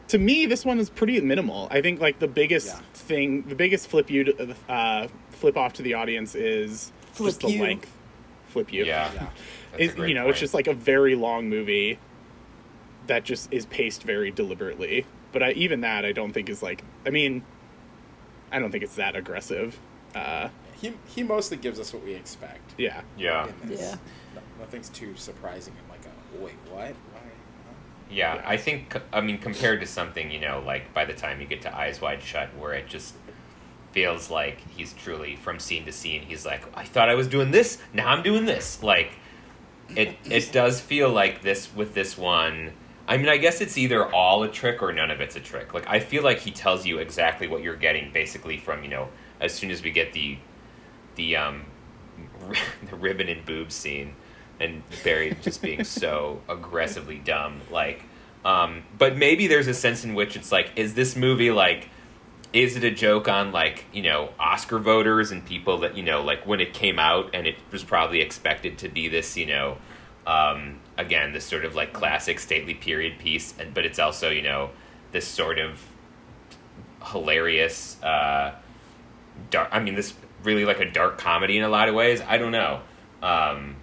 to 0.08 0.18
me, 0.18 0.46
this 0.46 0.64
one 0.64 0.78
is 0.78 0.88
pretty 0.90 1.20
minimal. 1.20 1.68
I 1.70 1.80
think 1.82 2.00
like 2.00 2.18
the 2.18 2.28
biggest 2.28 2.68
Yeah. 2.68 2.80
thing, 2.94 3.42
the 3.42 3.54
biggest 3.54 3.88
flip 3.88 4.10
you 4.10 4.24
to, 4.24 4.54
uh, 4.68 5.08
flip 5.30 5.56
off 5.56 5.72
to 5.74 5.82
the 5.82 5.94
audience 5.94 6.34
is 6.34 6.92
Flip 7.12 7.28
just 7.30 7.40
the 7.40 7.48
you. 7.50 7.62
length. 7.62 7.90
Flip 8.48 8.72
you. 8.72 8.84
Yeah. 8.84 9.10
yeah. 9.14 9.26
It, 9.78 9.98
you 9.98 10.14
know, 10.14 10.22
point. 10.22 10.30
it's 10.30 10.40
just 10.40 10.54
like 10.54 10.66
a 10.68 10.74
very 10.74 11.14
long 11.14 11.48
movie 11.48 11.98
that 13.06 13.24
just 13.24 13.52
is 13.52 13.66
paced 13.66 14.02
very 14.04 14.30
deliberately. 14.30 15.04
But 15.32 15.42
I, 15.42 15.52
even 15.52 15.80
that, 15.82 16.04
I 16.04 16.12
don't 16.12 16.32
think 16.32 16.48
is 16.48 16.62
like. 16.62 16.82
I 17.04 17.10
mean, 17.10 17.42
I 18.50 18.58
don't 18.58 18.70
think 18.70 18.84
it's 18.84 18.94
that 18.96 19.16
aggressive. 19.16 19.78
Uh, 20.14 20.48
He 20.80 20.92
he 21.06 21.22
mostly 21.22 21.56
gives 21.56 21.78
us 21.80 21.92
what 21.92 22.04
we 22.04 22.14
expect. 22.14 22.74
yeah, 22.78 23.02
yeah. 23.18 23.48
Yeah. 23.68 23.96
Nothing's 24.58 24.88
too 24.88 25.14
surprising. 25.16 25.74
I'm 25.82 25.90
like, 25.90 26.00
a, 26.06 26.42
wait, 26.44 26.54
what? 26.70 26.94
Yeah, 28.10 28.36
Yeah. 28.36 28.42
I 28.44 28.56
think 28.56 28.96
I 29.12 29.20
mean 29.20 29.38
compared 29.38 29.80
to 29.80 29.86
something, 29.86 30.30
you 30.30 30.40
know, 30.40 30.62
like 30.64 30.92
by 30.94 31.04
the 31.04 31.14
time 31.14 31.40
you 31.40 31.46
get 31.46 31.62
to 31.62 31.76
Eyes 31.76 32.00
Wide 32.00 32.22
Shut 32.22 32.48
where 32.56 32.72
it 32.72 32.88
just 32.88 33.14
feels 33.92 34.30
like 34.30 34.60
he's 34.76 34.92
truly 34.92 35.36
from 35.36 35.58
scene 35.58 35.84
to 35.86 35.92
scene, 35.92 36.22
he's 36.22 36.44
like, 36.44 36.64
I 36.76 36.84
thought 36.84 37.08
I 37.08 37.14
was 37.14 37.28
doing 37.28 37.50
this, 37.50 37.78
now 37.92 38.08
I'm 38.08 38.22
doing 38.22 38.44
this. 38.44 38.82
Like 38.82 39.12
it 39.94 40.16
it 40.24 40.52
does 40.52 40.80
feel 40.80 41.10
like 41.10 41.42
this 41.42 41.74
with 41.74 41.94
this 41.94 42.16
one. 42.18 42.72
I 43.08 43.16
mean, 43.18 43.28
I 43.28 43.36
guess 43.36 43.60
it's 43.60 43.78
either 43.78 44.12
all 44.12 44.42
a 44.42 44.48
trick 44.48 44.82
or 44.82 44.92
none 44.92 45.12
of 45.12 45.20
it's 45.20 45.36
a 45.36 45.40
trick. 45.40 45.72
Like 45.74 45.88
I 45.88 46.00
feel 46.00 46.22
like 46.24 46.40
he 46.40 46.50
tells 46.50 46.84
you 46.86 46.98
exactly 46.98 47.46
what 47.46 47.62
you're 47.62 47.76
getting 47.76 48.12
basically 48.12 48.58
from, 48.58 48.82
you 48.82 48.88
know, 48.88 49.08
as 49.40 49.54
soon 49.54 49.70
as 49.70 49.82
we 49.82 49.90
get 49.90 50.12
the 50.12 50.38
the 51.16 51.36
um 51.36 51.64
the 52.90 52.96
ribbon 52.96 53.28
and 53.28 53.44
boob 53.44 53.70
scene 53.72 54.14
and 54.60 54.82
Barry 55.04 55.36
just 55.42 55.62
being 55.62 55.84
so 55.84 56.40
aggressively 56.48 57.18
dumb. 57.18 57.60
Like, 57.70 58.04
um, 58.44 58.84
but 58.98 59.16
maybe 59.16 59.46
there's 59.46 59.66
a 59.66 59.74
sense 59.74 60.04
in 60.04 60.14
which 60.14 60.36
it's 60.36 60.52
like, 60.52 60.70
is 60.76 60.94
this 60.94 61.16
movie 61.16 61.50
like? 61.50 61.88
Is 62.52 62.76
it 62.76 62.84
a 62.84 62.90
joke 62.90 63.28
on 63.28 63.52
like 63.52 63.84
you 63.92 64.02
know 64.02 64.30
Oscar 64.38 64.78
voters 64.78 65.30
and 65.30 65.44
people 65.44 65.78
that 65.78 65.96
you 65.96 66.02
know 66.02 66.22
like 66.22 66.46
when 66.46 66.60
it 66.60 66.72
came 66.72 66.98
out 66.98 67.30
and 67.34 67.46
it 67.46 67.56
was 67.70 67.84
probably 67.84 68.20
expected 68.20 68.78
to 68.78 68.88
be 68.88 69.08
this 69.08 69.36
you 69.36 69.46
know 69.46 69.76
um, 70.26 70.78
again 70.96 71.32
this 71.32 71.44
sort 71.44 71.64
of 71.64 71.74
like 71.74 71.92
classic 71.92 72.38
stately 72.38 72.72
period 72.72 73.18
piece 73.18 73.52
and 73.58 73.74
but 73.74 73.84
it's 73.84 73.98
also 73.98 74.30
you 74.30 74.42
know 74.42 74.70
this 75.12 75.26
sort 75.26 75.58
of 75.58 75.84
hilarious 77.04 78.02
uh, 78.02 78.54
dark 79.50 79.68
I 79.72 79.80
mean 79.80 79.94
this 79.94 80.14
really 80.42 80.64
like 80.64 80.80
a 80.80 80.90
dark 80.90 81.18
comedy 81.18 81.58
in 81.58 81.64
a 81.64 81.68
lot 81.68 81.88
of 81.88 81.94
ways 81.94 82.22
I 82.22 82.38
don't 82.38 82.52
know 82.52 82.80
um, 83.22 83.76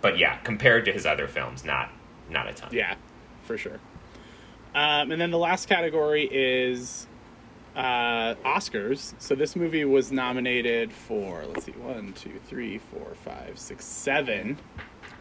but 0.00 0.18
yeah 0.18 0.36
compared 0.38 0.84
to 0.84 0.92
his 0.92 1.06
other 1.06 1.26
films 1.28 1.64
not 1.64 1.90
not 2.30 2.46
a 2.48 2.52
ton 2.52 2.68
Yeah, 2.72 2.94
for 3.44 3.56
sure. 3.56 3.78
Um, 4.74 5.10
and 5.10 5.20
then 5.20 5.30
the 5.30 5.38
last 5.38 5.66
category 5.68 6.28
is 6.30 7.06
uh, 7.74 8.34
Oscars. 8.44 9.14
So 9.18 9.34
this 9.34 9.56
movie 9.56 9.84
was 9.86 10.12
nominated 10.12 10.92
for 10.92 11.44
let's 11.46 11.64
see, 11.64 11.72
one, 11.72 12.12
two, 12.12 12.38
three, 12.46 12.76
four, 12.78 13.14
five, 13.24 13.58
six, 13.58 13.84
seven, 13.86 14.58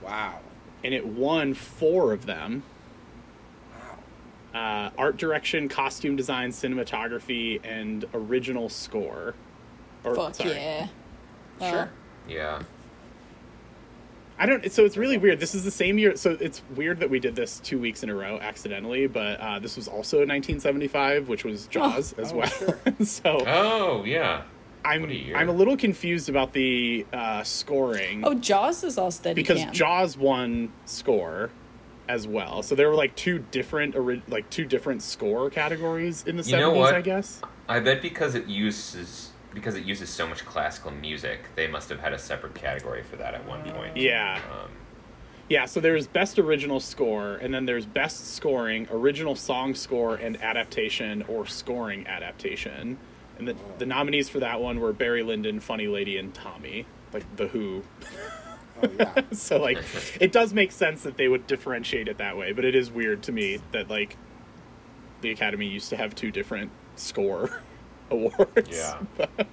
Wow. 0.03 0.39
and 0.83 0.93
it 0.93 1.05
won 1.07 1.53
four 1.53 2.11
of 2.11 2.25
them. 2.25 2.63
Uh, 4.53 4.89
art 4.97 5.17
direction, 5.17 5.69
costume 5.69 6.15
design, 6.15 6.49
cinematography, 6.49 7.59
and 7.63 8.05
original 8.13 8.69
score. 8.69 9.35
Or, 10.03 10.15
Fuck 10.15 10.35
sorry. 10.35 10.51
yeah. 10.51 10.87
Sure. 11.59 11.89
yeah 12.27 12.61
I 14.39 14.45
don't. 14.45 14.71
So 14.71 14.85
it's 14.85 14.97
really 14.97 15.17
weird. 15.17 15.39
This 15.39 15.55
is 15.55 15.63
the 15.63 15.71
same 15.71 15.97
year. 15.97 16.15
So 16.15 16.37
it's 16.39 16.61
weird 16.75 16.99
that 16.99 17.09
we 17.09 17.19
did 17.19 17.35
this 17.35 17.59
two 17.59 17.79
weeks 17.79 18.03
in 18.03 18.09
a 18.09 18.15
row 18.15 18.37
accidentally. 18.39 19.07
But 19.07 19.39
uh, 19.39 19.59
this 19.59 19.75
was 19.75 19.87
also 19.87 20.17
1975, 20.17 21.27
which 21.27 21.43
was 21.43 21.67
Jaws 21.67 22.13
as 22.13 22.31
Oh, 22.31 22.37
well. 22.37 22.47
sure. 22.47 22.79
so 23.05 23.41
oh 23.47 24.03
yeah 24.05 24.43
I'm 24.85 25.01
what 25.01 25.09
a 25.09 25.15
year. 25.15 25.35
I'm 25.35 25.49
a 25.49 25.53
little 25.53 25.75
confused 25.75 26.29
about 26.29 26.53
the 26.53 27.05
uh, 27.11 27.43
scoring 27.43 28.23
Oh, 28.25 28.35
Jaws 28.35 28.83
is 28.83 28.97
all 28.97 29.11
steady 29.11 29.33
because 29.41 29.57
cam. 29.59 29.73
Jaws 29.73 30.17
won 30.17 30.71
score 30.85 31.49
as 32.07 32.25
well. 32.27 32.61
So 32.63 32.75
there 32.75 32.87
were 32.89 32.95
like 32.95 33.15
two 33.15 33.39
different 33.51 33.95
like 34.29 34.49
two 34.49 34.65
different 34.65 35.01
score 35.01 35.49
categories 35.49 36.23
in 36.27 36.37
the 36.37 36.43
You 36.43 36.57
know 36.57 36.71
70s, 36.73 36.77
what? 36.77 36.95
I 36.95 37.01
guess. 37.01 37.41
I 37.67 37.79
bet 37.81 38.01
because 38.01 38.33
it 38.35 38.45
uses 38.45 39.31
because 39.57 39.75
it 39.75 39.83
uses 39.85 40.09
so 40.09 40.27
much 40.27 40.45
classical 40.45 40.91
music, 40.91 41.39
they 41.55 41.67
must 41.67 41.89
have 41.89 41.99
had 41.99 42.13
a 42.13 42.19
separate 42.19 42.53
category 42.53 43.01
for 43.03 43.15
that 43.15 43.33
at 43.33 43.45
one 43.47 43.63
point. 43.71 43.97
Yeah. 43.97 44.39
Um, 44.51 44.69
Yeah, 45.49 45.65
so 45.65 45.79
there's 45.79 46.05
best 46.07 46.37
original 46.37 46.79
score, 46.79 47.35
and 47.37 47.53
then 47.53 47.65
there's 47.65 47.85
best 47.85 48.35
scoring, 48.35 48.87
original 48.91 49.35
song 49.35 49.73
score, 49.73 50.15
and 50.15 50.41
adaptation 50.43 51.23
or 51.27 51.47
scoring 51.47 52.05
adaptation. 52.05 52.97
And 53.39 53.47
the, 53.47 53.55
the 53.79 53.85
nominees 53.85 54.29
for 54.29 54.39
that 54.41 54.61
one 54.61 54.79
were 54.79 54.93
Barry 54.93 55.23
Lyndon, 55.23 55.59
Funny 55.59 55.87
Lady, 55.87 56.17
and 56.17 56.33
Tommy, 56.33 56.85
like 57.13 57.23
The 57.35 57.47
Who. 57.47 57.83
Oh 58.83 58.89
yeah. 58.99 59.21
so, 59.31 59.59
like, 59.59 59.79
it 60.19 60.31
does 60.31 60.53
make 60.53 60.71
sense 60.71 61.01
that 61.03 61.17
they 61.17 61.27
would 61.27 61.47
differentiate 61.47 62.07
it 62.07 62.19
that 62.19 62.37
way, 62.37 62.51
but 62.51 62.63
it 62.63 62.75
is 62.75 62.91
weird 62.91 63.23
to 63.23 63.31
me 63.31 63.59
that, 63.71 63.89
like, 63.89 64.17
the 65.21 65.31
Academy 65.31 65.65
used 65.67 65.89
to 65.89 65.97
have 65.97 66.13
two 66.13 66.29
different 66.29 66.69
score 66.95 67.61
awards. 68.11 68.69
Yeah. 68.69 68.99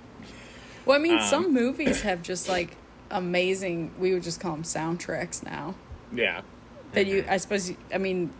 Well, 0.86 0.98
I 0.98 1.00
mean, 1.00 1.14
Um, 1.14 1.22
some 1.22 1.54
movies 1.54 2.02
have 2.02 2.22
just 2.22 2.46
like 2.46 2.76
amazing. 3.10 3.92
We 3.98 4.12
would 4.12 4.22
just 4.22 4.38
call 4.38 4.52
them 4.52 4.64
soundtracks 4.64 5.42
now. 5.42 5.74
yeah. 6.12 6.42
That 6.92 7.06
you, 7.06 7.24
I 7.26 7.38
suppose, 7.38 7.70
you- 7.70 7.76
I 7.92 7.96
mean, 7.96 8.30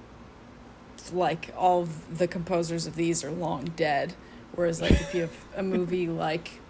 like 1.12 1.52
all 1.56 1.80
of 1.82 2.18
the 2.18 2.28
composers 2.28 2.86
of 2.86 2.96
these 2.96 3.24
are 3.24 3.30
long 3.30 3.64
dead. 3.76 4.12
Whereas, 4.54 4.80
like, 4.82 4.92
if 4.92 5.14
you 5.14 5.22
have 5.22 5.32
a 5.56 5.62
movie 5.76 6.06
like 6.06 6.60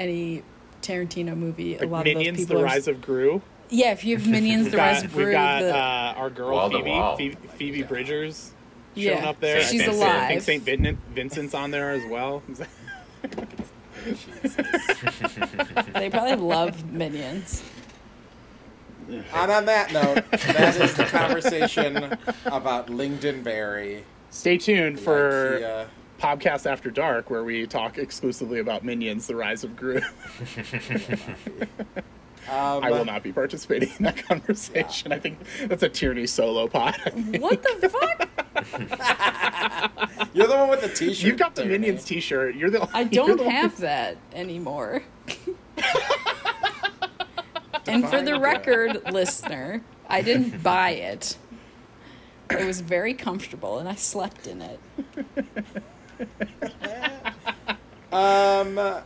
any 0.00 0.42
Tarantino 0.82 1.36
movie, 1.36 1.76
a 1.76 1.86
lot 1.86 2.04
Minions, 2.04 2.26
of 2.28 2.34
those 2.34 2.42
people 2.46 2.56
The 2.56 2.62
are. 2.62 2.66
Rise 2.66 2.88
of 2.88 3.00
Gru. 3.00 3.40
yeah, 3.70 3.92
if 3.92 4.04
you 4.04 4.16
have 4.18 4.26
Minions, 4.26 4.64
We've 4.64 4.72
The 4.72 4.78
Rise 4.86 4.96
got, 5.02 5.04
of 5.06 5.14
we've 5.14 5.24
Gru, 5.26 5.32
got 5.32 5.60
the, 5.62 5.76
uh, 5.76 6.14
our 6.16 6.30
girl 6.30 6.50
Wall 6.56 6.70
to 6.70 6.78
Phoebe, 6.78 6.90
wall. 6.90 7.16
Phoebe, 7.16 7.36
Phoebe 7.56 7.82
Yeah. 8.94 9.12
Showing 9.12 9.22
Yeah. 9.24 9.30
up 9.30 9.40
there. 9.40 9.60
She's 9.62 9.82
I 9.82 9.86
think, 9.86 10.02
I 10.02 10.28
think 10.28 10.42
St. 10.42 10.62
Vincent, 10.62 10.98
Vincent's 11.14 11.54
on 11.54 11.70
there 11.70 11.90
as 11.92 12.04
well. 12.06 12.42
they 15.94 16.10
probably 16.10 16.36
love 16.36 16.84
Minions. 16.92 17.62
And 19.08 19.50
on 19.50 19.64
that 19.66 19.92
note, 19.92 20.24
that 20.30 20.76
is 20.76 20.94
the 20.94 21.04
conversation 21.04 22.16
about 22.46 22.88
Lindenberry. 22.88 24.02
Stay 24.30 24.56
tuned 24.58 24.98
for 24.98 25.54
Like, 25.54 25.62
uh, 25.62 25.84
podcast 26.20 26.70
after 26.70 26.90
dark, 26.90 27.30
where 27.30 27.44
we 27.44 27.66
talk 27.66 27.98
exclusively 27.98 28.60
about 28.60 28.84
Minions: 28.84 29.26
The 29.26 29.36
Rise 29.36 29.62
of 29.64 29.76
Gru. 29.76 30.00
um, 32.50 32.84
I 32.84 32.90
will 32.90 33.04
not 33.04 33.22
be 33.22 33.32
participating 33.32 33.90
in 33.98 34.04
that 34.04 34.16
conversation. 34.26 35.12
I 35.12 35.18
think 35.18 35.38
that's 35.66 35.82
a 35.82 35.88
Tierney 35.88 36.26
solo 36.26 36.68
pod. 36.68 36.96
What 37.38 37.62
the 37.80 37.88
fuck? 37.88 38.28
You're 40.34 40.46
the 40.46 40.56
one 40.56 40.68
with 40.68 40.82
the 40.82 40.88
T-shirt. 40.88 41.26
You've 41.26 41.38
got 41.38 41.54
the 41.54 41.62
there, 41.62 41.70
Minions 41.72 42.00
Nate. 42.00 42.06
T-shirt. 42.06 42.54
You're 42.54 42.70
the. 42.70 42.88
I 42.92 43.00
you're 43.10 43.26
don't 43.26 43.36
the 43.38 43.44
one- 43.44 43.52
have 43.54 43.78
that 43.78 44.16
anymore. 44.32 45.02
and 47.86 48.08
for 48.08 48.22
the 48.22 48.38
record, 48.38 49.02
listener, 49.12 49.82
I 50.08 50.22
didn't 50.22 50.62
buy 50.62 50.90
it. 50.90 51.36
It 52.50 52.64
was 52.66 52.80
very 52.80 53.14
comfortable 53.14 53.78
and 53.78 53.88
I 53.88 53.94
slept 53.94 54.46
in 54.46 54.60
it. 54.62 54.80
Um. 58.12 58.78
Oh 58.78 59.02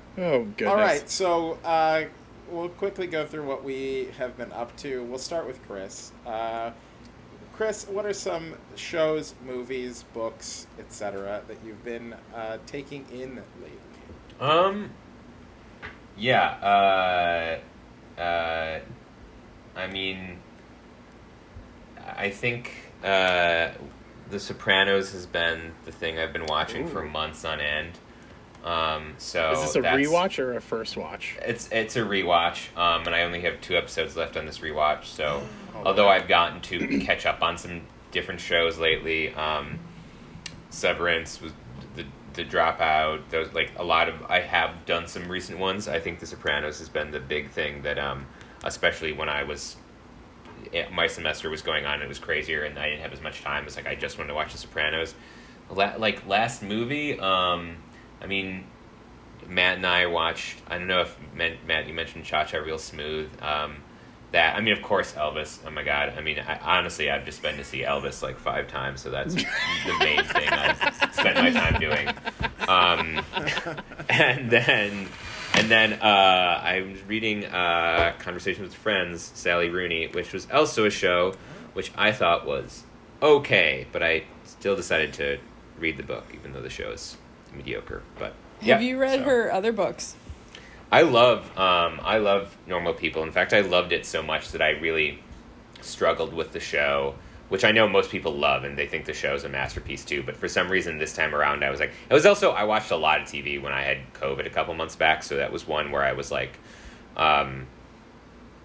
goodness. 0.56 0.68
All 0.68 0.76
right, 0.76 1.08
so 1.08 1.58
uh, 1.64 2.04
we'll 2.50 2.68
quickly 2.68 3.06
go 3.06 3.26
through 3.26 3.46
what 3.46 3.64
we 3.64 4.08
have 4.18 4.36
been 4.36 4.52
up 4.52 4.76
to. 4.78 5.02
We'll 5.04 5.18
start 5.18 5.46
with 5.46 5.64
Chris. 5.66 6.12
Uh, 6.26 6.72
Chris, 7.54 7.86
what 7.88 8.06
are 8.06 8.12
some 8.12 8.54
shows, 8.76 9.34
movies, 9.44 10.04
books, 10.14 10.66
etc., 10.78 11.42
that 11.48 11.56
you've 11.64 11.84
been 11.84 12.14
uh, 12.34 12.58
taking 12.66 13.04
in 13.10 13.42
lately? 13.60 13.78
Um. 14.40 14.90
Yeah. 16.16 17.58
Uh. 18.18 18.20
Uh. 18.20 18.80
I 19.76 19.86
mean. 19.88 20.38
I 22.16 22.30
think 22.30 22.72
uh, 23.04 23.70
The 24.30 24.40
Sopranos 24.40 25.12
has 25.12 25.26
been 25.26 25.72
the 25.84 25.92
thing 25.92 26.18
I've 26.18 26.32
been 26.32 26.46
watching 26.46 26.88
for 26.88 27.02
months 27.02 27.44
on 27.44 27.60
end. 27.60 27.98
Um. 28.64 29.14
So 29.18 29.52
Is 29.52 29.60
this 29.62 29.76
a 29.76 29.82
that's- 29.82 30.06
rewatch 30.06 30.38
or 30.38 30.54
a 30.56 30.60
first 30.60 30.96
watch? 30.96 31.36
It's 31.42 31.68
it's 31.70 31.96
a 31.96 32.00
rewatch, 32.00 32.76
um, 32.76 33.06
and 33.06 33.14
I 33.14 33.22
only 33.22 33.40
have 33.42 33.60
two 33.60 33.76
episodes 33.76 34.16
left 34.16 34.36
on 34.36 34.46
this 34.46 34.58
rewatch. 34.58 35.04
So, 35.04 35.42
Oh, 35.74 35.82
although 35.86 36.06
wow. 36.06 36.12
I've 36.12 36.28
gotten 36.28 36.60
to 36.62 36.98
catch 37.06 37.24
up 37.24 37.42
on 37.42 37.56
some 37.56 37.82
different 38.10 38.40
shows 38.40 38.78
lately, 38.78 39.32
um, 39.34 39.78
Severance 40.70 41.40
was 41.40 41.52
the 41.94 42.04
the 42.34 42.44
dropout. 42.44 43.20
Those 43.30 43.52
like 43.54 43.70
a 43.76 43.84
lot 43.84 44.08
of 44.08 44.16
I 44.28 44.40
have 44.40 44.84
done 44.86 45.06
some 45.06 45.28
recent 45.30 45.58
ones. 45.58 45.88
I 45.88 45.98
think 46.00 46.18
The 46.18 46.26
Sopranos 46.26 46.78
has 46.80 46.88
been 46.88 47.10
the 47.10 47.20
big 47.20 47.50
thing 47.50 47.82
that, 47.82 47.98
um, 47.98 48.26
especially 48.64 49.12
when 49.12 49.28
I 49.28 49.44
was 49.44 49.76
it, 50.72 50.92
my 50.92 51.06
semester 51.06 51.48
was 51.48 51.62
going 51.62 51.86
on, 51.86 51.94
and 51.94 52.02
it 52.02 52.08
was 52.08 52.18
crazier, 52.18 52.64
and 52.64 52.78
I 52.78 52.90
didn't 52.90 53.02
have 53.02 53.12
as 53.12 53.22
much 53.22 53.40
time. 53.42 53.64
It's 53.66 53.76
like 53.76 53.86
I 53.86 53.94
just 53.94 54.18
wanted 54.18 54.28
to 54.28 54.34
watch 54.34 54.52
The 54.52 54.58
Sopranos. 54.58 55.14
La- 55.70 55.94
like 55.96 56.26
last 56.26 56.62
movie, 56.62 57.18
um, 57.20 57.76
I 58.20 58.26
mean, 58.26 58.64
Matt 59.46 59.76
and 59.76 59.86
I 59.86 60.06
watched. 60.06 60.58
I 60.68 60.78
don't 60.78 60.86
know 60.86 61.02
if 61.02 61.16
Matt, 61.34 61.86
you 61.86 61.94
mentioned 61.94 62.24
Cha 62.24 62.44
Cha 62.44 62.58
Real 62.58 62.78
Smooth. 62.78 63.30
Um, 63.42 63.78
that 64.32 64.56
I 64.56 64.60
mean, 64.60 64.74
of 64.74 64.82
course, 64.82 65.12
Elvis. 65.12 65.58
Oh 65.66 65.70
my 65.70 65.82
God! 65.82 66.12
I 66.16 66.20
mean, 66.20 66.38
I, 66.38 66.58
honestly, 66.58 67.10
I've 67.10 67.24
just 67.24 67.40
been 67.42 67.56
to 67.56 67.64
see 67.64 67.82
Elvis 67.82 68.22
like 68.22 68.38
five 68.38 68.68
times, 68.68 69.00
so 69.00 69.10
that's 69.10 69.34
the 69.34 69.44
main 70.00 70.22
thing 70.24 70.48
I've 70.50 71.14
spent 71.14 71.36
my 71.36 71.50
time 71.50 71.80
doing. 71.80 72.08
Um, 72.68 73.24
and 74.10 74.50
then, 74.50 75.08
and 75.54 75.70
then 75.70 75.94
uh, 75.94 76.60
I 76.62 76.82
was 76.82 77.02
reading 77.04 77.46
uh, 77.46 78.12
Conversation 78.18 78.64
with 78.64 78.74
Friends, 78.74 79.30
Sally 79.34 79.70
Rooney, 79.70 80.08
which 80.08 80.34
was 80.34 80.46
also 80.50 80.84
a 80.84 80.90
show, 80.90 81.34
which 81.72 81.90
I 81.96 82.12
thought 82.12 82.46
was 82.46 82.84
okay, 83.22 83.86
but 83.92 84.02
I 84.02 84.24
still 84.44 84.76
decided 84.76 85.14
to 85.14 85.38
read 85.78 85.96
the 85.96 86.02
book, 86.02 86.26
even 86.34 86.52
though 86.52 86.62
the 86.62 86.70
show 86.70 86.90
is 86.90 87.16
mediocre. 87.58 88.02
But 88.18 88.34
yeah, 88.60 88.74
Have 88.74 88.82
you 88.82 88.98
read 88.98 89.20
so. 89.20 89.24
her 89.24 89.52
other 89.52 89.72
books? 89.72 90.16
I 90.90 91.02
love 91.02 91.44
um, 91.58 92.00
I 92.02 92.18
love 92.18 92.56
Normal 92.66 92.94
People. 92.94 93.22
In 93.22 93.30
fact, 93.30 93.52
I 93.52 93.60
loved 93.60 93.92
it 93.92 94.06
so 94.06 94.22
much 94.22 94.52
that 94.52 94.62
I 94.62 94.70
really 94.70 95.22
struggled 95.82 96.32
with 96.32 96.52
the 96.52 96.60
show, 96.60 97.14
which 97.50 97.64
I 97.64 97.72
know 97.72 97.86
most 97.88 98.10
people 98.10 98.32
love 98.32 98.64
and 98.64 98.76
they 98.76 98.86
think 98.86 99.04
the 99.04 99.12
show 99.12 99.34
is 99.34 99.44
a 99.44 99.48
masterpiece 99.48 100.04
too. 100.04 100.22
But 100.22 100.36
for 100.36 100.48
some 100.48 100.70
reason, 100.70 100.98
this 100.98 101.14
time 101.14 101.34
around, 101.34 101.62
I 101.62 101.70
was 101.70 101.78
like, 101.78 101.92
it 102.08 102.14
was 102.14 102.24
also 102.24 102.52
I 102.52 102.64
watched 102.64 102.90
a 102.90 102.96
lot 102.96 103.20
of 103.20 103.26
TV 103.28 103.60
when 103.60 103.72
I 103.72 103.82
had 103.82 103.98
COVID 104.14 104.46
a 104.46 104.50
couple 104.50 104.72
months 104.74 104.96
back, 104.96 105.22
so 105.22 105.36
that 105.36 105.52
was 105.52 105.66
one 105.66 105.90
where 105.92 106.02
I 106.02 106.12
was 106.12 106.30
like, 106.30 106.58
um, 107.16 107.66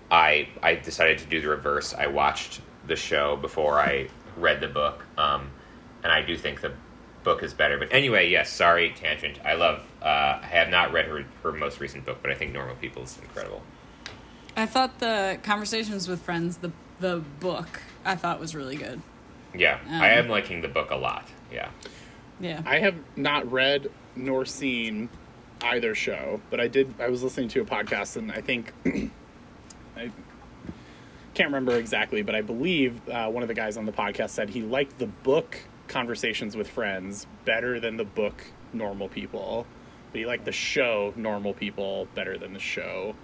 I 0.09 0.47
I 0.61 0.75
decided 0.75 1.17
to 1.19 1.25
do 1.25 1.41
the 1.41 1.49
reverse. 1.49 1.93
I 1.93 2.07
watched 2.07 2.61
the 2.87 2.95
show 2.95 3.35
before 3.35 3.79
I 3.79 4.07
read 4.37 4.61
the 4.61 4.67
book, 4.67 5.05
um, 5.17 5.49
and 6.03 6.11
I 6.11 6.21
do 6.21 6.37
think 6.37 6.61
the 6.61 6.71
book 7.23 7.43
is 7.43 7.53
better. 7.53 7.77
But 7.77 7.91
anyway, 7.91 8.29
yes. 8.29 8.49
Sorry, 8.49 8.91
tangent. 8.95 9.39
I 9.43 9.53
love. 9.53 9.83
Uh, 10.01 10.39
I 10.41 10.47
have 10.51 10.69
not 10.69 10.91
read 10.91 11.05
her 11.05 11.25
her 11.43 11.51
most 11.51 11.79
recent 11.79 12.05
book, 12.05 12.19
but 12.21 12.31
I 12.31 12.35
think 12.35 12.53
Normal 12.53 12.75
People 12.75 13.03
is 13.03 13.17
incredible. 13.21 13.61
I 14.55 14.65
thought 14.65 14.99
the 14.99 15.39
conversations 15.43 16.07
with 16.07 16.21
friends, 16.21 16.57
the 16.57 16.71
the 16.99 17.23
book, 17.39 17.81
I 18.05 18.15
thought 18.15 18.39
was 18.39 18.55
really 18.55 18.75
good. 18.75 19.01
Yeah, 19.55 19.79
I 19.89 20.09
am 20.09 20.29
liking 20.29 20.61
the 20.61 20.67
book 20.67 20.91
a 20.91 20.95
lot. 20.95 21.27
Yeah. 21.51 21.69
Yeah. 22.39 22.61
I 22.65 22.79
have 22.79 22.95
not 23.15 23.49
read 23.51 23.89
nor 24.15 24.45
seen 24.45 25.09
either 25.61 25.95
show, 25.95 26.41
but 26.49 26.59
I 26.59 26.67
did. 26.67 26.93
I 26.99 27.09
was 27.09 27.23
listening 27.23 27.49
to 27.49 27.61
a 27.61 27.65
podcast, 27.65 28.17
and 28.17 28.31
I 28.31 28.41
think 28.41 28.73
I 29.95 30.11
can't 31.33 31.47
remember 31.47 31.75
exactly, 31.77 32.21
but 32.21 32.35
I 32.35 32.41
believe 32.41 33.07
uh, 33.09 33.29
one 33.29 33.43
of 33.43 33.47
the 33.47 33.55
guys 33.55 33.77
on 33.77 33.85
the 33.85 33.91
podcast 33.91 34.31
said 34.31 34.49
he 34.49 34.61
liked 34.61 34.99
the 34.99 35.07
book 35.07 35.57
Conversations 35.87 36.55
with 36.55 36.69
Friends 36.69 37.27
better 37.45 37.79
than 37.79 37.97
the 37.97 38.05
book 38.05 38.43
Normal 38.73 39.09
People, 39.09 39.65
but 40.11 40.19
he 40.19 40.25
liked 40.25 40.45
the 40.45 40.51
show 40.51 41.13
Normal 41.15 41.53
People 41.53 42.07
better 42.15 42.37
than 42.37 42.53
the 42.53 42.59
show 42.59 43.15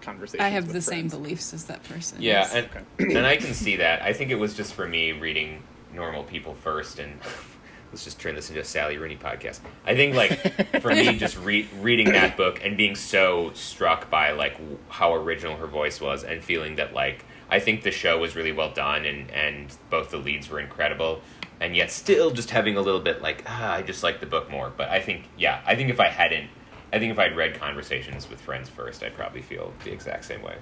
Conversations. 0.00 0.44
I 0.44 0.48
have 0.48 0.64
with 0.64 0.74
the 0.74 0.82
same 0.82 1.08
beliefs 1.08 1.54
as 1.54 1.64
that 1.64 1.82
person. 1.84 2.20
Yeah, 2.20 2.46
yes. 2.52 2.68
and 2.98 3.12
and 3.16 3.26
I 3.26 3.36
can 3.36 3.54
see 3.54 3.76
that. 3.76 4.02
I 4.02 4.12
think 4.12 4.30
it 4.30 4.34
was 4.38 4.54
just 4.54 4.74
for 4.74 4.86
me 4.86 5.12
reading 5.12 5.62
Normal 5.94 6.24
People 6.24 6.54
first, 6.54 6.98
and 6.98 7.18
let's 7.90 8.04
just 8.04 8.20
turn 8.20 8.34
this 8.34 8.50
into 8.50 8.60
a 8.60 8.64
Sally 8.64 8.98
Rooney 8.98 9.16
podcast. 9.16 9.60
I 9.86 9.94
think 9.94 10.14
like 10.14 10.80
for 10.82 10.90
me, 10.90 11.16
just 11.18 11.38
re- 11.38 11.68
reading 11.80 12.12
that 12.12 12.36
book 12.36 12.60
and 12.62 12.76
being 12.76 12.96
so 12.96 13.50
struck 13.54 14.10
by 14.10 14.32
like 14.32 14.58
w- 14.58 14.78
how 14.88 15.14
original 15.14 15.56
her 15.56 15.66
voice 15.66 16.00
was, 16.00 16.22
and 16.22 16.44
feeling 16.44 16.76
that 16.76 16.92
like 16.92 17.24
I 17.48 17.60
think 17.60 17.82
the 17.82 17.90
show 17.90 18.18
was 18.18 18.36
really 18.36 18.52
well 18.52 18.72
done, 18.72 19.06
and 19.06 19.30
and 19.30 19.74
both 19.88 20.10
the 20.10 20.18
leads 20.18 20.50
were 20.50 20.60
incredible. 20.60 21.22
And 21.60 21.74
yet, 21.76 21.90
still 21.90 22.30
just 22.30 22.50
having 22.50 22.76
a 22.76 22.80
little 22.82 23.00
bit 23.00 23.22
like 23.22 23.44
ah, 23.46 23.74
I 23.74 23.82
just 23.82 24.02
like 24.02 24.20
the 24.20 24.26
book 24.26 24.50
more. 24.50 24.72
But 24.76 24.88
I 24.90 25.00
think, 25.00 25.24
yeah, 25.38 25.62
I 25.66 25.74
think 25.76 25.88
if 25.90 26.00
I 26.00 26.08
hadn't, 26.08 26.50
I 26.92 26.98
think 26.98 27.12
if 27.12 27.18
I'd 27.18 27.36
read 27.36 27.58
Conversations 27.58 28.28
with 28.28 28.40
Friends 28.40 28.68
first, 28.68 29.02
I'd 29.02 29.14
probably 29.14 29.42
feel 29.42 29.72
the 29.84 29.92
exact 29.92 30.24
same 30.24 30.42
way. 30.42 30.56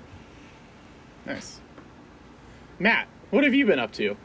Nice. 1.27 1.61
Matt, 2.79 3.07
what 3.31 3.45
have 3.45 3.55
you 3.55 3.65
been 3.67 3.79
up 3.79 3.93
to? 3.93 4.17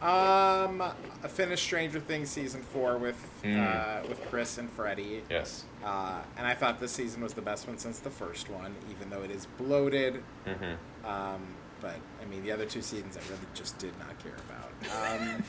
Um, 0.00 0.80
I 0.82 1.28
finished 1.28 1.62
Stranger 1.64 2.00
Things 2.00 2.30
season 2.30 2.62
four 2.62 2.96
with 2.96 3.16
Mm. 3.42 3.58
uh, 4.04 4.06
with 4.08 4.22
Chris 4.30 4.56
and 4.58 4.70
Freddie, 4.70 5.22
Yes. 5.30 5.64
uh, 5.84 6.20
and 6.38 6.46
I 6.46 6.54
thought 6.54 6.80
this 6.80 6.92
season 6.92 7.22
was 7.22 7.34
the 7.34 7.42
best 7.42 7.66
one 7.68 7.76
since 7.78 7.98
the 7.98 8.10
first 8.10 8.48
one, 8.50 8.74
even 8.90 9.10
though 9.10 9.22
it 9.22 9.30
is 9.30 9.46
bloated. 9.58 10.22
Mm-hmm. 10.46 11.06
Um, 11.06 11.40
but 11.82 11.96
I 12.22 12.24
mean, 12.26 12.42
the 12.42 12.52
other 12.52 12.64
two 12.66 12.80
seasons 12.82 13.16
I 13.18 13.20
really 13.30 13.46
just 13.54 13.78
did 13.78 13.92
not 13.98 14.18
care 14.22 14.34
about. 14.48 14.49
Um, 14.82 15.42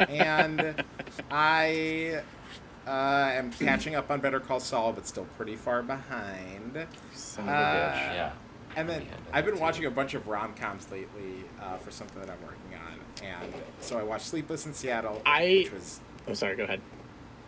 and 0.08 0.84
I 1.30 2.20
uh, 2.86 2.90
am 2.90 3.50
catching 3.52 3.94
up 3.94 4.10
on 4.10 4.20
Better 4.20 4.40
Call 4.40 4.60
Saul, 4.60 4.92
but 4.92 5.06
still 5.06 5.26
pretty 5.36 5.56
far 5.56 5.82
behind. 5.82 6.86
Son 7.14 7.44
of 7.44 7.50
a 7.50 7.52
Uh. 7.52 8.12
Yeah. 8.14 8.32
And 8.76 8.86
then 8.88 9.06
I've 9.32 9.46
been 9.46 9.58
watching 9.58 9.86
a 9.86 9.90
bunch 9.90 10.12
of 10.12 10.28
rom 10.28 10.52
coms 10.54 10.90
lately 10.90 11.44
uh, 11.62 11.78
for 11.78 11.90
something 11.90 12.20
that 12.20 12.28
I'm 12.30 12.42
working 12.42 12.74
on, 12.74 13.24
and 13.26 13.54
so 13.80 13.98
I 13.98 14.02
watched 14.02 14.26
Sleepless 14.26 14.66
in 14.66 14.74
Seattle, 14.74 15.22
I- 15.24 15.62
which 15.64 15.72
was 15.72 16.00
Oh, 16.28 16.34
sorry. 16.34 16.56
Go 16.56 16.64
ahead. 16.64 16.80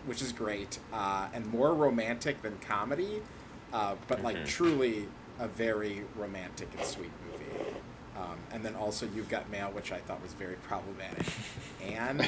which 0.06 0.23
is 0.23 0.32
great 0.32 0.78
uh, 0.93 1.28
and 1.35 1.44
more 1.47 1.74
romantic 1.74 2.40
than 2.40 2.56
comedy, 2.66 3.20
uh, 3.74 3.97
but 4.06 4.23
like 4.23 4.36
Mhm. 4.39 4.47
truly 4.47 5.09
a 5.39 5.48
very 5.48 6.02
romantic 6.16 6.69
and 6.78 6.86
sweet 6.86 7.10
movie. 7.27 7.28
Um, 8.19 8.36
and 8.53 8.65
then 8.65 8.74
also 8.74 9.07
You've 9.15 9.28
Got 9.28 9.49
Mail, 9.51 9.69
which 9.70 9.93
I 9.93 9.99
thought 9.99 10.20
was 10.23 10.32
very 10.32 10.57
problematic, 10.57 11.24
and 11.86 12.20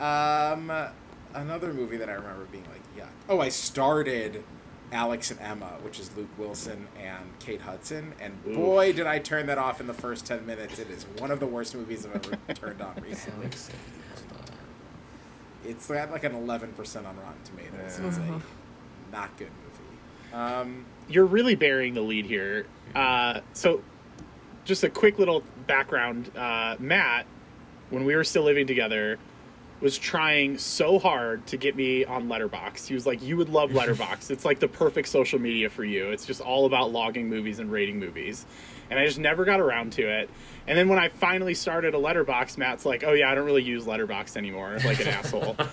um, 0.00 0.70
another 1.34 1.72
movie 1.74 1.96
that 1.96 2.08
I 2.08 2.12
remember 2.12 2.44
being 2.52 2.64
like, 2.70 2.82
yeah. 2.96 3.06
Oh, 3.28 3.40
I 3.40 3.48
started 3.48 4.44
Alex 4.92 5.30
and 5.32 5.40
Emma, 5.40 5.76
which 5.82 5.98
is 5.98 6.16
Luke 6.16 6.28
Wilson 6.38 6.86
and 6.98 7.24
Kate 7.40 7.62
Hudson, 7.62 8.12
and 8.20 8.38
Oof. 8.46 8.54
boy, 8.54 8.92
did 8.92 9.06
I 9.06 9.18
turn 9.18 9.46
that 9.46 9.58
off 9.58 9.80
in 9.80 9.86
the 9.88 9.94
first 9.94 10.24
ten 10.24 10.46
minutes. 10.46 10.78
It 10.78 10.88
is 10.90 11.04
one 11.18 11.30
of 11.32 11.40
the 11.40 11.46
worst 11.46 11.74
movies 11.74 12.06
I've 12.06 12.14
ever 12.14 12.36
turned 12.54 12.80
on 12.80 12.94
recently. 13.02 13.48
It's 15.64 15.88
got 15.88 16.10
like 16.10 16.24
an 16.24 16.32
11% 16.32 16.96
on 17.06 17.16
Rotten 17.16 17.42
Tomatoes. 17.44 17.98
It's 17.98 18.18
Mhm. 18.18 18.40
a 18.40 19.12
not 19.12 19.36
good 19.36 19.50
movie. 19.50 20.32
Um, 20.32 20.84
You're 21.08 21.26
really 21.26 21.56
burying 21.56 21.94
the 21.94 22.00
lead 22.00 22.26
here. 22.26 22.66
Uh, 22.94 23.40
so, 23.52 23.82
just 24.68 24.84
a 24.84 24.90
quick 24.90 25.18
little 25.18 25.42
background. 25.66 26.30
Uh, 26.36 26.76
Matt, 26.78 27.26
when 27.90 28.04
we 28.04 28.14
were 28.14 28.22
still 28.22 28.44
living 28.44 28.66
together, 28.66 29.18
was 29.80 29.96
trying 29.96 30.58
so 30.58 30.98
hard 30.98 31.46
to 31.46 31.56
get 31.56 31.74
me 31.76 32.04
on 32.04 32.28
Letterboxd. 32.28 32.86
He 32.86 32.94
was 32.94 33.06
like, 33.06 33.22
"You 33.22 33.36
would 33.36 33.48
love 33.48 33.70
Letterboxd. 33.78 34.30
it's 34.30 34.44
like 34.44 34.60
the 34.60 34.68
perfect 34.68 35.08
social 35.08 35.38
media 35.38 35.70
for 35.70 35.84
you. 35.84 36.10
It's 36.10 36.26
just 36.26 36.40
all 36.40 36.66
about 36.66 36.92
logging 36.92 37.28
movies 37.28 37.58
and 37.58 37.72
rating 37.72 37.98
movies." 37.98 38.46
And 38.90 38.98
I 38.98 39.04
just 39.04 39.18
never 39.18 39.44
got 39.44 39.60
around 39.60 39.92
to 39.94 40.02
it. 40.02 40.30
And 40.66 40.76
then 40.76 40.88
when 40.88 40.98
I 40.98 41.08
finally 41.08 41.52
started 41.52 41.94
a 41.94 41.98
Letterboxd, 41.98 42.58
Matt's 42.58 42.84
like, 42.84 43.04
"Oh 43.04 43.12
yeah, 43.12 43.30
I 43.30 43.34
don't 43.34 43.44
really 43.46 43.62
use 43.62 43.84
Letterboxd 43.86 44.36
anymore," 44.36 44.78
like 44.84 45.00
an 45.00 45.08
asshole. 45.08 45.56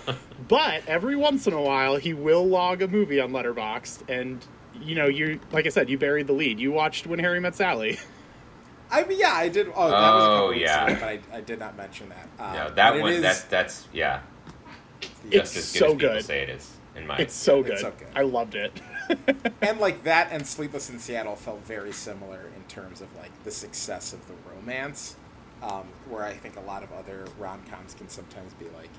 But 0.48 0.86
every 0.86 1.16
once 1.16 1.48
in 1.48 1.54
a 1.54 1.60
while, 1.60 1.96
he 1.96 2.14
will 2.14 2.46
log 2.46 2.80
a 2.80 2.86
movie 2.86 3.18
on 3.18 3.32
Letterboxd, 3.32 4.08
and 4.08 4.44
you 4.80 4.94
know, 4.94 5.06
you 5.06 5.40
like 5.50 5.66
I 5.66 5.70
said, 5.70 5.90
you 5.90 5.98
buried 5.98 6.28
the 6.28 6.32
lead. 6.34 6.60
You 6.60 6.70
watched 6.70 7.06
When 7.06 7.18
Harry 7.18 7.40
Met 7.40 7.56
Sally. 7.56 7.98
I 8.90 9.04
mean, 9.04 9.18
yeah, 9.18 9.32
I 9.32 9.48
did. 9.48 9.68
Oh, 9.74 9.88
that 9.90 10.14
was 10.14 10.24
a 10.24 10.26
Oh, 10.28 10.34
couple 10.34 10.48
weeks 10.50 10.60
yeah. 10.62 10.86
ago, 10.86 10.96
but 11.00 11.08
I, 11.08 11.38
I 11.38 11.40
did 11.40 11.58
not 11.58 11.76
mention 11.76 12.08
that. 12.10 12.28
Uh, 12.38 12.52
Yeah, 12.54 12.68
that 12.70 12.96
it 12.96 13.00
one. 13.02 13.12
is- 13.12 13.22
That's 13.22 13.42
that's 13.42 13.88
yeah. 13.92 14.20
It's 15.30 15.52
Just 15.52 15.56
as 15.56 15.72
good 15.72 15.78
so 15.78 15.86
as 15.86 15.92
people 15.92 16.08
good. 16.14 16.24
say 16.24 16.42
it 16.42 16.48
is 16.50 16.70
in 16.94 17.06
my. 17.06 17.16
It's 17.18 17.34
so 17.34 17.62
good. 17.62 17.72
It's 17.72 17.82
so 17.82 17.90
good. 17.98 18.08
I 18.14 18.22
loved 18.22 18.54
it. 18.54 18.72
and 19.62 19.78
like 19.80 20.02
that 20.04 20.28
and 20.30 20.46
Sleepless 20.46 20.90
in 20.90 20.98
Seattle 20.98 21.36
felt 21.36 21.64
very 21.64 21.92
similar 21.92 22.40
in 22.56 22.62
terms 22.68 23.00
of 23.00 23.08
like 23.16 23.30
the 23.44 23.50
success 23.50 24.12
of 24.12 24.26
the 24.28 24.34
romance, 24.54 25.16
um, 25.62 25.84
where 26.08 26.24
I 26.24 26.32
think 26.34 26.56
a 26.56 26.60
lot 26.60 26.82
of 26.82 26.92
other 26.92 27.24
rom 27.38 27.62
coms 27.70 27.94
can 27.94 28.08
sometimes 28.08 28.52
be 28.54 28.66
like, 28.76 28.90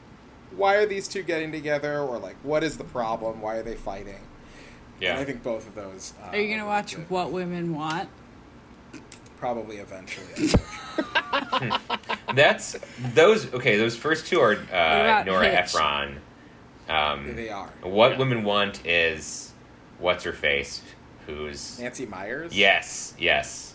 why 0.55 0.75
are 0.75 0.85
these 0.85 1.07
two 1.09 1.23
getting 1.23 1.51
together, 1.51 1.99
or 1.99 2.19
like, 2.19 2.35
what 2.43 2.63
is 2.63 2.77
the 2.77 2.83
problem? 2.85 3.41
Why 3.41 3.55
are 3.57 3.63
they 3.63 3.75
fighting? 3.75 4.19
yeah. 5.01 5.11
And 5.11 5.19
I 5.19 5.25
think 5.25 5.43
both 5.43 5.67
of 5.67 5.75
those. 5.75 6.13
Uh, 6.23 6.27
Are 6.31 6.37
you 6.37 6.49
gonna 6.55 6.67
watch 6.67 6.95
good. 6.95 7.09
What 7.09 7.31
Women 7.31 7.73
Want? 7.75 8.09
Probably 9.39 9.77
eventually. 9.77 10.49
That's 12.35 12.75
those. 13.13 13.53
Okay, 13.53 13.77
those 13.77 13.95
first 13.95 14.27
two 14.27 14.39
are 14.39 14.53
uh, 14.73 15.23
Nora 15.25 15.45
Hitch? 15.49 15.75
Ephron. 15.75 16.19
Um, 16.89 17.35
they 17.35 17.49
are. 17.49 17.69
what 17.83 18.11
Yeah. 18.13 18.17
women 18.17 18.43
want 18.43 18.85
is 18.85 19.51
what's 19.99 20.23
her 20.23 20.33
face, 20.33 20.81
who's 21.25 21.79
Nancy 21.79 22.05
Meyers. 22.05 22.55
yes, 22.55 23.13
yes, 23.19 23.73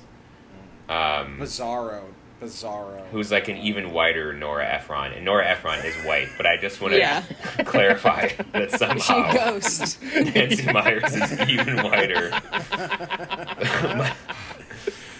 um, 0.89 1.39
Bizarro. 1.39 2.03
Bizarro. 2.41 3.07
who's 3.13 3.31
like 3.31 3.47
an 3.47 3.57
even 3.59 3.93
whiter 3.93 4.33
Nora 4.33 4.67
Ephron, 4.67 5.13
and 5.13 5.25
Nora 5.25 5.47
Ephron 5.47 5.79
is 5.87 5.95
white. 6.05 6.29
But 6.37 6.47
I 6.47 6.57
just 6.57 6.81
want 6.81 6.95
to 6.95 6.99
Yeah. 6.99 7.23
clarify 7.65 8.31
that 8.53 8.71
She 8.73 8.79
somehow 8.79 9.33
ghost. 9.33 10.03
Nancy 10.03 10.73
Meyers 10.73 11.15
is 11.15 11.49
even 11.49 11.77
whiter. 11.85 12.31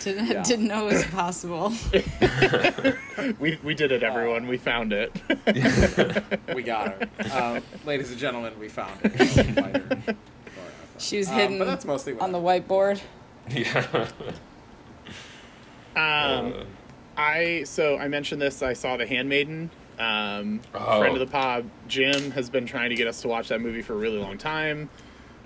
Didn't 0.03 0.27
Yeah. 0.27 0.43
didn't 0.47 0.67
know 0.69 0.89
it 0.89 0.95
was 0.95 1.05
possible. 1.07 1.73
we 3.39 3.59
we 3.63 3.75
did 3.75 3.93
it, 3.93 4.03
everyone. 4.03 4.47
We 4.47 4.59
found 4.59 4.93
it. 4.93 5.13
We 6.55 6.63
got 6.63 7.03
her. 7.03 7.57
Um, 7.57 7.63
ladies 7.87 8.11
and 8.11 8.19
gentlemen, 8.19 8.53
we 8.59 8.69
found 8.69 9.01
her. 9.01 10.15
She 10.99 11.19
was 11.19 11.29
Um, 11.29 11.35
hidden 11.35 11.59
but 11.59 11.65
that's 11.67 11.85
mostly 11.85 12.13
what 12.13 12.23
on 12.23 12.33
the 12.33 12.41
I- 12.41 12.61
whiteboard. 12.61 13.01
yeah. 13.51 14.09
um, 15.97 16.53
Uh, 16.55 16.65
I 17.17 17.63
so 17.65 17.97
I 17.99 18.09
mentioned 18.09 18.41
this. 18.41 18.63
I 18.63 18.73
saw 18.73 18.97
The 18.97 19.07
Handmaiden. 19.07 19.71
Um, 19.99 20.61
Oh. 20.75 21.01
Friend 21.01 21.15
of 21.15 21.21
the 21.21 21.27
pod, 21.27 21.69
Jim 21.87 22.31
has 22.33 22.49
been 22.51 22.67
trying 22.67 22.91
to 22.91 22.97
get 22.97 23.07
us 23.07 23.21
to 23.23 23.29
watch 23.29 23.49
that 23.49 23.61
movie 23.61 23.83
for 23.83 23.93
a 23.93 23.97
really 23.97 24.19
long 24.19 24.39
time, 24.39 24.89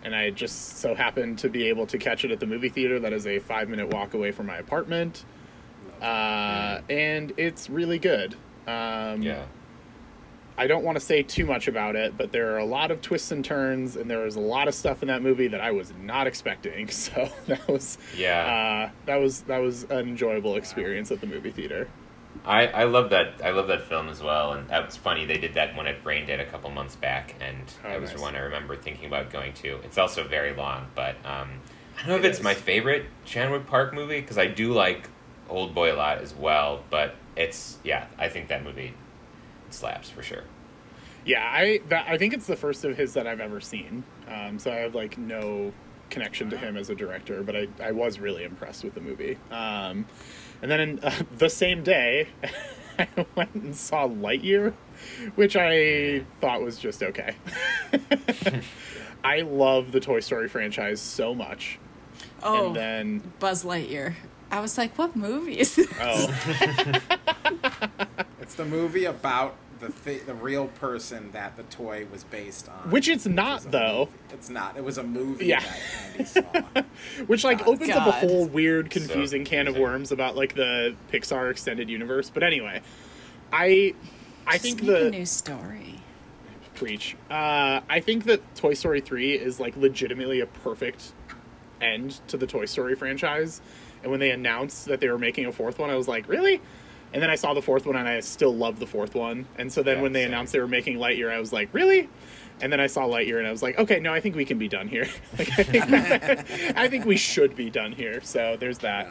and 0.05 0.14
I 0.14 0.31
just 0.31 0.78
so 0.78 0.94
happened 0.94 1.39
to 1.40 1.48
be 1.48 1.68
able 1.68 1.86
to 1.89 1.98
catch 1.98 2.24
it 2.24 2.31
at 2.31 2.40
the 2.40 2.47
movie 2.47 2.68
theater. 2.68 2.98
That 3.01 3.12
is 3.12 3.27
a 3.27 3.39
five 3.39 3.68
minute 3.68 3.89
walk 3.93 4.14
away 4.14 4.31
from 4.32 4.47
my 4.47 4.56
apartment, 4.59 5.24
uh, 6.01 6.81
and 6.89 7.32
it's 7.36 7.68
really 7.70 7.98
good. 7.98 8.35
Um, 8.66 9.23
yeah. 9.23 9.44
I 10.59 10.66
don't 10.66 10.85
want 10.85 10.97
to 10.97 11.05
say 11.05 11.23
too 11.23 11.44
much 11.44 11.68
about 11.68 11.97
it, 11.97 12.16
but 12.16 12.32
there 12.32 12.55
are 12.55 12.59
a 12.59 12.64
lot 12.64 12.90
of 12.90 13.02
twists 13.02 13.31
and 13.31 13.44
turns, 13.44 13.97
and 13.97 14.10
there 14.10 14.20
was 14.20 14.36
a 14.36 14.40
lot 14.40 14.68
of 14.68 14.74
stuff 14.74 15.02
in 15.02 15.09
that 15.09 15.20
movie 15.20 15.48
that 15.48 15.60
I 15.60 15.70
was 15.70 15.93
not 16.02 16.27
expecting. 16.27 16.89
So 16.90 17.28
that 17.47 17.68
was 17.68 17.98
Yeah. 18.16 18.89
uh, 18.89 18.90
that 19.05 19.16
was 19.16 19.43
that 19.43 19.59
was 19.59 19.85
an 19.85 20.09
enjoyable 20.09 20.56
experience 20.56 21.12
at 21.12 21.20
the 21.20 21.27
movie 21.27 21.51
theater. 21.51 21.89
I, 22.45 22.67
I 22.69 22.85
love 22.85 23.11
that 23.11 23.41
I 23.45 23.51
love 23.51 23.69
that 23.69 23.83
film 23.83 24.09
as 24.09 24.23
well, 24.23 24.53
and 24.53 24.69
that 24.69 24.85
was 24.87 24.97
funny. 24.97 25.25
They 25.25 25.39
did 25.39 25.55
that 25.55 25.75
one 25.77 25.87
at 25.87 26.03
Brain 26.03 26.27
Dead 26.27 26.41
a 26.41 26.47
couple 26.47 26.71
months 26.71 26.97
back, 26.97 27.35
and 27.41 27.59
Oh, 27.85 27.89
that 27.91 28.01
was 28.01 28.11
nice. 28.13 28.21
one 28.21 28.37
I 28.37 28.41
remember 28.41 28.77
thinking 28.77 29.07
about 29.07 29.31
going 29.31 29.53
to. 29.55 29.77
It's 29.85 29.99
also 29.99 30.25
very 30.27 30.55
long, 30.55 30.87
but 30.95 31.17
um, 31.25 31.61
I 31.97 32.01
don't 32.01 32.09
know 32.09 32.17
if 32.17 32.25
it's 32.25 32.39
is. 32.39 32.45
my 32.45 32.55
favorite 32.55 33.07
Chan-wook 33.25 33.67
Park 33.67 33.95
movie 33.95 34.21
because 34.21 34.39
I 34.39 34.47
do 34.47 34.73
like 34.73 35.09
Old 35.49 35.75
Boy 35.75 35.93
a 35.93 35.97
lot 35.97 36.19
as 36.19 36.35
well, 36.35 36.83
but 36.91 37.15
it's 37.37 37.79
yeah, 37.85 38.07
I 38.19 38.29
think 38.29 38.49
that 38.49 38.65
movie 38.65 38.95
slaps 39.71 40.11
for 40.11 40.23
sure. 40.23 40.45
Yeah, 41.25 41.43
I 41.45 41.81
that, 41.89 42.07
I 42.09 42.19
think 42.19 42.35
it's 42.35 42.47
the 42.47 42.57
first 42.57 42.85
of 42.85 42.97
his 42.97 43.15
that 43.15 43.27
I've 43.27 43.41
ever 43.41 43.61
seen. 43.61 44.05
Um, 44.29 44.59
so 44.59 44.71
I 44.71 44.77
have 44.77 44.95
like 44.95 45.19
no 45.19 45.73
connection 46.09 46.49
to 46.51 46.57
him 46.57 46.77
as 46.77 46.89
a 46.89 46.95
director, 46.95 47.43
but 47.43 47.57
I, 47.57 47.67
I 47.83 47.91
was 47.91 48.21
really 48.21 48.45
impressed 48.45 48.85
with 48.85 48.95
the 48.95 49.01
movie. 49.01 49.37
Um, 49.51 50.07
and 50.62 50.70
then 50.70 50.81
in, 50.81 50.99
uh, 51.01 51.12
the 51.39 51.49
same 51.51 51.83
day, 51.83 52.28
I 52.99 53.09
went 53.35 53.55
and 53.55 53.77
saw 53.77 54.07
Lightyear, 54.09 54.73
which 55.35 55.57
I 55.57 56.24
thought 56.41 56.62
was 56.62 56.78
just 56.78 57.03
okay. 57.03 57.37
I 59.24 59.41
love 59.43 59.93
the 59.93 60.01
Toy 60.01 60.20
Story 60.20 60.49
franchise 60.49 61.01
so 61.01 61.35
much, 61.35 61.78
Oh, 62.43 62.69
and 62.69 62.77
then 62.77 63.33
Buzz 63.39 63.65
Lightyear. 63.65 64.15
I 64.51 64.61
was 64.61 64.78
like, 64.78 64.97
what 64.97 65.16
movie 65.16 65.59
is 65.59 65.74
this? 65.74 65.89
oh 66.01 66.33
It's 68.41 68.55
the 68.55 68.65
movie 68.65 69.05
about 69.05 69.57
the 69.81 69.89
th- 69.90 70.24
the 70.27 70.35
real 70.35 70.69
person 70.69 71.31
that 71.32 71.57
the 71.57 71.62
toy 71.65 72.07
was 72.11 72.24
based 72.24 72.69
on. 72.69 72.90
Which 72.90 73.09
it's 73.09 73.27
not, 73.27 73.57
was 73.57 73.66
a 73.66 73.69
though. 73.70 73.98
movie. 74.11 74.12
It's 74.35 74.51
not. 74.51 74.77
It 74.77 74.85
was 74.85 74.98
a 74.98 75.03
movie 75.03 75.47
Yeah. 75.47 75.61
that 75.61 75.78
Andy 76.12 76.24
saw. 76.24 76.82
Which 77.27 77.44
like 77.44 77.59
God. 77.59 77.69
opens 77.69 77.90
up 77.90 78.07
a 78.07 78.12
whole 78.12 78.47
weird, 78.47 78.93
So 78.93 79.01
confusing 79.01 79.44
can 79.44 79.69
of 79.69 79.77
worms 79.77 80.12
about 80.12 80.36
like 80.36 80.55
the 80.55 80.94
Pixar 81.12 81.51
extended 81.51 81.89
universe. 81.90 82.31
But 82.32 82.43
anyway, 82.43 82.82
I 83.53 83.94
I 84.47 84.53
Just 84.53 84.62
think 84.65 84.82
make 84.82 84.90
a 85.01 85.05
the 85.05 85.11
new 85.11 85.27
story. 85.27 86.01
preach. 86.74 87.16
Uh, 87.31 87.81
I 87.89 88.01
think 88.01 88.24
that 88.24 88.55
Toy 88.55 88.74
Story 88.74 89.01
three 89.01 89.32
is 89.35 89.59
like 89.61 89.77
legitimately 89.77 90.40
a 90.40 90.47
perfect 90.47 91.12
end 91.81 92.20
to 92.28 92.36
the 92.36 92.47
Toy 92.47 92.65
Story 92.65 92.94
franchise. 92.94 93.61
And 94.03 94.11
when 94.11 94.20
they 94.20 94.31
announced 94.31 94.86
that 94.86 95.01
they 95.01 95.09
were 95.09 95.19
making 95.19 95.47
a 95.47 95.53
fourth 95.53 95.78
one, 95.78 95.90
I 95.90 95.97
was 95.97 96.07
like, 96.07 96.28
really? 96.28 96.61
And 97.12 97.23
then 97.23 97.31
I 97.31 97.37
saw 97.37 97.55
the 97.55 97.62
fourth 97.62 97.87
one, 97.87 97.97
and 97.97 98.07
I 98.09 98.20
still 98.20 98.55
love 98.55 98.78
the 98.78 98.87
fourth 98.87 99.15
one. 99.15 99.47
And 99.59 99.73
so 99.73 99.83
then 99.83 99.97
Yeah, 99.99 100.03
when 100.03 100.12
they 100.12 100.23
same. 100.23 100.33
announced 100.33 100.53
they 100.53 100.61
were 100.61 100.69
making 100.69 100.99
Lightyear, 100.99 101.31
I 101.31 101.39
was 101.41 101.53
like, 101.53 101.69
really? 101.73 102.09
And 102.61 102.73
then 102.73 102.81
I 102.81 102.87
saw 102.87 103.03
Lightyear, 103.07 103.39
and 103.39 103.47
I 103.47 103.51
was 103.51 103.62
like, 103.62 103.78
okay, 103.78 104.01
no, 104.01 104.12
I 104.12 104.20
think 104.20 104.35
we 104.37 104.45
can 104.45 104.59
be 104.59 104.69
done 104.69 104.89
here. 104.89 105.07
like, 105.39 105.49
I 105.59 105.62
think, 105.62 105.85
I 106.77 106.89
think 106.89 107.05
we 107.05 107.16
should 107.16 107.55
be 107.57 107.70
done 107.70 107.93
here. 107.93 108.20
So 108.23 108.57
there's 108.59 108.78
that. 108.78 109.09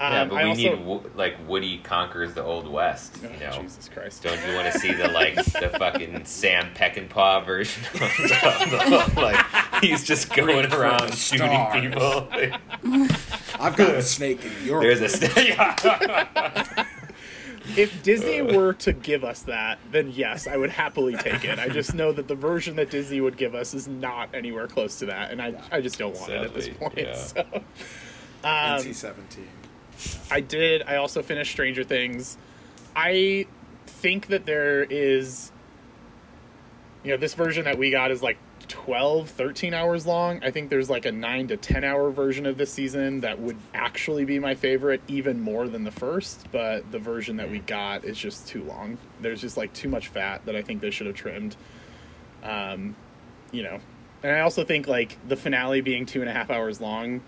yeah, 0.00 0.22
Um, 0.22 0.28
but 0.30 0.36
I 0.38 0.42
we 0.44 0.48
also, 0.50 0.62
need 0.76 0.84
wo- 0.84 1.04
like 1.14 1.36
Woody 1.48 1.78
conquers 1.78 2.34
the 2.34 2.42
Old 2.42 2.66
West. 2.68 3.18
You 3.22 3.28
Oh, 3.28 3.50
know, 3.56 3.62
Jesus 3.62 3.88
Christ. 3.88 4.22
don't 4.22 4.38
you 4.46 4.54
want 4.54 4.70
to 4.72 4.78
see 4.78 4.92
the 4.92 5.08
like 5.08 5.36
the 5.36 5.70
fucking 5.78 6.24
Sam 6.26 6.74
Peckinpah 6.74 7.46
version? 7.46 7.82
Of 7.94 8.00
the, 8.00 9.20
like 9.20 9.82
he's 9.82 10.04
just 10.04 10.34
going 10.34 10.64
Reach 10.64 10.72
around 10.74 11.14
shooting 11.14 11.46
stars. 11.48 11.80
people. 11.80 12.28
I've 13.58 13.76
got 13.76 13.94
a 13.94 14.02
snake 14.02 14.44
in 14.44 14.52
your. 14.66 14.80
There's 14.82 15.00
a 15.00 15.08
st- 15.08 15.48
yeah. 15.48 16.84
If 17.76 18.02
Disney 18.02 18.42
were 18.42 18.72
to 18.74 18.92
give 18.92 19.24
us 19.24 19.42
that, 19.42 19.78
then 19.90 20.10
yes, 20.10 20.46
I 20.46 20.56
would 20.56 20.70
happily 20.70 21.16
take 21.16 21.44
it. 21.44 21.58
I 21.58 21.68
just 21.68 21.94
know 21.94 22.12
that 22.12 22.28
the 22.28 22.34
version 22.34 22.76
that 22.76 22.90
Disney 22.90 23.20
would 23.20 23.36
give 23.36 23.54
us 23.54 23.74
is 23.74 23.88
not 23.88 24.28
anywhere 24.34 24.66
close 24.66 24.98
to 25.00 25.06
that, 25.06 25.30
and 25.30 25.42
I, 25.42 25.54
I 25.72 25.80
just 25.80 25.98
don't 25.98 26.14
want 26.18 26.32
it 26.32 26.42
at 26.42 26.54
this 26.54 26.68
point. 26.68 26.98
yeah. 26.98 27.14
So. 27.14 27.44
Um, 28.44 28.80
NC 28.80 28.94
seventeen. 28.94 29.48
I 30.30 30.40
did. 30.40 30.82
I 30.82 30.96
also 30.96 31.22
finished 31.22 31.50
Stranger 31.50 31.82
Things. 31.82 32.36
I 32.94 33.46
think 33.86 34.28
that 34.28 34.46
there 34.46 34.84
is, 34.84 35.52
you 37.02 37.10
know, 37.10 37.16
this 37.16 37.34
version 37.34 37.64
that 37.64 37.78
we 37.78 37.90
got 37.90 38.10
is 38.10 38.22
like 38.22 38.38
12, 38.68 39.30
13 39.30 39.74
hours 39.74 40.06
long. 40.06 40.42
I 40.42 40.50
think 40.50 40.70
there's 40.70 40.90
like 40.90 41.06
a 41.06 41.12
9 41.12 41.48
to 41.48 41.56
10 41.56 41.84
hour 41.84 42.10
version 42.10 42.46
of 42.46 42.56
this 42.58 42.72
season 42.72 43.20
that 43.20 43.38
would 43.40 43.56
actually 43.74 44.24
be 44.24 44.38
my 44.38 44.54
favorite, 44.54 45.00
even 45.08 45.40
more 45.40 45.68
than 45.68 45.84
the 45.84 45.90
first. 45.90 46.46
But 46.52 46.90
the 46.92 46.98
version 46.98 47.36
that 47.36 47.50
we 47.50 47.60
got 47.60 48.04
is 48.04 48.18
just 48.18 48.48
too 48.48 48.64
long. 48.64 48.98
There's 49.20 49.40
just 49.40 49.56
like 49.56 49.72
too 49.72 49.88
much 49.88 50.08
fat 50.08 50.44
that 50.46 50.56
I 50.56 50.62
think 50.62 50.80
they 50.80 50.90
should 50.90 51.06
have 51.06 51.16
trimmed. 51.16 51.56
Um, 52.42 52.94
you 53.52 53.62
know, 53.62 53.80
and 54.22 54.32
I 54.32 54.40
also 54.40 54.64
think 54.64 54.88
like 54.88 55.16
the 55.28 55.36
finale 55.36 55.80
being 55.80 56.06
two 56.06 56.20
and 56.20 56.28
a 56.28 56.32
half 56.32 56.50
hours 56.50 56.80
long 56.80 57.20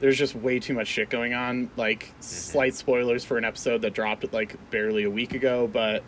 there's 0.00 0.16
just 0.16 0.34
way 0.34 0.58
too 0.58 0.74
much 0.74 0.88
shit 0.88 1.10
going 1.10 1.34
on. 1.34 1.70
Like 1.76 2.12
slight 2.20 2.74
spoilers 2.74 3.24
for 3.24 3.38
an 3.38 3.44
episode 3.44 3.82
that 3.82 3.92
dropped 3.92 4.32
like 4.32 4.70
barely 4.70 5.04
a 5.04 5.10
week 5.10 5.34
ago, 5.34 5.68
but 5.70 6.02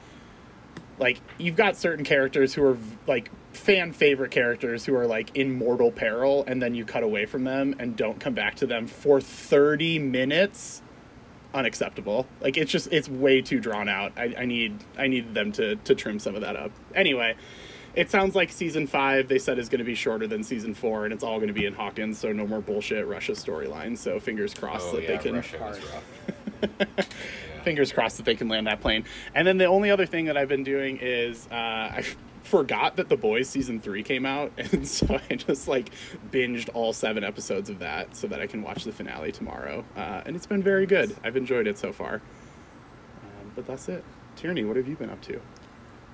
like 0.98 1.20
you've 1.38 1.56
got 1.56 1.76
certain 1.76 2.04
characters 2.04 2.54
who 2.54 2.64
are 2.64 2.78
like 3.06 3.30
fan 3.52 3.92
favorite 3.92 4.30
characters 4.30 4.84
who 4.84 4.94
are 4.94 5.06
like 5.06 5.36
in 5.36 5.52
mortal 5.52 5.90
peril, 5.90 6.44
and 6.46 6.60
then 6.62 6.74
you 6.74 6.84
cut 6.84 7.02
away 7.02 7.26
from 7.26 7.44
them 7.44 7.74
and 7.78 7.96
don't 7.96 8.20
come 8.20 8.34
back 8.34 8.56
to 8.56 8.66
them 8.66 8.86
for 8.86 9.20
30 9.20 9.98
minutes. 9.98 10.82
Unacceptable. 11.54 12.26
Like 12.40 12.56
it's 12.56 12.72
just 12.72 12.88
it's 12.90 13.08
way 13.08 13.42
too 13.42 13.60
drawn 13.60 13.88
out. 13.88 14.12
I, 14.16 14.34
I 14.38 14.44
need 14.46 14.84
I 14.98 15.06
need 15.06 15.34
them 15.34 15.52
to 15.52 15.76
to 15.76 15.94
trim 15.94 16.18
some 16.18 16.34
of 16.34 16.40
that 16.40 16.56
up. 16.56 16.70
Anyway, 16.94 17.36
it 17.94 18.10
sounds 18.10 18.34
like 18.34 18.50
season 18.50 18.86
five 18.86 19.28
they 19.28 19.38
said 19.38 19.58
is 19.58 19.68
going 19.68 19.80
to 19.80 19.84
be 19.84 19.94
shorter 19.94 20.26
than 20.26 20.42
season 20.42 20.72
four, 20.72 21.04
and 21.04 21.12
it's 21.12 21.22
all 21.22 21.36
going 21.36 21.48
to 21.48 21.54
be 21.54 21.66
in 21.66 21.74
Hawkins, 21.74 22.18
so 22.18 22.32
no 22.32 22.46
more 22.46 22.62
bullshit 22.62 23.06
Russia 23.06 23.32
storyline. 23.32 23.98
So 23.98 24.18
fingers 24.18 24.54
crossed 24.54 24.88
Oh 24.88 24.96
that 24.96 25.02
yeah, 25.02 25.16
they 25.16 25.18
can 25.18 25.44
Russia 27.62 27.62
was 27.62 27.62
Hard. 27.62 27.62
rough. 27.62 27.64
Yeah. 27.64 27.70
fingers 27.70 27.92
crossed 27.92 28.16
that 28.18 28.26
they 28.26 28.34
can 28.34 28.48
land 28.48 28.66
that 28.66 28.80
plane. 28.80 29.04
And 29.34 29.46
then 29.46 29.58
the 29.58 29.66
only 29.66 29.90
other 29.90 30.06
thing 30.06 30.26
that 30.26 30.36
I've 30.36 30.48
been 30.48 30.64
doing 30.64 30.98
is 31.00 31.46
uh, 31.50 31.54
I 31.54 32.04
forgot 32.42 32.96
that 32.96 33.08
The 33.08 33.16
Boys 33.16 33.48
season 33.48 33.80
three 33.80 34.02
came 34.02 34.26
out, 34.26 34.52
and 34.58 34.86
so 34.86 35.18
I 35.30 35.34
just 35.36 35.68
like 35.68 35.90
binged 36.30 36.68
all 36.74 36.92
seven 36.92 37.24
episodes 37.24 37.70
of 37.70 37.78
that 37.78 38.14
so 38.16 38.26
that 38.26 38.40
I 38.40 38.46
can 38.46 38.62
watch 38.62 38.84
the 38.84 38.92
finale 38.92 39.32
tomorrow. 39.32 39.84
Uh, 39.96 40.22
and 40.26 40.34
it's 40.36 40.46
been 40.46 40.62
very 40.62 40.86
good. 40.86 41.16
I've 41.24 41.36
enjoyed 41.36 41.66
it 41.66 41.78
so 41.78 41.92
far. 41.92 42.14
Um, 43.22 43.52
but 43.54 43.66
that's 43.66 43.88
it. 43.88 44.04
Tierney, 44.36 44.64
what 44.64 44.76
have 44.76 44.88
you 44.88 44.96
been 44.96 45.10
up 45.10 45.20
to? 45.22 45.40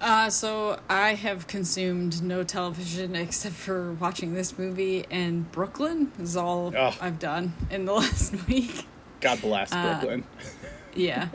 Uh, 0.00 0.30
so 0.30 0.78
I 0.88 1.14
have 1.14 1.48
consumed 1.48 2.22
no 2.22 2.44
television 2.44 3.16
except 3.16 3.54
for 3.56 3.94
watching 3.94 4.34
this 4.34 4.56
movie, 4.58 5.04
and 5.10 5.50
Brooklyn 5.50 6.12
is 6.20 6.36
all 6.36 6.72
Ugh. 6.76 6.94
I've 7.00 7.18
done 7.18 7.54
in 7.70 7.84
the 7.84 7.92
last 7.94 8.46
week. 8.46 8.86
God 9.20 9.40
bless 9.40 9.72
Uh, 9.72 9.82
Brooklyn. 9.98 10.24
Yeah, 10.94 11.28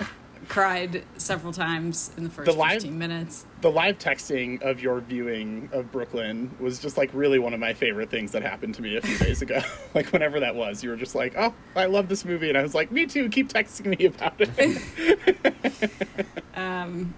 cried 0.49 1.03
several 1.17 1.53
times 1.53 2.11
in 2.17 2.23
the 2.25 2.29
first 2.29 2.51
The 2.51 2.57
live- 2.57 2.81
15 2.81 2.97
minutes. 2.97 3.45
the 3.61 3.71
live 3.71 3.97
texting 3.97 4.61
of 4.61 4.81
your 4.81 4.99
viewing 4.99 5.69
of 5.71 5.89
Brooklyn 5.91 6.51
was 6.59 6.79
just 6.79 6.97
like 6.97 7.09
really 7.13 7.39
one 7.39 7.53
of 7.53 7.59
my 7.61 7.73
favorite 7.73 8.09
things 8.09 8.33
that 8.33 8.41
happened 8.41 8.75
to 8.75 8.81
me 8.81 8.97
a 8.97 9.01
few 9.01 9.17
days 9.19 9.41
ago. 9.41 9.61
like 9.93 10.07
whenever 10.11 10.39
that 10.41 10.53
was, 10.55 10.83
you 10.83 10.89
were 10.89 10.97
just 10.97 11.15
like, 11.15 11.33
"Oh, 11.37 11.53
I 11.75 11.85
love 11.85 12.09
this 12.09 12.25
movie," 12.25 12.49
and 12.49 12.57
I 12.57 12.61
was 12.63 12.75
like, 12.75 12.91
"Me 12.91 13.05
too." 13.05 13.29
Keep 13.29 13.49
texting 13.53 13.97
me 13.97 14.05
about 14.05 14.35
it. 14.39 15.91
Um, 16.55 17.13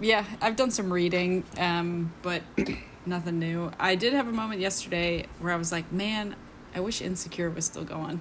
yeah, 0.00 0.24
I've 0.42 0.54
done 0.56 0.70
some 0.70 0.92
reading, 0.92 1.42
um, 1.56 2.12
but 2.22 2.42
nothing 3.06 3.38
new. 3.38 3.72
I 3.80 3.94
did 3.94 4.12
have 4.12 4.28
a 4.28 4.32
moment 4.32 4.60
yesterday 4.60 5.24
where 5.40 5.52
I 5.52 5.56
was 5.56 5.72
like, 5.72 5.90
man, 5.90 6.36
I 6.74 6.80
wish 6.80 7.00
Insecure 7.00 7.48
was 7.50 7.64
still 7.64 7.84
going. 7.84 8.20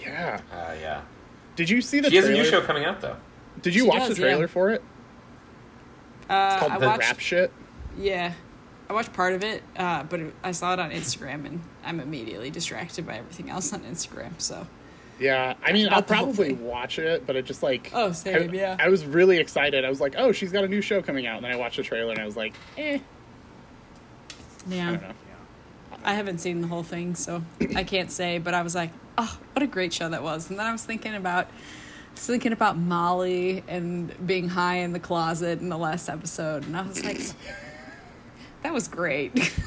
yeah. 0.00 0.40
Uh, 0.52 0.74
yeah. 0.80 1.02
Did 1.60 1.68
you 1.68 1.82
see 1.82 2.00
the 2.00 2.08
She 2.08 2.16
has 2.16 2.24
a 2.26 2.32
new 2.32 2.42
show 2.46 2.62
coming 2.62 2.86
out 2.86 3.02
though. 3.02 3.16
Did 3.60 3.74
you 3.74 3.82
She 3.82 3.88
watch 3.90 3.98
does, 3.98 4.08
the 4.16 4.22
trailer 4.22 4.40
yeah. 4.44 4.46
for 4.46 4.70
it? 4.70 4.82
Uh, 6.30 6.48
It's 6.52 6.60
called 6.60 6.72
I 6.72 6.78
the 6.78 6.86
watched, 6.86 7.00
rap 7.02 7.18
shit. 7.20 7.52
yeah, 7.98 8.32
I 8.88 8.94
watched 8.94 9.12
part 9.12 9.34
of 9.34 9.44
it, 9.44 9.62
uh, 9.76 10.04
but 10.04 10.20
it, 10.20 10.34
I 10.42 10.52
saw 10.52 10.72
it 10.72 10.78
on 10.78 10.90
Instagram, 10.90 11.44
and 11.44 11.60
I'm 11.84 12.00
immediately 12.00 12.48
distracted 12.50 13.06
by 13.06 13.18
everything 13.18 13.50
else 13.50 13.74
on 13.74 13.80
Instagram. 13.82 14.30
So 14.38 14.66
Yeah, 15.18 15.52
I 15.62 15.72
mean, 15.72 15.84
Not 15.84 15.92
I'll 15.92 16.02
probably 16.02 16.54
watch 16.54 16.98
it, 16.98 17.26
but 17.26 17.36
it 17.36 17.44
just 17.44 17.62
like 17.62 17.90
Oh, 17.92 18.12
same, 18.12 18.48
I, 18.48 18.54
yeah. 18.54 18.76
I 18.80 18.88
was 18.88 19.04
really 19.04 19.36
excited. 19.36 19.84
I 19.84 19.90
was 19.90 20.00
like, 20.00 20.14
"Oh, 20.16 20.32
she's 20.32 20.52
got 20.52 20.64
a 20.64 20.68
new 20.68 20.80
show 20.80 21.02
coming 21.02 21.26
out," 21.26 21.36
and 21.36 21.44
then 21.44 21.52
I 21.52 21.56
watched 21.56 21.76
the 21.76 21.82
trailer 21.82 22.12
and 22.12 22.20
I 22.20 22.24
was 22.24 22.38
like, 22.38 22.54
"Eh." 22.78 23.00
I 24.70 24.74
yeah, 24.74 24.90
don't 24.92 25.02
know. 25.02 25.12
I 26.04 26.14
haven't 26.14 26.38
seen 26.38 26.60
the 26.62 26.68
whole 26.68 26.82
thing, 26.82 27.14
so 27.14 27.42
I 27.76 27.84
can't 27.84 28.10
say. 28.10 28.38
But 28.38 28.54
I 28.54 28.62
was 28.62 28.74
like, 28.74 28.90
oh, 29.18 29.38
what 29.52 29.62
a 29.62 29.66
great 29.66 29.92
show 29.92 30.08
that 30.08 30.22
was. 30.22 30.48
And 30.50 30.58
then 30.58 30.66
I 30.66 30.72
was 30.72 30.84
thinking 30.84 31.14
about, 31.14 31.48
was 32.14 32.26
thinking 32.26 32.52
about 32.52 32.78
Molly 32.78 33.62
and 33.68 34.14
being 34.26 34.48
high 34.48 34.76
in 34.76 34.92
the 34.92 35.00
closet 35.00 35.60
in 35.60 35.68
the 35.68 35.78
last 35.78 36.08
episode, 36.08 36.64
and 36.64 36.76
I 36.76 36.82
was 36.82 37.04
like, 37.04 37.20
that 38.62 38.72
was 38.72 38.88
great. 38.88 39.32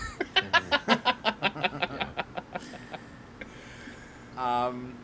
Um, 4.37 4.95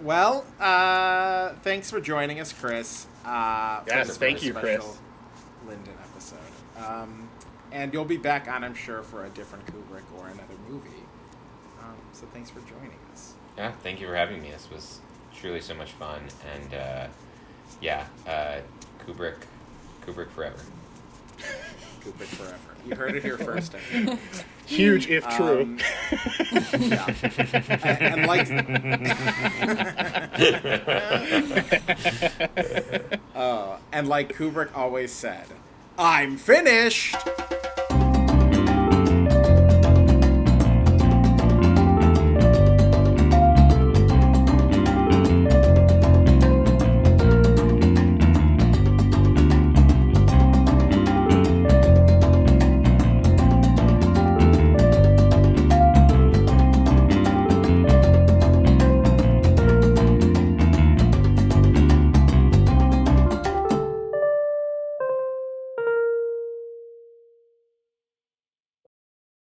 well, 0.00 0.44
uh, 0.60 1.50
thanks 1.62 1.90
for 1.90 2.00
joining 2.00 2.40
us, 2.40 2.52
Chris. 2.52 3.06
Uh, 3.24 3.80
Yes, 3.86 4.16
thank 4.16 4.42
you, 4.44 4.52
Chris. 4.52 4.82
special 4.82 4.98
Lyndon 5.66 5.94
episode. 6.00 6.38
Um, 6.78 7.25
and 7.72 7.92
you'll 7.92 8.04
be 8.04 8.16
back 8.16 8.48
on, 8.48 8.64
I'm 8.64 8.74
sure, 8.74 9.02
for 9.02 9.24
a 9.24 9.28
different 9.30 9.66
Kubrick 9.66 10.04
or 10.18 10.28
another 10.28 10.54
movie. 10.68 10.88
Um, 11.80 11.94
so 12.12 12.26
thanks 12.32 12.50
for 12.50 12.60
joining 12.60 12.96
us. 13.12 13.34
Yeah, 13.56 13.72
thank 13.82 14.00
you 14.00 14.06
for 14.06 14.16
having 14.16 14.42
me. 14.42 14.50
This 14.50 14.68
was 14.70 15.00
truly 15.34 15.60
so 15.60 15.74
much 15.74 15.92
fun, 15.92 16.22
and 16.54 16.74
uh, 16.74 17.06
yeah, 17.80 18.06
uh, 18.26 18.58
Kubrick, 19.04 19.36
Kubrick 20.04 20.30
forever. 20.30 20.58
Kubrick 22.00 22.26
forever. 22.26 22.56
You 22.86 22.94
heard 22.94 23.16
it 23.16 23.22
here 23.22 23.36
first. 23.36 23.74
Huge 24.66 25.08
if 25.08 25.26
true. 25.28 25.62
Um, 25.62 25.78
yeah. 26.80 27.14
and, 27.82 28.02
and 28.02 28.26
like, 28.26 28.50
uh, 33.34 33.78
and 33.92 34.08
like 34.08 34.36
Kubrick 34.36 34.76
always 34.76 35.12
said, 35.12 35.46
I'm 35.98 36.36
finished! 36.36 37.16